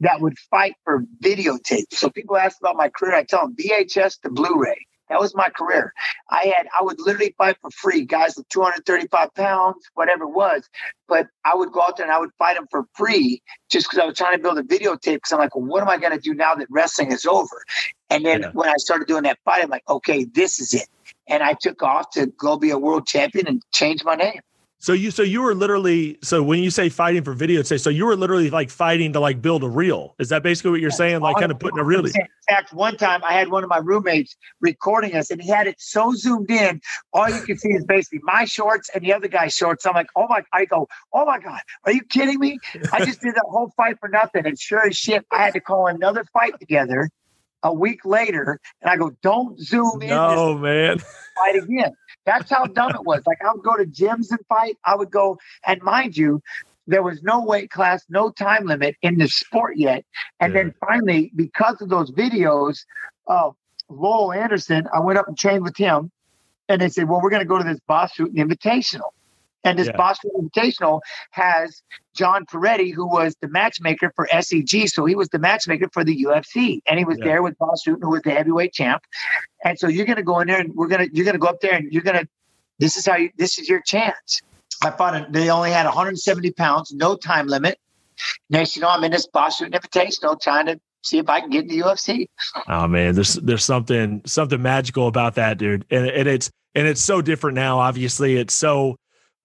that 0.00 0.20
would 0.20 0.36
fight 0.50 0.74
for 0.84 1.04
videotape. 1.22 1.86
So 1.92 2.10
people 2.10 2.36
ask 2.36 2.58
about 2.60 2.76
my 2.76 2.88
career, 2.88 3.14
I 3.14 3.24
tell 3.24 3.42
them 3.42 3.54
VHS 3.54 4.20
to 4.22 4.30
Blu 4.30 4.60
ray. 4.60 4.87
That 5.08 5.20
was 5.20 5.34
my 5.34 5.48
career. 5.48 5.92
I 6.30 6.52
had 6.56 6.68
I 6.78 6.82
would 6.82 7.00
literally 7.00 7.34
fight 7.38 7.56
for 7.60 7.70
free, 7.70 8.04
guys 8.04 8.36
with 8.36 8.48
235 8.48 9.34
pounds, 9.34 9.88
whatever 9.94 10.24
it 10.24 10.30
was. 10.30 10.68
But 11.08 11.28
I 11.44 11.54
would 11.54 11.72
go 11.72 11.80
out 11.82 11.96
there 11.96 12.06
and 12.06 12.14
I 12.14 12.18
would 12.18 12.30
fight 12.38 12.56
them 12.56 12.66
for 12.70 12.84
free 12.94 13.42
just 13.70 13.86
because 13.86 13.98
I 13.98 14.06
was 14.06 14.16
trying 14.16 14.36
to 14.36 14.42
build 14.42 14.58
a 14.58 14.62
videotape. 14.62 15.14
Because 15.14 15.32
I'm 15.32 15.38
like, 15.38 15.54
well, 15.54 15.64
what 15.64 15.82
am 15.82 15.88
I 15.88 15.96
going 15.96 16.12
to 16.12 16.18
do 16.18 16.34
now 16.34 16.54
that 16.54 16.66
wrestling 16.70 17.12
is 17.12 17.26
over? 17.26 17.62
And 18.10 18.24
then 18.24 18.42
yeah. 18.42 18.50
when 18.52 18.68
I 18.68 18.74
started 18.76 19.06
doing 19.06 19.22
that 19.24 19.38
fight, 19.44 19.62
I'm 19.62 19.70
like, 19.70 19.88
okay, 19.88 20.24
this 20.24 20.60
is 20.60 20.74
it. 20.74 20.88
And 21.26 21.42
I 21.42 21.54
took 21.54 21.82
off 21.82 22.10
to 22.10 22.26
go 22.26 22.58
be 22.58 22.70
a 22.70 22.78
world 22.78 23.06
champion 23.06 23.46
and 23.46 23.62
change 23.72 24.04
my 24.04 24.14
name. 24.14 24.40
So 24.80 24.92
you 24.92 25.10
so 25.10 25.24
you 25.24 25.42
were 25.42 25.56
literally 25.56 26.18
so 26.22 26.40
when 26.40 26.62
you 26.62 26.70
say 26.70 26.88
fighting 26.88 27.24
for 27.24 27.32
video, 27.32 27.62
say 27.62 27.78
so 27.78 27.90
you 27.90 28.06
were 28.06 28.14
literally 28.14 28.48
like 28.48 28.70
fighting 28.70 29.12
to 29.12 29.20
like 29.20 29.42
build 29.42 29.64
a 29.64 29.68
reel. 29.68 30.14
Is 30.20 30.28
that 30.28 30.44
basically 30.44 30.70
what 30.70 30.80
you're 30.80 30.92
saying? 30.92 31.20
Like 31.20 31.36
kind 31.36 31.50
of 31.50 31.58
putting 31.58 31.80
a 31.80 31.84
reel. 31.84 32.06
In 32.06 32.12
fact, 32.48 32.72
one 32.72 32.96
time 32.96 33.22
I 33.24 33.32
had 33.32 33.50
one 33.50 33.64
of 33.64 33.70
my 33.70 33.78
roommates 33.78 34.36
recording 34.60 35.16
us, 35.16 35.30
and 35.30 35.42
he 35.42 35.48
had 35.48 35.66
it 35.66 35.80
so 35.80 36.12
zoomed 36.12 36.50
in, 36.50 36.80
all 37.12 37.28
you 37.28 37.42
can 37.42 37.58
see 37.58 37.70
is 37.70 37.84
basically 37.84 38.20
my 38.22 38.44
shorts 38.44 38.88
and 38.94 39.02
the 39.02 39.12
other 39.12 39.26
guy's 39.26 39.52
shorts. 39.52 39.84
I'm 39.84 39.94
like, 39.94 40.08
oh 40.14 40.28
my! 40.28 40.44
I 40.52 40.64
go, 40.64 40.86
oh 41.12 41.24
my 41.24 41.40
god, 41.40 41.60
are 41.84 41.92
you 41.92 42.02
kidding 42.02 42.38
me? 42.38 42.60
I 42.92 43.04
just 43.04 43.20
did 43.20 43.34
that 43.34 43.46
whole 43.48 43.72
fight 43.76 43.98
for 43.98 44.08
nothing, 44.08 44.46
and 44.46 44.56
sure 44.56 44.86
as 44.86 44.96
shit, 44.96 45.26
I 45.32 45.42
had 45.42 45.54
to 45.54 45.60
call 45.60 45.88
another 45.88 46.24
fight 46.32 46.58
together 46.60 47.10
a 47.64 47.72
week 47.72 48.04
later, 48.04 48.60
and 48.80 48.90
I 48.90 48.96
go, 48.96 49.10
don't 49.22 49.58
zoom 49.58 50.02
in. 50.02 50.10
No, 50.10 50.56
man. 50.56 50.98
Fight 50.98 51.56
again. 51.56 51.92
That's 52.28 52.50
how 52.50 52.66
dumb 52.66 52.94
it 52.94 53.04
was. 53.06 53.22
Like 53.26 53.38
I 53.42 53.50
would 53.54 53.62
go 53.62 53.74
to 53.78 53.86
gyms 53.86 54.30
and 54.30 54.40
fight. 54.50 54.76
I 54.84 54.94
would 54.94 55.10
go, 55.10 55.38
and 55.66 55.80
mind 55.82 56.14
you, 56.14 56.42
there 56.86 57.02
was 57.02 57.22
no 57.22 57.42
weight 57.42 57.70
class, 57.70 58.04
no 58.10 58.30
time 58.30 58.66
limit 58.66 58.96
in 59.00 59.16
the 59.16 59.28
sport 59.28 59.78
yet. 59.78 60.04
And 60.38 60.52
yeah. 60.52 60.64
then 60.64 60.74
finally, 60.78 61.32
because 61.34 61.80
of 61.80 61.88
those 61.88 62.10
videos 62.10 62.80
of 63.26 63.56
Lowell 63.88 64.32
Anderson, 64.32 64.86
I 64.92 65.00
went 65.00 65.18
up 65.18 65.26
and 65.26 65.38
trained 65.38 65.62
with 65.62 65.78
him. 65.78 66.10
And 66.68 66.82
they 66.82 66.90
said, 66.90 67.08
well, 67.08 67.22
we're 67.22 67.30
going 67.30 67.40
to 67.40 67.48
go 67.48 67.56
to 67.56 67.64
this 67.64 67.80
Bas 67.88 68.12
Rutten 68.18 68.36
Invitational. 68.36 69.08
And 69.64 69.78
this 69.78 69.88
yeah. 69.88 69.96
Bas 69.96 70.18
Rutten 70.24 70.48
Invitational 70.48 71.00
has 71.32 71.82
John 72.14 72.46
Peretti, 72.46 72.94
who 72.94 73.06
was 73.06 73.36
the 73.40 73.48
matchmaker 73.48 74.12
for 74.14 74.28
SEG. 74.32 74.88
So 74.88 75.04
he 75.04 75.14
was 75.14 75.28
the 75.28 75.38
matchmaker 75.38 75.88
for 75.92 76.04
the 76.04 76.24
UFC. 76.24 76.80
And 76.88 76.98
he 76.98 77.04
was 77.04 77.18
yeah. 77.18 77.24
there 77.24 77.42
with 77.42 77.58
Bas 77.58 77.82
Rutten, 77.86 78.02
who 78.02 78.10
was 78.10 78.22
the 78.22 78.30
heavyweight 78.30 78.72
champ. 78.72 79.02
And 79.64 79.78
so 79.78 79.88
you're 79.88 80.06
gonna 80.06 80.22
go 80.22 80.40
in 80.40 80.48
there 80.48 80.60
and 80.60 80.74
we're 80.74 80.88
gonna 80.88 81.08
you're 81.12 81.26
gonna 81.26 81.38
go 81.38 81.48
up 81.48 81.60
there 81.60 81.74
and 81.74 81.92
you're 81.92 82.02
gonna 82.02 82.26
this 82.78 82.96
is 82.96 83.06
how 83.06 83.16
you 83.16 83.30
this 83.36 83.58
is 83.58 83.68
your 83.68 83.80
chance. 83.80 84.40
I 84.82 84.90
fought 84.90 85.16
it. 85.16 85.32
they 85.32 85.50
only 85.50 85.72
had 85.72 85.86
170 85.86 86.52
pounds, 86.52 86.92
no 86.92 87.16
time 87.16 87.48
limit. 87.48 87.78
Next, 88.48 88.76
you 88.76 88.82
know, 88.82 88.88
I'm 88.88 89.02
in 89.04 89.10
this 89.10 89.26
Bas 89.26 89.60
Rutten 89.60 89.74
Invitational 89.74 90.40
trying 90.40 90.66
to 90.66 90.80
see 91.02 91.18
if 91.18 91.28
I 91.28 91.40
can 91.40 91.50
get 91.50 91.62
in 91.62 91.68
the 91.68 91.78
UFC. 91.78 92.28
Oh 92.68 92.86
man, 92.86 93.14
there's 93.14 93.34
there's 93.34 93.64
something 93.64 94.22
something 94.24 94.62
magical 94.62 95.08
about 95.08 95.34
that, 95.34 95.58
dude. 95.58 95.84
And, 95.90 96.06
and 96.06 96.28
it's 96.28 96.50
and 96.74 96.86
it's 96.86 97.00
so 97.00 97.20
different 97.20 97.56
now. 97.56 97.80
Obviously, 97.80 98.36
it's 98.36 98.54
so 98.54 98.98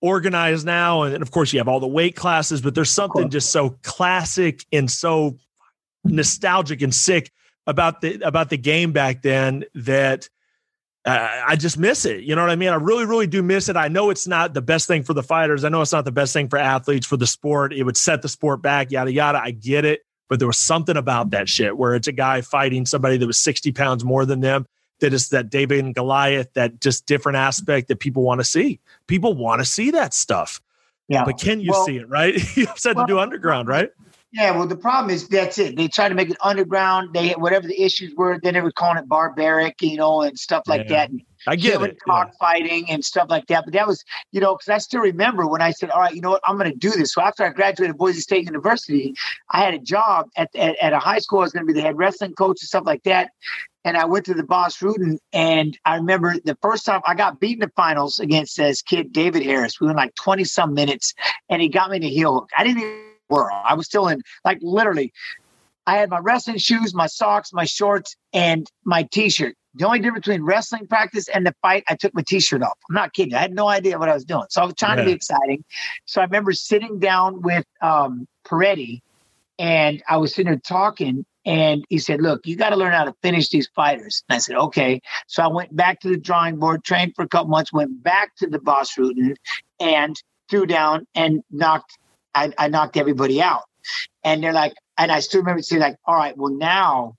organized 0.03 0.65
now. 0.65 1.03
And 1.03 1.21
of 1.21 1.31
course, 1.31 1.53
you 1.53 1.59
have 1.59 1.69
all 1.69 1.79
the 1.79 1.87
weight 1.87 2.15
classes, 2.15 2.61
but 2.61 2.75
there's 2.75 2.91
something 2.91 3.29
just 3.29 3.51
so 3.51 3.77
classic 3.83 4.65
and 4.71 4.91
so 4.91 5.37
nostalgic 6.03 6.81
and 6.81 6.93
sick 6.93 7.31
about 7.65 8.01
the 8.01 8.19
about 8.21 8.49
the 8.49 8.57
game 8.57 8.91
back 8.91 9.21
then 9.21 9.63
that 9.73 10.27
uh, 11.05 11.29
I 11.47 11.55
just 11.55 11.77
miss 11.77 12.05
it. 12.05 12.23
You 12.23 12.35
know 12.35 12.41
what 12.41 12.51
I 12.51 12.57
mean? 12.57 12.69
I 12.69 12.75
really, 12.75 13.05
really 13.05 13.27
do 13.27 13.41
miss 13.41 13.69
it. 13.69 13.77
I 13.77 13.87
know 13.87 14.09
it's 14.09 14.27
not 14.27 14.53
the 14.53 14.61
best 14.61 14.87
thing 14.87 15.03
for 15.03 15.13
the 15.13 15.23
fighters. 15.23 15.63
I 15.63 15.69
know 15.69 15.81
it's 15.81 15.93
not 15.93 16.05
the 16.05 16.11
best 16.11 16.33
thing 16.33 16.49
for 16.49 16.59
athletes, 16.59 17.07
for 17.07 17.17
the 17.17 17.27
sport. 17.27 17.73
It 17.73 17.83
would 17.83 17.97
set 17.97 18.21
the 18.21 18.29
sport 18.29 18.61
back, 18.61 18.91
yada, 18.91 19.11
yada. 19.11 19.39
I 19.41 19.51
get 19.51 19.85
it. 19.85 20.01
But 20.29 20.39
there 20.39 20.47
was 20.47 20.59
something 20.59 20.97
about 20.97 21.31
that 21.31 21.47
shit 21.47 21.77
where 21.77 21.95
it's 21.95 22.07
a 22.07 22.13
guy 22.13 22.41
fighting 22.41 22.85
somebody 22.85 23.17
that 23.17 23.27
was 23.27 23.37
60 23.37 23.71
pounds 23.71 24.03
more 24.03 24.25
than 24.25 24.41
them 24.41 24.65
that 24.99 25.13
is 25.13 25.29
that 25.29 25.49
David 25.49 25.83
and 25.83 25.93
Goliath, 25.93 26.53
that 26.53 26.79
just 26.81 27.05
different 27.05 27.37
aspect 27.37 27.87
that 27.89 27.99
people 27.99 28.23
want 28.23 28.39
to 28.39 28.45
see. 28.45 28.79
People 29.07 29.33
want 29.33 29.59
to 29.59 29.65
see 29.65 29.91
that 29.91 30.13
stuff. 30.13 30.61
Yeah. 31.07 31.25
But 31.25 31.39
can 31.39 31.59
you 31.59 31.71
well, 31.71 31.85
see 31.85 31.97
it, 31.97 32.09
right? 32.09 32.33
you 32.55 32.67
said 32.75 32.95
well, 32.95 33.05
to 33.05 33.13
do 33.13 33.19
underground, 33.19 33.67
right? 33.67 33.89
Yeah, 34.33 34.49
well, 34.57 34.65
the 34.65 34.75
problem 34.75 35.13
is 35.13 35.27
that's 35.27 35.59
it. 35.59 35.77
They 35.77 35.87
try 35.87 36.09
to 36.09 36.15
make 36.15 36.31
it 36.31 36.37
underground. 36.41 37.13
They 37.13 37.33
whatever 37.33 37.67
the 37.67 37.79
issues 37.79 38.15
were, 38.15 38.39
then 38.41 38.55
they 38.55 38.61
were 38.61 38.71
calling 38.71 38.97
it 38.97 39.07
barbaric, 39.07 39.79
you 39.79 39.95
know, 39.95 40.23
and 40.23 40.39
stuff 40.39 40.63
like 40.65 40.85
yeah. 40.85 40.89
that. 40.89 41.09
And 41.11 41.21
I 41.45 41.55
get 41.55 41.79
it. 41.83 41.99
Cockfighting 41.99 42.87
yeah. 42.87 42.95
and 42.95 43.05
stuff 43.05 43.27
like 43.29 43.45
that. 43.47 43.65
But 43.65 43.73
that 43.73 43.85
was, 43.85 44.03
you 44.31 44.41
know, 44.41 44.55
because 44.55 44.69
I 44.69 44.79
still 44.79 45.01
remember 45.01 45.45
when 45.45 45.61
I 45.61 45.69
said, 45.69 45.91
"All 45.91 45.99
right, 45.99 46.15
you 46.15 46.21
know 46.21 46.31
what, 46.31 46.41
I'm 46.47 46.57
going 46.57 46.71
to 46.71 46.75
do 46.75 46.89
this." 46.89 47.13
So 47.13 47.21
after 47.21 47.43
I 47.43 47.49
graduated 47.49 47.95
Boise 47.95 48.21
State 48.21 48.45
University, 48.45 49.13
I 49.51 49.59
had 49.59 49.75
a 49.75 49.79
job 49.79 50.29
at 50.35 50.49
at, 50.55 50.77
at 50.81 50.93
a 50.93 50.99
high 50.99 51.19
school. 51.19 51.39
I 51.39 51.43
was 51.43 51.51
going 51.51 51.67
to 51.67 51.71
be 51.71 51.79
the 51.79 51.85
head 51.85 51.95
wrestling 51.95 52.33
coach 52.33 52.59
and 52.61 52.67
stuff 52.67 52.85
like 52.87 53.03
that 53.03 53.29
and 53.85 53.97
I 53.97 54.05
went 54.05 54.25
to 54.25 54.33
the 54.33 54.43
Bas 54.43 54.77
Rutten, 54.77 55.17
and 55.31 55.77
I 55.85 55.95
remember 55.95 56.35
the 56.43 56.57
first 56.61 56.85
time 56.85 57.01
I 57.05 57.15
got 57.15 57.39
beaten 57.39 57.63
in 57.63 57.69
the 57.69 57.73
finals 57.75 58.19
against 58.19 58.57
this 58.57 58.81
kid 58.81 59.13
David 59.13 59.43
Harris. 59.43 59.79
We 59.79 59.87
went 59.87 59.97
like 59.97 60.15
twenty 60.15 60.43
some 60.43 60.73
minutes, 60.73 61.13
and 61.49 61.61
he 61.61 61.69
got 61.69 61.91
me 61.91 61.99
to 61.99 62.09
heel 62.09 62.33
hook. 62.33 62.49
I 62.57 62.63
didn't 62.63 62.81
even 62.81 63.03
whirl. 63.29 63.61
I 63.65 63.73
was 63.73 63.85
still 63.85 64.07
in 64.07 64.21
like 64.45 64.59
literally. 64.61 65.13
I 65.85 65.97
had 65.97 66.09
my 66.09 66.19
wrestling 66.19 66.59
shoes, 66.59 66.93
my 66.93 67.07
socks, 67.07 67.51
my 67.51 67.65
shorts, 67.65 68.15
and 68.31 68.65
my 68.85 69.03
T-shirt. 69.11 69.57
The 69.75 69.85
only 69.85 69.99
difference 69.99 70.27
between 70.27 70.43
wrestling 70.43 70.87
practice 70.87 71.27
and 71.27 71.45
the 71.45 71.53
fight, 71.61 71.83
I 71.89 71.95
took 71.95 72.13
my 72.13 72.21
t-shirt 72.21 72.61
off. 72.61 72.77
I'm 72.89 72.95
not 72.95 73.13
kidding. 73.13 73.33
I 73.33 73.39
had 73.39 73.53
no 73.53 73.67
idea 73.67 73.97
what 73.97 74.07
I 74.07 74.13
was 74.13 74.23
doing. 74.23 74.45
So 74.49 74.61
I 74.61 74.65
was 74.65 74.75
trying 74.75 74.99
yeah. 74.99 75.05
to 75.05 75.09
be 75.09 75.13
exciting. 75.13 75.63
So 76.05 76.21
I 76.21 76.25
remember 76.25 76.53
sitting 76.53 76.99
down 76.99 77.41
with 77.41 77.65
um, 77.81 78.27
Peretti 78.45 79.01
and 79.57 80.03
I 80.07 80.17
was 80.17 80.35
sitting 80.35 80.51
there 80.51 80.59
talking 80.59 81.25
and 81.45 81.83
he 81.89 81.97
said, 81.97 82.21
Look, 82.21 82.45
you 82.45 82.55
got 82.55 82.69
to 82.69 82.75
learn 82.75 82.93
how 82.93 83.05
to 83.05 83.15
finish 83.21 83.49
these 83.49 83.67
fighters. 83.75 84.23
And 84.29 84.35
I 84.35 84.39
said, 84.39 84.55
Okay. 84.55 85.01
So 85.27 85.43
I 85.43 85.47
went 85.47 85.75
back 85.75 85.99
to 86.01 86.09
the 86.09 86.17
drawing 86.17 86.57
board, 86.57 86.83
trained 86.83 87.13
for 87.15 87.23
a 87.23 87.27
couple 87.27 87.49
months, 87.49 87.73
went 87.73 88.03
back 88.03 88.35
to 88.37 88.47
the 88.47 88.59
Bas 88.59 88.95
Rutten 88.97 89.35
and 89.79 90.21
threw 90.49 90.65
down 90.65 91.07
and 91.15 91.43
knocked, 91.51 91.97
I, 92.35 92.53
I 92.57 92.67
knocked 92.67 92.97
everybody 92.97 93.41
out. 93.41 93.63
And 94.23 94.43
they're 94.43 94.53
like, 94.53 94.73
and 94.97 95.11
I 95.11 95.19
still 95.19 95.41
remember 95.41 95.61
saying, 95.61 95.81
like, 95.81 95.97
all 96.05 96.15
right, 96.15 96.37
well, 96.37 96.53
now, 96.53 97.17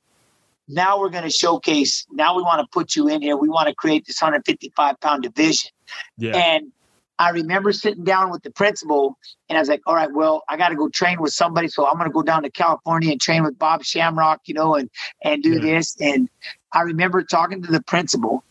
now 0.68 0.98
we're 0.98 1.10
going 1.10 1.24
to 1.24 1.30
showcase, 1.30 2.06
now 2.10 2.37
we 2.37 2.42
want 2.42 2.60
to 2.60 2.66
put 2.72 2.96
you 2.96 3.08
in 3.08 3.20
here. 3.20 3.37
We 3.37 3.48
want 3.48 3.68
to 3.68 3.74
create 3.74 4.06
this 4.06 4.22
155 4.22 5.00
pound 5.00 5.24
division. 5.24 5.70
Yeah. 6.16 6.37
And 6.37 6.72
I 7.18 7.31
remember 7.31 7.72
sitting 7.72 8.05
down 8.05 8.31
with 8.31 8.42
the 8.42 8.50
principal 8.50 9.16
and 9.48 9.57
I 9.57 9.61
was 9.61 9.68
like, 9.68 9.83
all 9.87 9.94
right, 9.94 10.11
well, 10.12 10.42
I 10.48 10.57
got 10.57 10.70
to 10.70 10.74
go 10.74 10.88
train 10.88 11.20
with 11.20 11.33
somebody. 11.33 11.68
So 11.68 11.87
I'm 11.87 11.94
going 11.94 12.09
to 12.09 12.12
go 12.12 12.22
down 12.22 12.42
to 12.42 12.50
California 12.50 13.12
and 13.12 13.20
train 13.20 13.44
with 13.44 13.59
Bob 13.59 13.85
Shamrock, 13.85 14.40
you 14.46 14.55
know, 14.55 14.74
and, 14.74 14.90
and 15.22 15.42
do 15.42 15.55
yeah. 15.55 15.61
this. 15.61 15.96
And 16.00 16.29
I 16.72 16.83
remember 16.83 17.22
talking 17.22 17.62
to 17.62 17.70
the 17.70 17.83
principal 17.83 18.42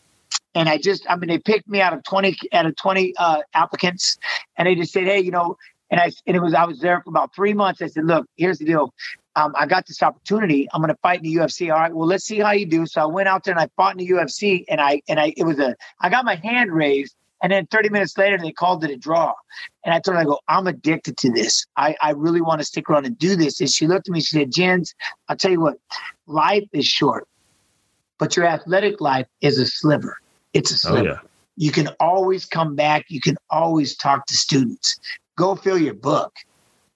and 0.54 0.68
I 0.68 0.78
just, 0.78 1.04
I 1.08 1.16
mean, 1.16 1.28
they 1.28 1.38
picked 1.38 1.68
me 1.68 1.80
out 1.80 1.92
of 1.92 2.02
20, 2.04 2.36
out 2.52 2.66
of 2.66 2.76
20 2.76 3.14
uh, 3.18 3.42
applicants 3.52 4.16
and 4.56 4.66
they 4.66 4.74
just 4.74 4.92
said, 4.92 5.04
Hey, 5.04 5.20
you 5.20 5.30
know, 5.30 5.56
and 5.90 6.00
I, 6.00 6.10
and 6.26 6.36
it 6.36 6.40
was, 6.40 6.54
I 6.54 6.64
was 6.64 6.80
there 6.80 7.00
for 7.02 7.10
about 7.10 7.34
three 7.34 7.52
months. 7.52 7.82
I 7.82 7.86
said, 7.86 8.06
look, 8.06 8.26
here's 8.36 8.58
the 8.58 8.64
deal. 8.64 8.92
Um, 9.36 9.52
I 9.56 9.66
got 9.66 9.86
this 9.86 10.02
opportunity. 10.02 10.68
I'm 10.72 10.80
going 10.80 10.92
to 10.92 10.98
fight 11.02 11.18
in 11.18 11.24
the 11.24 11.34
UFC. 11.36 11.72
All 11.72 11.78
right. 11.78 11.94
Well, 11.94 12.06
let's 12.06 12.24
see 12.24 12.38
how 12.38 12.52
you 12.52 12.66
do. 12.66 12.86
So 12.86 13.02
I 13.02 13.06
went 13.06 13.28
out 13.28 13.44
there 13.44 13.52
and 13.52 13.60
I 13.60 13.68
fought 13.76 13.92
in 13.92 13.98
the 13.98 14.08
UFC 14.08 14.64
and 14.68 14.80
I, 14.80 15.02
and 15.08 15.20
I, 15.20 15.34
it 15.36 15.44
was 15.44 15.58
a, 15.58 15.76
I 16.00 16.08
got 16.08 16.24
my 16.24 16.36
hand 16.36 16.72
raised 16.72 17.14
and 17.44 17.52
then 17.52 17.66
30 17.66 17.90
minutes 17.90 18.16
later, 18.16 18.38
they 18.38 18.52
called 18.52 18.82
it 18.84 18.90
a 18.90 18.96
draw. 18.96 19.34
And 19.84 19.94
I 19.94 20.00
told 20.00 20.14
her, 20.14 20.22
I 20.22 20.24
go, 20.24 20.38
I'm 20.48 20.66
addicted 20.66 21.18
to 21.18 21.30
this. 21.30 21.66
I, 21.76 21.94
I 22.00 22.12
really 22.12 22.40
want 22.40 22.62
to 22.62 22.64
stick 22.64 22.88
around 22.88 23.04
and 23.04 23.18
do 23.18 23.36
this. 23.36 23.60
And 23.60 23.68
she 23.68 23.86
looked 23.86 24.08
at 24.08 24.12
me, 24.12 24.20
she 24.20 24.38
said, 24.38 24.50
Jens, 24.50 24.94
I'll 25.28 25.36
tell 25.36 25.50
you 25.50 25.60
what, 25.60 25.76
life 26.26 26.64
is 26.72 26.86
short, 26.86 27.28
but 28.18 28.34
your 28.34 28.46
athletic 28.46 28.98
life 29.02 29.26
is 29.42 29.58
a 29.58 29.66
sliver. 29.66 30.16
It's 30.54 30.70
a 30.70 30.88
oh, 30.88 30.92
sliver. 30.92 31.08
Oh, 31.08 31.12
yeah. 31.12 31.18
You 31.58 31.70
can 31.70 31.88
always 32.00 32.46
come 32.46 32.76
back. 32.76 33.04
You 33.08 33.20
can 33.20 33.36
always 33.50 33.94
talk 33.94 34.24
to 34.28 34.34
students. 34.34 34.98
Go 35.36 35.54
fill 35.54 35.76
your 35.78 35.92
book. 35.92 36.32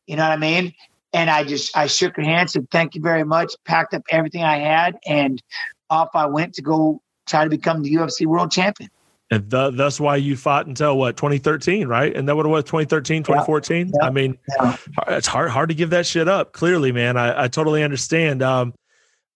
You 0.07 0.17
know 0.17 0.23
what 0.23 0.33
I 0.33 0.39
mean? 0.39 0.73
And 1.13 1.29
I 1.29 1.45
just, 1.45 1.77
I 1.77 1.89
shook 1.89 2.17
her 2.17 2.23
hand, 2.23 2.51
said, 2.51 2.71
thank 2.71 2.95
you 2.95 3.03
very 3.03 3.25
much, 3.25 3.53
packed 3.67 3.93
up 3.93 4.03
everything 4.09 4.45
I 4.45 4.57
had, 4.57 4.97
and 5.07 5.43
off 5.91 6.09
I 6.15 6.25
went 6.25 6.55
to 6.55 6.63
go 6.63 7.03
try 7.27 7.45
to 7.45 7.51
become 7.51 7.83
the 7.83 7.95
UFC 7.95 8.25
world 8.25 8.51
champion 8.51 8.89
and 9.31 9.51
th- 9.51 9.75
that's 9.75 10.01
why 10.01 10.17
you 10.17 10.37
fought 10.37 10.67
until 10.67 10.97
what 10.97 11.17
2013 11.17 11.87
right? 11.87 12.15
And 12.17 12.29
that 12.29 12.37
would 12.37 12.47
have 12.47 12.51
was 12.51 12.65
2013 12.65 13.23
2014 13.23 13.89
yeah. 13.89 14.07
i 14.07 14.11
mean 14.11 14.39
yeah. 14.59 14.77
it's 15.09 15.27
hard 15.27 15.51
hard 15.51 15.69
to 15.69 15.75
give 15.75 15.91
that 15.91 16.07
shit 16.07 16.29
up 16.29 16.53
clearly 16.53 16.93
man. 16.93 17.17
I, 17.17 17.45
I 17.45 17.49
totally 17.49 17.83
understand. 17.83 18.43
Um 18.43 18.75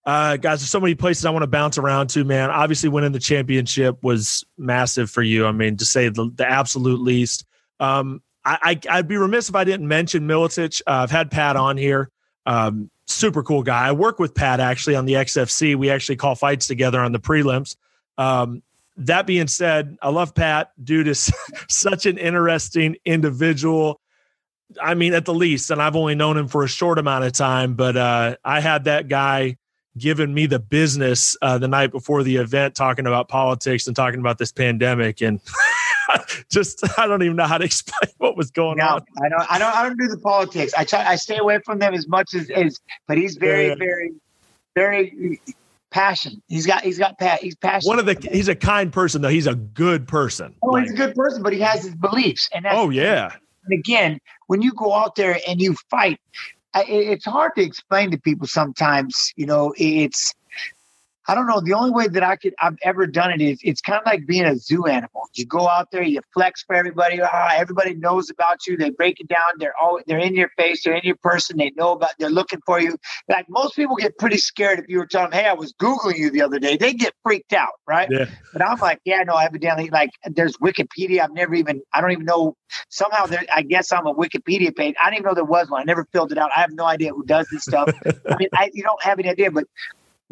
uh 0.05 0.35
guys 0.37 0.59
there's 0.59 0.69
so 0.69 0.81
many 0.81 0.95
places 0.95 1.23
i 1.23 1.29
want 1.29 1.43
to 1.43 1.47
bounce 1.47 1.77
around 1.77 2.07
to 2.09 2.23
man. 2.23 2.49
Obviously 2.49 2.89
winning 2.89 3.11
the 3.11 3.19
championship 3.19 3.97
was 4.03 4.43
massive 4.57 5.09
for 5.09 5.21
you 5.21 5.45
i 5.45 5.51
mean 5.51 5.77
to 5.77 5.85
say 5.85 6.09
the, 6.09 6.31
the 6.35 6.49
absolute 6.49 7.01
least. 7.01 7.45
Um 7.79 8.21
I, 8.45 8.77
I 8.89 8.97
would 8.97 9.07
be 9.07 9.15
remiss 9.15 9.47
if 9.47 9.55
i 9.55 9.63
didn't 9.63 9.87
mention 9.87 10.27
Miletich. 10.27 10.81
Uh, 10.87 11.03
i've 11.03 11.11
had 11.11 11.31
pat 11.31 11.55
on 11.55 11.77
here. 11.77 12.09
Um 12.45 12.89
super 13.05 13.43
cool 13.43 13.63
guy. 13.63 13.87
I 13.87 13.91
work 13.91 14.17
with 14.17 14.33
pat 14.33 14.59
actually 14.59 14.95
on 14.95 15.05
the 15.05 15.13
xfc 15.13 15.75
we 15.75 15.89
actually 15.89 16.15
call 16.15 16.35
fights 16.35 16.67
together 16.67 16.99
on 16.99 17.11
the 17.11 17.19
prelims. 17.19 17.75
Um, 18.17 18.61
that 18.97 19.25
being 19.25 19.47
said, 19.47 19.97
I 20.01 20.09
love 20.09 20.35
Pat. 20.35 20.71
Dude 20.83 21.07
is 21.07 21.31
such 21.69 22.05
an 22.05 22.17
interesting 22.17 22.95
individual. 23.05 23.99
I 24.81 24.93
mean, 24.93 25.13
at 25.13 25.25
the 25.25 25.33
least, 25.33 25.71
and 25.71 25.81
I've 25.81 25.95
only 25.95 26.15
known 26.15 26.37
him 26.37 26.47
for 26.47 26.63
a 26.63 26.67
short 26.67 26.97
amount 26.97 27.25
of 27.25 27.33
time, 27.33 27.75
but 27.75 27.95
uh, 27.95 28.37
I 28.43 28.59
had 28.59 28.85
that 28.85 29.07
guy 29.07 29.57
giving 29.97 30.33
me 30.33 30.47
the 30.47 30.59
business 30.59 31.37
uh, 31.41 31.57
the 31.57 31.67
night 31.67 31.91
before 31.91 32.23
the 32.23 32.37
event, 32.37 32.75
talking 32.75 33.05
about 33.05 33.29
politics 33.29 33.85
and 33.87 33.95
talking 33.95 34.19
about 34.19 34.37
this 34.37 34.51
pandemic, 34.51 35.21
and 35.21 35.39
just 36.49 36.83
I 36.97 37.07
don't 37.07 37.21
even 37.21 37.35
know 37.35 37.45
how 37.45 37.57
to 37.57 37.65
explain 37.71 38.11
what 38.17 38.35
was 38.35 38.51
going 38.51 38.77
no, 38.77 38.85
on. 38.85 39.05
I 39.23 39.29
don't, 39.29 39.51
I 39.51 39.59
don't, 39.59 39.75
I 39.75 39.83
don't 39.83 39.99
do 39.99 40.07
the 40.07 40.19
politics. 40.19 40.73
I 40.75 40.85
try, 40.85 41.05
I 41.05 41.15
stay 41.15 41.37
away 41.37 41.59
from 41.63 41.79
them 41.79 41.93
as 41.93 42.07
much 42.07 42.33
as, 42.33 42.49
as 42.49 42.79
but 43.07 43.17
he's 43.17 43.35
very, 43.35 43.67
yeah. 43.67 43.75
very, 43.75 44.11
very 44.75 45.39
passion. 45.93 46.41
He's 46.47 46.65
got 46.65 46.83
he's 46.83 46.97
got 46.97 47.15
he's 47.39 47.55
passionate. 47.55 47.87
One 47.87 47.99
of 47.99 48.05
the 48.05 48.17
he's 48.31 48.49
a 48.49 48.55
kind 48.55 48.91
person 48.91 49.21
though. 49.21 49.29
He's 49.29 49.47
a 49.47 49.55
good 49.55 50.07
person. 50.07 50.53
Oh, 50.63 50.69
like, 50.69 50.83
he's 50.83 50.93
a 50.93 50.95
good 50.95 51.15
person, 51.15 51.43
but 51.43 51.53
he 51.53 51.59
has 51.59 51.83
his 51.83 51.95
beliefs. 51.95 52.49
And 52.53 52.65
oh 52.69 52.89
yeah. 52.89 53.31
And 53.65 53.79
again, 53.79 54.19
when 54.47 54.61
you 54.61 54.73
go 54.73 54.93
out 54.93 55.15
there 55.15 55.39
and 55.47 55.61
you 55.61 55.75
fight, 55.89 56.19
it's 56.75 57.25
hard 57.25 57.53
to 57.55 57.61
explain 57.61 58.11
to 58.11 58.17
people 58.17 58.47
sometimes. 58.47 59.31
You 59.37 59.45
know, 59.45 59.73
it's 59.77 60.33
I 61.27 61.35
don't 61.35 61.47
know. 61.47 61.61
The 61.61 61.73
only 61.73 61.91
way 61.91 62.07
that 62.07 62.23
I 62.23 62.35
could 62.35 62.53
I've 62.59 62.77
ever 62.83 63.07
done 63.07 63.31
it 63.31 63.41
is 63.41 63.59
it's 63.63 63.81
kind 63.81 63.99
of 63.99 64.05
like 64.05 64.25
being 64.27 64.45
a 64.45 64.57
zoo 64.57 64.85
animal. 64.85 65.23
You 65.33 65.45
go 65.45 65.69
out 65.69 65.89
there, 65.91 66.03
you 66.03 66.19
flex 66.33 66.63
for 66.63 66.75
everybody. 66.75 67.21
Ah, 67.21 67.53
everybody 67.55 67.93
knows 67.93 68.29
about 68.29 68.67
you. 68.67 68.75
They 68.75 68.89
break 68.89 69.19
it 69.19 69.27
down. 69.27 69.39
They're 69.57 69.75
all 69.81 69.99
they're 70.05 70.19
in 70.19 70.35
your 70.35 70.49
face. 70.57 70.83
They're 70.83 70.95
in 70.95 71.03
your 71.03 71.15
person. 71.15 71.57
They 71.57 71.71
know 71.75 71.93
about. 71.93 72.11
They're 72.19 72.29
looking 72.29 72.59
for 72.65 72.79
you. 72.79 72.97
Like 73.29 73.45
most 73.49 73.75
people 73.75 73.95
get 73.95 74.17
pretty 74.17 74.37
scared 74.37 74.79
if 74.79 74.85
you 74.89 74.97
were 74.97 75.05
telling 75.05 75.31
them, 75.31 75.39
"Hey, 75.39 75.47
I 75.47 75.53
was 75.53 75.73
googling 75.73 76.17
you 76.17 76.29
the 76.29 76.41
other 76.41 76.59
day." 76.59 76.75
They 76.75 76.93
get 76.93 77.13
freaked 77.23 77.53
out, 77.53 77.73
right? 77.87 78.09
Yeah. 78.11 78.25
But 78.51 78.65
I'm 78.65 78.77
like, 78.79 78.99
yeah, 79.05 79.23
no, 79.23 79.37
evidently, 79.37 79.89
like 79.89 80.09
there's 80.25 80.57
Wikipedia. 80.57 81.21
I've 81.21 81.33
never 81.33 81.55
even. 81.55 81.81
I 81.93 82.01
don't 82.01 82.11
even 82.11 82.25
know. 82.25 82.57
Somehow, 82.89 83.27
there. 83.27 83.43
I 83.53 83.61
guess 83.61 83.91
I'm 83.91 84.07
a 84.07 84.13
Wikipedia 84.13 84.75
page. 84.75 84.95
I 85.01 85.09
didn't 85.09 85.19
even 85.19 85.29
know 85.29 85.35
there 85.35 85.45
was 85.45 85.69
one. 85.69 85.81
I 85.81 85.85
never 85.85 86.05
filled 86.11 86.31
it 86.31 86.37
out. 86.37 86.51
I 86.55 86.59
have 86.59 86.71
no 86.71 86.85
idea 86.85 87.11
who 87.13 87.23
does 87.25 87.47
this 87.51 87.63
stuff. 87.63 87.89
I 88.29 88.35
mean, 88.37 88.49
I, 88.53 88.71
you 88.73 88.83
don't 88.83 89.01
have 89.03 89.19
any 89.19 89.29
idea, 89.29 89.51
but 89.51 89.65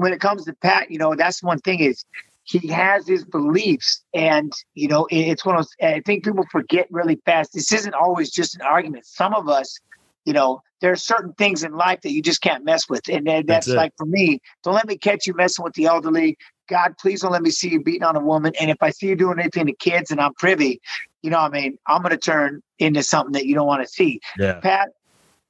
when 0.01 0.13
it 0.13 0.19
comes 0.19 0.45
to 0.45 0.53
Pat, 0.53 0.89
you 0.89 0.97
know, 0.97 1.15
that's 1.15 1.43
one 1.43 1.59
thing 1.59 1.79
is 1.79 2.05
he 2.43 2.67
has 2.69 3.07
his 3.07 3.23
beliefs 3.23 4.03
and 4.13 4.51
you 4.73 4.87
know 4.87 5.07
it's 5.11 5.45
one 5.45 5.55
of 5.55 5.61
those 5.61 5.75
i 5.95 6.01
think 6.01 6.23
people 6.23 6.43
forget 6.51 6.87
really 6.89 7.19
fast 7.23 7.53
this 7.53 7.71
isn't 7.71 7.93
always 7.93 8.31
just 8.31 8.55
an 8.55 8.61
argument. 8.61 9.05
Some 9.05 9.35
of 9.35 9.47
us 9.47 9.79
you 10.25 10.33
know 10.33 10.61
there 10.81 10.91
are 10.91 10.95
certain 10.95 11.33
things 11.33 11.63
in 11.63 11.73
life 11.73 12.01
that 12.01 12.11
you 12.11 12.21
just 12.23 12.41
can't 12.41 12.65
mess 12.65 12.89
with. 12.89 13.07
And 13.07 13.27
that's, 13.27 13.45
that's 13.45 13.67
like 13.67 13.93
for 13.95 14.07
me 14.07 14.39
don't 14.63 14.73
let 14.73 14.87
me 14.87 14.97
catch 14.97 15.27
you 15.27 15.35
messing 15.35 15.63
with 15.63 15.73
the 15.73 15.85
elderly. 15.85 16.37
God 16.67 16.95
please 16.99 17.21
don't 17.21 17.31
let 17.31 17.43
me 17.43 17.51
see 17.51 17.69
you 17.69 17.83
beating 17.83 18.03
on 18.03 18.15
a 18.15 18.19
woman. 18.21 18.53
And 18.59 18.71
if 18.71 18.77
i 18.81 18.89
see 18.89 19.07
you 19.07 19.15
doing 19.15 19.39
anything 19.39 19.67
to 19.67 19.73
kids 19.73 20.09
and 20.09 20.19
i'm 20.19 20.33
privy 20.33 20.81
you 21.21 21.29
know 21.29 21.37
i 21.37 21.49
mean? 21.49 21.77
I'm 21.85 22.01
going 22.01 22.11
to 22.11 22.17
turn 22.17 22.63
into 22.79 23.03
something 23.03 23.33
that 23.33 23.45
you 23.45 23.53
don't 23.53 23.67
want 23.67 23.83
to 23.83 23.87
see. 23.87 24.19
Yeah. 24.39 24.59
pat 24.61 24.89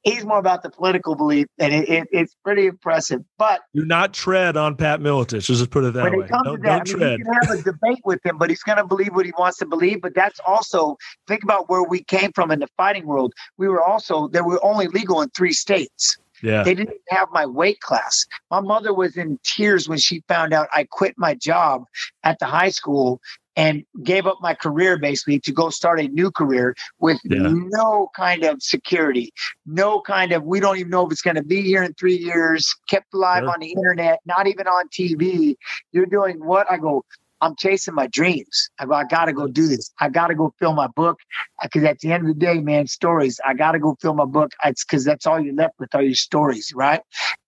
He's 0.04 0.26
more 0.26 0.40
about 0.40 0.64
the 0.64 0.70
political 0.70 1.16
belief, 1.16 1.48
and 1.60 1.74
it, 1.74 1.88
it, 1.88 2.08
it's 2.12 2.36
pretty 2.44 2.66
impressive. 2.66 3.22
But 3.38 3.62
do 3.76 3.86
not 3.86 4.14
tread 4.14 4.58
on 4.58 4.76
Pat 4.76 5.00
Miletich. 5.00 5.34
Let's 5.34 5.48
just 5.48 5.70
put 5.70 5.84
it 5.84 5.94
that 5.94 6.04
when 6.04 6.20
way. 6.20 6.26
It 6.26 6.30
comes 6.30 6.44
don't, 6.44 6.56
to 6.58 6.62
that, 6.64 6.90
I 6.90 6.94
mean, 6.94 7.20
you 7.20 7.26
can 7.26 7.34
have 7.34 7.60
a 7.60 7.62
debate 7.62 8.02
with 8.04 8.26
him, 8.26 8.38
but 8.38 8.50
he's 8.50 8.64
going 8.64 8.80
to 8.80 8.86
believe 8.86 9.14
what 9.14 9.26
he 9.26 9.34
wants 9.38 9.58
to 9.60 9.66
believe. 9.66 10.02
But 10.02 10.16
that's 10.16 10.40
also 10.46 10.98
think 11.28 11.44
about 11.44 11.70
where 11.70 11.84
we 11.84 12.04
came 12.04 12.32
from 12.34 12.50
in 12.52 12.60
the 12.60 12.68
fighting 12.78 13.06
world. 13.06 13.34
We 13.58 13.68
were 13.68 13.84
also 13.84 14.28
there 14.28 14.44
were 14.44 14.64
only 14.64 14.88
legal 14.88 15.22
in 15.22 15.30
three 15.30 15.54
states. 15.54 16.18
Yeah. 16.42 16.64
They 16.64 16.74
didn't 16.74 16.98
have 17.10 17.30
my 17.32 17.46
weight 17.46 17.80
class. 17.82 18.26
My 18.50 18.62
mother 18.62 18.94
was 18.94 19.16
in 19.16 19.40
tears 19.44 19.88
when 19.88 20.00
she 20.00 20.24
found 20.28 20.54
out 20.54 20.68
I 20.74 20.86
quit 20.90 21.14
my 21.18 21.36
job 21.36 21.84
at 22.24 22.40
the 22.40 22.46
high 22.46 22.70
school 22.70 23.22
and 23.56 23.84
gave 24.04 24.26
up 24.28 24.38
my 24.42 24.54
career 24.54 24.98
basically 24.98 25.40
to 25.40 25.52
go 25.52 25.70
start 25.70 26.00
a 26.00 26.08
new 26.08 26.32
career 26.32 26.76
with 27.00 27.20
yeah. 27.24 27.52
no 27.52 28.10
kind 28.16 28.44
of 28.44 28.62
security, 28.62 29.34
no 29.66 30.02
kind 30.02 30.32
of, 30.32 30.44
we 30.44 30.60
don't 30.60 30.78
even 30.78 30.90
know 30.90 31.06
if 31.06 31.12
it's 31.12 31.22
going 31.22 31.36
to 31.36 31.44
be 31.44 31.62
here 31.62 31.84
in 31.84 31.94
three 31.94 32.18
years, 32.18 32.74
kept 32.90 33.14
alive 33.14 33.44
sure. 33.44 33.52
on 33.52 33.60
the 33.60 33.72
internet, 33.72 34.20
not 34.26 34.48
even 34.48 34.68
on 34.68 34.88
TV. 34.90 35.56
You're 35.92 36.06
doing 36.06 36.44
what? 36.44 36.72
I 36.72 36.78
go, 36.78 37.04
I'm 37.42 37.56
chasing 37.56 37.96
my 37.96 38.08
dreams. 38.08 38.70
I 38.80 38.86
go, 38.86 38.94
I 38.94 39.04
got 39.04 39.26
to 39.26 39.34
go 39.34 39.48
do 39.48 39.68
this. 39.68 39.92
I 40.00 40.10
got 40.10 40.28
to 40.28 40.36
go 40.36 40.54
fill 40.60 40.74
my 40.74 40.88
book. 40.88 41.20
Uh, 41.62 41.68
because 41.72 41.84
at 41.84 42.00
the 42.00 42.12
end 42.12 42.22
of 42.22 42.28
the 42.28 42.40
day, 42.40 42.60
man, 42.60 42.88
stories, 42.88 43.40
I 43.46 43.56
got 43.56 43.72
to 43.72 43.80
go 43.80 43.98
fill 44.00 44.14
my 44.14 44.26
book. 44.26 44.52
It's 44.64 44.86
because 44.86 45.04
that's 45.04 45.26
all 45.26 45.40
you're 45.40 45.56
left 45.56 45.74
with 45.80 45.94
are 45.96 46.04
your 46.04 46.16
stories, 46.16 46.72
right? 46.76 47.02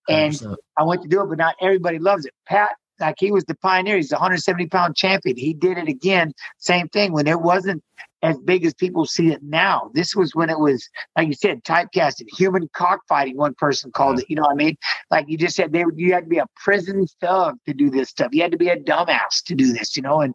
And 0.08 0.34
100%. 0.34 0.56
I 0.76 0.82
went 0.82 1.02
to 1.02 1.08
do 1.08 1.22
it, 1.22 1.28
but 1.28 1.38
not 1.38 1.54
everybody 1.60 1.98
loves 1.98 2.26
it. 2.26 2.32
Pat 2.46 2.72
like 3.00 3.16
he 3.18 3.30
was 3.30 3.44
the 3.44 3.54
pioneer. 3.56 3.96
He's 3.96 4.12
a 4.12 4.16
170 4.16 4.66
pound 4.68 4.96
champion. 4.96 5.36
He 5.36 5.54
did 5.54 5.78
it 5.78 5.88
again. 5.88 6.32
Same 6.58 6.88
thing 6.88 7.12
when 7.12 7.26
it 7.26 7.40
wasn't 7.40 7.82
as 8.22 8.38
big 8.38 8.64
as 8.64 8.72
people 8.72 9.04
see 9.04 9.28
it 9.28 9.42
now. 9.42 9.90
This 9.92 10.16
was 10.16 10.34
when 10.34 10.48
it 10.48 10.58
was, 10.58 10.88
like 11.16 11.28
you 11.28 11.34
said, 11.34 11.62
typecasted, 11.62 12.26
human 12.34 12.68
cockfighting. 12.72 13.36
One 13.36 13.54
person 13.54 13.92
called 13.92 14.20
it. 14.20 14.26
You 14.28 14.36
know 14.36 14.42
what 14.42 14.52
I 14.52 14.54
mean? 14.54 14.78
Like 15.10 15.26
you 15.28 15.36
just 15.36 15.56
said, 15.56 15.72
they 15.72 15.84
you 15.94 16.14
had 16.14 16.24
to 16.24 16.30
be 16.30 16.38
a 16.38 16.46
prison 16.56 17.06
thug 17.20 17.58
to 17.66 17.74
do 17.74 17.90
this 17.90 18.08
stuff. 18.08 18.30
You 18.32 18.42
had 18.42 18.52
to 18.52 18.58
be 18.58 18.68
a 18.68 18.78
dumbass 18.78 19.42
to 19.46 19.54
do 19.54 19.72
this. 19.72 19.96
You 19.96 20.02
know, 20.02 20.22
and 20.22 20.34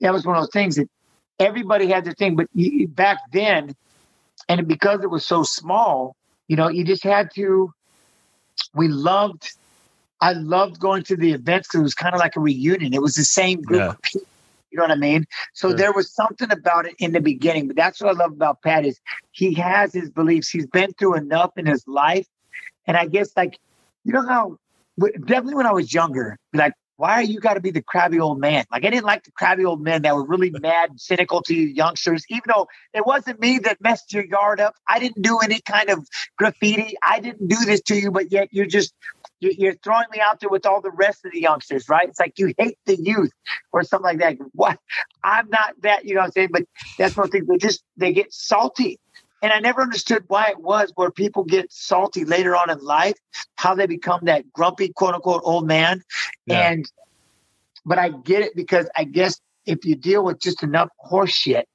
that 0.00 0.12
was 0.12 0.26
one 0.26 0.36
of 0.36 0.42
those 0.42 0.52
things 0.52 0.76
that 0.76 0.88
everybody 1.38 1.86
had 1.86 2.04
their 2.04 2.14
thing. 2.14 2.34
But 2.34 2.48
you, 2.52 2.88
back 2.88 3.18
then, 3.32 3.74
and 4.48 4.66
because 4.66 5.00
it 5.02 5.10
was 5.10 5.24
so 5.24 5.44
small, 5.44 6.16
you 6.48 6.56
know, 6.56 6.68
you 6.68 6.84
just 6.84 7.04
had 7.04 7.30
to. 7.36 7.72
We 8.74 8.88
loved 8.88 9.50
I 10.20 10.32
loved 10.32 10.78
going 10.80 11.02
to 11.04 11.16
the 11.16 11.32
events 11.32 11.68
because 11.68 11.80
it 11.80 11.84
was 11.84 11.94
kind 11.94 12.14
of 12.14 12.20
like 12.20 12.36
a 12.36 12.40
reunion. 12.40 12.92
It 12.94 13.02
was 13.02 13.14
the 13.14 13.24
same 13.24 13.62
group 13.62 13.80
Yeah. 13.80 13.90
of 13.90 14.02
people. 14.02 14.26
You 14.70 14.76
know 14.78 14.84
what 14.84 14.92
I 14.92 14.96
mean? 14.96 15.24
So 15.52 15.70
Sure. 15.70 15.76
there 15.76 15.92
was 15.92 16.12
something 16.14 16.50
about 16.52 16.86
it 16.86 16.94
in 16.98 17.12
the 17.12 17.20
beginning, 17.20 17.66
but 17.66 17.76
that's 17.76 18.00
what 18.00 18.10
I 18.14 18.18
love 18.18 18.32
about 18.32 18.62
Pat 18.62 18.84
is 18.84 19.00
he 19.32 19.54
has 19.54 19.92
his 19.92 20.10
beliefs. 20.10 20.48
He's 20.48 20.66
been 20.66 20.92
through 20.92 21.16
enough 21.16 21.50
in 21.56 21.66
his 21.66 21.84
life, 21.88 22.26
and 22.86 22.96
I 22.96 23.06
guess 23.06 23.30
like 23.36 23.58
you 24.04 24.12
know 24.12 24.26
how 24.26 24.58
definitely 24.98 25.54
when 25.56 25.66
I 25.66 25.72
was 25.72 25.92
younger, 25.92 26.36
like 26.54 26.74
why 26.98 27.14
are 27.14 27.22
you 27.22 27.40
got 27.40 27.54
to 27.54 27.60
be 27.60 27.70
the 27.70 27.82
crabby 27.82 28.20
old 28.20 28.38
man? 28.38 28.64
Like 28.70 28.84
I 28.84 28.90
didn't 28.90 29.06
like 29.06 29.24
the 29.24 29.32
crabby 29.32 29.64
old 29.64 29.80
men 29.80 30.02
that 30.02 30.14
were 30.14 30.24
really 30.26 30.50
mad, 30.60 30.90
and 30.90 31.00
cynical 31.00 31.42
to 31.42 31.54
you 31.54 31.66
youngsters. 31.66 32.24
Even 32.28 32.42
though 32.46 32.68
it 32.94 33.06
wasn't 33.06 33.40
me 33.40 33.58
that 33.60 33.80
messed 33.80 34.12
your 34.12 34.24
yard 34.26 34.60
up, 34.60 34.74
I 34.86 34.98
didn't 35.00 35.22
do 35.22 35.38
any 35.38 35.60
kind 35.62 35.88
of 35.90 36.06
graffiti. 36.38 36.94
I 37.04 37.18
didn't 37.18 37.48
do 37.48 37.56
this 37.64 37.80
to 37.82 37.96
you, 37.96 38.10
but 38.12 38.30
yet 38.30 38.48
you're 38.52 38.66
just 38.66 38.92
you're 39.40 39.74
throwing 39.74 40.06
me 40.12 40.20
out 40.20 40.40
there 40.40 40.50
with 40.50 40.66
all 40.66 40.80
the 40.80 40.90
rest 40.90 41.24
of 41.24 41.32
the 41.32 41.40
youngsters, 41.40 41.88
right? 41.88 42.08
It's 42.08 42.20
like 42.20 42.38
you 42.38 42.54
hate 42.58 42.78
the 42.86 42.96
youth 42.96 43.32
or 43.72 43.82
something 43.82 44.04
like 44.04 44.18
that. 44.18 44.36
What? 44.52 44.78
I'm 45.24 45.48
not 45.48 45.74
that, 45.82 46.04
you 46.04 46.14
know 46.14 46.20
what 46.20 46.26
I'm 46.26 46.32
saying? 46.32 46.48
But 46.52 46.64
that's 46.98 47.16
one 47.16 47.30
thing. 47.30 47.46
They 47.46 47.56
just 47.56 47.82
they 47.96 48.12
get 48.12 48.32
salty. 48.32 48.98
And 49.42 49.52
I 49.52 49.60
never 49.60 49.80
understood 49.80 50.24
why 50.28 50.48
it 50.50 50.60
was 50.60 50.92
where 50.96 51.10
people 51.10 51.44
get 51.44 51.72
salty 51.72 52.26
later 52.26 52.54
on 52.54 52.68
in 52.68 52.78
life, 52.80 53.16
how 53.56 53.74
they 53.74 53.86
become 53.86 54.20
that 54.24 54.52
grumpy, 54.52 54.90
quote 54.90 55.14
unquote, 55.14 55.40
old 55.44 55.66
man. 55.66 56.02
Yeah. 56.44 56.70
And 56.70 56.90
but 57.86 57.98
I 57.98 58.10
get 58.10 58.42
it 58.42 58.54
because 58.54 58.88
I 58.96 59.04
guess 59.04 59.40
if 59.64 59.84
you 59.84 59.96
deal 59.96 60.22
with 60.22 60.40
just 60.40 60.62
enough 60.62 60.90
horse 60.98 61.32
shit, 61.32 61.66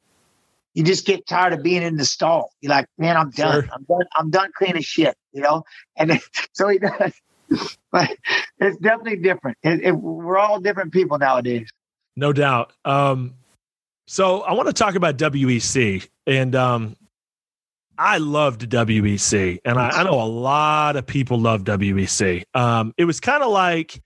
you 0.75 0.83
just 0.83 1.05
get 1.05 1.25
tired 1.25 1.53
of 1.53 1.63
being 1.63 1.81
in 1.81 1.95
the 1.95 2.05
stall. 2.05 2.51
You're 2.61 2.71
like, 2.71 2.87
man, 2.97 3.17
I'm 3.17 3.31
done. 3.31 3.63
Sure. 3.63 3.69
I'm 3.73 3.83
done. 3.83 4.05
I'm 4.15 4.29
done 4.29 4.51
cleaning 4.55 4.81
shit, 4.81 5.17
you 5.31 5.41
know? 5.41 5.63
And 5.95 6.11
then, 6.11 6.19
so 6.53 6.67
he 6.67 6.77
does. 6.77 7.13
But 7.91 8.17
it's 8.59 8.75
definitely 8.79 9.17
different. 9.17 9.57
It, 9.63 9.81
it, 9.81 9.91
we're 9.93 10.37
all 10.37 10.59
different 10.59 10.91
people 10.91 11.17
nowadays. 11.17 11.69
No 12.17 12.33
doubt. 12.33 12.73
Um, 12.83 13.35
so 14.05 14.41
I 14.41 14.51
want 14.51 14.67
to 14.67 14.73
talk 14.73 14.95
about 14.95 15.17
WEC, 15.17 16.05
and 16.27 16.55
um, 16.55 16.97
I 17.97 18.17
loved 18.17 18.69
WEC, 18.69 19.59
and 19.63 19.79
I, 19.79 19.89
I 19.89 20.03
know 20.03 20.21
a 20.21 20.27
lot 20.27 20.97
of 20.97 21.07
people 21.07 21.39
love 21.39 21.63
WEC. 21.63 22.43
Um, 22.53 22.93
it 22.97 23.05
was 23.05 23.21
kind 23.21 23.41
of 23.43 23.51
like 23.51 24.01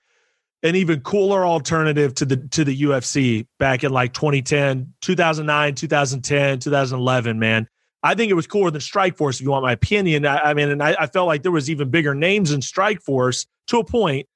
an 0.62 0.76
even 0.76 1.02
cooler 1.02 1.46
alternative 1.46 2.14
to 2.16 2.26
the 2.26 2.38
to 2.38 2.64
the 2.64 2.82
UFC 2.84 3.48
back 3.58 3.84
in 3.84 3.92
like 3.92 4.14
2010, 4.14 4.94
2009, 5.02 5.76
2010, 5.76 6.60
2011. 6.60 7.40
Man, 7.40 7.68
I 8.02 8.16
think 8.16 8.32
it 8.32 8.36
was 8.36 8.48
cooler 8.48 8.72
than 8.72 8.82
Strikeforce. 8.82 9.36
If 9.36 9.42
you 9.42 9.52
want 9.52 9.64
my 9.64 9.74
opinion, 9.74 10.26
I, 10.26 10.52
I 10.52 10.54
mean, 10.54 10.70
and 10.70 10.82
I, 10.82 10.96
I 11.00 11.08
felt 11.08 11.28
like 11.28 11.44
there 11.44 11.52
was 11.52 11.70
even 11.70 11.90
bigger 11.90 12.16
names 12.16 12.52
in 12.52 12.62
Strikeforce 12.62 13.46
to 13.68 13.80
a 13.80 13.84
point. 13.84 14.28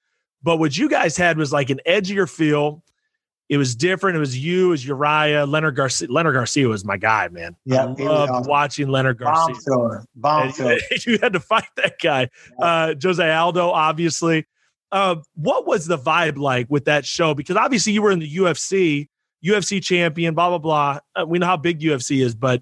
But 0.41 0.57
what 0.57 0.77
you 0.77 0.89
guys 0.89 1.15
had 1.15 1.37
was 1.37 1.53
like 1.53 1.69
an 1.69 1.79
edgier 1.87 2.29
feel. 2.29 2.83
It 3.49 3.57
was 3.57 3.75
different. 3.75 4.17
It 4.17 4.19
was 4.19 4.37
you, 4.37 4.67
it 4.67 4.69
was 4.71 4.85
Urijah, 4.85 5.49
Leonard 5.49 5.75
Garcia. 5.75 6.07
Leonard 6.09 6.33
Garcia 6.33 6.67
was 6.67 6.83
my 6.83 6.97
guy, 6.97 7.27
man. 7.29 7.55
Yeah, 7.65 7.83
I 7.83 7.85
loved 7.85 8.31
awesome. 8.31 8.49
watching 8.49 8.87
Leonard 8.87 9.19
Garcia. 9.19 9.53
Bomb 9.53 9.61
thrower. 9.61 10.05
Bomb 10.15 10.51
thrower. 10.51 10.77
you 11.05 11.19
had 11.21 11.33
to 11.33 11.39
fight 11.39 11.67
that 11.77 11.95
guy. 12.01 12.29
Uh, 12.59 12.95
Jose 13.01 13.31
Aldo, 13.31 13.69
obviously. 13.69 14.45
Uh, 14.91 15.15
what 15.35 15.65
was 15.65 15.87
the 15.87 15.97
vibe 15.97 16.37
like 16.37 16.67
with 16.69 16.85
that 16.85 17.05
show? 17.05 17.33
Because 17.33 17.55
obviously 17.55 17.93
you 17.93 18.01
were 18.01 18.11
in 18.11 18.19
the 18.19 18.35
UFC, 18.37 19.09
UFC 19.45 19.83
champion, 19.83 20.33
blah, 20.33 20.49
blah, 20.49 20.57
blah. 20.57 20.99
Uh, 21.15 21.25
we 21.25 21.39
know 21.39 21.47
how 21.47 21.57
big 21.57 21.79
UFC 21.79 22.23
is, 22.23 22.35
but 22.35 22.61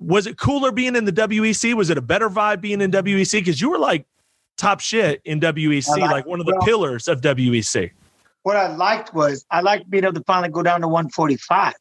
was 0.00 0.26
it 0.26 0.38
cooler 0.38 0.72
being 0.72 0.96
in 0.96 1.04
the 1.04 1.12
WEC? 1.12 1.74
Was 1.74 1.90
it 1.90 1.98
a 1.98 2.02
better 2.02 2.28
vibe 2.28 2.60
being 2.60 2.80
in 2.80 2.90
WEC? 2.90 3.32
Because 3.32 3.60
you 3.60 3.70
were 3.70 3.78
like 3.78 4.06
top 4.56 4.80
shit 4.80 5.20
in 5.24 5.40
WEC, 5.40 5.86
like- 5.88 6.10
like 6.10 6.26
one 6.26 6.40
of 6.40 6.46
the 6.46 6.52
well- 6.52 6.66
pillars 6.66 7.06
of 7.08 7.20
WEC. 7.20 7.90
What 8.42 8.56
I 8.56 8.74
liked 8.74 9.12
was 9.12 9.44
I 9.50 9.60
liked 9.60 9.90
being 9.90 10.04
able 10.04 10.14
to 10.14 10.24
finally 10.24 10.48
go 10.48 10.62
down 10.62 10.80
to 10.80 10.88
145. 10.88 11.74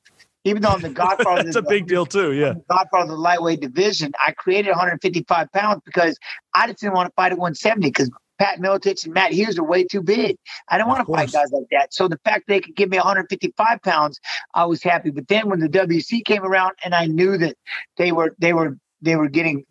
Even 0.46 0.62
though 0.62 0.70
I'm 0.70 0.82
the 0.82 0.90
godfather, 0.90 1.44
That's 1.44 1.56
a 1.56 1.62
big 1.62 1.88
deal, 1.88 2.06
too. 2.06 2.34
Yeah. 2.34 2.54
godfather 2.70 3.04
of 3.04 3.10
the 3.10 3.16
lightweight 3.16 3.62
division, 3.62 4.12
I 4.26 4.32
created 4.34 4.70
155 4.72 5.52
pounds 5.54 5.82
because 5.86 6.18
I 6.54 6.68
just 6.68 6.80
didn't 6.80 6.96
want 6.96 7.08
to 7.08 7.14
fight 7.14 7.32
at 7.32 7.38
170 7.38 7.88
because 7.90 8.10
Pat 8.40 8.60
Miletich 8.60 9.06
and 9.06 9.14
Matt 9.14 9.34
Hughes 9.34 9.60
are 9.60 9.64
way 9.64 9.84
too 9.84 10.02
big. 10.02 10.38
I 10.70 10.78
don't 10.78 10.88
want 10.88 11.06
to 11.06 11.14
fight 11.14 11.32
guys 11.32 11.52
like 11.52 11.68
that. 11.72 11.94
So 11.94 12.08
the 12.08 12.18
fact 12.24 12.46
they 12.48 12.62
could 12.62 12.76
give 12.76 12.90
me 12.90 12.98
155 12.98 13.82
pounds, 13.82 14.20
I 14.54 14.66
was 14.66 14.82
happy. 14.82 15.12
But 15.12 15.28
then 15.28 15.50
when 15.50 15.60
the 15.60 15.70
WEC 15.70 16.24
came 16.24 16.44
around 16.44 16.74
and 16.84 16.96
I 16.96 17.06
knew 17.06 17.38
that 17.38 17.58
they 17.98 18.12
were 18.12 18.36
they 18.40 18.54
were 18.54 18.78
they 19.02 19.16
were 19.16 19.30
getting 19.30 19.66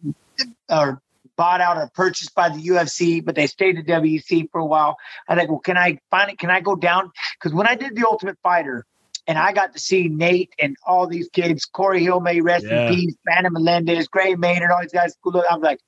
or 0.71 1.01
bought 1.37 1.61
out 1.61 1.77
or 1.77 1.89
purchased 1.95 2.35
by 2.35 2.49
the 2.49 2.59
UFC, 2.61 3.25
but 3.25 3.35
they 3.35 3.47
stayed 3.47 3.79
at 3.79 3.87
WEC 3.87 4.51
for 4.51 4.61
a 4.61 4.66
while. 4.66 4.97
I 5.29 5.37
think, 5.37 5.49
well, 5.51 5.61
can 5.61 5.79
I 5.79 5.99
find 6.11 6.31
it? 6.31 6.39
Can 6.39 6.51
I 6.51 6.61
go 6.61 6.75
down? 6.77 7.11
Because 7.39 7.55
when 7.55 7.66
I 7.69 7.75
did 7.77 7.95
the 7.95 8.07
Ultimate 8.07 8.37
Fighter, 8.43 8.85
and 9.29 9.39
I 9.39 9.53
got 9.53 9.75
to 9.75 9.79
see 9.79 10.09
Nate 10.09 10.51
and 10.59 10.75
all 10.87 11.07
these 11.07 11.29
kids, 11.29 11.64
Corey 11.66 12.03
Hill, 12.03 12.21
may 12.21 12.41
rest 12.41 12.64
Yeah. 12.64 12.89
in 12.89 12.95
peace, 12.97 13.14
Brandon 13.25 13.53
Melendez, 13.53 14.09
Gray 14.09 14.35
Maynard, 14.35 14.71
all 14.71 14.81
these 14.81 14.91
guys. 14.91 15.14
Look, 15.25 15.45
I'm 15.51 15.61
like, 15.61 15.79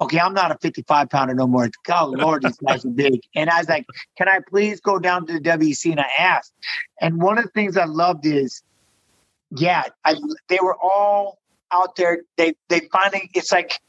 okay, 0.00 0.18
I'm 0.18 0.34
not 0.34 0.50
a 0.50 0.58
55 0.58 1.08
pounder 1.10 1.34
no 1.34 1.46
more. 1.46 1.68
God, 1.84 2.10
Lord, 2.18 2.42
these 2.42 2.58
guys 2.58 2.84
are 2.84 2.90
big. 2.90 3.20
And 3.34 3.50
I 3.50 3.58
was 3.58 3.68
like, 3.68 3.86
can 4.16 4.28
I 4.28 4.40
please 4.48 4.80
go 4.80 4.98
down 4.98 5.26
to 5.26 5.34
the 5.34 5.40
WEC? 5.40 5.90
And 5.90 6.00
I 6.00 6.08
asked. 6.18 6.52
And 7.00 7.20
one 7.20 7.38
of 7.38 7.44
the 7.44 7.50
things 7.50 7.76
I 7.76 7.84
loved 7.84 8.26
is, 8.26 8.62
yeah, 9.50 9.84
I, 10.04 10.16
they 10.48 10.58
were 10.62 10.76
all 10.80 11.38
out 11.72 11.96
there. 11.96 12.22
They 12.36 12.54
they 12.68 12.80
finally, 12.92 13.30
it's 13.34 13.52
like, 13.52 13.80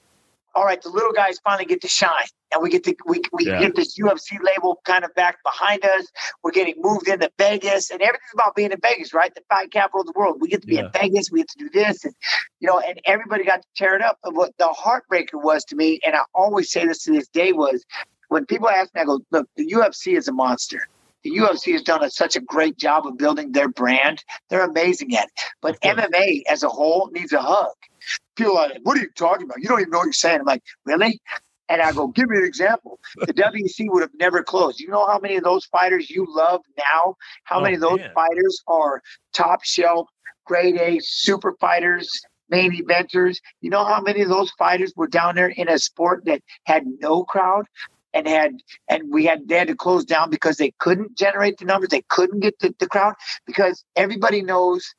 all 0.53 0.63
right, 0.63 0.81
the 0.81 0.89
little 0.89 1.11
guys 1.11 1.39
finally 1.43 1.65
get 1.65 1.81
to 1.81 1.87
shine, 1.87 2.27
and 2.55 2.63
we 2.63 2.69
get 2.69 2.83
to 2.85 2.95
we 3.05 3.21
we 3.33 3.45
Yeah. 3.45 3.59
get 3.59 3.75
this 3.75 3.99
UFC 3.99 4.39
label 4.41 4.81
kind 4.85 5.03
of 5.05 5.13
back 5.13 5.37
behind 5.43 5.85
us. 5.85 6.07
We're 6.43 6.51
getting 6.51 6.75
moved 6.77 7.07
into 7.07 7.29
Vegas, 7.37 7.91
and 7.91 8.01
everything's 8.01 8.33
about 8.33 8.55
being 8.55 8.71
in 8.71 8.79
Vegas, 8.81 9.13
right? 9.13 9.33
The 9.35 9.41
fight 9.49 9.71
capital 9.71 10.01
of 10.01 10.07
the 10.07 10.13
world. 10.15 10.37
We 10.39 10.47
get 10.47 10.61
to 10.61 10.67
be 10.67 10.75
Yeah. 10.75 10.85
in 10.85 10.91
Vegas. 10.91 11.29
We 11.31 11.39
get 11.39 11.49
to 11.49 11.57
do 11.59 11.69
this, 11.69 12.05
and 12.05 12.13
you 12.59 12.67
know, 12.67 12.79
and 12.79 12.99
everybody 13.05 13.43
got 13.43 13.61
to 13.61 13.67
tear 13.75 13.95
it 13.95 14.01
up. 14.01 14.17
And 14.23 14.35
what 14.35 14.57
the 14.57 14.67
heartbreaker 14.67 15.35
was 15.43 15.63
to 15.65 15.75
me, 15.75 15.99
and 16.05 16.15
I 16.15 16.21
always 16.33 16.71
say 16.71 16.85
this 16.85 17.03
to 17.03 17.11
this 17.11 17.27
day, 17.27 17.51
was 17.51 17.85
when 18.29 18.45
people 18.45 18.69
ask 18.69 18.93
me, 18.95 19.01
I 19.01 19.05
go, 19.05 19.19
look, 19.31 19.47
the 19.55 19.65
UFC 19.71 20.17
is 20.17 20.27
a 20.27 20.33
monster. 20.33 20.87
The 21.23 21.31
UFC 21.31 21.73
has 21.73 21.81
done 21.81 22.03
a, 22.03 22.09
such 22.09 22.35
a 22.35 22.39
great 22.39 22.77
job 22.77 23.07
of 23.07 23.17
building 23.17 23.51
their 23.51 23.67
brand. 23.67 24.23
They're 24.49 24.63
amazing 24.63 25.15
at 25.15 25.25
it. 25.25 25.31
But 25.61 25.79
MMA 25.81 26.43
as 26.47 26.61
a 26.63 26.69
whole 26.69 27.09
needs 27.11 27.33
a 27.33 27.41
hug. 27.41 27.71
People 28.35 28.57
are 28.57 28.69
like, 28.69 28.79
what 28.83 28.97
are 28.97 29.01
you 29.01 29.09
talking 29.15 29.45
about? 29.45 29.59
You 29.59 29.67
don't 29.67 29.79
even 29.81 29.89
know 29.89 29.99
what 29.99 30.05
you're 30.05 30.13
saying. 30.13 30.41
I'm 30.41 30.45
like, 30.45 30.61
really? 30.85 31.19
And 31.69 31.81
I 31.81 31.91
go, 31.93 32.07
give 32.07 32.29
me 32.29 32.37
an 32.37 32.43
example. 32.45 32.99
The 33.25 33.33
WEC 33.33 33.87
would 33.89 34.01
have 34.01 34.13
never 34.19 34.43
closed. 34.43 34.79
You 34.79 34.87
know 34.89 35.05
how 35.07 35.19
many 35.19 35.35
of 35.35 35.43
those 35.43 35.65
fighters 35.65 36.09
you 36.09 36.25
love 36.29 36.61
now? 36.77 37.15
How 37.45 37.59
Oh, 37.59 37.61
many 37.61 37.75
of 37.75 37.81
those 37.81 37.99
man. 37.99 38.11
fighters 38.13 38.61
are 38.67 39.01
top 39.33 39.63
shelf, 39.63 40.07
grade 40.45 40.75
A 40.77 40.99
super 41.01 41.55
fighters, 41.59 42.09
main 42.49 42.71
eventers? 42.71 43.37
You 43.61 43.69
know 43.71 43.83
how 43.85 44.01
many 44.01 44.21
of 44.21 44.29
those 44.29 44.51
fighters 44.51 44.93
were 44.95 45.07
down 45.07 45.35
there 45.35 45.49
in 45.49 45.67
a 45.69 45.79
sport 45.79 46.25
that 46.25 46.41
had 46.65 46.83
no 47.01 47.23
crowd? 47.23 47.65
And 48.13 48.27
had 48.27 48.53
and 48.87 49.03
we 49.11 49.25
had 49.25 49.47
they 49.49 49.57
had 49.57 49.67
to 49.67 49.75
close 49.75 50.05
down 50.05 50.29
because 50.29 50.55
they 50.57 50.71
couldn't 50.79 51.17
generate 51.17 51.57
the 51.57 51.65
numbers, 51.65 51.89
they 51.89 52.03
couldn't 52.09 52.39
get 52.39 52.57
the, 52.59 52.73
the 52.79 52.87
crowd 52.87 53.13
because 53.45 53.83
everybody 53.97 54.41
knows 54.41 54.93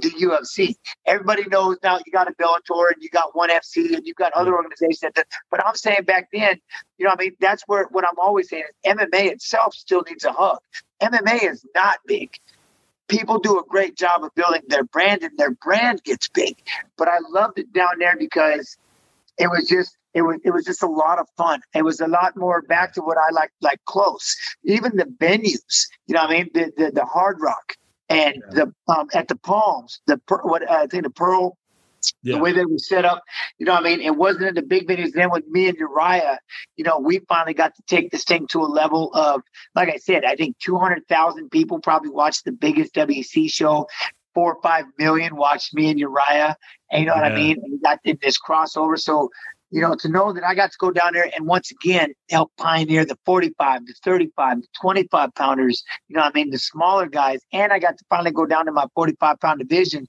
the 0.00 0.10
UFC. 0.10 0.76
Everybody 1.06 1.44
knows 1.44 1.76
now 1.82 1.98
you 2.04 2.12
got 2.12 2.28
a 2.28 2.32
Bellator 2.32 2.92
and 2.92 3.02
you 3.02 3.08
got 3.10 3.34
one 3.36 3.50
FC 3.50 3.94
and 3.94 4.06
you've 4.06 4.16
got 4.16 4.32
other 4.32 4.54
organizations. 4.54 5.12
But 5.50 5.66
I'm 5.66 5.74
saying 5.74 6.04
back 6.04 6.28
then, 6.32 6.60
you 6.98 7.06
know, 7.06 7.12
I 7.12 7.16
mean, 7.16 7.32
that's 7.40 7.62
where 7.66 7.84
what 7.90 8.04
I'm 8.04 8.18
always 8.18 8.48
saying 8.48 8.64
is 8.64 8.92
MMA 8.94 9.32
itself 9.32 9.74
still 9.74 10.02
needs 10.08 10.24
a 10.24 10.32
hug. 10.32 10.58
MMA 11.02 11.50
is 11.50 11.64
not 11.74 11.98
big. 12.06 12.36
People 13.08 13.38
do 13.38 13.58
a 13.58 13.64
great 13.66 13.96
job 13.96 14.22
of 14.22 14.34
building 14.34 14.62
their 14.68 14.84
brand 14.84 15.22
and 15.22 15.36
their 15.38 15.52
brand 15.52 16.02
gets 16.04 16.28
big. 16.28 16.56
But 16.96 17.08
I 17.08 17.18
loved 17.30 17.58
it 17.58 17.72
down 17.72 17.98
there 17.98 18.16
because 18.16 18.76
it 19.38 19.48
was 19.48 19.66
just 19.68 19.96
it 20.14 20.22
was 20.22 20.38
it 20.44 20.50
was 20.50 20.64
just 20.64 20.82
a 20.82 20.88
lot 20.88 21.18
of 21.18 21.28
fun. 21.36 21.60
It 21.74 21.84
was 21.84 22.00
a 22.00 22.06
lot 22.08 22.36
more 22.36 22.62
back 22.62 22.94
to 22.94 23.00
what 23.02 23.16
I 23.16 23.30
like 23.32 23.52
like 23.60 23.84
close. 23.84 24.36
Even 24.64 24.96
the 24.96 25.04
venues, 25.04 25.86
you 26.06 26.14
know, 26.14 26.22
I 26.22 26.30
mean, 26.30 26.50
the 26.52 26.72
the, 26.76 26.90
the 26.90 27.04
Hard 27.04 27.38
Rock 27.40 27.76
and 28.08 28.42
the 28.52 28.72
um, 28.88 29.08
at 29.14 29.28
the 29.28 29.36
Palms, 29.36 30.00
the 30.06 30.20
what 30.42 30.68
I 30.70 30.86
think 30.86 31.04
the 31.04 31.10
Pearl 31.10 31.56
Yeah. 32.22 32.36
the 32.36 32.42
way 32.42 32.52
they 32.52 32.64
were 32.64 32.78
set 32.78 33.04
up. 33.04 33.22
You 33.58 33.66
know 33.66 33.72
what 33.74 33.84
I 33.84 33.88
mean? 33.90 34.00
It 34.00 34.16
wasn't 34.16 34.46
in 34.46 34.54
the 34.54 34.62
big 34.62 34.86
venues. 34.86 35.12
Then 35.12 35.30
with 35.30 35.46
me 35.48 35.68
and 35.68 35.76
Urijah, 35.78 36.38
you 36.76 36.84
know, 36.84 36.98
we 37.00 37.18
finally 37.28 37.54
got 37.54 37.74
to 37.74 37.82
take 37.86 38.10
this 38.10 38.24
thing 38.24 38.46
to 38.48 38.60
a 38.60 38.70
level 38.70 39.10
of, 39.14 39.42
like 39.74 39.88
I 39.88 39.96
said, 39.96 40.24
I 40.24 40.36
think 40.36 40.56
200,000 40.58 41.50
people 41.50 41.80
probably 41.80 42.10
watched 42.10 42.44
the 42.44 42.52
biggest 42.52 42.94
WEC 42.94 43.50
show. 43.50 43.88
Four 44.34 44.54
or 44.54 44.62
five 44.62 44.84
million 44.98 45.34
watched 45.34 45.74
me 45.74 45.90
and 45.90 46.00
Urijah. 46.00 46.54
And 46.92 47.00
you 47.00 47.06
know 47.06 47.14
what 47.14 47.24
I 47.24 47.34
mean? 47.34 47.58
And 47.62 47.72
we 47.72 47.78
got 47.80 47.98
in 48.04 48.18
this 48.22 48.38
crossover. 48.38 48.96
So, 48.98 49.30
you 49.70 49.80
know, 49.80 49.94
to 49.96 50.08
know 50.08 50.32
that 50.32 50.44
I 50.44 50.54
got 50.54 50.72
to 50.72 50.78
go 50.78 50.90
down 50.90 51.14
there 51.14 51.30
and 51.36 51.46
once 51.46 51.70
again 51.70 52.14
help 52.30 52.52
pioneer 52.56 53.04
the 53.04 53.18
45, 53.24 53.86
the 53.86 53.94
35, 54.04 54.62
the 54.62 54.66
25 54.80 55.34
pounders, 55.34 55.84
you 56.08 56.16
know 56.16 56.22
what 56.22 56.32
I 56.34 56.38
mean? 56.38 56.50
The 56.50 56.58
smaller 56.58 57.06
guys. 57.06 57.40
And 57.52 57.72
I 57.72 57.78
got 57.78 57.98
to 57.98 58.04
finally 58.08 58.30
go 58.30 58.46
down 58.46 58.66
to 58.66 58.72
my 58.72 58.86
45 58.94 59.40
pound 59.40 59.60
division 59.60 60.08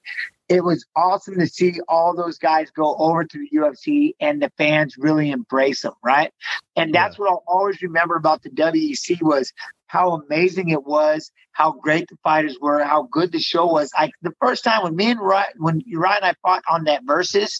it 0.49 0.63
was 0.63 0.83
awesome 0.95 1.37
to 1.37 1.47
see 1.47 1.79
all 1.87 2.15
those 2.15 2.39
guys 2.39 2.71
go 2.71 2.95
over 2.95 3.23
to 3.23 3.37
the 3.37 3.57
UFC 3.57 4.13
and 4.19 4.41
the 4.41 4.51
fans 4.57 4.95
really 4.97 5.29
embrace 5.29 5.83
them, 5.83 5.93
right? 6.03 6.33
And 6.75 6.93
that's 6.93 7.17
yeah. 7.17 7.25
what 7.25 7.31
I'll 7.31 7.43
always 7.47 7.81
remember 7.83 8.15
about 8.15 8.41
the 8.41 8.49
WEC 8.49 9.21
was 9.21 9.53
how 9.89 10.11
amazing 10.11 10.69
it 10.69 10.85
was, 10.85 11.31
how 11.51 11.71
great 11.71 12.07
the 12.09 12.17
fighters 12.23 12.57
were, 12.61 12.83
how 12.83 13.01
good 13.11 13.31
the 13.31 13.39
show 13.39 13.65
was. 13.65 13.91
Like 13.99 14.11
the 14.21 14.33
first 14.39 14.63
time 14.63 14.83
when 14.83 14.95
me 14.95 15.09
and 15.09 15.19
Ryan, 15.19 15.47
when 15.57 15.83
Ryan 15.91 16.19
and 16.21 16.25
I 16.25 16.33
fought 16.43 16.63
on 16.69 16.83
that 16.83 17.01
versus, 17.05 17.59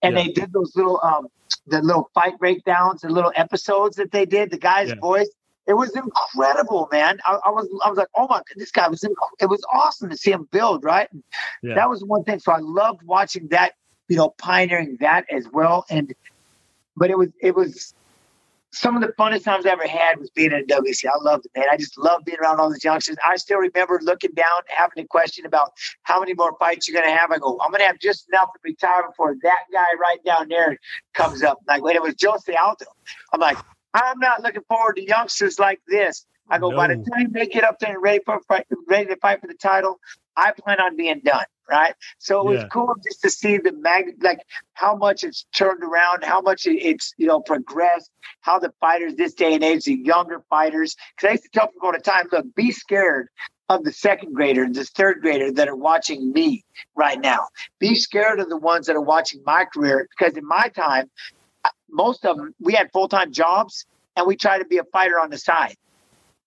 and 0.00 0.16
yeah. 0.16 0.22
they 0.22 0.28
did 0.30 0.52
those 0.52 0.72
little 0.76 1.00
um 1.02 1.26
the 1.66 1.82
little 1.82 2.10
fight 2.14 2.38
breakdowns, 2.38 3.00
the 3.00 3.08
little 3.08 3.32
episodes 3.34 3.96
that 3.96 4.12
they 4.12 4.24
did, 4.24 4.52
the 4.52 4.58
guy's 4.58 4.90
yeah. 4.90 4.94
voice. 5.00 5.28
It 5.66 5.74
was 5.74 5.96
incredible, 5.96 6.88
man. 6.92 7.18
I, 7.26 7.38
I, 7.46 7.50
was 7.50 7.66
I 7.84 7.88
was 7.88 7.98
like, 7.98 8.08
oh 8.14 8.28
my 8.28 8.36
god, 8.36 8.44
this 8.54 8.70
guy 8.70 8.86
was 8.86 9.00
inc- 9.00 9.14
it 9.40 9.46
was 9.46 9.64
awesome 9.72 10.10
to 10.10 10.16
see 10.16 10.30
him 10.30 10.46
build, 10.52 10.84
right? 10.84 11.08
Yeah. 11.60 11.74
That 11.74 11.90
was 11.90 12.04
one 12.04 12.22
thing. 12.22 12.38
So 12.38 12.52
I 12.52 12.58
loved 12.60 13.02
watching 13.02 13.48
that, 13.48 13.72
you 14.06 14.16
know, 14.16 14.28
pioneering 14.28 14.98
that 15.00 15.24
as 15.28 15.48
well. 15.52 15.86
And 15.90 16.14
but 16.96 17.10
it 17.10 17.18
was 17.18 17.30
it 17.42 17.56
was 17.56 17.94
some 18.74 18.96
of 18.96 19.02
the 19.02 19.08
funnest 19.18 19.44
times 19.44 19.66
I 19.66 19.70
ever 19.70 19.86
had 19.86 20.18
was 20.18 20.30
being 20.30 20.52
in 20.52 20.66
WEC. 20.66 21.04
I 21.06 21.22
loved 21.22 21.46
it, 21.46 21.52
man. 21.56 21.66
I 21.70 21.76
just 21.76 21.96
love 21.96 22.24
being 22.24 22.38
around 22.38 22.60
all 22.60 22.70
these 22.70 22.84
youngsters. 22.84 23.16
I 23.26 23.36
still 23.36 23.58
remember 23.58 24.00
looking 24.02 24.32
down, 24.32 24.62
having 24.68 25.04
a 25.04 25.06
question 25.06 25.46
about 25.46 25.72
how 26.02 26.20
many 26.20 26.34
more 26.34 26.56
fights 26.58 26.88
you're 26.88 27.00
going 27.00 27.10
to 27.10 27.16
have. 27.16 27.30
I 27.30 27.38
go, 27.38 27.58
I'm 27.64 27.70
going 27.70 27.80
to 27.80 27.86
have 27.86 27.98
just 27.98 28.28
enough 28.28 28.52
to 28.52 28.58
retire 28.64 29.06
before 29.08 29.36
that 29.42 29.64
guy 29.72 29.86
right 30.00 30.22
down 30.24 30.48
there 30.48 30.76
comes 31.14 31.42
up. 31.42 31.58
Like 31.68 31.82
when 31.82 31.94
it 31.94 32.02
was 32.02 32.14
Jose 32.20 32.52
Aldo, 32.52 32.86
I'm 33.32 33.40
like, 33.40 33.58
I'm 33.94 34.18
not 34.18 34.42
looking 34.42 34.62
forward 34.68 34.96
to 34.96 35.06
youngsters 35.06 35.58
like 35.58 35.80
this. 35.86 36.26
I 36.50 36.58
go, 36.58 36.70
no. 36.70 36.76
by 36.76 36.88
the 36.88 36.96
time 36.96 37.32
they 37.32 37.46
get 37.46 37.64
up 37.64 37.78
there 37.78 37.94
and 37.94 38.02
ready 38.02 38.20
for 38.24 38.40
fight, 38.48 38.66
ready 38.88 39.06
to 39.06 39.16
fight 39.16 39.40
for 39.40 39.46
the 39.46 39.54
title, 39.54 39.98
I 40.36 40.52
plan 40.52 40.80
on 40.80 40.96
being 40.96 41.20
done. 41.24 41.44
Right. 41.70 41.94
So 42.18 42.40
it 42.40 42.52
was 42.52 42.60
yeah. 42.60 42.68
cool 42.68 42.94
just 43.02 43.22
to 43.22 43.30
see 43.30 43.56
the 43.56 43.72
mag, 43.72 44.22
like 44.22 44.40
how 44.74 44.94
much 44.94 45.24
it's 45.24 45.46
turned 45.56 45.82
around, 45.82 46.22
how 46.22 46.42
much 46.42 46.66
it's, 46.66 47.14
you 47.16 47.26
know, 47.26 47.40
progressed, 47.40 48.10
how 48.42 48.58
the 48.58 48.72
fighters 48.80 49.14
this 49.14 49.32
day 49.32 49.54
and 49.54 49.64
age, 49.64 49.84
the 49.84 49.94
younger 49.94 50.44
fighters, 50.50 50.94
because 51.16 51.28
I 51.28 51.32
used 51.32 51.44
to 51.44 51.48
tell 51.50 51.68
people 51.68 51.86
all 51.86 51.92
the 51.92 52.00
time, 52.00 52.26
look, 52.30 52.54
be 52.54 52.70
scared 52.70 53.28
of 53.70 53.82
the 53.84 53.92
second 53.92 54.34
grader, 54.34 54.68
the 54.70 54.84
third 54.84 55.22
grader 55.22 55.50
that 55.52 55.68
are 55.68 55.76
watching 55.76 56.32
me 56.32 56.64
right 56.94 57.18
now. 57.18 57.48
Be 57.78 57.94
scared 57.94 58.40
of 58.40 58.50
the 58.50 58.58
ones 58.58 58.86
that 58.86 58.96
are 58.96 59.00
watching 59.00 59.42
my 59.46 59.64
career, 59.64 60.06
because 60.10 60.36
in 60.36 60.46
my 60.46 60.68
time, 60.68 61.10
uh, 61.64 61.70
most 61.88 62.26
of 62.26 62.36
them, 62.36 62.54
we 62.60 62.74
had 62.74 62.90
full 62.92 63.08
time 63.08 63.32
jobs 63.32 63.86
and 64.16 64.26
we 64.26 64.36
tried 64.36 64.58
to 64.58 64.66
be 64.66 64.78
a 64.78 64.84
fighter 64.84 65.18
on 65.18 65.30
the 65.30 65.38
side. 65.38 65.76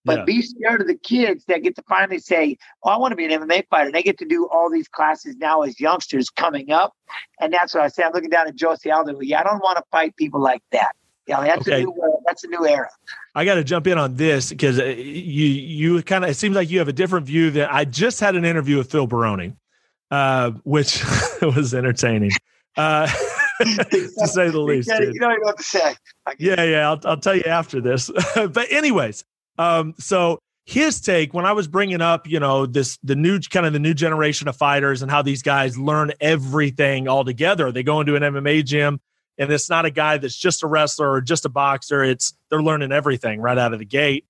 But 0.08 0.20
yeah. 0.20 0.24
be 0.24 0.42
scared 0.42 0.80
of 0.80 0.88
the 0.88 0.96
kids 0.96 1.44
that 1.50 1.64
get 1.64 1.76
to 1.76 1.84
finally 1.84 2.20
say, 2.20 2.58
Oh, 2.82 2.90
I 2.90 2.98
want 2.98 3.12
to 3.12 3.18
be 3.18 3.26
an 3.26 3.42
MMA 3.42 3.68
fighter. 3.70 3.88
And 3.88 3.94
they 3.94 4.02
get 4.02 4.18
to 4.20 4.26
do 4.26 4.48
all 4.48 4.72
these 4.72 4.88
classes 4.88 5.36
now 5.36 5.64
as 5.64 5.82
youngsters 5.82 6.30
coming 6.30 6.72
up. 6.72 6.94
And 7.42 7.52
that's 7.52 7.74
what 7.74 7.84
I 7.84 7.90
say. 7.90 8.04
I'm 8.04 8.14
looking 8.14 8.30
down 8.30 8.48
at 8.48 8.56
Jose 8.60 8.90
Aldo. 8.90 9.20
Yeah, 9.20 9.42
I 9.42 9.44
don't 9.44 9.60
want 9.60 9.78
to 9.78 9.84
fight 9.92 10.16
people 10.16 10.42
like 10.42 10.64
that. 10.72 10.94
Yeah, 11.28 11.42
that's 11.42 11.68
okay. 11.68 11.82
a 11.82 11.84
new 11.84 11.92
uh, 11.92 12.20
that's 12.26 12.46
a 12.46 12.48
new 12.48 12.66
era. 12.66 12.90
I 13.36 13.44
got 13.44 13.56
to 13.56 13.64
jump 13.66 13.86
in 13.88 13.98
on 13.98 14.16
this 14.16 14.50
because 14.50 14.80
uh, 14.80 14.86
you 14.86 15.46
you 15.46 16.02
kind 16.04 16.24
of 16.24 16.30
it 16.30 16.36
seems 16.36 16.56
like 16.56 16.70
you 16.70 16.80
have 16.80 16.88
a 16.88 16.94
different 16.94 17.26
view 17.26 17.52
than 17.52 17.68
I 17.70 17.84
just 17.84 18.22
had 18.22 18.38
an 18.38 18.46
interview 18.46 18.78
with 18.78 18.90
Phil 18.90 19.08
Baroni, 19.08 19.52
uh, 20.10 20.52
which 20.64 21.04
was 21.42 21.74
entertaining. 21.74 22.32
Uh, 22.78 23.08
to 23.62 24.28
say 24.28 24.50
the 24.50 24.60
least. 24.62 24.90
You, 24.90 25.12
you 25.12 25.20
know 25.20 25.36
what 25.42 25.58
to 25.58 25.64
say. 25.64 25.96
Yeah, 26.40 26.64
yeah. 26.64 26.90
I'll, 26.90 27.02
I'll 27.04 27.20
tell 27.20 27.36
you 27.36 27.44
after 27.44 27.82
this. 27.82 28.10
but 28.36 28.72
anyways, 28.72 29.26
um, 29.58 29.94
so 29.98 30.40
his 30.66 31.00
take 31.00 31.34
when 31.34 31.46
I 31.46 31.54
was 31.54 31.68
bringing 31.68 32.02
up, 32.02 32.28
you 32.28 32.40
know, 32.40 32.66
this 32.66 32.98
the 33.04 33.16
new 33.16 33.40
kind 33.40 33.66
of 33.66 33.74
the 33.74 33.80
new 33.80 33.94
generation 33.94 34.48
of 34.48 34.56
fighters 34.56 35.02
and 35.02 35.10
how 35.10 35.22
these 35.22 35.42
guys 35.42 35.78
learn 35.78 36.12
everything 36.20 37.08
all 37.08 37.24
together. 37.24 37.72
They 37.72 37.84
go 37.84 38.00
into 38.02 38.16
an 38.16 38.24
MMA 38.24 38.66
gym, 38.66 39.00
and 39.38 39.52
it's 39.52 39.70
not 39.70 39.86
a 39.86 39.92
guy 39.92 40.18
that's 40.18 40.38
just 40.38 40.64
a 40.64 40.68
wrestler 40.68 41.12
or 41.12 41.22
just 41.22 41.46
a 41.46 41.50
boxer. 41.50 42.04
It's 42.04 42.34
they're 42.50 42.62
learning 42.62 42.92
everything 42.92 43.40
right 43.40 43.58
out 43.58 43.74
of 43.74 43.80
the 43.80 43.86
gate. 43.86 44.26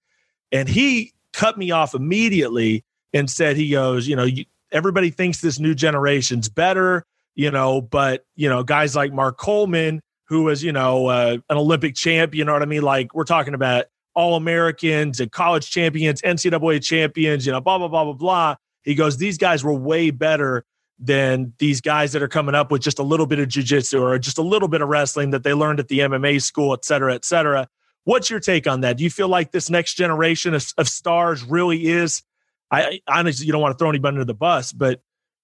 And 0.52 0.70
he 0.70 1.14
cut 1.34 1.58
me 1.58 1.72
off 1.72 1.94
immediately 1.94 2.84
and 3.14 3.30
said, 3.30 3.58
he 3.58 3.70
goes, 3.70 4.08
you 4.08 4.16
know, 4.16 4.24
you, 4.24 4.46
everybody 4.72 5.10
thinks 5.10 5.42
this 5.42 5.60
new 5.60 5.76
generation's 5.76 6.50
better 6.50 7.06
you 7.38 7.52
know, 7.52 7.80
but 7.80 8.26
you 8.36 8.50
know, 8.50 8.64
guys 8.64 8.96
like 8.96 9.14
Mark 9.14 9.38
Coleman, 9.38 10.02
who 10.26 10.44
was, 10.44 10.64
you 10.64 10.74
know, 10.74 11.06
uh, 11.06 11.38
an 11.50 11.58
Olympic 11.58 11.96
champ, 11.96 12.36
you 12.36 12.44
know 12.44 12.52
what 12.52 12.64
I 12.64 12.66
mean? 12.66 12.82
Like 12.82 13.14
we're 13.14 13.24
talking 13.24 13.54
about 13.54 13.86
all 14.18 14.36
Americans 14.36 15.20
and 15.20 15.32
college 15.32 15.70
champions, 15.70 16.24
NCAA 16.24 16.84
champions, 16.84 17.45
you 17.45 17.51
know, 17.51 17.61
blah, 17.61 17.78
blah, 17.78 17.88
blah, 17.88 18.03
blah, 18.03 18.13
blah. 18.13 18.55
He 18.84 18.95
goes, 18.95 19.18
these 19.18 19.38
guys 19.38 19.63
were 19.63 19.76
way 19.76 20.09
better 20.09 20.65
than 20.97 21.53
these 21.59 21.82
guys 21.82 22.13
that 22.13 22.24
are 22.24 22.28
coming 22.28 22.55
up 22.55 22.72
with 22.72 22.82
just 22.82 22.97
a 22.97 23.03
little 23.03 23.28
bit 23.28 23.38
of 23.38 23.47
jujitsu 23.47 24.01
or 24.01 24.18
just 24.18 24.39
a 24.39 24.41
little 24.41 24.68
bit 24.68 24.82
of 24.82 24.89
wrestling 24.89 25.30
that 25.30 25.43
they 25.43 25.53
learned 25.53 25.80
at 25.80 25.88
the 25.88 25.99
MMA 25.99 26.41
school, 26.41 26.74
et 26.74 26.84
cetera, 26.84 27.13
et 27.13 27.26
cetera. 27.26 27.68
What's 28.05 28.28
your 28.28 28.39
take 28.39 28.65
on 28.65 28.82
that? 28.82 28.97
Do 28.97 29.03
you 29.03 29.11
feel 29.11 29.28
like 29.28 29.51
this 29.51 29.70
next 29.70 29.93
generation 29.93 30.55
of, 30.55 30.65
of 30.80 30.89
stars 30.89 31.43
really 31.43 31.86
is? 31.86 32.24
I 32.72 33.01
honestly, 33.07 33.45
you 33.45 33.51
don't 33.51 33.61
want 33.61 33.74
to 33.74 33.78
throw 33.78 33.89
anybody 33.89 34.15
under 34.15 34.26
the 34.26 34.34
bus, 34.34 34.74
but 34.74 34.99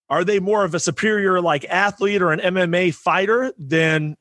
are 0.10 0.24
they 0.24 0.40
more 0.40 0.64
of 0.64 0.74
a 0.74 0.80
superior 0.80 1.40
like 1.42 1.64
athlete 1.66 2.24
or 2.24 2.32
an 2.32 2.40
MMA 2.40 2.92
fighter 2.96 3.54
than 3.60 4.16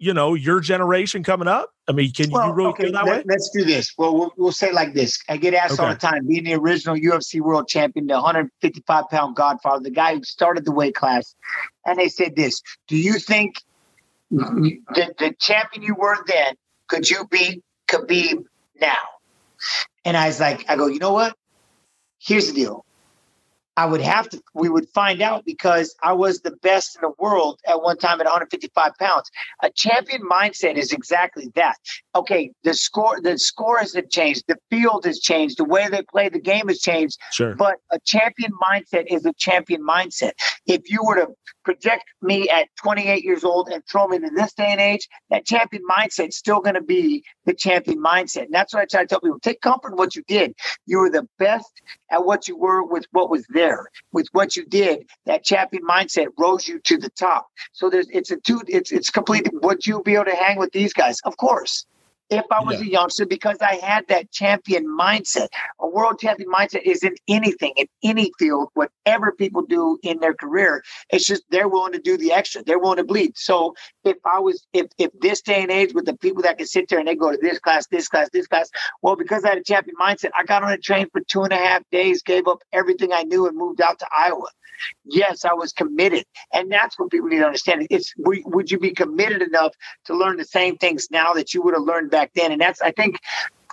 you 0.00 0.14
know 0.14 0.34
your 0.34 0.60
generation 0.60 1.22
coming 1.22 1.46
up? 1.46 1.72
I 1.86 1.92
mean, 1.92 2.10
can 2.12 2.30
well, 2.30 2.48
you 2.48 2.52
really 2.54 2.70
okay, 2.70 2.82
feel 2.84 2.92
that 2.92 3.04
let, 3.04 3.18
way? 3.18 3.24
Let's 3.28 3.50
do 3.50 3.64
this. 3.64 3.92
Well, 3.96 4.16
well, 4.16 4.32
we'll 4.36 4.52
say 4.52 4.72
like 4.72 4.94
this. 4.94 5.22
I 5.28 5.36
get 5.36 5.54
asked 5.54 5.74
okay. 5.74 5.82
all 5.82 5.90
the 5.90 5.98
time, 5.98 6.26
being 6.26 6.44
the 6.44 6.54
original 6.54 6.96
UFC 6.96 7.40
world 7.40 7.68
champion, 7.68 8.06
the 8.06 8.14
155 8.14 9.04
pound 9.10 9.36
Godfather, 9.36 9.84
the 9.84 9.90
guy 9.90 10.16
who 10.16 10.24
started 10.24 10.64
the 10.64 10.72
weight 10.72 10.94
class, 10.94 11.36
and 11.86 11.98
they 11.98 12.08
said 12.08 12.34
this: 12.34 12.62
Do 12.88 12.96
you 12.96 13.14
think 13.14 13.56
the, 14.30 15.14
the 15.18 15.34
champion 15.38 15.82
you 15.82 15.94
were 15.94 16.16
then 16.26 16.56
could 16.90 17.08
you 17.08 17.26
beat 17.30 17.62
Khabib 17.86 18.44
now? 18.80 18.96
And 20.04 20.16
I 20.16 20.26
was 20.26 20.40
like, 20.40 20.68
I 20.68 20.76
go, 20.76 20.86
you 20.88 20.98
know 20.98 21.12
what? 21.12 21.36
Here's 22.18 22.48
the 22.48 22.54
deal. 22.54 22.84
I 23.76 23.86
would 23.86 24.00
have 24.00 24.28
to, 24.30 24.42
we 24.54 24.68
would 24.68 24.88
find 24.90 25.22
out 25.22 25.44
because 25.44 25.94
I 26.02 26.12
was 26.12 26.40
the 26.40 26.50
best 26.50 26.96
in 26.96 27.02
the 27.02 27.14
world 27.18 27.60
at 27.68 27.82
one 27.82 27.96
time 27.96 28.20
at 28.20 28.26
155 28.26 28.92
pounds. 28.98 29.30
A 29.62 29.70
champion 29.70 30.22
mindset 30.22 30.76
is 30.76 30.92
exactly 30.92 31.50
that. 31.54 31.76
Okay, 32.14 32.50
the 32.64 32.74
score, 32.74 33.20
the 33.20 33.38
score 33.38 33.78
has 33.78 33.96
changed, 34.10 34.44
the 34.48 34.56
field 34.70 35.04
has 35.04 35.20
changed, 35.20 35.56
the 35.56 35.64
way 35.64 35.88
they 35.88 36.02
play 36.02 36.28
the 36.28 36.40
game 36.40 36.68
has 36.68 36.80
changed. 36.80 37.18
Sure. 37.32 37.54
But 37.54 37.76
a 37.90 37.98
champion 38.04 38.52
mindset 38.60 39.06
is 39.08 39.24
a 39.24 39.32
champion 39.34 39.86
mindset. 39.86 40.32
If 40.66 40.90
you 40.90 41.02
were 41.04 41.16
to 41.16 41.28
project 41.64 42.04
me 42.22 42.48
at 42.48 42.68
28 42.82 43.24
years 43.24 43.44
old 43.44 43.68
and 43.68 43.82
throw 43.86 44.08
me 44.08 44.18
to 44.18 44.30
this 44.34 44.52
day 44.54 44.68
and 44.68 44.80
age, 44.80 45.08
that 45.30 45.46
champion 45.46 45.82
mindset 45.88 46.28
is 46.28 46.36
still 46.36 46.60
going 46.60 46.74
to 46.74 46.82
be 46.82 47.24
the 47.44 47.54
champion 47.54 48.02
mindset. 48.02 48.44
And 48.44 48.54
that's 48.54 48.74
what 48.74 48.82
I 48.82 48.86
try 48.86 49.02
to 49.02 49.06
tell 49.06 49.20
people. 49.20 49.38
Take 49.40 49.60
comfort 49.60 49.92
in 49.92 49.96
what 49.96 50.16
you 50.16 50.22
did. 50.26 50.54
You 50.86 50.98
were 50.98 51.10
the 51.10 51.28
best 51.38 51.70
at 52.10 52.24
what 52.24 52.48
you 52.48 52.56
were 52.56 52.84
with 52.84 53.06
what 53.12 53.30
was 53.30 53.46
there. 53.48 53.88
With 54.12 54.28
what 54.32 54.56
you 54.56 54.64
did, 54.66 55.06
that 55.26 55.44
champion 55.44 55.84
mindset 55.84 56.28
rose 56.38 56.66
you 56.68 56.80
to 56.80 56.98
the 56.98 57.10
top. 57.10 57.46
So 57.72 57.90
there's 57.90 58.08
it's 58.10 58.30
a 58.30 58.36
two 58.36 58.62
it's 58.66 58.92
it's 58.92 59.10
completely 59.10 59.52
would 59.62 59.86
you 59.86 60.02
be 60.02 60.14
able 60.14 60.26
to 60.26 60.36
hang 60.36 60.58
with 60.58 60.72
these 60.72 60.92
guys? 60.92 61.20
Of 61.24 61.36
course 61.36 61.86
if 62.30 62.44
I 62.50 62.62
was 62.62 62.80
yeah. 62.80 62.86
a 62.86 62.90
youngster 62.90 63.26
because 63.26 63.58
I 63.60 63.74
had 63.74 64.06
that 64.08 64.30
champion 64.30 64.86
mindset. 64.86 65.48
A 65.80 65.88
world 65.88 66.18
champion 66.18 66.50
mindset 66.50 66.82
isn't 66.84 67.18
anything 67.28 67.72
in 67.76 67.86
any 68.02 68.30
field, 68.38 68.68
whatever 68.74 69.32
people 69.32 69.62
do 69.62 69.98
in 70.02 70.20
their 70.20 70.34
career. 70.34 70.82
It's 71.10 71.26
just 71.26 71.42
they're 71.50 71.68
willing 71.68 71.92
to 71.92 71.98
do 71.98 72.16
the 72.16 72.32
extra. 72.32 72.62
They're 72.62 72.78
willing 72.78 72.98
to 72.98 73.04
bleed. 73.04 73.36
So 73.36 73.74
if 74.04 74.16
I 74.24 74.38
was, 74.38 74.66
if 74.72 74.86
if 74.98 75.10
this 75.20 75.42
day 75.42 75.62
and 75.62 75.70
age 75.70 75.92
with 75.92 76.06
the 76.06 76.16
people 76.16 76.42
that 76.42 76.58
can 76.58 76.66
sit 76.66 76.88
there 76.88 76.98
and 76.98 77.08
they 77.08 77.16
go 77.16 77.32
to 77.32 77.38
this 77.40 77.58
class, 77.58 77.86
this 77.88 78.08
class, 78.08 78.28
this 78.32 78.46
class, 78.46 78.70
well, 79.02 79.16
because 79.16 79.44
I 79.44 79.50
had 79.50 79.58
a 79.58 79.64
champion 79.64 79.96
mindset, 80.00 80.30
I 80.38 80.44
got 80.44 80.62
on 80.62 80.72
a 80.72 80.78
train 80.78 81.08
for 81.12 81.20
two 81.22 81.42
and 81.42 81.52
a 81.52 81.56
half 81.56 81.82
days, 81.90 82.22
gave 82.22 82.46
up 82.46 82.62
everything 82.72 83.12
I 83.12 83.24
knew, 83.24 83.46
and 83.46 83.56
moved 83.56 83.80
out 83.80 83.98
to 83.98 84.06
Iowa. 84.16 84.46
Yes, 85.04 85.44
I 85.44 85.52
was 85.54 85.72
committed, 85.72 86.24
and 86.52 86.70
that's 86.70 86.98
what 86.98 87.10
people 87.10 87.28
need 87.28 87.38
to 87.38 87.46
understand. 87.46 87.86
It's 87.90 88.12
would 88.18 88.70
you 88.70 88.78
be 88.78 88.92
committed 88.92 89.42
enough 89.42 89.74
to 90.06 90.16
learn 90.16 90.36
the 90.36 90.44
same 90.44 90.76
things 90.76 91.08
now 91.10 91.32
that 91.34 91.54
you 91.54 91.62
would 91.62 91.74
have 91.74 91.82
learned 91.82 92.10
back 92.10 92.32
then? 92.34 92.52
And 92.52 92.60
that's 92.60 92.80
I 92.80 92.92
think 92.92 93.18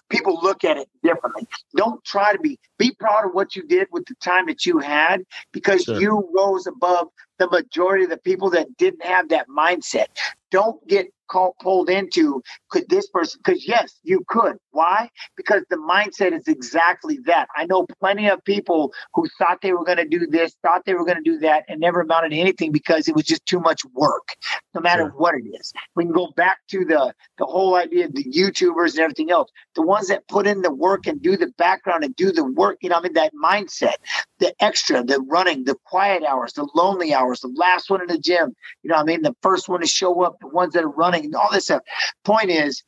people 0.09 0.39
look 0.41 0.63
at 0.63 0.77
it 0.77 0.89
differently. 1.03 1.47
Don't 1.75 2.03
try 2.03 2.33
to 2.33 2.39
be 2.39 2.59
be 2.77 2.91
proud 2.91 3.25
of 3.25 3.33
what 3.33 3.55
you 3.55 3.63
did 3.63 3.87
with 3.91 4.05
the 4.05 4.15
time 4.15 4.47
that 4.47 4.65
you 4.65 4.79
had 4.79 5.23
because 5.51 5.83
sure. 5.83 5.99
you 5.99 6.29
rose 6.35 6.67
above 6.67 7.07
the 7.39 7.49
majority 7.49 8.03
of 8.03 8.09
the 8.09 8.17
people 8.17 8.49
that 8.51 8.77
didn't 8.77 9.03
have 9.03 9.29
that 9.29 9.47
mindset. 9.47 10.07
Don't 10.51 10.85
get 10.87 11.07
called 11.27 11.53
pulled 11.61 11.89
into 11.89 12.41
could 12.69 12.87
this 12.89 13.07
person 13.07 13.39
because 13.43 13.67
yes 13.67 13.99
you 14.03 14.23
could. 14.27 14.57
Why? 14.71 15.09
Because 15.35 15.63
the 15.69 15.77
mindset 15.77 16.33
is 16.33 16.47
exactly 16.47 17.19
that. 17.25 17.47
I 17.55 17.65
know 17.65 17.85
plenty 17.99 18.29
of 18.29 18.43
people 18.43 18.93
who 19.13 19.27
thought 19.37 19.59
they 19.61 19.73
were 19.73 19.85
going 19.85 19.97
to 19.97 20.07
do 20.07 20.27
this 20.27 20.55
thought 20.61 20.83
they 20.85 20.93
were 20.93 21.05
going 21.05 21.17
to 21.17 21.23
do 21.23 21.39
that 21.39 21.63
and 21.67 21.79
never 21.79 22.01
amounted 22.01 22.31
to 22.31 22.37
anything 22.37 22.71
because 22.71 23.07
it 23.07 23.15
was 23.15 23.25
just 23.25 23.45
too 23.45 23.59
much 23.59 23.83
work 23.93 24.35
no 24.73 24.81
matter 24.81 25.03
sure. 25.03 25.13
what 25.17 25.35
it 25.35 25.47
is. 25.59 25.73
We 25.95 26.03
can 26.03 26.13
go 26.13 26.31
back 26.35 26.59
to 26.69 26.85
the 26.85 27.13
the 27.37 27.45
whole 27.45 27.75
idea 27.75 28.05
of 28.05 28.13
the 28.13 28.23
youtubers 28.23 28.91
and 28.91 28.99
everything 28.99 29.31
else. 29.31 29.51
The 29.75 29.81
ones 29.81 30.07
that 30.07 30.27
put 30.27 30.47
in 30.47 30.61
the 30.61 30.73
work 30.73 31.07
and 31.07 31.21
do 31.21 31.37
the 31.37 31.51
background 31.57 32.03
and 32.03 32.15
do 32.15 32.31
the 32.31 32.43
work 32.43 32.77
you 32.81 32.89
know 32.89 32.97
i 32.97 33.01
mean 33.01 33.13
that 33.13 33.33
mindset 33.33 33.95
the 34.39 34.53
extra, 34.63 35.03
the 35.03 35.19
running, 35.21 35.63
the 35.63 35.75
quiet 35.85 36.23
hours, 36.23 36.53
the 36.53 36.67
lonely 36.75 37.13
hours, 37.13 37.41
the 37.41 37.53
last 37.55 37.89
one 37.89 38.01
in 38.01 38.07
the 38.07 38.17
gym. 38.17 38.55
You 38.83 38.89
know, 38.89 38.95
what 38.95 39.03
I 39.03 39.05
mean, 39.05 39.21
the 39.21 39.35
first 39.41 39.67
one 39.67 39.81
to 39.81 39.87
show 39.87 40.21
up, 40.23 40.39
the 40.39 40.47
ones 40.47 40.73
that 40.73 40.83
are 40.83 40.89
running, 40.89 41.33
all 41.35 41.51
this 41.51 41.65
stuff. 41.65 41.81
Point 42.23 42.49
is, 42.49 42.83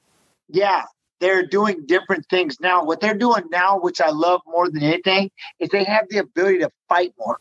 yeah, 0.47 0.84
they're 1.20 1.45
doing 1.45 1.86
different 1.86 2.26
things 2.30 2.60
now. 2.60 2.84
What 2.84 3.02
they're 3.02 3.18
doing 3.18 3.43
now, 3.52 3.80
which 3.80 4.02
I 4.02 4.10
love 4.10 4.41
more 4.45 4.70
than 4.70 4.84
anything, 4.84 5.32
is 5.60 5.70
they 5.70 5.84
have 5.84 6.06
the 6.10 6.20
ability 6.20 6.60
to 6.60 6.72
fight 6.88 7.14
more. 7.20 7.39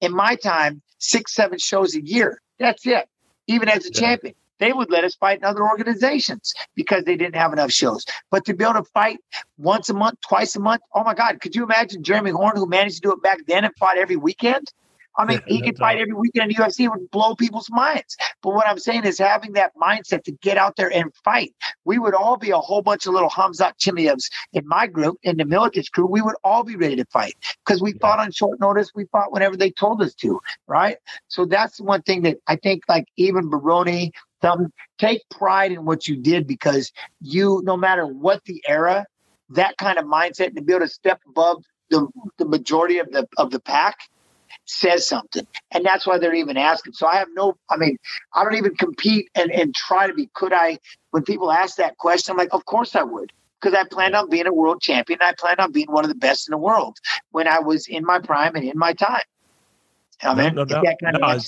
In 0.00 0.14
my 0.14 0.36
time, 0.36 0.82
six, 0.98 1.34
seven 1.34 1.58
shows 1.58 1.94
a 1.94 2.04
year. 2.04 2.40
That's 2.58 2.86
it. 2.86 3.08
Even 3.46 3.68
as 3.68 3.86
a 3.86 3.90
yeah. 3.92 4.00
champion, 4.00 4.34
they 4.58 4.72
would 4.72 4.90
let 4.90 5.04
us 5.04 5.14
fight 5.14 5.38
in 5.38 5.44
other 5.44 5.62
organizations 5.62 6.54
because 6.74 7.04
they 7.04 7.16
didn't 7.16 7.36
have 7.36 7.52
enough 7.52 7.70
shows. 7.70 8.04
But 8.30 8.44
to 8.46 8.54
be 8.54 8.64
able 8.64 8.74
to 8.74 8.84
fight 8.94 9.18
once 9.56 9.88
a 9.88 9.94
month, 9.94 10.20
twice 10.26 10.56
a 10.56 10.60
month, 10.60 10.82
oh 10.94 11.04
my 11.04 11.14
God, 11.14 11.40
could 11.40 11.54
you 11.54 11.64
imagine 11.64 12.02
Jeremy 12.02 12.30
Horn, 12.30 12.56
who 12.56 12.66
managed 12.66 12.96
to 12.96 13.00
do 13.02 13.12
it 13.12 13.22
back 13.22 13.38
then 13.46 13.64
and 13.64 13.74
fought 13.76 13.98
every 13.98 14.16
weekend? 14.16 14.72
I 15.18 15.24
mean, 15.24 15.40
he 15.48 15.60
could 15.60 15.76
fight 15.76 15.98
every 15.98 16.14
weekend 16.14 16.52
in 16.52 16.56
UFC. 16.56 16.84
It 16.84 16.90
would 16.90 17.10
blow 17.10 17.34
people's 17.34 17.68
minds. 17.70 18.16
But 18.40 18.54
what 18.54 18.68
I'm 18.68 18.78
saying 18.78 19.04
is 19.04 19.18
having 19.18 19.54
that 19.54 19.72
mindset 19.76 20.22
to 20.24 20.32
get 20.32 20.56
out 20.56 20.76
there 20.76 20.92
and 20.92 21.12
fight. 21.24 21.52
We 21.84 21.98
would 21.98 22.14
all 22.14 22.36
be 22.36 22.50
a 22.50 22.58
whole 22.58 22.82
bunch 22.82 23.04
of 23.04 23.14
little 23.14 23.28
Khamzat 23.28 23.72
Chimaevs 23.80 24.30
in 24.52 24.66
my 24.66 24.86
group, 24.86 25.18
in 25.24 25.36
the 25.36 25.44
Miletich 25.44 25.90
crew. 25.90 26.06
We 26.06 26.22
would 26.22 26.36
all 26.44 26.62
be 26.62 26.76
ready 26.76 26.94
to 26.96 27.04
fight 27.06 27.34
because 27.66 27.82
we 27.82 27.94
fought 27.94 28.20
on 28.20 28.30
short 28.30 28.60
notice. 28.60 28.92
We 28.94 29.06
fought 29.06 29.32
whenever 29.32 29.56
they 29.56 29.72
told 29.72 30.00
us 30.02 30.14
to, 30.16 30.40
right? 30.68 30.98
So 31.26 31.46
that's 31.46 31.80
one 31.80 32.02
thing 32.02 32.22
that 32.22 32.36
I 32.46 32.54
think, 32.54 32.84
like 32.88 33.06
even 33.16 33.50
Baroni, 33.50 34.12
some 34.42 34.72
take 34.98 35.22
pride 35.30 35.72
in 35.72 35.84
what 35.84 36.06
you 36.06 36.16
did 36.16 36.46
because 36.46 36.92
you, 37.20 37.60
no 37.64 37.76
matter 37.76 38.06
what 38.06 38.44
the 38.44 38.62
era, 38.68 39.06
that 39.50 39.76
kind 39.78 39.98
of 39.98 40.04
mindset 40.04 40.54
to 40.54 40.62
be 40.62 40.72
able 40.72 40.86
to 40.86 40.92
step 40.92 41.20
above 41.28 41.64
the, 41.90 42.06
the 42.38 42.44
majority 42.44 42.98
of 42.98 43.10
the 43.10 43.26
of 43.38 43.50
the 43.50 43.60
pack 43.60 43.96
says 44.64 45.08
something. 45.08 45.46
And 45.70 45.84
that's 45.84 46.06
why 46.06 46.18
they're 46.18 46.34
even 46.34 46.56
asking. 46.56 46.92
So 46.92 47.06
I 47.06 47.16
have 47.16 47.28
no, 47.34 47.56
I 47.70 47.76
mean, 47.76 47.96
I 48.34 48.44
don't 48.44 48.56
even 48.56 48.74
compete 48.76 49.30
and, 49.34 49.50
and 49.50 49.74
try 49.74 50.06
to 50.06 50.14
be. 50.14 50.28
Could 50.34 50.52
I, 50.52 50.78
when 51.10 51.22
people 51.22 51.50
ask 51.50 51.76
that 51.76 51.96
question, 51.96 52.32
I'm 52.32 52.38
like, 52.38 52.52
of 52.52 52.64
course 52.64 52.94
I 52.94 53.02
would. 53.02 53.32
Because 53.60 53.76
I 53.76 53.84
planned 53.90 54.14
on 54.14 54.30
being 54.30 54.46
a 54.46 54.52
world 54.52 54.80
champion. 54.80 55.18
I 55.20 55.32
planned 55.36 55.58
on 55.58 55.72
being 55.72 55.90
one 55.90 56.04
of 56.04 56.10
the 56.10 56.14
best 56.14 56.48
in 56.48 56.52
the 56.52 56.58
world 56.58 56.98
when 57.32 57.48
I 57.48 57.58
was 57.58 57.88
in 57.88 58.04
my 58.04 58.20
prime 58.20 58.54
and 58.54 58.64
in 58.64 58.78
my 58.78 58.92
time. 58.92 59.22
I 60.22 60.34
mean, 60.34 60.54
no, 60.54 60.64
no, 60.64 60.82
no, 61.10 61.38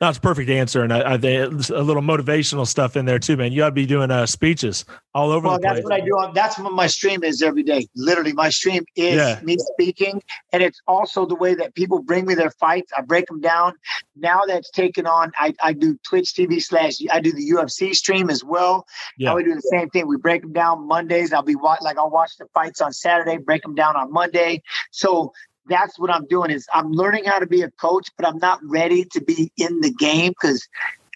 that's 0.00 0.18
a 0.18 0.20
perfect 0.20 0.50
answer, 0.50 0.82
and 0.82 0.92
I, 0.92 1.14
I 1.14 1.18
think 1.18 1.70
a 1.70 1.82
little 1.82 2.02
motivational 2.02 2.66
stuff 2.66 2.96
in 2.96 3.04
there 3.04 3.18
too, 3.18 3.36
man. 3.36 3.52
You 3.52 3.62
ought 3.64 3.68
to 3.68 3.72
be 3.72 3.86
doing 3.86 4.10
uh, 4.10 4.26
speeches 4.26 4.84
all 5.14 5.30
over. 5.30 5.48
Well, 5.48 5.58
that's 5.60 5.82
what 5.82 5.92
I 5.92 6.00
do. 6.00 6.16
That's 6.34 6.58
what 6.58 6.72
my 6.72 6.86
stream 6.86 7.22
is 7.22 7.42
every 7.42 7.62
day. 7.62 7.86
Literally, 7.96 8.32
my 8.32 8.50
stream 8.50 8.84
is 8.96 9.16
yeah. 9.16 9.40
me 9.42 9.56
speaking, 9.58 10.22
and 10.52 10.62
it's 10.62 10.80
also 10.86 11.26
the 11.26 11.34
way 11.34 11.54
that 11.54 11.74
people 11.74 12.02
bring 12.02 12.26
me 12.26 12.34
their 12.34 12.50
fights. 12.50 12.92
I 12.96 13.02
break 13.02 13.26
them 13.26 13.40
down. 13.40 13.74
Now 14.16 14.42
that's 14.46 14.70
taken 14.70 15.06
on. 15.06 15.32
I, 15.38 15.54
I 15.62 15.72
do 15.72 15.98
Twitch 16.02 16.34
TV 16.34 16.62
slash. 16.62 16.94
I 17.10 17.20
do 17.20 17.32
the 17.32 17.50
UFC 17.50 17.94
stream 17.94 18.30
as 18.30 18.44
well. 18.44 18.86
Yeah, 19.16 19.34
we 19.34 19.44
do 19.44 19.54
the 19.54 19.60
same 19.60 19.90
thing. 19.90 20.06
We 20.06 20.16
break 20.16 20.42
them 20.42 20.52
down 20.52 20.86
Mondays. 20.86 21.32
I'll 21.32 21.42
be 21.42 21.54
like 21.54 21.98
I'll 21.98 22.10
watch 22.10 22.32
the 22.38 22.46
fights 22.52 22.80
on 22.80 22.92
Saturday, 22.92 23.38
break 23.38 23.62
them 23.62 23.74
down 23.74 23.96
on 23.96 24.12
Monday. 24.12 24.62
So 24.90 25.32
that's 25.66 25.98
what 25.98 26.10
I'm 26.10 26.26
doing 26.26 26.50
is 26.50 26.66
I'm 26.72 26.90
learning 26.90 27.24
how 27.24 27.38
to 27.38 27.46
be 27.46 27.62
a 27.62 27.70
coach, 27.70 28.08
but 28.16 28.26
I'm 28.26 28.38
not 28.38 28.60
ready 28.62 29.04
to 29.12 29.22
be 29.22 29.52
in 29.56 29.80
the 29.80 29.92
game 29.92 30.32
because 30.32 30.66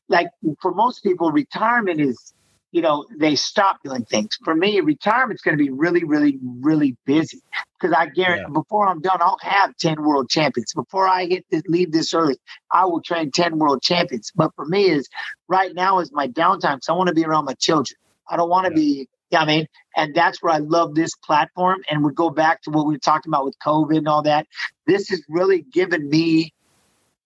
like 0.09 0.29
for 0.61 0.73
most 0.73 1.03
people, 1.03 1.31
retirement 1.31 2.01
is, 2.01 2.33
you 2.73 2.83
know, 2.83 3.07
they 3.19 3.35
stop 3.35 3.79
doing 3.83 4.05
things. 4.05 4.37
For 4.45 4.55
me, 4.55 4.81
retirement's 4.81 5.43
going 5.43 5.57
to 5.57 5.63
be 5.63 5.71
really, 5.71 6.05
really, 6.05 6.39
really 6.61 6.97
busy 7.05 7.41
because 7.79 7.95
I 7.97 8.07
guarantee 8.07 8.45
yeah. 8.49 8.53
before 8.53 8.89
I'm 8.89 9.01
done, 9.01 9.19
I'll 9.21 9.39
have 9.43 9.77
10 9.77 10.03
world 10.03 10.29
champions. 10.29 10.73
Before 10.75 11.09
I 11.09 11.27
get 11.27 11.45
to 11.51 11.63
leave 11.67 11.93
this 11.93 12.13
earth, 12.15 12.39
I 12.73 12.85
will 12.87 13.01
train 13.01 13.31
10 13.31 13.59
world 13.59 13.83
champions. 13.83 14.33
But 14.35 14.53
for 14.55 14.67
me 14.67 14.91
is 14.91 15.09
right 15.49 15.75
now 15.75 16.01
is 16.01 16.13
my 16.13 16.29
downtime. 16.29 16.83
So 16.83 16.95
I 16.95 16.97
want 16.97 17.09
to 17.09 17.15
be 17.15 17.25
around 17.25 17.45
my 17.45 17.55
children. 17.55 17.97
I 18.29 18.37
don't 18.37 18.51
want 18.51 18.67
to 18.67 18.73
yeah. 18.73 18.87
be 18.87 19.09
yeah, 19.31 19.41
I 19.41 19.45
mean, 19.45 19.67
and 19.97 20.15
that's 20.15 20.43
where 20.43 20.53
I 20.53 20.59
love 20.59 20.95
this 20.95 21.15
platform. 21.17 21.83
And 21.91 22.05
we 22.05 22.13
go 22.13 22.31
back 22.31 22.63
to 22.63 22.71
what 22.71 22.87
we 22.87 22.95
were 22.95 23.01
talking 23.01 23.31
about 23.31 23.45
with 23.45 23.57
COVID 23.65 23.99
and 23.99 24.09
all 24.09 24.23
that. 24.23 24.47
This 24.87 25.09
has 25.11 25.23
really 25.29 25.63
given 25.73 26.09
me 26.09 26.53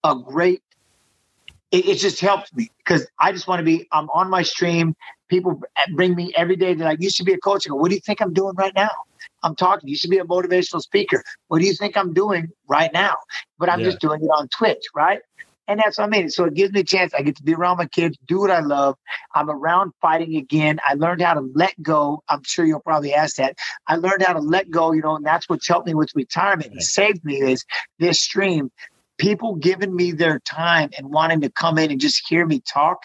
a 0.03 0.15
great. 0.15 0.61
It, 1.71 1.87
it 1.87 1.95
just 1.95 2.19
helped 2.19 2.55
me 2.55 2.69
because 2.79 3.07
I 3.19 3.31
just 3.31 3.47
want 3.47 3.59
to 3.59 3.63
be. 3.63 3.87
I'm 3.91 4.09
on 4.09 4.29
my 4.29 4.43
stream. 4.43 4.95
People 5.29 5.61
bring 5.95 6.15
me 6.15 6.33
every 6.35 6.55
day. 6.55 6.73
They're 6.73 6.87
like, 6.87 7.01
"You 7.01 7.09
should 7.09 7.25
be 7.25 7.33
a 7.33 7.39
coach." 7.39 7.65
I 7.65 7.69
go, 7.69 7.75
"What 7.75 7.89
do 7.89 7.95
you 7.95 8.01
think 8.01 8.21
I'm 8.21 8.33
doing 8.33 8.53
right 8.55 8.73
now?" 8.75 8.91
I'm 9.43 9.55
talking. 9.55 9.89
You 9.89 9.95
should 9.95 10.09
be 10.09 10.19
a 10.19 10.25
motivational 10.25 10.81
speaker. 10.81 11.23
What 11.47 11.59
do 11.59 11.65
you 11.65 11.73
think 11.73 11.97
I'm 11.97 12.13
doing 12.13 12.49
right 12.67 12.91
now? 12.93 13.15
But 13.57 13.69
I'm 13.69 13.79
yeah. 13.79 13.85
just 13.85 13.99
doing 13.99 14.21
it 14.21 14.27
on 14.27 14.49
Twitch, 14.49 14.83
right? 14.93 15.19
And 15.67 15.79
that's 15.79 15.97
what 15.97 16.05
I 16.05 16.07
mean. 16.09 16.29
So 16.29 16.45
it 16.45 16.55
gives 16.55 16.73
me 16.73 16.81
a 16.81 16.83
chance. 16.83 17.13
I 17.13 17.21
get 17.21 17.37
to 17.37 17.43
be 17.43 17.53
around 17.53 17.77
my 17.77 17.85
kids, 17.85 18.17
do 18.27 18.39
what 18.39 18.51
I 18.51 18.59
love. 18.59 18.95
I'm 19.33 19.49
around 19.49 19.93
fighting 20.01 20.35
again. 20.35 20.79
I 20.87 20.95
learned 20.95 21.21
how 21.21 21.35
to 21.35 21.49
let 21.55 21.73
go. 21.81 22.21
I'm 22.27 22.43
sure 22.43 22.65
you'll 22.65 22.81
probably 22.81 23.13
ask 23.13 23.37
that. 23.37 23.57
I 23.87 23.95
learned 23.95 24.23
how 24.23 24.33
to 24.33 24.39
let 24.39 24.69
go, 24.69 24.91
you 24.91 25.01
know, 25.01 25.15
and 25.15 25.25
that's 25.25 25.47
what's 25.47 25.67
helped 25.67 25.87
me 25.87 25.93
with 25.93 26.11
retirement. 26.15 26.73
It 26.73 26.83
saved 26.83 27.23
me 27.23 27.41
is 27.41 27.65
this 27.99 28.19
stream. 28.19 28.71
People 29.17 29.55
giving 29.55 29.95
me 29.95 30.11
their 30.11 30.39
time 30.39 30.89
and 30.97 31.09
wanting 31.09 31.41
to 31.41 31.49
come 31.49 31.77
in 31.77 31.91
and 31.91 32.01
just 32.01 32.27
hear 32.27 32.45
me 32.45 32.61
talk 32.61 32.99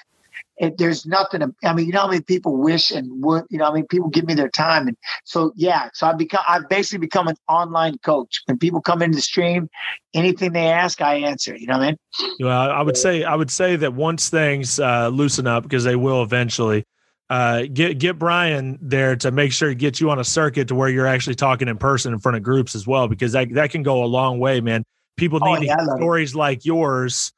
it, 0.59 0.79
there's 0.79 1.07
nothing. 1.07 1.43
I 1.65 1.73
mean, 1.73 1.87
you 1.87 1.93
know 1.93 2.01
how 2.01 2.09
many 2.09 2.21
people 2.21 2.57
wish 2.57 2.91
and 2.91 3.23
would, 3.23 3.45
you 3.49 3.59
know, 3.59 3.67
I 3.67 3.73
mean, 3.73 3.87
people 3.87 4.09
give 4.09 4.27
me 4.27 4.35
their 4.35 4.49
time, 4.49 4.89
and 4.89 4.97
so 5.25 5.53
yeah. 5.57 5.89
So 5.95 6.07
I've 6.07 6.19
become, 6.19 6.43
I've 6.49 6.69
basically 6.69 6.99
become 6.99 7.29
an 7.29 7.37
online 7.49 7.99
coach. 7.99 8.43
When 8.47 8.59
people 8.59 8.81
come 8.81 9.03
into 9.03 9.17
the 9.17 9.23
stream, 9.23 9.69
anything 10.15 10.53
they 10.53 10.67
ask, 10.67 11.01
I 11.01 11.17
answer. 11.17 11.57
You 11.57 11.67
know 11.67 11.79
what 11.79 11.85
I 11.85 11.87
mean? 11.87 11.97
Well, 12.41 12.71
I 12.71 12.83
would 12.83 12.97
say, 12.97 13.25
I 13.25 13.35
would 13.35 13.51
say 13.51 13.77
that 13.77 13.95
once 13.95 14.29
things 14.29 14.81
uh, 14.81 15.09
loosen 15.09 15.47
up, 15.47 15.63
because 15.63 15.85
they 15.85 15.97
will 15.97 16.23
eventually. 16.23 16.85
Uh, 17.31 17.65
get 17.71 17.99
get 17.99 18.19
Brian 18.19 18.79
there 18.81 19.15
to 19.15 19.31
make 19.31 19.53
sure 19.53 19.69
to 19.69 19.75
get 19.75 20.01
you 20.01 20.09
on 20.09 20.19
a 20.19 20.25
circuit 20.25 20.69
to 20.69 20.75
where 20.75 20.89
you're 20.89 21.07
actually 21.07 21.35
talking 21.35 21.69
in 21.69 21.77
person 21.77 22.15
in 22.15 22.19
front 22.19 22.37
of 22.37 22.43
groups 22.43 22.75
as 22.75 22.87
well, 22.87 23.07
because 23.07 23.33
that 23.33 23.53
that 23.53 23.71
can 23.71 23.83
go 23.83 24.03
a 24.03 24.07
long 24.07 24.39
way, 24.39 24.63
man. 24.63 24.83
People 25.19 25.39
oh, 25.43 25.55
need 25.55 25.69
oh, 25.69 25.75
yeah, 25.79 25.97
stories 25.97 26.35
like 26.35 26.65
yours 26.65 27.35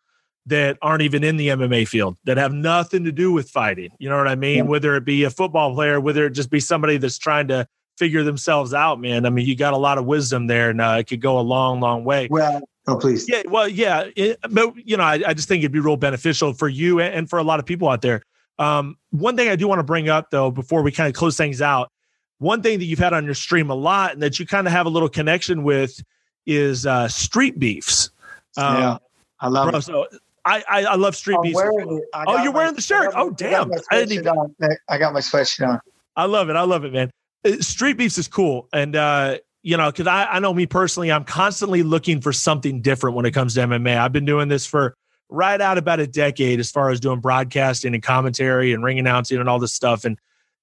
that 0.46 0.78
aren't 0.82 1.02
even 1.02 1.22
in 1.22 1.36
the 1.36 1.48
MMA 1.48 1.86
field 1.86 2.16
that 2.24 2.36
have 2.36 2.52
nothing 2.52 3.04
to 3.04 3.12
do 3.12 3.32
with 3.32 3.50
fighting. 3.50 3.90
You 3.98 4.08
know 4.08 4.16
what 4.16 4.28
I 4.28 4.34
mean? 4.34 4.56
Yeah. 4.56 4.62
Whether 4.62 4.96
it 4.96 5.04
be 5.04 5.24
a 5.24 5.30
football 5.30 5.74
player, 5.74 6.00
whether 6.00 6.26
it 6.26 6.30
just 6.30 6.50
be 6.50 6.60
somebody 6.60 6.96
that's 6.96 7.18
trying 7.18 7.48
to 7.48 7.66
figure 7.98 8.22
themselves 8.22 8.72
out, 8.72 8.98
man. 8.98 9.26
I 9.26 9.30
mean, 9.30 9.46
you 9.46 9.54
got 9.54 9.74
a 9.74 9.76
lot 9.76 9.98
of 9.98 10.06
wisdom 10.06 10.46
there, 10.46 10.70
and 10.70 10.80
uh, 10.80 10.96
it 10.98 11.04
could 11.06 11.20
go 11.20 11.38
a 11.38 11.42
long, 11.42 11.80
long 11.80 12.02
way. 12.02 12.28
Well, 12.30 12.62
oh 12.88 12.96
please, 12.96 13.28
yeah, 13.28 13.42
well, 13.46 13.68
yeah, 13.68 14.06
it, 14.16 14.38
but 14.50 14.74
you 14.76 14.96
know, 14.96 15.04
I, 15.04 15.20
I, 15.26 15.34
just 15.34 15.48
think 15.48 15.60
it'd 15.60 15.70
be 15.70 15.80
real 15.80 15.98
beneficial 15.98 16.54
for 16.54 16.68
you 16.68 16.98
and, 17.00 17.14
and 17.14 17.30
for 17.30 17.38
a 17.38 17.42
lot 17.42 17.60
of 17.60 17.66
people 17.66 17.88
out 17.88 18.00
there. 18.00 18.22
Um, 18.58 18.96
one 19.10 19.36
thing 19.36 19.48
I 19.48 19.56
do 19.56 19.68
want 19.68 19.80
to 19.80 19.84
bring 19.84 20.08
up 20.08 20.30
though, 20.30 20.50
before 20.50 20.82
we 20.82 20.92
kind 20.92 21.08
of 21.08 21.14
close 21.14 21.36
things 21.36 21.60
out, 21.60 21.92
one 22.38 22.62
thing 22.62 22.78
that 22.78 22.86
you've 22.86 22.98
had 22.98 23.12
on 23.12 23.26
your 23.26 23.34
stream 23.34 23.70
a 23.70 23.74
lot 23.74 24.14
and 24.14 24.22
that 24.22 24.38
you 24.38 24.46
kind 24.46 24.66
of 24.66 24.72
have 24.72 24.86
a 24.86 24.90
little 24.90 25.08
connection 25.08 25.62
with 25.62 26.02
is 26.46 26.86
uh, 26.86 27.06
street 27.06 27.58
beefs. 27.58 28.10
Um, 28.56 28.76
yeah, 28.76 28.98
I 29.40 29.48
love 29.48 29.70
bro, 29.70 29.78
it. 29.78 29.82
So 29.82 30.06
I, 30.50 30.64
I, 30.68 30.84
I 30.84 30.94
love 30.96 31.14
street 31.14 31.38
beefs. 31.42 31.60
Oh, 31.60 32.42
you're 32.42 32.52
wearing 32.52 32.74
the 32.74 32.80
shirt. 32.80 33.12
Oh, 33.14 33.30
damn! 33.30 33.70
I, 33.90 33.98
didn't 33.98 34.12
even. 34.12 34.28
On. 34.28 34.54
I 34.88 34.98
got 34.98 35.12
my 35.12 35.20
sweatshirt 35.20 35.68
on. 35.68 35.80
I 36.16 36.24
love 36.24 36.50
it. 36.50 36.56
I 36.56 36.62
love 36.62 36.84
it, 36.84 36.92
man. 36.92 37.10
Uh, 37.44 37.52
street 37.60 37.96
beefs 37.96 38.18
is 38.18 38.26
cool, 38.26 38.68
and 38.72 38.96
uh, 38.96 39.38
you 39.62 39.76
know, 39.76 39.90
because 39.90 40.08
I, 40.08 40.24
I 40.24 40.38
know 40.40 40.52
me 40.52 40.66
personally, 40.66 41.12
I'm 41.12 41.24
constantly 41.24 41.82
looking 41.82 42.20
for 42.20 42.32
something 42.32 42.82
different 42.82 43.14
when 43.14 43.26
it 43.26 43.30
comes 43.30 43.54
to 43.54 43.60
MMA. 43.60 43.96
I've 43.96 44.12
been 44.12 44.24
doing 44.24 44.48
this 44.48 44.66
for 44.66 44.96
right 45.28 45.60
out 45.60 45.78
about 45.78 46.00
a 46.00 46.06
decade, 46.06 46.58
as 46.58 46.70
far 46.70 46.90
as 46.90 46.98
doing 46.98 47.20
broadcasting 47.20 47.94
and 47.94 48.02
commentary 48.02 48.72
and 48.72 48.82
ring 48.82 48.98
announcing 48.98 49.38
and 49.38 49.48
all 49.48 49.60
this 49.60 49.72
stuff. 49.72 50.04
And 50.04 50.18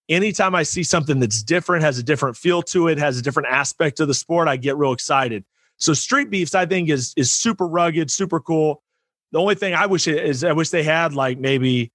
anytime 0.09 0.53
I 0.53 0.63
see 0.63 0.83
something 0.83 1.21
that's 1.21 1.41
different, 1.41 1.83
has 1.83 1.97
a 1.97 2.03
different 2.03 2.35
feel 2.35 2.61
to 2.63 2.89
it, 2.89 2.97
has 2.97 3.17
a 3.17 3.21
different 3.21 3.49
aspect 3.49 4.01
of 4.01 4.09
the 4.09 4.13
sport, 4.13 4.49
I 4.49 4.57
get 4.57 4.75
real 4.75 4.91
excited. 4.91 5.45
So 5.77 5.93
street 5.93 6.29
beefs, 6.29 6.55
I 6.55 6.65
think, 6.65 6.89
is 6.89 7.13
is 7.15 7.31
super 7.31 7.67
rugged, 7.67 8.11
super 8.11 8.41
cool. 8.41 8.83
The 9.31 9.39
only 9.39 9.55
thing 9.55 9.73
I 9.73 9.85
wish 9.85 10.07
is 10.07 10.43
I 10.43 10.53
wish 10.53 10.69
they 10.69 10.83
had 10.83 11.13
like 11.13 11.37
maybe 11.37 11.91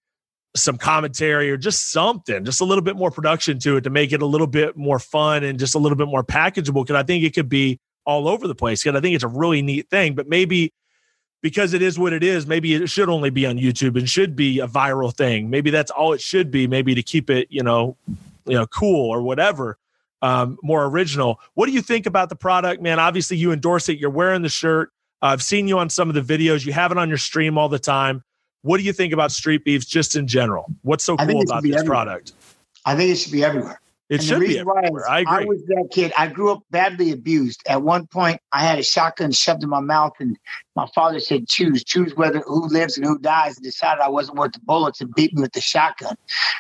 some 0.55 0.77
commentary 0.77 1.51
or 1.51 1.57
just 1.57 1.91
something, 1.91 2.45
just 2.45 2.61
a 2.61 2.65
little 2.65 2.85
bit 2.85 2.97
more 2.97 3.11
production 3.11 3.59
to 3.61 3.77
it 3.77 3.83
to 3.83 3.91
make 3.91 4.13
it 4.13 4.21
a 4.21 4.27
little 4.27 4.47
bit 4.47 4.77
more 4.77 4.99
fun 4.99 5.45
and 5.45 5.59
just 5.59 5.75
a 5.75 5.79
little 5.79 5.97
bit 5.97 6.09
more 6.09 6.23
packageable. 6.23 6.85
Because 6.85 6.97
I 6.97 7.03
think 7.03 7.25
it 7.25 7.35
could 7.35 7.49
be 7.49 7.81
all 8.05 8.29
over 8.29 8.47
the 8.47 8.55
place. 8.55 8.83
Because 8.83 8.97
I 8.97 9.01
think 9.01 9.15
it's 9.15 9.25
a 9.25 9.29
really 9.29 9.63
neat 9.63 9.89
thing. 9.89 10.15
But 10.15 10.29
maybe 10.29 10.73
because 11.41 11.73
it 11.75 11.83
is 11.83 11.99
what 11.99 12.13
it 12.13 12.23
is, 12.23 12.47
maybe 12.47 12.75
it 12.75 12.89
should 12.89 13.09
only 13.09 13.31
be 13.31 13.47
on 13.47 13.59
YouTube 13.59 13.99
and 13.99 14.09
should 14.09 14.37
be 14.37 14.61
a 14.61 14.69
viral 14.69 15.15
thing. 15.15 15.51
Maybe 15.51 15.71
that's 15.71 15.91
all 15.91 16.13
it 16.13 16.21
should 16.21 16.51
be. 16.51 16.67
Maybe 16.67 16.95
to 16.95 17.03
keep 17.03 17.31
it, 17.31 17.49
you 17.51 17.63
know, 17.63 17.97
you 18.47 18.55
know, 18.55 18.67
cool 18.67 19.11
or 19.11 19.23
whatever. 19.23 19.79
Um, 20.21 20.57
more 20.63 20.85
original. 20.85 21.41
What 21.55 21.67
do 21.67 21.73
you 21.73 21.83
think 21.83 22.07
about 22.07 22.29
the 22.29 22.37
product, 22.37 22.81
man? 22.81 23.01
Obviously, 23.01 23.39
you 23.39 23.51
endorse 23.51 23.89
it. 23.89 23.99
You're 23.99 24.11
wearing 24.11 24.43
the 24.43 24.49
shirt. 24.49 24.93
Uh, 25.23 25.27
I've 25.27 25.43
seen 25.43 25.69
you 25.69 25.79
on 25.79 25.89
some 25.89 26.11
of 26.11 26.15
the 26.15 26.21
videos. 26.21 26.67
You 26.67 26.73
have 26.73 26.91
it 26.91 26.99
on 26.99 27.09
your 27.09 27.19
stream 27.19 27.57
all 27.57 27.69
the 27.69 27.79
time. 27.79 28.25
What 28.63 28.79
do 28.79 28.85
you 28.85 28.93
think 28.93 29.13
about 29.13 29.33
street 29.33 29.65
beefs 29.65 29.87
just 29.87 30.17
in 30.17 30.27
general? 30.27 30.67
What's 30.83 31.05
so 31.05 31.17
cool 31.17 31.43
about 31.43 31.63
this 31.63 31.75
everywhere. 31.75 31.85
product? 31.85 32.33
I 32.85 32.97
think 32.97 33.11
it 33.11 33.17
should 33.17 33.33
be 33.33 33.45
everywhere. 33.45 33.81
It 34.09 34.17
And 34.21 34.25
should 34.25 34.41
be 34.41 34.59
everywhere. 34.59 35.09
I 35.09 35.21
agree. 35.21 35.37
I 35.37 35.45
was 35.45 35.65
that 35.67 35.89
kid. 35.91 36.13
I 36.19 36.27
grew 36.27 36.53
up 36.53 36.63
badly 36.71 37.13
abused. 37.13 37.63
At 37.67 37.83
one 37.83 38.07
point, 38.07 38.41
I 38.53 38.63
had 38.63 38.79
a 38.79 38.83
shotgun 38.83 39.33
shoved 39.33 39.63
in 39.63 39.71
my 39.71 39.81
mouth, 39.81 40.13
and 40.19 40.37
my 40.77 40.87
father 40.95 41.19
said, 41.19 41.49
"Choose, 41.49 41.83
choose 41.83 42.15
whether 42.15 42.41
who 42.41 42.67
lives 42.69 42.99
and 42.99 43.07
who 43.07 43.19
dies." 43.19 43.57
And 43.57 43.65
decided 43.65 44.03
I 44.03 44.11
wasn't 44.11 44.37
worth 44.39 44.53
the 44.53 44.61
bullets 44.61 45.01
and 45.01 45.15
beat 45.15 45.35
me 45.35 45.43
with 45.43 45.53
the 45.53 45.63
shotgun. 45.63 46.17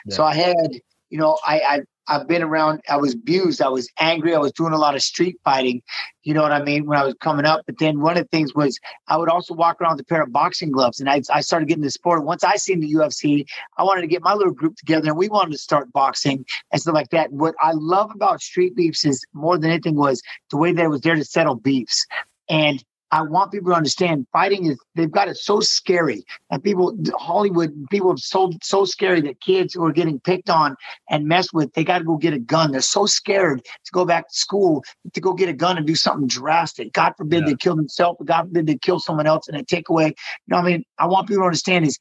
So 0.09 0.25
I 0.25 0.35
had, 0.35 0.81
you 1.13 1.19
know, 1.19 1.39
I, 1.47 1.61
I 1.61 1.81
I've 2.09 2.27
been 2.27 2.43
around. 2.43 2.81
I 2.89 2.97
was 2.97 3.15
abused. 3.15 3.63
I 3.63 3.69
was 3.69 3.89
angry. 4.01 4.35
I 4.35 4.39
was 4.39 4.51
doing 4.53 4.73
a 4.73 4.79
lot 4.79 4.97
of 4.97 5.03
street 5.03 5.37
fighting. 5.45 5.83
You 6.25 6.35
know 6.35 6.43
what 6.43 6.51
I 6.51 6.63
mean? 6.63 6.87
When 6.87 6.99
I 6.99 7.05
was 7.05 7.15
coming 7.21 7.45
up, 7.45 7.61
but 7.67 7.79
then 7.79 8.01
one 8.01 8.17
of 8.17 8.25
the 8.25 8.29
things 8.29 8.55
was 8.55 8.81
I 9.07 9.19
would 9.19 9.29
also 9.29 9.55
walk 9.55 9.81
around 9.81 9.97
with 9.97 10.01
a 10.01 10.09
pair 10.09 10.23
of 10.23 10.33
boxing 10.33 10.73
gloves, 10.73 11.01
and 11.01 11.09
I, 11.09 11.21
I 11.33 11.43
started 11.43 11.69
getting 11.69 11.85
the 11.85 11.91
sport. 11.91 12.25
Once 12.25 12.43
I 12.43 12.57
seen 12.57 12.81
the 12.81 12.93
UFC, 12.93 13.45
I 13.77 13.85
wanted 13.85 14.01
to 14.01 14.07
get 14.09 14.23
my 14.23 14.33
little 14.33 14.55
group 14.55 14.75
together, 14.77 15.11
and 15.11 15.19
we 15.19 15.29
wanted 15.29 15.53
to 15.53 15.59
start 15.59 15.93
boxing 15.93 16.45
and 16.73 16.81
stuff 16.81 16.95
like 16.95 17.11
that. 17.11 17.31
What 17.31 17.55
I 17.61 17.73
love 17.75 18.11
about 18.15 18.41
street 18.41 18.75
beefs 18.75 19.05
is 19.05 19.25
more 19.35 19.59
than 19.59 19.71
anything 19.71 19.95
was 19.95 20.23
the 20.51 20.57
way 20.57 20.73
that 20.73 20.85
it 20.85 20.89
was 20.89 21.03
there 21.03 21.15
to 21.15 21.25
settle 21.25 21.57
beefs, 21.57 22.07
and 22.49 22.83
I 23.13 23.21
want 23.21 23.53
people 23.53 23.71
to 23.71 23.77
understand 23.77 24.27
fighting 24.33 24.65
is 24.67 24.79
they've 24.95 25.11
got 25.11 25.29
it 25.29 25.37
so 25.37 25.61
scary, 25.61 26.25
and 26.51 26.65
people 26.65 26.97
Hollywood 27.19 27.71
people 27.91 28.11
have 28.11 28.19
so 28.19 28.53
so 28.63 28.87
scary 28.87 29.21
that 29.21 29.41
kids 29.41 29.75
who 29.75 29.85
are 29.85 29.93
getting 29.93 30.19
picked 30.19 30.49
on 30.49 30.77
and 31.11 31.27
messed 31.29 31.53
with, 31.53 31.73
they 31.75 31.85
got 31.85 31.99
to 31.99 32.05
go 32.05 32.17
get 32.17 32.33
a 32.33 32.39
gun. 32.39 32.73
They're 32.73 32.81
so 32.81 33.05
scared 33.05 33.63
to 33.65 33.93
go 33.93 34.07
back 34.07 34.29
to 34.29 34.35
school 34.35 34.83
to 35.13 35.21
go 35.21 35.35
get 35.35 35.51
a 35.51 35.53
gun 35.53 35.77
and 35.77 35.87
do 35.87 35.95
something 35.95 36.27
drastic. 36.27 36.93
God 36.93 37.13
forbid 37.17 37.41
Yeah. 37.41 37.51
they 37.51 37.57
kill 37.57 37.77
themselves. 37.77 38.19
God 38.25 38.45
forbid 38.45 38.67
they 38.67 38.79
kill 38.79 38.99
someone 38.99 39.27
else 39.27 39.47
and 39.47 39.57
they 39.57 39.63
take 39.63 39.91
away. 39.91 40.07
You 40.07 40.15
know, 40.49 40.57
what 40.57 40.65
I 40.65 40.71
mean, 40.73 40.85
I 40.99 41.07
want 41.07 41.29
people 41.29 41.43
to 41.43 41.47
understand 41.47 41.87
is 41.87 41.99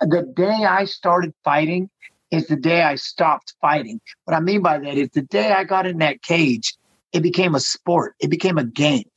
the 0.00 0.22
day 0.36 0.64
I 0.64 0.84
started 0.84 1.32
fighting 1.42 1.88
is 2.30 2.46
the 2.46 2.56
day 2.56 2.82
I 2.82 2.94
stopped 2.94 3.54
fighting. 3.60 4.00
What 4.24 4.34
I 4.36 4.40
mean 4.40 4.62
by 4.62 4.78
that 4.78 4.96
is 4.96 5.08
the 5.14 5.22
day 5.22 5.52
I 5.52 5.64
got 5.64 5.86
in 5.86 5.98
that 5.98 6.22
cage, 6.22 6.74
it 7.12 7.22
became 7.22 7.54
a 7.54 7.60
sport. 7.60 8.14
It 8.20 8.28
became 8.30 8.56
a 8.58 8.64
game. 8.64 9.09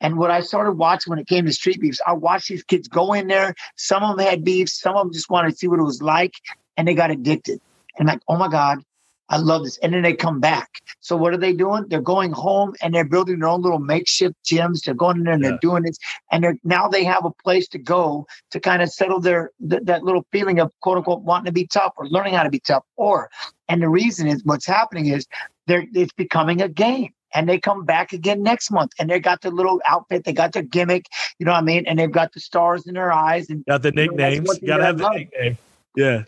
And 0.00 0.16
what 0.18 0.30
I 0.30 0.40
started 0.40 0.72
watching 0.72 1.10
when 1.10 1.18
it 1.18 1.26
came 1.26 1.46
to 1.46 1.52
street 1.52 1.80
beefs, 1.80 2.00
I 2.06 2.12
watched 2.12 2.48
these 2.48 2.64
kids 2.64 2.88
go 2.88 3.12
in 3.12 3.28
there. 3.28 3.54
Some 3.76 4.02
of 4.02 4.16
them 4.16 4.26
had 4.26 4.44
beefs, 4.44 4.78
some 4.80 4.96
of 4.96 5.04
them 5.06 5.12
just 5.12 5.30
wanted 5.30 5.50
to 5.52 5.56
see 5.56 5.68
what 5.68 5.78
it 5.80 5.84
was 5.84 6.02
like, 6.02 6.34
and 6.76 6.86
they 6.86 6.94
got 6.94 7.10
addicted. 7.10 7.60
And 7.98 8.08
like, 8.08 8.20
oh 8.28 8.36
my 8.36 8.48
God, 8.48 8.82
I 9.28 9.38
love 9.38 9.64
this. 9.64 9.78
And 9.78 9.94
then 9.94 10.02
they 10.02 10.12
come 10.14 10.40
back. 10.40 10.68
So 11.00 11.16
what 11.16 11.32
are 11.32 11.38
they 11.38 11.52
doing? 11.54 11.86
They're 11.88 12.02
going 12.02 12.32
home 12.32 12.74
and 12.82 12.94
they're 12.94 13.04
building 13.04 13.38
their 13.38 13.48
own 13.48 13.62
little 13.62 13.78
makeshift 13.78 14.34
gyms. 14.44 14.82
They're 14.84 14.94
going 14.94 15.18
in 15.18 15.24
there 15.24 15.34
and 15.34 15.42
Yeah. 15.42 15.50
they're 15.50 15.58
doing 15.58 15.84
this. 15.84 15.96
And 16.30 16.44
they're 16.44 16.56
now 16.64 16.88
they 16.88 17.04
have 17.04 17.24
a 17.24 17.30
place 17.30 17.66
to 17.68 17.78
go 17.78 18.26
to 18.50 18.60
kind 18.60 18.82
of 18.82 18.90
settle 18.90 19.20
their 19.20 19.50
th- 19.68 19.82
that 19.84 20.04
little 20.04 20.26
feeling 20.32 20.60
of 20.60 20.70
quote 20.80 20.98
unquote 20.98 21.22
wanting 21.22 21.46
to 21.46 21.52
be 21.52 21.66
tough 21.66 21.94
or 21.96 22.06
learning 22.08 22.34
how 22.34 22.42
to 22.42 22.50
be 22.50 22.60
tough. 22.60 22.84
Or 22.96 23.30
and 23.68 23.80
the 23.82 23.88
reason 23.88 24.26
is 24.26 24.44
what's 24.44 24.66
happening 24.66 25.06
is 25.06 25.26
they're 25.66 25.86
it's 25.94 26.12
becoming 26.12 26.60
a 26.60 26.68
game. 26.68 27.12
And 27.34 27.48
they 27.48 27.58
come 27.58 27.84
back 27.84 28.12
again 28.12 28.42
next 28.42 28.70
month 28.70 28.92
and 28.98 29.08
they 29.10 29.20
got 29.20 29.40
their 29.42 29.52
little 29.52 29.80
outfit, 29.88 30.24
they 30.24 30.32
got 30.32 30.52
their 30.52 30.62
gimmick, 30.62 31.06
you 31.38 31.46
know 31.46 31.52
what 31.52 31.58
I 31.58 31.62
mean? 31.62 31.86
And 31.86 31.98
they've 31.98 32.10
got 32.10 32.32
the 32.32 32.40
stars 32.40 32.86
in 32.86 32.94
their 32.94 33.12
eyes 33.12 33.48
and 33.50 33.64
Got 33.66 33.82
the 33.82 33.92
know, 33.92 34.02
nicknames. 34.02 34.60
You 34.60 34.66
thing 34.66 34.66
gotta 34.66 34.84
have 34.84 34.98
the 34.98 35.04
love. 35.04 35.14
nickname. 35.14 35.58
Yeah. 35.96 36.22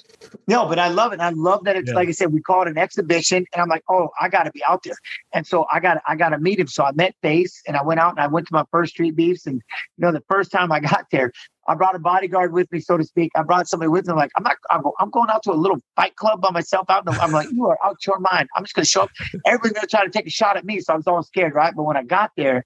no, 0.47 0.67
but 0.67 0.79
I 0.79 0.89
love 0.89 1.13
it. 1.13 1.21
I 1.21 1.31
love 1.31 1.65
that 1.65 1.77
it's 1.77 1.91
Yeah. 1.91 1.97
like 1.97 2.09
I 2.09 2.13
said, 2.13 2.33
we 2.33 2.41
call 2.43 2.63
it 2.63 2.69
an 2.69 2.77
exhibition, 2.79 3.47
and 3.53 3.63
I'm 3.63 3.69
like, 3.69 3.83
oh, 3.89 4.11
I 4.21 4.29
got 4.29 4.45
to 4.45 4.51
be 4.53 4.63
out 4.65 4.83
there, 4.83 4.97
and 5.33 5.47
so 5.47 5.67
I 5.73 5.81
got 5.81 6.03
I 6.07 6.17
got 6.17 6.31
to 6.31 6.39
meet 6.39 6.59
him. 6.59 6.67
So 6.67 6.85
I 6.85 6.93
met 6.93 7.15
Face, 7.23 7.63
and 7.67 7.77
I 7.77 7.83
went 7.83 8.01
out 8.01 8.11
and 8.13 8.21
I 8.21 8.27
went 8.27 8.47
to 8.49 8.55
my 8.55 8.65
first 8.71 8.93
street 8.93 9.17
beefs, 9.17 9.47
and 9.47 9.57
you 9.57 10.03
know, 10.05 10.13
the 10.13 10.23
first 10.29 10.51
time 10.53 10.71
I 10.73 10.81
got 10.93 11.07
there, 11.11 11.33
I 11.67 11.75
brought 11.75 11.95
a 11.95 11.99
bodyguard 11.99 12.53
with 12.53 12.71
me, 12.73 12.81
so 12.81 12.97
to 12.99 13.05
speak. 13.05 13.33
I 13.37 13.43
brought 13.43 13.69
somebody 13.69 13.89
with 13.89 14.07
me. 14.07 14.13
I'm 14.13 14.19
like, 14.19 14.33
I'm 14.37 14.43
not, 14.43 14.57
I'm, 14.71 14.83
go- 14.83 14.95
I'm 15.01 15.11
going 15.11 15.31
out 15.31 15.43
to 15.45 15.53
a 15.53 15.55
little 15.55 15.79
fight 15.97 16.15
club 16.17 16.43
by 16.43 16.51
myself. 16.51 16.91
Out, 16.91 17.07
in 17.07 17.15
the, 17.15 17.19
I'm 17.23 17.33
like, 17.33 17.49
you 17.51 17.67
are 17.67 17.79
out 17.85 17.97
your 18.07 18.19
mind. 18.21 18.49
I'm 18.57 18.65
just 18.65 18.75
going 18.75 18.85
to 18.85 18.91
show 18.91 19.03
up. 19.05 19.11
Everybody's 19.47 19.73
going 19.73 19.83
to 19.83 19.87
try 19.89 20.05
to 20.05 20.11
take 20.11 20.27
a 20.27 20.31
shot 20.31 20.57
at 20.57 20.65
me, 20.65 20.81
so 20.81 20.93
I 20.93 20.97
was 20.97 21.07
all 21.07 21.23
scared, 21.23 21.55
right? 21.55 21.73
But 21.75 21.85
when 21.85 21.97
I 21.97 22.03
got 22.03 22.33
there, 22.37 22.65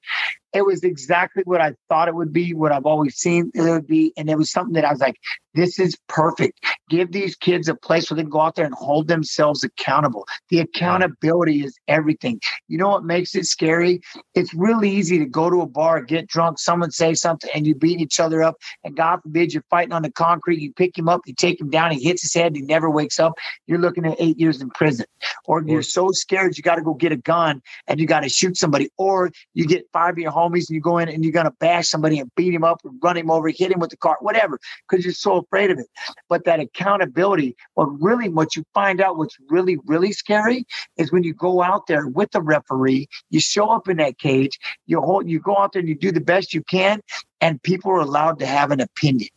it 0.52 0.62
was 0.64 0.82
exactly 0.82 1.42
what 1.44 1.60
I 1.60 1.74
thought 1.88 2.08
it 2.08 2.14
would 2.14 2.32
be, 2.32 2.54
what 2.54 2.72
I've 2.72 2.86
always 2.86 3.16
seen 3.16 3.50
it 3.54 3.60
would 3.62 3.86
be, 3.86 4.12
and 4.16 4.28
it 4.30 4.36
was 4.38 4.50
something 4.50 4.74
that 4.74 4.84
I 4.84 4.90
was 4.90 5.00
like, 5.00 5.16
this 5.54 5.78
is 5.78 5.96
perfect. 6.08 6.58
Give 6.88 7.10
these 7.12 7.36
kids 7.36 7.68
a 7.68 7.74
place 7.74 8.10
where 8.10 8.16
they 8.16 8.22
can 8.22 8.30
go 8.30 8.40
out 8.40 8.54
there 8.54 8.64
and 8.64 8.74
hold 8.74 9.08
themselves 9.08 9.64
accountable. 9.64 10.26
The 10.48 10.60
accountability 10.60 11.64
is 11.64 11.78
everything. 11.88 12.40
You 12.68 12.78
know 12.78 12.88
what 12.88 13.04
makes 13.04 13.34
it 13.34 13.46
scary? 13.46 14.00
It's 14.34 14.54
really 14.54 14.90
easy 14.90 15.18
to 15.18 15.26
go 15.26 15.50
to 15.50 15.60
a 15.60 15.66
bar, 15.66 16.02
get 16.02 16.26
drunk, 16.26 16.58
someone 16.58 16.90
say 16.90 17.14
something, 17.14 17.50
and 17.54 17.66
you 17.66 17.74
beat 17.74 18.00
each 18.00 18.20
other 18.20 18.42
up. 18.42 18.56
And 18.84 18.96
God 18.96 19.20
forbid 19.22 19.52
you're 19.52 19.64
fighting 19.70 19.92
on 19.92 20.02
the 20.02 20.10
concrete. 20.10 20.60
You 20.60 20.72
pick 20.72 20.96
him 20.96 21.08
up, 21.08 21.22
you 21.26 21.34
take 21.34 21.60
him 21.60 21.70
down, 21.70 21.90
he 21.90 22.02
hits 22.02 22.22
his 22.22 22.34
head, 22.34 22.56
he 22.56 22.62
never 22.62 22.88
wakes 22.90 23.18
up. 23.18 23.34
You're 23.66 23.78
looking 23.78 24.06
at 24.06 24.16
eight 24.18 24.38
years 24.38 24.60
in 24.60 24.70
prison. 24.70 25.06
Or 25.44 25.62
you're 25.62 25.82
so 25.82 26.10
scared 26.12 26.56
you 26.56 26.62
got 26.62 26.76
to 26.76 26.82
go 26.82 26.94
get 26.94 27.12
a 27.12 27.16
gun 27.16 27.62
and 27.86 28.00
you 28.00 28.06
got 28.06 28.20
to 28.20 28.28
shoot 28.28 28.56
somebody. 28.56 28.90
Or 28.96 29.30
you 29.54 29.66
get 29.66 29.86
five 29.92 30.12
of 30.12 30.18
your 30.18 30.32
homies 30.32 30.68
and 30.68 30.74
you 30.74 30.80
go 30.80 30.98
in 30.98 31.08
and 31.08 31.24
you're 31.24 31.32
going 31.32 31.46
to 31.46 31.54
bash 31.58 31.88
somebody 31.88 32.18
and 32.18 32.30
beat 32.34 32.54
him 32.54 32.64
up 32.64 32.80
or 32.84 32.92
run 33.02 33.16
him 33.16 33.30
over, 33.30 33.48
hit 33.48 33.72
him 33.72 33.80
with 33.80 33.90
the 33.90 33.96
car, 33.96 34.16
whatever, 34.20 34.58
because 34.88 35.04
you're 35.04 35.14
so 35.14 35.38
afraid 35.38 35.70
of 35.70 35.78
it. 35.78 35.86
But 36.28 36.44
that 36.44 36.60
accountability, 36.60 36.77
what 37.74 38.00
really, 38.00 38.28
what 38.28 38.56
you 38.56 38.64
find 38.74 39.00
out 39.00 39.16
what's 39.16 39.36
really, 39.48 39.78
really 39.86 40.12
scary 40.12 40.66
is 40.96 41.12
when 41.12 41.24
you 41.24 41.34
go 41.34 41.62
out 41.62 41.86
there 41.86 42.06
with 42.06 42.30
the 42.32 42.40
referee, 42.40 43.08
you 43.30 43.40
show 43.40 43.68
up 43.68 43.88
in 43.88 43.96
that 43.98 44.18
cage, 44.18 44.58
you 44.86 45.00
hold, 45.00 45.28
you 45.28 45.40
go 45.40 45.56
out 45.56 45.72
there 45.72 45.80
and 45.80 45.88
you 45.88 45.94
do 45.94 46.12
the 46.12 46.20
best 46.20 46.54
you 46.54 46.62
can, 46.62 47.00
and 47.40 47.62
people 47.62 47.90
are 47.90 48.00
allowed 48.00 48.38
to 48.38 48.46
have 48.46 48.70
an 48.70 48.80
opinion. 48.80 49.28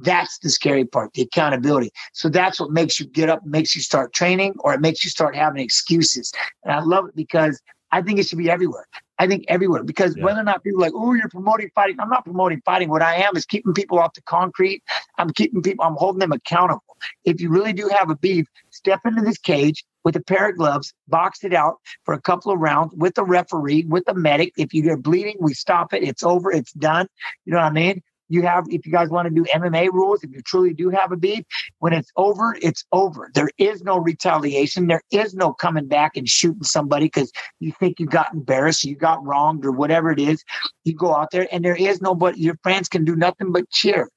That's 0.00 0.38
the 0.38 0.50
scary 0.50 0.84
part, 0.84 1.14
the 1.14 1.22
accountability. 1.22 1.90
So 2.12 2.28
that's 2.28 2.60
what 2.60 2.70
makes 2.70 3.00
you 3.00 3.06
get 3.06 3.28
up, 3.28 3.44
makes 3.46 3.74
you 3.74 3.82
start 3.82 4.12
training, 4.12 4.54
or 4.58 4.74
it 4.74 4.80
makes 4.80 5.04
you 5.04 5.10
start 5.10 5.34
having 5.34 5.62
excuses. 5.62 6.32
And 6.62 6.72
I 6.72 6.80
love 6.80 7.08
it 7.08 7.16
because 7.16 7.60
I 7.90 8.02
think 8.02 8.18
it 8.18 8.26
should 8.26 8.38
be 8.38 8.50
everywhere. 8.50 8.86
I 9.18 9.26
think 9.26 9.44
everywhere 9.48 9.82
because 9.84 10.16
Yeah. 10.16 10.24
whether 10.24 10.40
or 10.40 10.44
not 10.44 10.62
people 10.64 10.80
are 10.80 10.86
like, 10.86 10.92
oh, 10.94 11.12
you're 11.14 11.28
promoting 11.28 11.70
fighting. 11.74 11.96
I'm 12.00 12.08
not 12.08 12.24
promoting 12.24 12.60
fighting. 12.64 12.88
What 12.88 13.02
I 13.02 13.16
am 13.16 13.36
is 13.36 13.46
keeping 13.46 13.72
people 13.72 13.98
off 13.98 14.14
the 14.14 14.22
concrete. 14.22 14.82
I'm 15.18 15.30
keeping 15.30 15.62
people, 15.62 15.84
I'm 15.84 15.94
holding 15.94 16.18
them 16.20 16.32
accountable. 16.32 16.82
If 17.24 17.40
you 17.40 17.48
really 17.48 17.72
do 17.72 17.88
have 17.88 18.10
a 18.10 18.16
beef, 18.16 18.46
step 18.70 19.00
into 19.04 19.22
this 19.22 19.38
cage 19.38 19.84
with 20.04 20.16
a 20.16 20.20
pair 20.22 20.48
of 20.48 20.56
gloves, 20.56 20.92
box 21.08 21.44
it 21.44 21.54
out 21.54 21.76
for 22.04 22.14
a 22.14 22.20
couple 22.20 22.52
of 22.52 22.58
rounds 22.58 22.94
with 22.96 23.16
a 23.18 23.24
referee, 23.24 23.84
with 23.88 24.04
a 24.08 24.14
medic. 24.14 24.52
If 24.56 24.74
you 24.74 24.82
get 24.82 25.02
bleeding, 25.02 25.36
we 25.40 25.54
stop 25.54 25.94
it. 25.94 26.02
It's 26.02 26.22
over. 26.22 26.50
It's 26.50 26.72
done. 26.72 27.06
You 27.44 27.52
know 27.52 27.58
what 27.58 27.66
I 27.66 27.70
mean? 27.70 28.02
You 28.28 28.42
have, 28.42 28.64
if 28.68 28.86
you 28.86 28.92
guys 28.92 29.08
want 29.10 29.28
to 29.28 29.34
do 29.34 29.44
MMA 29.52 29.88
rules, 29.88 30.22
if 30.22 30.30
you 30.32 30.40
truly 30.42 30.72
do 30.74 30.90
have 30.90 31.12
a 31.12 31.16
beef, 31.16 31.44
when 31.78 31.92
it's 31.92 32.10
over, 32.16 32.56
it's 32.60 32.84
over. 32.92 33.30
There 33.34 33.50
is 33.58 33.82
no 33.82 33.98
retaliation. 33.98 34.86
There 34.86 35.02
is 35.10 35.34
no 35.34 35.52
coming 35.52 35.86
back 35.88 36.16
and 36.16 36.28
shooting 36.28 36.62
somebody 36.62 37.06
because 37.06 37.32
you 37.60 37.72
think 37.78 37.98
you 38.00 38.06
got 38.06 38.32
embarrassed, 38.32 38.84
you 38.84 38.96
got 38.96 39.24
wronged, 39.24 39.64
or 39.64 39.72
whatever 39.72 40.10
it 40.10 40.18
is. 40.20 40.42
You 40.84 40.94
go 40.94 41.14
out 41.14 41.30
there 41.32 41.46
and 41.52 41.64
there 41.64 41.76
is 41.76 42.00
nobody, 42.00 42.40
your 42.40 42.56
friends 42.62 42.88
can 42.88 43.04
do 43.04 43.16
nothing 43.16 43.52
but 43.52 43.68
cheer. 43.70 44.08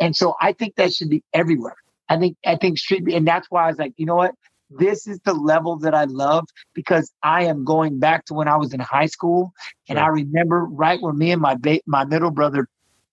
And 0.00 0.14
so 0.16 0.34
I 0.40 0.52
think 0.52 0.76
that 0.76 0.92
should 0.92 1.10
be 1.10 1.22
everywhere. 1.32 1.76
I 2.08 2.18
think, 2.18 2.36
I 2.44 2.56
think 2.56 2.78
should 2.78 3.04
be, 3.04 3.14
and 3.14 3.26
that's 3.26 3.46
why 3.50 3.64
I 3.64 3.68
was 3.68 3.78
like, 3.78 3.92
you 3.96 4.06
know 4.06 4.16
what? 4.16 4.34
This 4.70 5.06
is 5.06 5.18
the 5.24 5.34
level 5.34 5.76
that 5.78 5.94
I 5.94 6.04
love 6.04 6.44
because 6.74 7.12
I 7.22 7.44
am 7.44 7.64
going 7.64 7.98
back 7.98 8.24
to 8.26 8.34
when 8.34 8.48
I 8.48 8.56
was 8.56 8.72
in 8.72 8.80
high 8.80 9.06
school. 9.06 9.52
And 9.88 9.98
Sure. 9.98 10.00
I 10.00 10.06
remember 10.08 10.64
right 10.64 11.00
where 11.00 11.12
me 11.12 11.30
and 11.32 11.40
my 11.40 11.54
ba- 11.56 11.80
my 11.86 12.04
middle 12.04 12.30
brother 12.30 12.66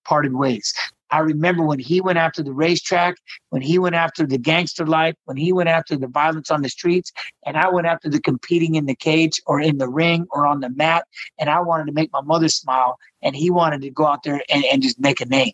parted 0.05 0.33
ways. 0.33 0.73
I 1.11 1.19
remember 1.19 1.63
when 1.63 1.79
he 1.79 2.01
went 2.01 2.19
after 2.19 2.43
the 2.43 2.53
racetrack, 2.53 3.15
when 3.49 3.61
he 3.61 3.79
went 3.79 3.95
after 3.95 4.25
the 4.27 4.37
gangster 4.37 4.85
life, 4.85 5.15
when 5.25 5.37
he 5.37 5.51
went 5.51 5.69
after 5.69 5.97
the 5.97 6.07
violence 6.07 6.51
on 6.51 6.61
the 6.61 6.69
streets, 6.69 7.11
and 7.45 7.57
I 7.57 7.69
went 7.69 7.87
after 7.87 8.09
the 8.09 8.21
competing 8.21 8.75
in 8.75 8.85
the 8.85 8.95
cage 8.95 9.41
or 9.47 9.59
in 9.59 9.79
the 9.79 9.89
ring 9.89 10.27
or 10.31 10.45
on 10.45 10.59
the 10.59 10.69
mat. 10.69 11.05
And 11.39 11.49
I 11.49 11.61
wanted 11.61 11.87
to 11.87 11.93
make 11.93 12.11
my 12.13 12.21
mother 12.21 12.49
smile, 12.49 12.97
and 13.23 13.35
he 13.35 13.49
wanted 13.49 13.81
to 13.81 13.89
go 13.89 14.05
out 14.05 14.23
there 14.23 14.41
and, 14.53 14.63
and 14.71 14.81
just 14.83 14.99
make 14.99 15.19
a 15.19 15.25
name. 15.25 15.53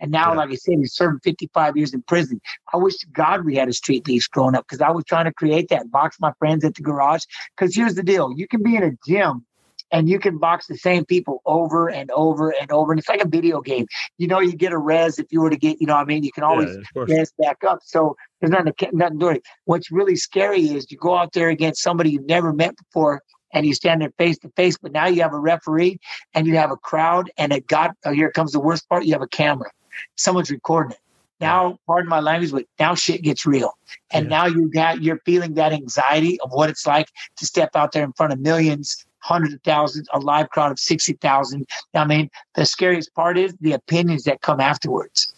And 0.00 0.10
now, 0.10 0.30
Yeah. 0.30 0.38
like 0.38 0.50
I 0.50 0.54
said, 0.54 0.78
he's 0.78 0.94
serving 0.94 1.20
55 1.20 1.76
years 1.76 1.94
in 1.94 2.02
prison. 2.02 2.40
I 2.72 2.76
wish 2.76 2.96
to 2.98 3.06
God 3.08 3.44
we 3.44 3.56
had 3.56 3.68
a 3.68 3.72
street 3.72 4.06
leagues 4.06 4.26
growing 4.28 4.54
up 4.54 4.66
because 4.68 4.80
I 4.82 4.90
was 4.90 5.04
trying 5.04 5.24
to 5.24 5.32
create 5.32 5.68
that, 5.70 5.90
box 5.90 6.18
my 6.20 6.32
friends 6.38 6.64
at 6.64 6.74
the 6.74 6.82
garage. 6.82 7.24
Because 7.56 7.74
here's 7.74 7.94
the 7.94 8.02
deal 8.02 8.32
you 8.36 8.46
can 8.46 8.62
be 8.62 8.76
in 8.76 8.82
a 8.82 8.92
gym 9.06 9.44
and 9.92 10.08
you 10.08 10.18
can 10.18 10.38
box 10.38 10.66
the 10.66 10.76
same 10.76 11.04
people 11.04 11.42
over 11.44 11.88
and 11.88 12.10
over 12.12 12.52
and 12.60 12.72
over. 12.72 12.92
And 12.92 12.98
it's 12.98 13.08
like 13.08 13.22
a 13.22 13.28
video 13.28 13.60
game. 13.60 13.86
You 14.18 14.26
know, 14.26 14.40
you 14.40 14.54
get 14.54 14.72
a 14.72 14.78
res 14.78 15.18
if 15.18 15.26
you 15.30 15.40
were 15.42 15.50
to 15.50 15.56
get, 15.56 15.80
you 15.80 15.86
know 15.86 15.94
what 15.94 16.02
I 16.02 16.06
mean? 16.06 16.24
You 16.24 16.32
can 16.32 16.42
always 16.44 16.70
Yeah, 16.70 17.04
res 17.18 17.32
back 17.38 17.62
up. 17.62 17.80
So 17.84 18.16
there's 18.40 18.50
nothing, 18.50 18.72
nothing 18.92 19.18
doing 19.18 19.36
it. 19.36 19.42
What's 19.66 19.92
really 19.92 20.16
scary 20.16 20.62
is 20.62 20.90
you 20.90 20.96
go 20.96 21.16
out 21.16 21.32
there 21.34 21.50
against 21.50 21.82
somebody 21.82 22.10
you've 22.10 22.26
never 22.26 22.52
met 22.52 22.74
before 22.76 23.22
and 23.52 23.66
you 23.66 23.74
stand 23.74 24.00
there 24.00 24.12
face 24.16 24.38
to 24.38 24.48
face, 24.56 24.78
but 24.78 24.92
now 24.92 25.06
you 25.06 25.20
have 25.20 25.34
a 25.34 25.38
referee 25.38 25.98
and 26.34 26.46
you 26.46 26.56
have 26.56 26.70
a 26.70 26.76
crowd 26.76 27.30
and 27.36 27.52
it 27.52 27.66
got, 27.66 27.94
oh, 28.06 28.12
here 28.12 28.30
comes 28.30 28.52
the 28.52 28.60
worst 28.60 28.88
part. 28.88 29.04
You 29.04 29.12
have 29.12 29.22
a 29.22 29.28
camera. 29.28 29.70
Someone's 30.16 30.50
recording 30.50 30.92
it. 30.92 30.98
Now, 31.38 31.78
pardon 31.88 32.08
my 32.08 32.20
language, 32.20 32.52
but 32.52 32.64
now 32.78 32.94
shit 32.94 33.20
gets 33.22 33.44
real. 33.44 33.72
And 34.12 34.26
Yeah. 34.26 34.30
now 34.30 34.46
you 34.46 34.70
got, 34.70 35.02
you're 35.02 35.18
feeling 35.26 35.54
that 35.54 35.72
anxiety 35.72 36.40
of 36.40 36.50
what 36.52 36.70
it's 36.70 36.86
like 36.86 37.08
to 37.36 37.44
step 37.46 37.70
out 37.74 37.90
there 37.92 38.04
in 38.04 38.12
front 38.12 38.32
of 38.32 38.38
millions, 38.38 39.04
hundreds 39.22 39.54
of 39.54 39.62
thousands, 39.62 40.08
a 40.12 40.18
live 40.18 40.50
crowd 40.50 40.72
of 40.72 40.78
60,000. 40.78 41.66
I 41.94 42.04
mean, 42.04 42.28
the 42.54 42.66
scariest 42.66 43.14
part 43.14 43.38
is 43.38 43.54
the 43.60 43.72
opinions 43.72 44.24
that 44.24 44.40
come 44.42 44.60
afterwards. 44.60 45.32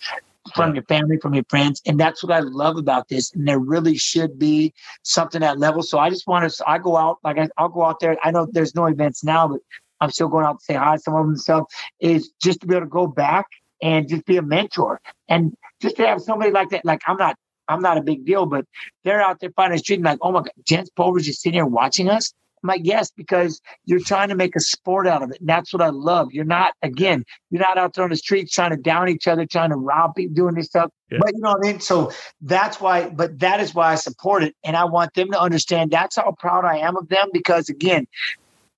from 0.54 0.74
your 0.74 0.84
family, 0.84 1.16
from 1.18 1.34
your 1.34 1.44
friends. 1.48 1.80
And 1.86 1.98
that's 1.98 2.22
what 2.22 2.32
I 2.32 2.40
love 2.40 2.76
about 2.76 3.08
this. 3.08 3.32
And 3.34 3.48
there 3.48 3.58
really 3.58 3.96
should 3.96 4.38
be 4.38 4.74
something 5.02 5.42
at 5.42 5.58
level. 5.58 5.82
So 5.82 5.98
I 5.98 6.10
just 6.10 6.26
want 6.26 6.50
to, 6.50 6.64
I 6.68 6.78
go 6.78 6.96
out, 6.96 7.18
like 7.24 7.38
I, 7.38 7.48
I'll 7.56 7.68
go 7.68 7.82
out 7.82 8.00
there. 8.00 8.16
I 8.22 8.30
know 8.30 8.46
there's 8.50 8.74
no 8.74 8.86
events 8.86 9.24
now, 9.24 9.48
but 9.48 9.60
I'm 10.00 10.10
still 10.10 10.28
going 10.28 10.44
out 10.44 10.58
to 10.58 10.64
say 10.64 10.74
hi 10.74 10.96
to 10.96 11.00
some 11.00 11.14
of 11.14 11.20
them 11.20 11.30
and 11.30 11.40
stuff, 11.40 11.64
is 12.00 12.30
just 12.42 12.60
to 12.60 12.66
be 12.66 12.74
able 12.74 12.86
to 12.86 12.90
go 12.90 13.06
back 13.06 13.46
and 13.82 14.08
just 14.08 14.26
be 14.26 14.36
a 14.36 14.42
mentor. 14.42 15.00
And 15.28 15.54
just 15.80 15.96
to 15.96 16.06
have 16.06 16.20
somebody 16.20 16.50
like 16.50 16.68
that, 16.70 16.84
like 16.84 17.00
I'm 17.06 17.16
not, 17.16 17.36
I'm 17.68 17.80
not 17.80 17.96
a 17.96 18.02
big 18.02 18.26
deal, 18.26 18.44
but 18.44 18.66
they're 19.04 19.22
out 19.22 19.40
there 19.40 19.50
finding 19.56 19.76
the 19.76 19.78
street 19.78 19.96
and 19.96 20.04
like, 20.04 20.18
oh 20.20 20.32
my 20.32 20.40
God, 20.40 20.50
Jens 20.66 20.90
Pulver's 20.90 21.24
just 21.24 21.40
sitting 21.40 21.54
here 21.54 21.64
watching 21.66 22.10
us. 22.10 22.34
Like, 22.64 22.80
yes, 22.82 23.10
because 23.14 23.60
you're 23.84 24.00
trying 24.00 24.30
to 24.30 24.34
make 24.34 24.56
a 24.56 24.60
sport 24.60 25.06
out 25.06 25.22
of 25.22 25.30
it. 25.30 25.40
And 25.40 25.48
that's 25.48 25.72
what 25.72 25.82
I 25.82 25.90
love. 25.90 26.32
You're 26.32 26.46
not, 26.46 26.72
again, 26.82 27.24
you're 27.50 27.60
not 27.60 27.76
out 27.76 27.92
there 27.94 28.04
on 28.04 28.10
the 28.10 28.16
streets 28.16 28.52
trying 28.52 28.70
to 28.70 28.76
down 28.78 29.08
each 29.10 29.28
other, 29.28 29.44
trying 29.44 29.70
to 29.70 29.76
rob 29.76 30.14
people, 30.14 30.34
doing 30.34 30.54
this 30.54 30.66
stuff. 30.66 30.90
Yeah. 31.10 31.18
But 31.20 31.34
you 31.34 31.40
know 31.40 31.50
what 31.50 31.66
I 31.66 31.72
mean? 31.72 31.80
So 31.80 32.10
that's 32.40 32.80
why, 32.80 33.10
but 33.10 33.38
that 33.40 33.60
is 33.60 33.74
why 33.74 33.92
I 33.92 33.96
support 33.96 34.42
it. 34.42 34.56
And 34.64 34.76
I 34.76 34.84
want 34.86 35.12
them 35.12 35.30
to 35.32 35.40
understand 35.40 35.90
that's 35.90 36.16
how 36.16 36.34
proud 36.38 36.64
I 36.64 36.78
am 36.78 36.96
of 36.96 37.08
them 37.08 37.28
because, 37.32 37.68
again, 37.68 38.06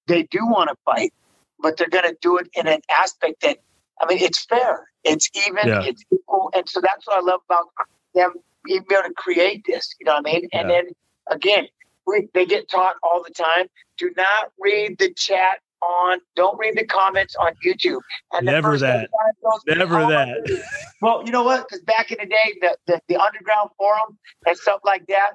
they 0.08 0.24
do 0.24 0.40
want 0.46 0.68
to 0.68 0.76
fight, 0.84 1.12
but 1.60 1.76
they're 1.76 1.88
going 1.88 2.08
to 2.08 2.16
do 2.20 2.38
it 2.38 2.48
in 2.54 2.66
an 2.66 2.80
aspect 2.90 3.42
that, 3.42 3.58
I 4.00 4.06
mean, 4.06 4.18
it's 4.18 4.44
fair, 4.44 4.88
it's 5.04 5.30
even, 5.46 5.68
Yeah. 5.68 5.82
it's 5.84 6.02
equal. 6.12 6.50
And 6.54 6.68
so 6.68 6.80
that's 6.80 7.06
what 7.06 7.18
I 7.18 7.20
love 7.20 7.40
about 7.48 7.66
them 8.14 8.34
being 8.64 8.84
able 8.90 9.02
to 9.02 9.14
create 9.16 9.64
this. 9.64 9.94
You 10.00 10.06
know 10.06 10.14
what 10.14 10.28
I 10.28 10.32
mean? 10.32 10.48
And 10.52 10.68
Yeah. 10.68 10.74
then 10.82 10.84
again, 11.30 11.68
we, 12.06 12.28
they 12.34 12.46
get 12.46 12.68
taught 12.70 12.96
all 13.02 13.22
the 13.22 13.32
time. 13.32 13.66
Do 13.98 14.10
not 14.16 14.50
read 14.58 14.98
the 14.98 15.12
chat 15.14 15.58
on. 15.82 16.18
Don't 16.34 16.58
read 16.58 16.76
the 16.76 16.84
comments 16.84 17.34
on 17.36 17.52
YouTube. 17.64 18.00
And 18.32 18.46
Never 18.46 18.78
that. 18.78 19.10
Never 19.66 20.00
"Oh, 20.00 20.08
that. 20.08 20.62
Well, 21.00 21.22
you 21.24 21.32
know 21.32 21.42
what? 21.42 21.68
Because 21.68 21.82
back 21.84 22.10
in 22.10 22.18
the 22.20 22.26
day, 22.26 22.54
the, 22.60 22.76
the 22.86 23.00
the 23.08 23.16
underground 23.16 23.70
forum 23.76 24.18
and 24.46 24.56
stuff 24.56 24.80
like 24.84 25.06
that. 25.08 25.32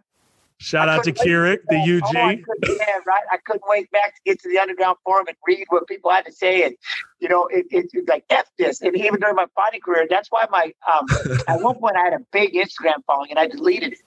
Shout 0.61 0.89
out 0.89 1.03
to 1.05 1.11
Kirik, 1.11 1.61
the 1.69 1.83
to- 1.83 2.01
oh, 2.03 2.19
I 2.19 2.33
UG. 2.33 3.05
right. 3.07 3.23
I 3.31 3.37
couldn't 3.43 3.63
wait 3.65 3.89
back 3.89 4.13
to 4.13 4.21
get 4.23 4.39
to 4.41 4.49
the 4.49 4.59
underground 4.59 4.97
forum 5.03 5.25
and 5.27 5.35
read 5.47 5.65
what 5.69 5.87
people 5.87 6.11
had 6.11 6.25
to 6.27 6.31
say, 6.31 6.63
and 6.63 6.75
you 7.19 7.27
know, 7.27 7.47
it, 7.47 7.65
it, 7.71 7.87
it's 7.91 8.07
like 8.07 8.25
f 8.29 8.45
this. 8.59 8.79
And 8.81 8.95
even 8.95 9.19
during 9.19 9.35
my 9.35 9.47
fighting 9.55 9.81
career, 9.81 10.05
that's 10.07 10.29
why 10.29 10.45
my 10.51 10.71
um, 10.87 11.07
at 11.47 11.61
one 11.61 11.79
point 11.79 11.95
I 11.97 12.03
had 12.03 12.13
a 12.13 12.19
big 12.31 12.53
Instagram 12.53 13.03
following, 13.07 13.31
and 13.31 13.39
I 13.39 13.47
deleted 13.47 13.93
it. 13.93 13.99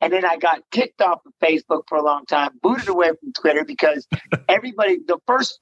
And 0.00 0.10
then 0.10 0.24
I 0.24 0.38
got 0.38 0.62
kicked 0.70 1.02
off 1.02 1.20
of 1.26 1.32
Facebook 1.42 1.82
for 1.88 1.98
a 1.98 2.02
long 2.02 2.24
time, 2.24 2.52
booted 2.62 2.88
away 2.88 3.08
from 3.08 3.34
Twitter 3.34 3.66
because 3.66 4.08
everybody. 4.48 5.00
The 5.06 5.18
first 5.26 5.60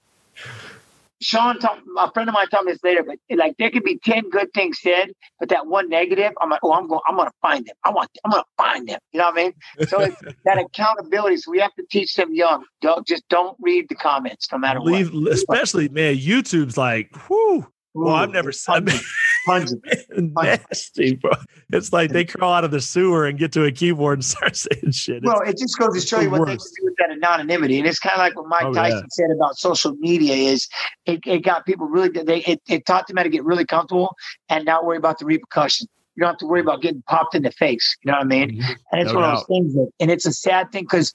Sean, 1.21 1.59
told, 1.59 1.79
a 1.99 2.13
friend 2.13 2.29
of 2.29 2.35
mine 2.35 2.47
told 2.49 2.67
me 2.67 2.73
this 2.73 2.85
later, 2.85 3.03
but 3.03 3.19
like 3.37 3.55
there 3.59 3.71
could 3.71 3.85
be 3.85 3.99
ten 3.99 4.29
good 4.29 4.53
things 4.53 4.79
said, 4.81 5.13
but 5.41 5.49
that 5.49 5.67
one 5.67 5.89
negative, 5.89 6.33
I'm 6.41 6.51
like, 6.51 6.61
oh, 6.63 6.73
I'm 6.73 6.89
going, 6.89 7.01
I'm 7.09 7.17
going 7.17 7.29
to 7.29 7.35
find 7.41 7.65
them. 7.67 7.75
I 7.85 7.91
want, 7.91 8.11
I'm 8.25 8.31
going 8.31 8.43
to 8.43 8.63
find 8.63 8.89
them. 8.89 8.99
You 9.13 9.21
know 9.21 9.27
what 9.27 9.39
I 9.39 9.43
mean? 9.45 9.53
So 9.89 10.01
it's 10.01 10.21
that 10.45 10.59
accountability. 10.59 11.39
So 11.39 11.51
we 11.51 11.61
have 11.61 11.75
to 11.77 11.85
teach 11.91 12.15
them 12.15 12.35
young. 12.35 12.65
Don't 12.83 13.07
just 13.07 13.27
don't 13.29 13.57
read 13.61 13.87
the 13.89 13.95
comments, 13.95 14.49
no 14.53 14.59
matter 14.59 14.81
what. 14.81 14.93
Leave, 14.93 15.15
especially 15.29 15.89
man, 15.89 16.17
YouTube's 16.17 16.77
like, 16.77 17.15
whew. 17.27 17.67
Well, 18.05 18.15
I've 18.15 18.31
never 18.31 18.53
seen 18.53 18.87
Pungent. 19.47 19.85
nasty, 20.17 21.15
bro. 21.15 21.31
It's 21.73 21.93
like 21.93 22.11
they 22.11 22.25
crawl 22.25 22.53
out 22.53 22.65
of 22.65 22.71
the 22.71 22.81
sewer 22.81 23.27
and 23.27 23.39
get 23.39 23.53
to 23.53 23.65
a 23.65 23.73
keyboard 23.73 24.19
and 24.19 24.25
start 24.25 24.57
saying 24.57 24.91
shit. 24.93 25.17
It's- 25.19 25.25
Well, 25.25 25.41
it 25.49 25.57
just 25.59 25.79
goes 25.79 25.95
to 26.01 26.07
show 26.07 26.21
you 26.21 26.31
what 26.31 26.47
they 26.47 26.57
can 26.57 26.59
do 26.59 26.85
with 26.85 26.95
that 26.99 27.11
anonymity, 27.11 27.79
and 27.79 27.87
it's 27.87 27.99
kind 27.99 28.15
of 28.15 28.19
like 28.19 28.37
what 28.37 28.49
Mike 28.49 28.65
Oh, 28.67 28.73
Tyson 28.73 28.99
yeah. 28.99 29.07
said 29.11 29.27
about 29.35 29.57
social 29.57 29.95
media. 29.97 30.35
Is 30.35 30.69
it, 31.07 31.21
it 31.27 31.39
got 31.45 31.65
people 31.67 31.87
really? 31.87 32.09
They 32.09 32.39
it, 32.41 32.61
it 32.69 32.87
taught 32.87 33.07
them 33.07 33.17
how 33.17 33.23
to 33.23 33.29
get 33.29 33.45
really 33.45 33.65
comfortable 33.65 34.17
and 34.49 34.65
not 34.65 34.85
worry 34.85 34.97
about 34.99 35.19
the 35.19 35.25
repercussions. 35.27 35.89
You 36.17 36.23
don't 36.23 36.31
have 36.31 36.39
to 36.39 36.47
worry 36.47 36.61
about 36.63 36.81
getting 36.81 37.03
popped 37.03 37.35
in 37.35 37.43
the 37.43 37.51
face. 37.53 37.95
You 38.03 38.11
know 38.11 38.17
what 38.19 38.25
I 38.25 38.29
mean? 38.29 38.51
Mm-hmm. 38.61 38.73
And 38.91 39.01
it's 39.03 39.13
No 39.13 39.21
one 39.21 39.25
of 39.25 39.31
doubt. 39.33 39.37
those 39.37 39.47
things 39.49 39.75
that, 39.75 39.91
and 40.01 40.11
it's 40.11 40.25
a 40.27 40.33
sad 40.33 40.73
thing 40.73 40.85
because 40.85 41.13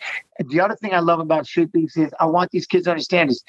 the 0.47 0.59
other 0.61 0.75
thing 0.75 0.93
I 0.93 0.99
love 0.99 1.19
about 1.19 1.47
Street 1.47 1.71
Beefs 1.71 1.97
is 1.97 2.11
I 2.19 2.25
want 2.27 2.51
these 2.51 2.67
kids 2.67 2.85
to 2.85 2.91
understand 2.91 3.31
is, 3.31 3.43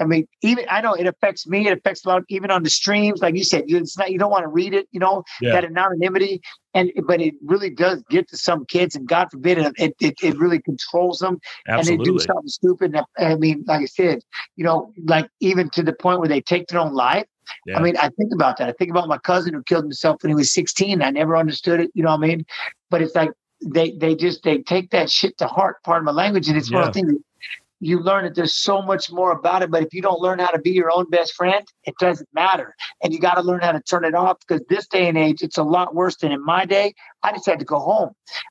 I 0.00 0.04
mean, 0.04 0.26
even 0.42 0.64
I 0.70 0.80
know 0.80 0.94
it 0.94 1.06
affects 1.06 1.46
me. 1.46 1.68
It 1.68 1.78
affects 1.78 2.04
a 2.04 2.08
lot, 2.08 2.22
even 2.28 2.50
on 2.50 2.62
the 2.62 2.70
streams. 2.70 3.20
Like 3.20 3.36
you 3.36 3.44
said, 3.44 3.64
you, 3.66 3.76
it's 3.76 3.96
not 3.96 4.10
you 4.10 4.18
don't 4.18 4.30
want 4.30 4.44
to 4.44 4.48
read 4.48 4.74
it. 4.74 4.88
You 4.90 5.00
know 5.00 5.22
Yeah. 5.40 5.52
that 5.52 5.64
anonymity, 5.64 6.40
and 6.74 6.90
but 7.06 7.20
it 7.20 7.34
really 7.44 7.70
does 7.70 8.02
get 8.10 8.28
to 8.30 8.36
some 8.36 8.64
kids, 8.64 8.96
and 8.96 9.06
God 9.06 9.30
forbid 9.30 9.58
it, 9.58 9.72
it, 9.76 9.94
it, 10.00 10.14
it 10.22 10.38
really 10.38 10.60
controls 10.60 11.18
them 11.18 11.38
and 11.66 11.86
they 11.86 11.96
do 11.96 12.18
something 12.18 12.48
stupid. 12.48 12.94
And 12.94 13.04
I 13.18 13.36
mean, 13.36 13.64
like 13.66 13.82
I 13.82 13.86
said, 13.86 14.20
you 14.56 14.64
know, 14.64 14.92
like 15.04 15.28
even 15.40 15.70
to 15.70 15.82
the 15.82 15.92
point 15.92 16.20
where 16.20 16.28
they 16.28 16.40
take 16.40 16.68
their 16.68 16.80
own 16.80 16.94
life. 16.94 17.26
Yeah. 17.66 17.78
I 17.78 17.82
mean, 17.82 17.96
I 17.96 18.08
think 18.08 18.32
about 18.32 18.56
that. 18.58 18.68
I 18.68 18.72
think 18.72 18.90
about 18.90 19.08
my 19.08 19.18
cousin 19.18 19.52
who 19.52 19.62
killed 19.64 19.84
himself 19.84 20.22
when 20.22 20.30
he 20.30 20.34
was 20.34 20.54
16. 20.54 21.02
I 21.02 21.10
never 21.10 21.36
understood 21.36 21.80
it. 21.80 21.90
You 21.94 22.02
know 22.02 22.10
what 22.10 22.24
I 22.24 22.28
mean? 22.28 22.46
But 22.88 23.02
it's 23.02 23.14
like 23.14 23.30
they 23.64 23.92
they 23.92 24.14
just 24.14 24.42
they 24.42 24.58
take 24.58 24.90
that 24.90 25.10
shit 25.10 25.36
to 25.38 25.46
heart. 25.46 25.82
Part 25.84 25.98
of 25.98 26.04
my 26.04 26.12
language, 26.12 26.48
and 26.48 26.56
it's 26.56 26.70
one 26.70 26.82
of 26.82 26.88
the 26.88 27.00
things. 27.00 27.12
You 27.82 27.98
learn 27.98 28.24
that 28.24 28.36
there's 28.36 28.54
so 28.54 28.80
much 28.80 29.10
more 29.10 29.32
about 29.32 29.62
it, 29.62 29.70
but 29.70 29.82
if 29.82 29.92
you 29.92 30.02
don't 30.02 30.20
learn 30.20 30.38
how 30.38 30.50
to 30.50 30.60
be 30.60 30.70
your 30.70 30.92
own 30.92 31.10
best 31.10 31.34
friend, 31.34 31.66
it 31.82 31.94
doesn't 31.98 32.28
matter. 32.32 32.76
And 33.02 33.12
you 33.12 33.18
got 33.18 33.34
to 33.34 33.42
learn 33.42 33.60
how 33.60 33.72
to 33.72 33.80
turn 33.80 34.04
it 34.04 34.14
off 34.14 34.38
because 34.38 34.64
this 34.68 34.86
day 34.86 35.08
and 35.08 35.18
age, 35.18 35.42
it's 35.42 35.58
a 35.58 35.64
lot 35.64 35.92
worse 35.92 36.16
than 36.16 36.30
in 36.30 36.44
my 36.44 36.64
day. 36.64 36.94
I 37.24 37.32
just 37.32 37.46
had 37.46 37.58
to 37.58 37.64
go 37.64 37.80
home. 37.80 38.10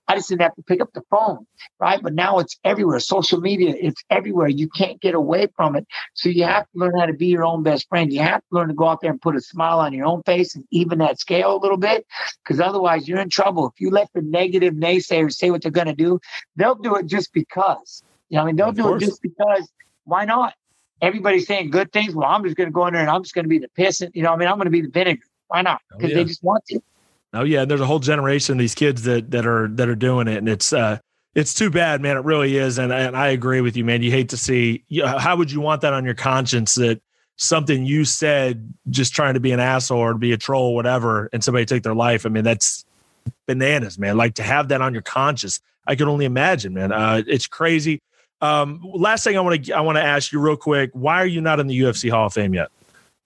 I 0.10 0.16
just 0.16 0.28
didn't 0.28 0.42
have 0.42 0.56
to 0.56 0.64
pick 0.64 0.82
up 0.82 0.90
the 0.94 1.04
phone 1.10 1.46
right? 1.80 2.02
But 2.02 2.14
now 2.14 2.40
it's 2.40 2.58
everywhere. 2.64 3.00
Social 3.00 3.40
media, 3.40 3.76
it's 3.78 4.04
everywhere. 4.10 4.48
You 4.48 4.70
can't 4.70 5.02
get 5.02 5.16
away 5.16 5.48
from 5.56 5.76
it. 5.76 5.86
So 6.14 6.30
you 6.30 6.44
have 6.44 6.64
to 6.64 6.70
learn 6.76 6.98
how 6.98 7.06
to 7.06 7.14
be 7.14 7.28
your 7.28 7.46
own 7.46 7.64
best 7.64 7.88
friend. 7.90 8.12
You 8.12 8.22
have 8.22 8.42
to 8.42 8.48
learn 8.52 8.68
to 8.70 8.74
go 8.74 8.88
out 8.88 9.02
there 9.02 9.12
and 9.12 9.22
put 9.22 9.36
a 9.36 9.42
smile 9.42 9.80
on 9.80 9.94
your 9.94 10.06
own 10.06 10.24
face 10.24 10.56
and 10.56 10.66
even 10.72 11.00
that 11.00 11.20
scale 11.20 11.56
a 11.56 11.60
little 11.60 11.78
bit, 11.78 12.06
because 12.44 12.60
otherwise 12.60 13.08
you're 13.08 13.20
in 13.20 13.30
trouble. 13.30 13.68
If 13.68 13.82
you 13.82 13.90
let 13.90 14.10
the 14.14 14.22
negative 14.22 14.74
naysayers 14.74 15.34
say 15.34 15.52
what 15.52 15.62
they're 15.62 15.72
going 15.72 15.88
to 15.88 15.96
do, 15.96 16.20
they'll 16.56 16.76
do 16.76 16.96
it 16.96 17.08
just 17.08 17.34
because. 17.34 18.04
You 18.32 18.38
know, 18.38 18.44
I 18.44 18.46
mean, 18.48 18.56
they'll 18.56 18.70
Of 18.70 18.76
do 18.76 18.84
course. 18.84 19.04
it 19.04 19.06
just 19.08 19.22
because. 19.22 19.70
Why 20.06 20.26
not? 20.26 20.56
Everybody's 21.02 21.46
saying 21.46 21.70
good 21.70 21.92
things. 21.92 22.16
Well, 22.16 22.28
I'm 22.28 22.44
just 22.44 22.56
going 22.56 22.68
to 22.68 22.72
go 22.74 22.88
in 22.88 22.94
there 22.94 23.02
and 23.02 23.12
I'm 23.12 23.22
just 23.24 23.36
going 23.36 23.46
to 23.46 23.50
be 23.50 23.60
the 23.60 23.68
piss. 23.76 24.02
You 24.14 24.24
know, 24.24 24.34
I 24.34 24.36
mean, 24.38 24.48
I'm 24.48 24.56
going 24.56 24.66
to 24.66 24.72
be 24.72 24.82
the 24.82 24.90
vinegar. 24.90 25.22
Why 25.48 25.62
not? 25.62 25.82
Oh, 25.92 25.98
Because 25.98 26.12
yeah. 26.12 26.18
they 26.18 26.24
just 26.26 26.44
want 26.44 26.66
to. 26.68 26.80
Oh 27.34 27.44
yeah, 27.44 27.62
and 27.62 27.72
there's 27.72 27.82
a 27.82 27.86
whole 27.86 28.00
generation 28.00 28.54
of 28.54 28.60
these 28.60 28.76
kids 28.76 29.04
that 29.04 29.32
that 29.32 29.46
are 29.46 29.68
that 29.70 29.88
are 29.88 29.96
doing 29.96 30.28
it, 30.28 30.38
and 30.38 30.50
it's 30.50 30.74
uh 30.74 30.98
it's 31.36 31.54
too 31.54 31.70
bad, 31.70 32.02
man. 32.02 32.18
It 32.18 32.26
really 32.26 32.58
is, 32.58 32.78
and 32.78 32.92
and 32.92 33.16
I 33.16 33.28
agree 33.28 33.62
with 33.62 33.78
you, 33.78 33.86
man. 33.86 34.02
You 34.02 34.12
hate 34.12 34.30
to 34.30 34.38
see. 34.38 34.84
You 34.90 35.06
how 35.08 35.36
would 35.38 35.50
you 35.52 35.62
want 35.62 35.82
that 35.82 35.94
on 35.94 36.04
your 36.04 36.14
conscience 36.14 36.76
that 36.76 37.00
something 37.38 37.86
you 37.86 38.04
said 38.06 38.74
just 38.90 39.14
trying 39.14 39.36
to 39.36 39.40
be 39.40 39.52
an 39.54 39.60
asshole 39.62 40.00
or 40.00 40.14
be 40.14 40.34
a 40.34 40.38
troll, 40.38 40.76
whatever, 40.76 41.30
and 41.32 41.42
somebody 41.44 41.66
take 41.66 41.84
their 41.84 41.96
life? 41.96 42.26
I 42.26 42.30
mean, 42.30 42.44
that's 42.44 42.84
bananas, 43.48 43.98
man. 43.98 44.18
Like 44.18 44.34
to 44.36 44.44
have 44.44 44.68
that 44.70 44.82
on 44.82 44.92
your 44.94 45.04
conscience, 45.04 45.62
I 45.88 45.96
can 45.96 46.10
only 46.10 46.26
imagine, 46.26 46.74
man. 46.74 46.92
Uh, 46.92 47.22
it's 47.28 47.48
crazy. 47.48 48.02
Um, 48.42 48.82
last 48.84 49.24
thing 49.24 49.38
I 49.38 49.42
want 49.42 49.66
to 49.66 49.74
I 49.74 49.82
want 49.82 49.98
to 49.98 50.04
ask 50.04 50.32
you 50.32 50.39
real 50.39 50.58
quick: 50.58 50.89
Why 50.94 51.22
are 51.22 51.26
you 51.28 51.42
not 51.42 51.60
in 51.60 51.68
the 51.68 51.80
UFC 51.80 52.10
Hall 52.10 52.26
of 52.28 52.34
Fame 52.34 52.54
yet? 52.54 52.70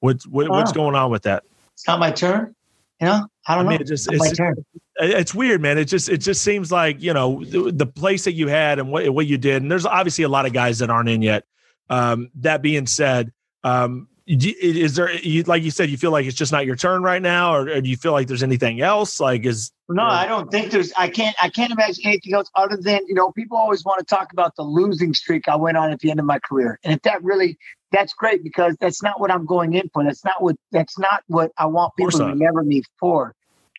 What's 0.01 0.27
what, 0.27 0.49
what's 0.49 0.71
going 0.71 0.95
on 0.95 1.09
with 1.11 1.23
that? 1.23 1.43
It's 1.73 1.87
not 1.87 1.99
my 1.99 2.11
turn. 2.11 2.53
You 2.99 3.07
know, 3.07 3.27
I 3.47 3.55
don't 3.55 3.65
I 3.65 3.69
mean, 3.69 3.77
know. 3.79 3.81
it 3.81 3.87
just- 3.87 4.09
It's 4.11 4.19
not 4.21 4.27
it's 4.31 4.39
my 4.39 4.45
just- 4.55 4.61
it's 4.97 5.35
weird, 5.35 5.61
man. 5.61 5.77
It 5.77 5.85
just 5.85 6.07
it 6.07 6.19
just 6.19 6.41
seems 6.41 6.71
like 6.71 7.01
you 7.01 7.13
know 7.13 7.43
the, 7.43 7.71
the 7.71 7.85
place 7.85 8.23
that 8.25 8.33
you 8.33 8.47
had 8.47 8.79
and 8.79 8.89
what 8.91 9.09
what 9.13 9.25
you 9.27 9.37
did. 9.37 9.61
And 9.61 9.69
there's 9.69 9.85
obviously 9.85 10.23
a 10.23 10.29
lot 10.29 10.45
of 10.45 10.53
guys 10.53 10.79
that 10.79 10.89
aren't 10.89 11.09
in 11.09 11.21
yet. 11.21 11.43
Um, 11.89 12.29
that 12.35 12.61
being 12.61 12.87
said, 12.87 13.31
um, 13.63 14.07
is 14.27 14.95
there 14.95 15.13
you 15.13 15.43
like 15.43 15.61
you 15.61 15.69
said 15.69 15.89
you 15.89 15.97
feel 15.97 16.11
like 16.11 16.25
it's 16.25 16.35
just 16.35 16.51
not 16.51 16.65
your 16.65 16.75
turn 16.75 17.03
right 17.03 17.21
now, 17.21 17.53
or, 17.53 17.69
or 17.69 17.81
do 17.81 17.89
you 17.89 17.97
feel 17.97 18.11
like 18.11 18.27
there's 18.27 18.41
anything 18.41 18.81
else? 18.81 19.19
Like 19.19 19.45
is 19.45 19.71
No. 19.87 20.03
I 20.03 20.25
don't 20.25 20.49
think 20.49 20.71
there's. 20.71 20.91
I 20.97 21.09
can't. 21.09 21.35
I 21.41 21.49
can't 21.49 21.71
imagine 21.71 22.05
anything 22.05 22.33
else 22.33 22.49
other 22.55 22.77
than 22.77 23.01
you 23.07 23.13
know. 23.13 23.31
People 23.33 23.57
always 23.57 23.85
want 23.85 23.99
to 23.99 24.05
talk 24.05 24.33
about 24.33 24.55
the 24.55 24.63
losing 24.63 25.13
streak 25.13 25.47
I 25.47 25.55
went 25.55 25.77
on 25.77 25.91
at 25.91 25.99
the 25.99 26.09
end 26.09 26.19
of 26.19 26.25
my 26.25 26.39
career, 26.39 26.79
and 26.83 26.95
if 26.95 27.03
that 27.03 27.23
really, 27.23 27.57
that's 27.91 28.13
great 28.13 28.43
because 28.43 28.75
that's 28.79 29.03
not 29.03 29.19
what 29.19 29.29
I'm 29.29 29.45
going 29.45 29.73
in 29.73 29.89
for. 29.93 30.03
That's 30.03 30.25
not 30.25 30.41
what. 30.41 30.55
That's 30.71 30.97
not 30.97 31.23
what 31.27 31.51
I 31.57 31.67
want 31.67 31.93
people 31.95 32.17
to 32.19 32.25
remember 32.25 32.63
me 32.63 32.81
for. 32.99 33.35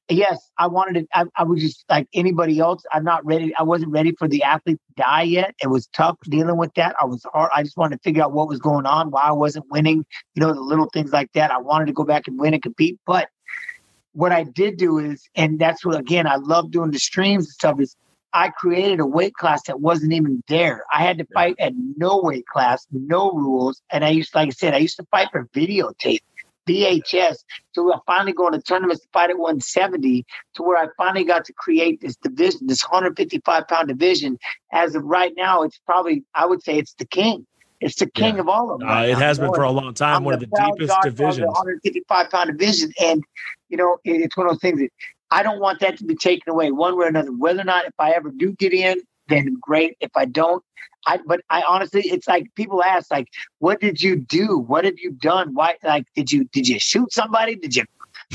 Yes, 0.08 0.50
I 0.56 0.68
wanted 0.68 0.98
it. 0.98 1.08
I, 1.12 1.24
I 1.34 1.42
was 1.42 1.60
just 1.60 1.84
like 1.90 2.06
anybody 2.14 2.60
else. 2.60 2.84
I'm 2.92 3.02
not 3.02 3.26
ready. 3.26 3.52
I 3.58 3.64
wasn't 3.64 3.90
ready 3.90 4.14
for 4.16 4.28
the 4.28 4.44
athlete 4.44 4.78
to 4.88 5.02
die 5.02 5.22
yet. 5.22 5.54
It 5.60 5.66
was 5.66 5.88
tough 5.88 6.16
dealing 6.24 6.56
with 6.56 6.72
that. 6.74 6.94
I 7.00 7.06
was 7.06 7.24
hard. 7.32 7.50
I 7.54 7.64
just 7.64 7.76
wanted 7.76 7.96
to 7.96 8.02
figure 8.02 8.22
out 8.22 8.32
what 8.32 8.48
was 8.48 8.60
going 8.60 8.86
on, 8.86 9.10
why 9.10 9.22
I 9.22 9.32
wasn't 9.32 9.68
winning. 9.68 10.06
You 10.34 10.40
know, 10.40 10.52
the 10.54 10.60
little 10.60 10.88
things 10.92 11.12
like 11.12 11.32
that. 11.32 11.50
I 11.50 11.58
wanted 11.58 11.86
to 11.86 11.92
go 11.92 12.04
back 12.04 12.28
and 12.28 12.38
win 12.38 12.54
and 12.54 12.62
compete, 12.62 13.00
but 13.04 13.28
what 14.12 14.32
I 14.32 14.44
did 14.44 14.78
do 14.78 14.98
is, 14.98 15.28
and 15.34 15.58
that's 15.58 15.84
what 15.84 15.98
again 15.98 16.26
I 16.26 16.36
love 16.36 16.70
doing 16.70 16.90
the 16.90 16.98
streams 16.98 17.44
and 17.44 17.52
stuff 17.52 17.80
is 17.80 17.96
I 18.32 18.50
created 18.50 19.00
a 19.00 19.06
weight 19.06 19.34
class 19.34 19.62
that 19.66 19.80
wasn't 19.80 20.12
even 20.12 20.42
there. 20.48 20.84
I 20.92 21.02
had 21.02 21.18
to 21.18 21.26
fight 21.32 21.56
at 21.58 21.72
no 21.96 22.20
weight 22.22 22.46
class, 22.46 22.86
no 22.92 23.32
rules, 23.32 23.80
and 23.90 24.04
I 24.04 24.10
used, 24.10 24.34
like 24.34 24.48
I 24.48 24.50
said, 24.50 24.74
I 24.74 24.78
used 24.78 24.96
to 24.96 25.06
fight 25.10 25.28
for 25.32 25.46
videotape, 25.54 26.20
VHS. 26.66 27.36
So 27.72 27.92
I 27.92 27.98
finally 28.06 28.32
going 28.32 28.52
to 28.52 28.60
tournaments 28.60 29.02
to 29.02 29.08
fight 29.12 29.30
at 29.30 29.38
170, 29.38 30.24
to 30.54 30.62
where 30.62 30.76
I 30.78 30.88
finally 30.96 31.24
got 31.24 31.44
to 31.46 31.52
create 31.52 32.00
this 32.00 32.16
division, 32.16 32.66
this 32.66 32.82
155 32.82 33.68
pound 33.68 33.88
division. 33.88 34.38
As 34.72 34.94
of 34.94 35.04
right 35.04 35.32
now, 35.36 35.62
it's 35.62 35.78
probably 35.86 36.24
I 36.34 36.46
would 36.46 36.62
say 36.62 36.78
it's 36.78 36.94
the 36.94 37.06
king. 37.06 37.46
It's 37.80 37.96
the 37.96 38.06
king 38.10 38.36
Yeah. 38.36 38.40
of 38.40 38.48
all 38.48 38.72
of 38.72 38.80
them. 38.80 38.88
Uh, 38.88 38.92
right 38.92 39.08
it 39.10 39.12
now. 39.14 39.18
has 39.18 39.38
been 39.38 39.52
for 39.52 39.62
a 39.62 39.70
long 39.70 39.94
time. 39.94 40.16
I'm 40.16 40.24
one 40.24 40.34
of 40.34 40.40
the 40.40 40.46
deepest 40.46 40.94
the 41.02 41.10
divisions. 41.10 41.46
155 41.46 42.30
pound 42.30 42.50
division, 42.58 42.92
and 43.02 43.22
you 43.68 43.76
know 43.76 43.98
it- 44.04 44.22
it's 44.22 44.36
one 44.36 44.46
of 44.46 44.52
those 44.52 44.60
things 44.60 44.80
that 44.80 44.90
I 45.30 45.42
don't 45.42 45.60
want 45.60 45.80
that 45.80 45.98
to 45.98 46.04
be 46.04 46.14
taken 46.14 46.50
away 46.52 46.70
one 46.70 46.96
way 46.96 47.06
or 47.06 47.08
another. 47.08 47.30
Whether 47.32 47.60
or 47.60 47.64
not 47.64 47.84
if 47.84 47.92
I 47.98 48.12
ever 48.12 48.30
do 48.30 48.52
get 48.52 48.72
in, 48.72 49.00
then 49.28 49.56
great. 49.60 49.96
If 50.00 50.10
I 50.16 50.24
don't, 50.24 50.62
I 51.06 51.18
but 51.26 51.40
I 51.50 51.62
honestly, 51.68 52.02
it's 52.04 52.28
like 52.28 52.54
people 52.54 52.82
ask, 52.82 53.10
like, 53.10 53.28
what 53.58 53.80
did 53.80 54.02
you 54.02 54.16
do? 54.16 54.58
What 54.58 54.84
have 54.84 54.98
you 54.98 55.12
done? 55.12 55.54
Why? 55.54 55.74
Like, 55.82 56.04
did 56.14 56.32
you 56.32 56.44
did 56.52 56.68
you 56.68 56.78
shoot 56.78 57.12
somebody? 57.12 57.56
Did 57.56 57.76
you 57.76 57.84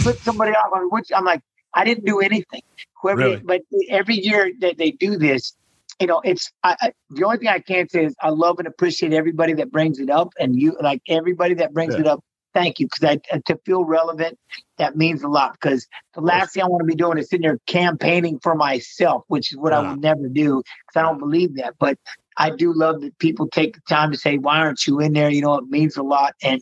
flip 0.01 0.17
somebody 0.23 0.51
off? 0.51 0.71
I 0.73 0.79
mean, 0.79 0.89
which 0.89 1.09
I'm 1.15 1.25
like, 1.25 1.41
I 1.73 1.83
didn't 1.85 2.05
do 2.05 2.19
anything. 2.19 2.61
Whoever, 3.01 3.17
Really? 3.21 3.41
but 3.43 3.61
every 3.89 4.15
year 4.15 4.51
that 4.59 4.77
they 4.77 4.91
do 4.91 5.17
this, 5.17 5.55
you 5.99 6.07
know, 6.07 6.21
it's 6.23 6.51
I, 6.63 6.75
I, 6.81 6.91
the 7.09 7.23
only 7.23 7.37
thing 7.37 7.47
I 7.47 7.59
can 7.59 7.89
say 7.89 8.05
is 8.05 8.15
I 8.21 8.29
love 8.29 8.59
and 8.59 8.67
appreciate 8.67 9.13
everybody 9.13 9.53
that 9.53 9.71
brings 9.71 9.99
it 9.99 10.09
up, 10.09 10.33
and 10.39 10.55
you 10.59 10.75
like 10.81 11.01
everybody 11.07 11.53
that 11.55 11.73
brings 11.73 11.95
Yeah. 11.95 12.01
it 12.01 12.07
up. 12.07 12.23
Thank 12.53 12.79
you, 12.79 12.87
because 12.87 13.17
I 13.31 13.35
uh, 13.35 13.39
to 13.45 13.57
feel 13.65 13.85
relevant, 13.85 14.37
that 14.77 14.97
means 14.97 15.23
a 15.23 15.27
lot. 15.29 15.53
Because 15.53 15.87
the 16.15 16.21
last 16.21 16.53
thing 16.53 16.63
I 16.63 16.67
want 16.67 16.81
to 16.81 16.85
be 16.85 16.95
doing 16.95 17.17
is 17.17 17.29
sitting 17.29 17.43
there 17.43 17.59
campaigning 17.67 18.39
for 18.43 18.55
myself, 18.55 19.23
which 19.27 19.51
is 19.53 19.57
what 19.57 19.73
I 19.73 19.81
Yeah. 19.81 19.91
would 19.91 20.01
never 20.01 20.27
do, 20.27 20.61
because 20.87 20.99
I 20.99 21.01
don't 21.03 21.19
believe 21.19 21.55
that. 21.55 21.75
But 21.79 21.97
I 22.37 22.49
do 22.49 22.73
love 22.73 23.01
that 23.01 23.17
people 23.19 23.47
take 23.47 23.75
the 23.75 23.81
time 23.87 24.11
to 24.11 24.17
say, 24.17 24.37
"Why 24.37 24.59
aren't 24.59 24.85
you 24.87 24.99
in 24.99 25.13
there?" 25.13 25.29
You 25.29 25.41
know, 25.41 25.55
it 25.55 25.69
means 25.69 25.97
a 25.97 26.03
lot. 26.03 26.33
And 26.43 26.61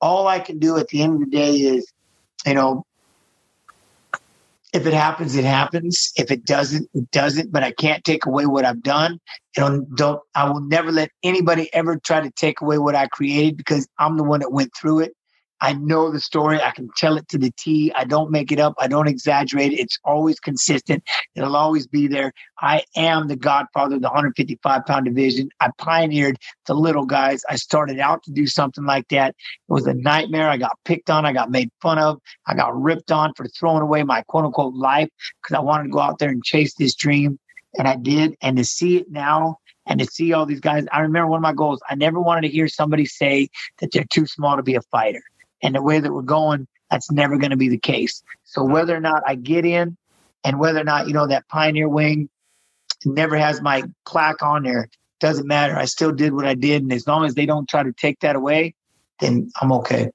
all 0.00 0.26
I 0.26 0.38
can 0.38 0.58
do 0.58 0.78
at 0.78 0.88
the 0.88 1.02
end 1.02 1.14
of 1.14 1.20
the 1.20 1.36
day 1.36 1.56
is, 1.56 1.92
you 2.46 2.54
know, 2.54 2.84
if 4.72 4.86
it 4.86 4.94
happens, 4.94 5.36
it 5.36 5.44
happens. 5.44 6.12
If 6.16 6.30
it 6.30 6.44
doesn't, 6.44 6.88
it 6.94 7.10
doesn't. 7.10 7.52
But 7.52 7.62
I 7.62 7.72
can't 7.72 8.04
take 8.04 8.26
away 8.26 8.46
what 8.46 8.64
I've 8.64 8.82
done. 8.82 9.18
You 9.56 9.62
know, 9.62 9.86
don't 9.96 10.22
I 10.34 10.48
will 10.50 10.60
never 10.60 10.92
let 10.92 11.10
anybody 11.22 11.72
ever 11.74 11.98
try 11.98 12.20
to 12.20 12.30
take 12.30 12.60
away 12.60 12.78
what 12.78 12.94
I 12.94 13.06
created 13.08 13.56
because 13.56 13.88
I'm 13.98 14.16
the 14.16 14.24
one 14.24 14.40
that 14.40 14.52
went 14.52 14.72
through 14.78 15.00
it. 15.00 15.15
I 15.60 15.72
know 15.72 16.10
the 16.10 16.20
story. 16.20 16.60
I 16.60 16.70
can 16.70 16.90
tell 16.96 17.16
it 17.16 17.28
to 17.28 17.38
the 17.38 17.50
T. 17.56 17.90
I 17.94 18.04
don't 18.04 18.30
make 18.30 18.52
it 18.52 18.60
up. 18.60 18.74
I 18.78 18.88
don't 18.88 19.08
exaggerate 19.08 19.72
it. 19.72 19.80
It's 19.80 19.98
always 20.04 20.38
consistent. 20.38 21.02
It'll 21.34 21.56
always 21.56 21.86
be 21.86 22.08
there. 22.08 22.32
I 22.60 22.84
am 22.94 23.28
the 23.28 23.36
godfather 23.36 23.96
of 23.96 24.02
the 24.02 24.08
155 24.08 24.84
pound 24.84 25.06
division. 25.06 25.48
I 25.60 25.70
pioneered 25.78 26.36
the 26.66 26.74
little 26.74 27.06
guys. 27.06 27.42
I 27.48 27.56
started 27.56 27.98
out 27.98 28.22
to 28.24 28.32
do 28.32 28.46
something 28.46 28.84
like 28.84 29.08
that. 29.08 29.30
It 29.30 29.72
was 29.72 29.86
a 29.86 29.94
nightmare. 29.94 30.48
I 30.48 30.58
got 30.58 30.78
picked 30.84 31.08
on. 31.08 31.24
I 31.24 31.32
got 31.32 31.50
made 31.50 31.70
fun 31.80 31.98
of. 31.98 32.20
I 32.46 32.54
got 32.54 32.78
ripped 32.78 33.10
on 33.10 33.32
for 33.34 33.46
throwing 33.48 33.82
away 33.82 34.02
my 34.02 34.22
quote 34.22 34.44
unquote 34.44 34.74
life 34.74 35.08
because 35.42 35.56
I 35.56 35.60
wanted 35.60 35.84
to 35.84 35.90
go 35.90 36.00
out 36.00 36.18
there 36.18 36.30
and 36.30 36.44
chase 36.44 36.74
this 36.74 36.94
dream. 36.94 37.38
And 37.78 37.88
I 37.88 37.96
did. 37.96 38.36
And 38.42 38.58
to 38.58 38.64
see 38.64 38.98
it 38.98 39.10
now 39.10 39.56
and 39.86 40.00
to 40.00 40.06
see 40.06 40.34
all 40.34 40.44
these 40.44 40.60
guys, 40.60 40.84
I 40.92 41.00
remember 41.00 41.28
one 41.28 41.38
of 41.38 41.42
my 41.42 41.54
goals. 41.54 41.80
I 41.88 41.94
never 41.94 42.20
wanted 42.20 42.42
to 42.42 42.52
hear 42.52 42.68
somebody 42.68 43.06
say 43.06 43.48
that 43.78 43.92
they're 43.92 44.04
too 44.04 44.26
small 44.26 44.56
to 44.56 44.62
be 44.62 44.74
a 44.74 44.82
fighter. 44.82 45.22
And 45.62 45.74
the 45.74 45.82
way 45.82 46.00
that 46.00 46.12
we're 46.12 46.22
going, 46.22 46.66
that's 46.90 47.10
never 47.10 47.38
going 47.38 47.50
to 47.50 47.56
be 47.56 47.68
the 47.68 47.78
case. 47.78 48.22
So 48.44 48.62
whether 48.64 48.94
or 48.94 49.00
not 49.00 49.22
I 49.26 49.34
get 49.34 49.64
in 49.64 49.96
and 50.44 50.58
whether 50.58 50.80
or 50.80 50.84
not, 50.84 51.08
you 51.08 51.14
know, 51.14 51.26
that 51.26 51.48
pioneer 51.48 51.88
wing 51.88 52.28
never 53.04 53.36
has 53.36 53.60
my 53.60 53.84
plaque 54.06 54.42
on 54.42 54.62
there, 54.62 54.88
doesn't 55.18 55.46
matter. 55.46 55.76
I 55.76 55.86
still 55.86 56.12
did 56.12 56.32
what 56.32 56.46
I 56.46 56.54
did. 56.54 56.82
And 56.82 56.92
as 56.92 57.06
long 57.06 57.24
as 57.24 57.34
they 57.34 57.46
don't 57.46 57.68
try 57.68 57.82
to 57.82 57.92
take 57.92 58.20
that 58.20 58.36
away, 58.36 58.74
then 59.20 59.50
I'm 59.60 59.72
okay. 59.72 60.10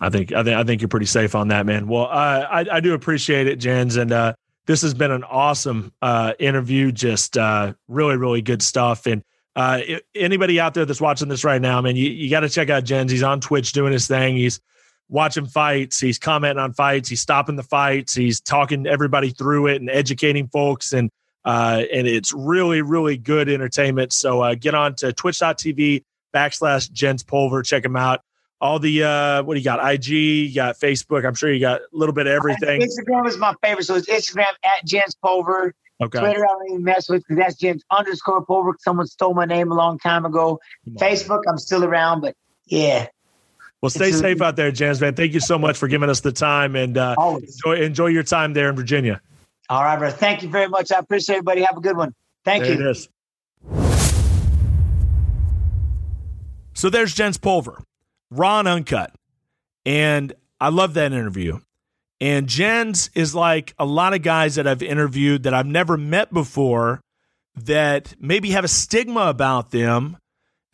I 0.00 0.10
think 0.10 0.32
I 0.32 0.42
think 0.44 0.56
I 0.56 0.64
think 0.64 0.80
you're 0.80 0.88
pretty 0.88 1.06
safe 1.06 1.34
on 1.34 1.48
that, 1.48 1.66
man. 1.66 1.88
Well, 1.88 2.04
uh, 2.04 2.46
I 2.50 2.64
I 2.72 2.80
do 2.80 2.94
appreciate 2.94 3.48
it, 3.48 3.56
Jens, 3.56 3.96
and 3.96 4.12
uh, 4.12 4.34
this 4.66 4.82
has 4.82 4.94
been 4.94 5.10
an 5.10 5.24
awesome 5.24 5.92
uh, 6.00 6.34
interview. 6.38 6.92
Just 6.92 7.36
uh, 7.36 7.74
really 7.88 8.16
really 8.16 8.40
good 8.40 8.62
stuff. 8.62 9.06
And 9.06 9.24
uh, 9.56 9.80
anybody 10.14 10.60
out 10.60 10.74
there 10.74 10.84
that's 10.84 11.00
watching 11.00 11.28
this 11.28 11.42
right 11.42 11.60
now, 11.60 11.80
man, 11.80 11.96
you, 11.96 12.08
you 12.10 12.30
got 12.30 12.40
to 12.40 12.48
check 12.48 12.70
out 12.70 12.84
Jens. 12.84 13.10
He's 13.10 13.24
on 13.24 13.40
Twitch 13.40 13.72
doing 13.72 13.92
his 13.92 14.06
thing. 14.06 14.36
He's 14.36 14.60
watching 15.08 15.46
fights. 15.46 15.98
He's 16.00 16.18
commenting 16.18 16.60
on 16.60 16.72
fights. 16.72 17.08
He's 17.08 17.20
stopping 17.20 17.56
the 17.56 17.62
fights. 17.62 18.14
He's 18.14 18.40
talking 18.40 18.86
everybody 18.86 19.30
through 19.30 19.68
it 19.68 19.80
and 19.80 19.90
educating 19.90 20.48
folks. 20.48 20.92
And 20.92 21.10
uh, 21.44 21.82
and 21.92 22.06
it's 22.06 22.32
really 22.32 22.82
really 22.82 23.16
good 23.16 23.48
entertainment. 23.48 24.12
So 24.12 24.42
uh, 24.42 24.54
get 24.54 24.74
on 24.74 24.94
to 24.96 25.12
Twitch.tv 25.12 26.04
backslash 26.34 26.90
Jens 26.92 27.22
Pulver. 27.22 27.62
Check 27.62 27.84
him 27.84 27.96
out 27.96 28.22
all 28.60 28.78
the 28.78 29.04
uh 29.04 29.42
what 29.44 29.54
do 29.54 29.60
you 29.60 29.64
got 29.64 29.78
ig 29.92 30.06
you 30.08 30.54
got 30.54 30.76
facebook 30.78 31.24
i'm 31.24 31.34
sure 31.34 31.52
you 31.52 31.60
got 31.60 31.80
a 31.80 31.84
little 31.92 32.12
bit 32.12 32.26
of 32.26 32.32
everything 32.32 32.80
Instagram 32.80 33.26
is 33.26 33.36
my 33.38 33.54
favorite. 33.62 33.84
So 33.84 33.94
it's 33.94 34.08
Instagram 34.08 34.52
at 34.64 34.84
Jens 34.84 35.14
Pulver. 35.14 35.74
okay 36.02 36.18
Twitter, 36.18 36.44
I 36.44 36.48
don't 36.48 36.70
even 36.70 36.84
mess 36.84 37.08
with 37.08 37.22
because 37.22 37.36
that's 37.36 37.56
Jens 37.56 37.82
underscore 37.90 38.44
Pulver. 38.44 38.76
Someone 38.80 39.06
stole 39.06 39.34
my 39.34 39.44
name 39.44 39.70
a 39.70 39.74
long 39.74 39.98
time 39.98 40.24
ago. 40.24 40.58
Come 40.84 40.96
on, 40.96 41.00
man. 41.00 41.16
Facebook, 41.16 41.42
I'm 41.48 41.58
still 41.58 41.84
around, 41.84 42.20
but 42.20 42.34
yeah, 42.66 43.06
well 43.82 43.90
stay 43.90 44.08
It's 44.08 44.16
a- 44.16 44.20
safe 44.20 44.40
out 44.42 44.56
there 44.56 44.70
jens 44.70 45.00
man 45.00 45.14
thank 45.14 45.32
you 45.34 45.40
so 45.40 45.58
much 45.58 45.76
for 45.76 45.88
giving 45.88 46.10
us 46.10 46.20
the 46.20 46.32
time 46.32 46.76
and 46.76 46.96
uh 46.98 47.14
enjoy, 47.18 47.76
enjoy 47.82 48.06
your 48.06 48.22
time 48.24 48.52
there 48.54 48.68
in 48.70 48.76
virginia 48.76 49.20
All 49.70 49.82
right, 49.84 49.98
brother. 49.98 50.16
Thank 50.16 50.42
you 50.42 50.48
very 50.48 50.66
much. 50.68 50.90
I 50.90 50.98
appreciate 50.98 51.36
everybody. 51.36 51.60
Have 51.62 51.76
a 51.76 51.80
good 51.82 51.96
one. 51.96 52.14
Thank 52.44 52.64
there 52.64 52.72
you. 52.74 52.80
it 52.88 52.90
is 52.90 53.08
so 56.74 56.88
there's 56.90 57.12
jens 57.14 57.38
pulver 57.38 57.82
raw 58.30 58.58
and 58.60 58.68
uncut 58.68 59.12
and 59.84 60.32
i 60.60 60.68
love 60.68 60.94
that 60.94 61.12
interview 61.12 61.58
and 62.20 62.46
jens 62.48 63.10
is 63.14 63.34
like 63.34 63.74
a 63.78 63.84
lot 63.84 64.14
of 64.14 64.22
guys 64.22 64.54
that 64.54 64.66
i've 64.66 64.82
interviewed 64.82 65.42
that 65.42 65.52
i've 65.54 65.66
never 65.66 65.96
met 65.96 66.32
before 66.32 67.00
that 67.56 68.14
maybe 68.20 68.50
have 68.50 68.64
a 68.64 68.68
stigma 68.68 69.22
about 69.22 69.70
them 69.70 70.16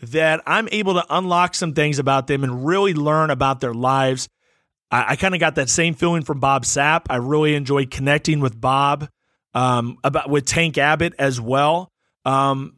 that 0.01 0.42
I'm 0.47 0.68
able 0.72 0.95
to 0.95 1.05
unlock 1.09 1.55
some 1.55 1.72
things 1.72 1.99
about 1.99 2.26
them 2.26 2.45
and 2.45 2.66
really 2.66 2.95
learn 2.95 3.30
about 3.30 3.61
their 3.61 3.74
lives. 3.74 4.28
I, 4.90 5.12
I 5.12 5.16
kind 5.16 5.34
of 5.34 5.40
got 5.40 5.55
that 5.57 5.68
same 5.68 5.95
feeling 5.95 6.22
from 6.22 6.40
Bob 6.40 6.64
Sapp. 6.64 7.03
I 7.11 7.16
really 7.16 7.55
enjoyed 7.55 7.90
connecting 7.90 8.40
with 8.40 8.61
Bob, 8.61 9.09
um, 9.55 9.99
about 10.05 10.28
with 10.28 10.47
Tank 10.47 10.78
Abbott 10.78 11.14
as 11.18 11.40
well. 11.40 11.90
Um, 12.24 12.76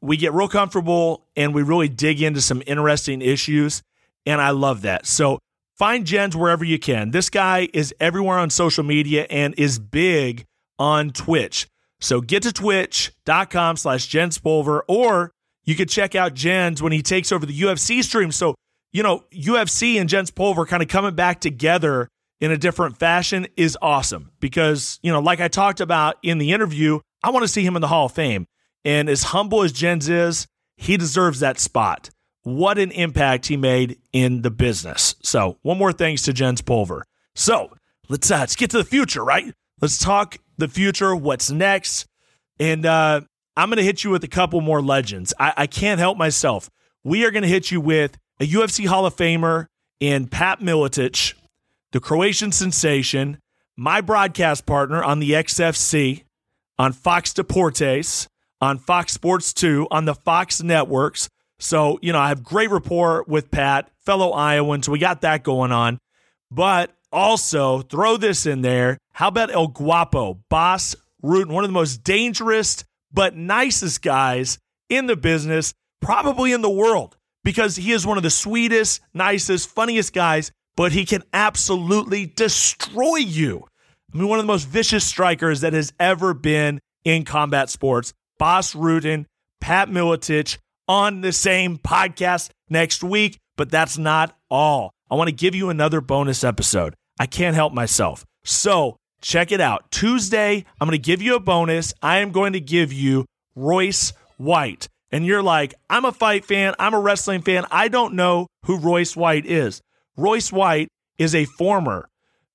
we 0.00 0.16
get 0.16 0.32
real 0.32 0.48
comfortable 0.48 1.26
and 1.36 1.54
we 1.54 1.62
really 1.62 1.88
dig 1.88 2.22
into 2.22 2.40
some 2.40 2.62
interesting 2.66 3.22
issues, 3.22 3.82
and 4.26 4.40
I 4.40 4.50
love 4.50 4.82
that. 4.82 5.06
So 5.06 5.38
find 5.76 6.06
Jens 6.06 6.36
wherever 6.36 6.64
you 6.64 6.78
can. 6.78 7.10
This 7.10 7.30
guy 7.30 7.68
is 7.72 7.94
everywhere 8.00 8.38
on 8.38 8.50
social 8.50 8.84
media 8.84 9.26
and 9.30 9.54
is 9.58 9.78
big 9.78 10.44
on 10.78 11.10
Twitch. 11.10 11.66
So 12.00 12.20
get 12.20 12.42
to 12.44 12.52
twitch.com 12.52 13.76
slash 13.76 14.06
Jens 14.06 14.38
Pulver, 14.38 14.84
or 14.88 15.32
you 15.64 15.74
could 15.74 15.88
check 15.88 16.14
out 16.14 16.34
Jens 16.34 16.82
when 16.82 16.92
he 16.92 17.02
takes 17.02 17.32
over 17.32 17.46
the 17.46 17.58
UFC 17.58 18.02
stream. 18.02 18.32
So, 18.32 18.54
you 18.92 19.02
know, 19.02 19.24
UFC 19.32 20.00
and 20.00 20.08
Jens 20.08 20.30
Pulver 20.30 20.66
kind 20.66 20.82
of 20.82 20.88
coming 20.88 21.14
back 21.14 21.40
together 21.40 22.08
in 22.40 22.50
a 22.50 22.56
different 22.56 22.98
fashion 22.98 23.46
is 23.56 23.76
awesome 23.82 24.30
because, 24.40 24.98
you 25.02 25.12
know, 25.12 25.20
like 25.20 25.40
I 25.40 25.48
talked 25.48 25.80
about 25.80 26.16
in 26.22 26.38
the 26.38 26.52
interview, 26.52 27.00
I 27.22 27.30
want 27.30 27.44
to 27.44 27.48
see 27.48 27.64
him 27.64 27.76
in 27.76 27.82
the 27.82 27.88
Hall 27.88 28.06
of 28.06 28.12
Fame. 28.12 28.46
And 28.84 29.08
as 29.08 29.24
humble 29.24 29.62
as 29.62 29.72
Jens 29.72 30.08
is, 30.08 30.46
he 30.76 30.96
deserves 30.96 31.40
that 31.40 31.58
spot. 31.58 32.08
What 32.42 32.78
an 32.78 32.90
impact 32.92 33.46
he 33.46 33.58
made 33.58 33.98
in 34.12 34.40
the 34.40 34.50
business. 34.50 35.14
So, 35.22 35.58
one 35.60 35.76
more 35.76 35.92
thanks 35.92 36.22
to 36.22 36.32
Jens 36.32 36.62
Pulver. 36.62 37.04
So, 37.34 37.70
let's 38.08 38.30
uh, 38.30 38.38
let's 38.38 38.56
get 38.56 38.70
to 38.70 38.78
the 38.78 38.84
future, 38.84 39.22
right? 39.22 39.52
Let's 39.82 39.98
talk 39.98 40.38
the 40.56 40.68
future, 40.68 41.14
what's 41.14 41.50
next. 41.50 42.06
And 42.58 42.86
uh, 42.86 43.22
I'm 43.56 43.68
going 43.68 43.78
to 43.78 43.84
hit 43.84 44.04
you 44.04 44.10
with 44.10 44.24
a 44.24 44.28
couple 44.28 44.60
more 44.60 44.80
legends. 44.80 45.34
I, 45.38 45.52
I 45.56 45.66
can't 45.66 45.98
help 45.98 46.16
myself. 46.16 46.70
We 47.02 47.24
are 47.24 47.30
going 47.30 47.42
to 47.42 47.48
hit 47.48 47.70
you 47.70 47.80
with 47.80 48.16
a 48.38 48.46
UFC 48.46 48.86
Hall 48.86 49.06
of 49.06 49.16
Famer 49.16 49.66
in 49.98 50.28
Pat 50.28 50.60
Miletich, 50.60 51.34
the 51.92 52.00
Croatian 52.00 52.52
sensation, 52.52 53.38
my 53.76 54.00
broadcast 54.00 54.66
partner 54.66 55.02
on 55.02 55.18
the 55.18 55.32
XFC, 55.32 56.24
on 56.78 56.92
Fox 56.92 57.32
Deportes, 57.32 58.28
on 58.60 58.78
Fox 58.78 59.12
Sports 59.12 59.52
2, 59.52 59.88
on 59.90 60.04
the 60.04 60.14
Fox 60.14 60.62
networks. 60.62 61.28
So, 61.58 61.98
you 62.02 62.12
know, 62.12 62.18
I 62.18 62.28
have 62.28 62.42
great 62.42 62.70
rapport 62.70 63.24
with 63.26 63.50
Pat, 63.50 63.90
fellow 63.98 64.30
Iowan. 64.30 64.82
So 64.82 64.92
we 64.92 64.98
got 64.98 65.20
that 65.22 65.42
going 65.42 65.72
on. 65.72 65.98
But 66.50 66.90
also 67.12 67.82
throw 67.82 68.16
this 68.16 68.46
in 68.46 68.62
there. 68.62 68.98
How 69.12 69.28
about 69.28 69.52
El 69.52 69.68
Guapo, 69.68 70.40
Bas 70.48 70.96
Rutten, 71.22 71.52
one 71.52 71.64
of 71.64 71.68
the 71.68 71.74
most 71.74 72.02
dangerous 72.02 72.84
but 73.12 73.36
nicest 73.36 74.02
guys 74.02 74.58
in 74.88 75.06
the 75.06 75.16
business, 75.16 75.72
probably 76.00 76.52
in 76.52 76.62
the 76.62 76.70
world, 76.70 77.16
because 77.44 77.76
he 77.76 77.92
is 77.92 78.06
one 78.06 78.16
of 78.16 78.22
the 78.22 78.30
sweetest, 78.30 79.00
nicest, 79.14 79.68
funniest 79.68 80.12
guys, 80.12 80.52
but 80.76 80.92
he 80.92 81.04
can 81.04 81.22
absolutely 81.32 82.26
destroy 82.26 83.16
you. 83.16 83.66
I 84.12 84.16
mean, 84.16 84.28
one 84.28 84.38
of 84.38 84.44
the 84.44 84.52
most 84.52 84.66
vicious 84.66 85.04
strikers 85.04 85.60
that 85.60 85.72
has 85.72 85.92
ever 86.00 86.34
been 86.34 86.80
in 87.04 87.24
combat 87.24 87.70
sports. 87.70 88.12
Bas 88.38 88.74
Rutten, 88.74 89.26
Pat 89.60 89.88
Miletich 89.88 90.58
on 90.88 91.20
the 91.20 91.32
same 91.32 91.78
podcast 91.78 92.50
next 92.68 93.04
week, 93.04 93.38
but 93.56 93.70
that's 93.70 93.98
not 93.98 94.36
all. 94.50 94.92
I 95.10 95.14
want 95.14 95.28
to 95.28 95.34
give 95.34 95.54
you 95.54 95.70
another 95.70 96.00
bonus 96.00 96.42
episode. 96.42 96.94
I 97.18 97.26
can't 97.26 97.54
help 97.54 97.72
myself. 97.72 98.24
So 98.44 98.96
check 99.20 99.52
it 99.52 99.60
out. 99.60 99.90
Tuesday, 99.90 100.64
I'm 100.80 100.88
going 100.88 100.98
to 100.98 100.98
give 100.98 101.22
you 101.22 101.36
a 101.36 101.40
bonus. 101.40 101.94
I 102.02 102.18
am 102.18 102.32
going 102.32 102.52
to 102.54 102.60
give 102.60 102.92
you 102.92 103.26
Royce 103.54 104.12
White. 104.36 104.88
and 105.12 105.26
you're 105.26 105.42
like, 105.42 105.74
I'm 105.88 106.04
a 106.04 106.12
fight 106.12 106.44
fan, 106.44 106.74
I'm 106.78 106.94
a 106.94 107.00
wrestling 107.00 107.42
fan, 107.42 107.66
I 107.70 107.88
don't 107.88 108.14
know 108.14 108.46
who 108.66 108.78
Royce 108.78 109.16
White 109.16 109.44
is. 109.44 109.80
Royce 110.16 110.52
White 110.52 110.88
is 111.18 111.34
a 111.34 111.44
former 111.44 112.08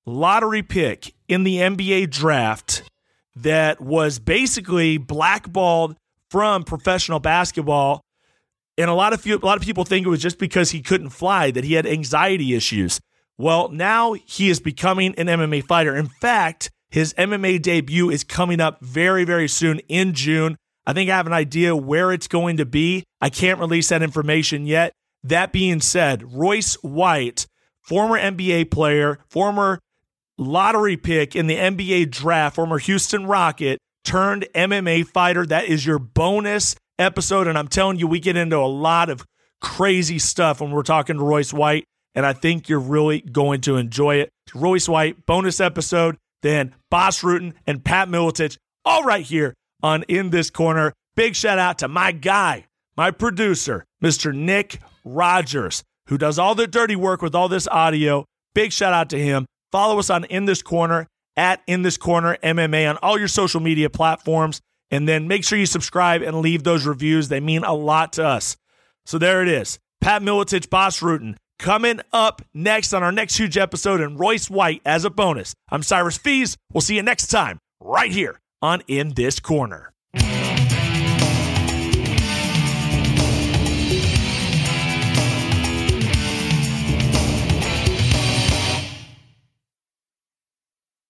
lottery 0.06 0.62
pick 0.62 1.14
in 1.28 1.44
the 1.44 1.58
NBA 1.58 2.10
draft 2.10 2.82
that 3.36 3.80
was 3.80 4.18
basically 4.18 4.96
blackballed 4.98 5.96
from 6.30 6.62
professional 6.64 7.20
basketball. 7.20 8.00
And 8.78 8.88
a 8.90 8.94
lot 8.94 9.12
of 9.12 9.20
few, 9.20 9.36
a 9.36 9.44
lot 9.44 9.58
of 9.58 9.62
people 9.62 9.84
think 9.84 10.06
it 10.06 10.10
was 10.10 10.22
just 10.22 10.38
because 10.38 10.70
he 10.70 10.80
couldn't 10.80 11.10
fly 11.10 11.50
that 11.50 11.64
he 11.64 11.74
had 11.74 11.86
anxiety 11.86 12.54
issues. 12.54 13.00
Well, 13.38 13.68
now 13.68 14.14
he 14.14 14.48
is 14.48 14.60
becoming 14.60 15.14
an 15.16 15.26
MMA 15.26 15.64
fighter. 15.64 15.94
In 15.94 16.08
fact, 16.08 16.70
his 16.90 17.12
MMA 17.14 17.60
debut 17.60 18.10
is 18.10 18.24
coming 18.24 18.60
up 18.60 18.80
very, 18.80 19.24
very 19.24 19.48
soon 19.48 19.80
in 19.88 20.14
June. 20.14 20.56
I 20.86 20.92
think 20.92 21.10
I 21.10 21.16
have 21.16 21.26
an 21.26 21.32
idea 21.32 21.76
where 21.76 22.12
it's 22.12 22.28
going 22.28 22.56
to 22.58 22.64
be. 22.64 23.04
I 23.20 23.28
can't 23.28 23.60
release 23.60 23.88
that 23.88 24.02
information 24.02 24.66
yet. 24.66 24.92
That 25.22 25.52
being 25.52 25.80
said, 25.80 26.32
Royce 26.32 26.74
White, 26.82 27.46
former 27.82 28.18
NBA 28.18 28.70
player, 28.70 29.18
former 29.28 29.80
lottery 30.38 30.96
pick 30.96 31.34
in 31.34 31.48
the 31.48 31.56
NBA 31.56 32.10
draft, 32.10 32.56
former 32.56 32.78
Houston 32.78 33.26
Rocket, 33.26 33.78
turned 34.04 34.46
MMA 34.54 35.06
fighter. 35.08 35.44
That 35.44 35.64
is 35.64 35.84
your 35.84 35.98
bonus 35.98 36.76
episode. 36.98 37.48
And 37.48 37.58
I'm 37.58 37.68
telling 37.68 37.98
you, 37.98 38.06
we 38.06 38.20
get 38.20 38.36
into 38.36 38.56
a 38.56 38.66
lot 38.66 39.10
of 39.10 39.26
crazy 39.60 40.18
stuff 40.18 40.60
when 40.60 40.70
we're 40.70 40.82
talking 40.82 41.18
to 41.18 41.24
Royce 41.24 41.52
White. 41.52 41.84
And 42.16 42.26
I 42.26 42.32
think 42.32 42.68
you're 42.68 42.80
really 42.80 43.20
going 43.20 43.60
to 43.62 43.76
enjoy 43.76 44.16
it. 44.16 44.30
Royce 44.54 44.88
White, 44.88 45.26
bonus 45.26 45.60
episode. 45.60 46.16
Then 46.42 46.74
Bas 46.90 47.22
Rutten 47.22 47.52
and 47.66 47.84
Pat 47.84 48.08
Miletich, 48.08 48.56
all 48.84 49.04
right 49.04 49.24
here 49.24 49.54
on 49.82 50.02
In 50.04 50.30
This 50.30 50.50
Corner. 50.50 50.92
Big 51.14 51.34
shout 51.34 51.58
out 51.58 51.78
to 51.78 51.88
my 51.88 52.12
guy, 52.12 52.66
my 52.96 53.10
producer, 53.10 53.84
Mr. 54.02 54.34
Nick 54.34 54.80
Rogers, 55.04 55.82
who 56.08 56.18
does 56.18 56.38
all 56.38 56.54
the 56.54 56.66
dirty 56.66 56.96
work 56.96 57.22
with 57.22 57.34
all 57.34 57.48
this 57.48 57.68
audio. 57.68 58.24
Big 58.54 58.72
shout 58.72 58.92
out 58.92 59.10
to 59.10 59.18
him. 59.18 59.46
Follow 59.72 59.98
us 59.98 60.10
on 60.10 60.24
In 60.24 60.44
This 60.44 60.62
Corner 60.62 61.06
at 61.36 61.62
In 61.66 61.82
This 61.82 61.96
Corner 61.96 62.36
MMA 62.42 62.88
on 62.88 62.96
all 62.98 63.18
your 63.18 63.28
social 63.28 63.60
media 63.60 63.90
platforms. 63.90 64.60
And 64.90 65.08
then 65.08 65.26
make 65.26 65.44
sure 65.44 65.58
you 65.58 65.66
subscribe 65.66 66.22
and 66.22 66.40
leave 66.40 66.62
those 66.62 66.86
reviews. 66.86 67.28
They 67.28 67.40
mean 67.40 67.64
a 67.64 67.74
lot 67.74 68.12
to 68.14 68.24
us. 68.24 68.56
So 69.04 69.18
there 69.18 69.42
it 69.42 69.48
is. 69.48 69.78
Pat 70.00 70.22
Miletich, 70.22 70.70
Bas 70.70 71.00
Rutten, 71.00 71.34
coming 71.58 72.00
up 72.12 72.42
next 72.54 72.92
on 72.92 73.02
our 73.02 73.12
next 73.12 73.36
huge 73.36 73.56
episode, 73.56 74.00
and 74.00 74.18
Royce 74.18 74.50
White 74.50 74.82
as 74.84 75.04
a 75.04 75.10
bonus. 75.10 75.54
I'm 75.70 75.82
Cyrus 75.82 76.16
Fees. 76.18 76.56
We'll 76.72 76.80
see 76.80 76.96
you 76.96 77.02
next 77.02 77.28
time 77.28 77.58
right 77.80 78.12
here 78.12 78.40
on 78.62 78.82
In 78.88 79.14
This 79.14 79.40
Corner. 79.40 79.92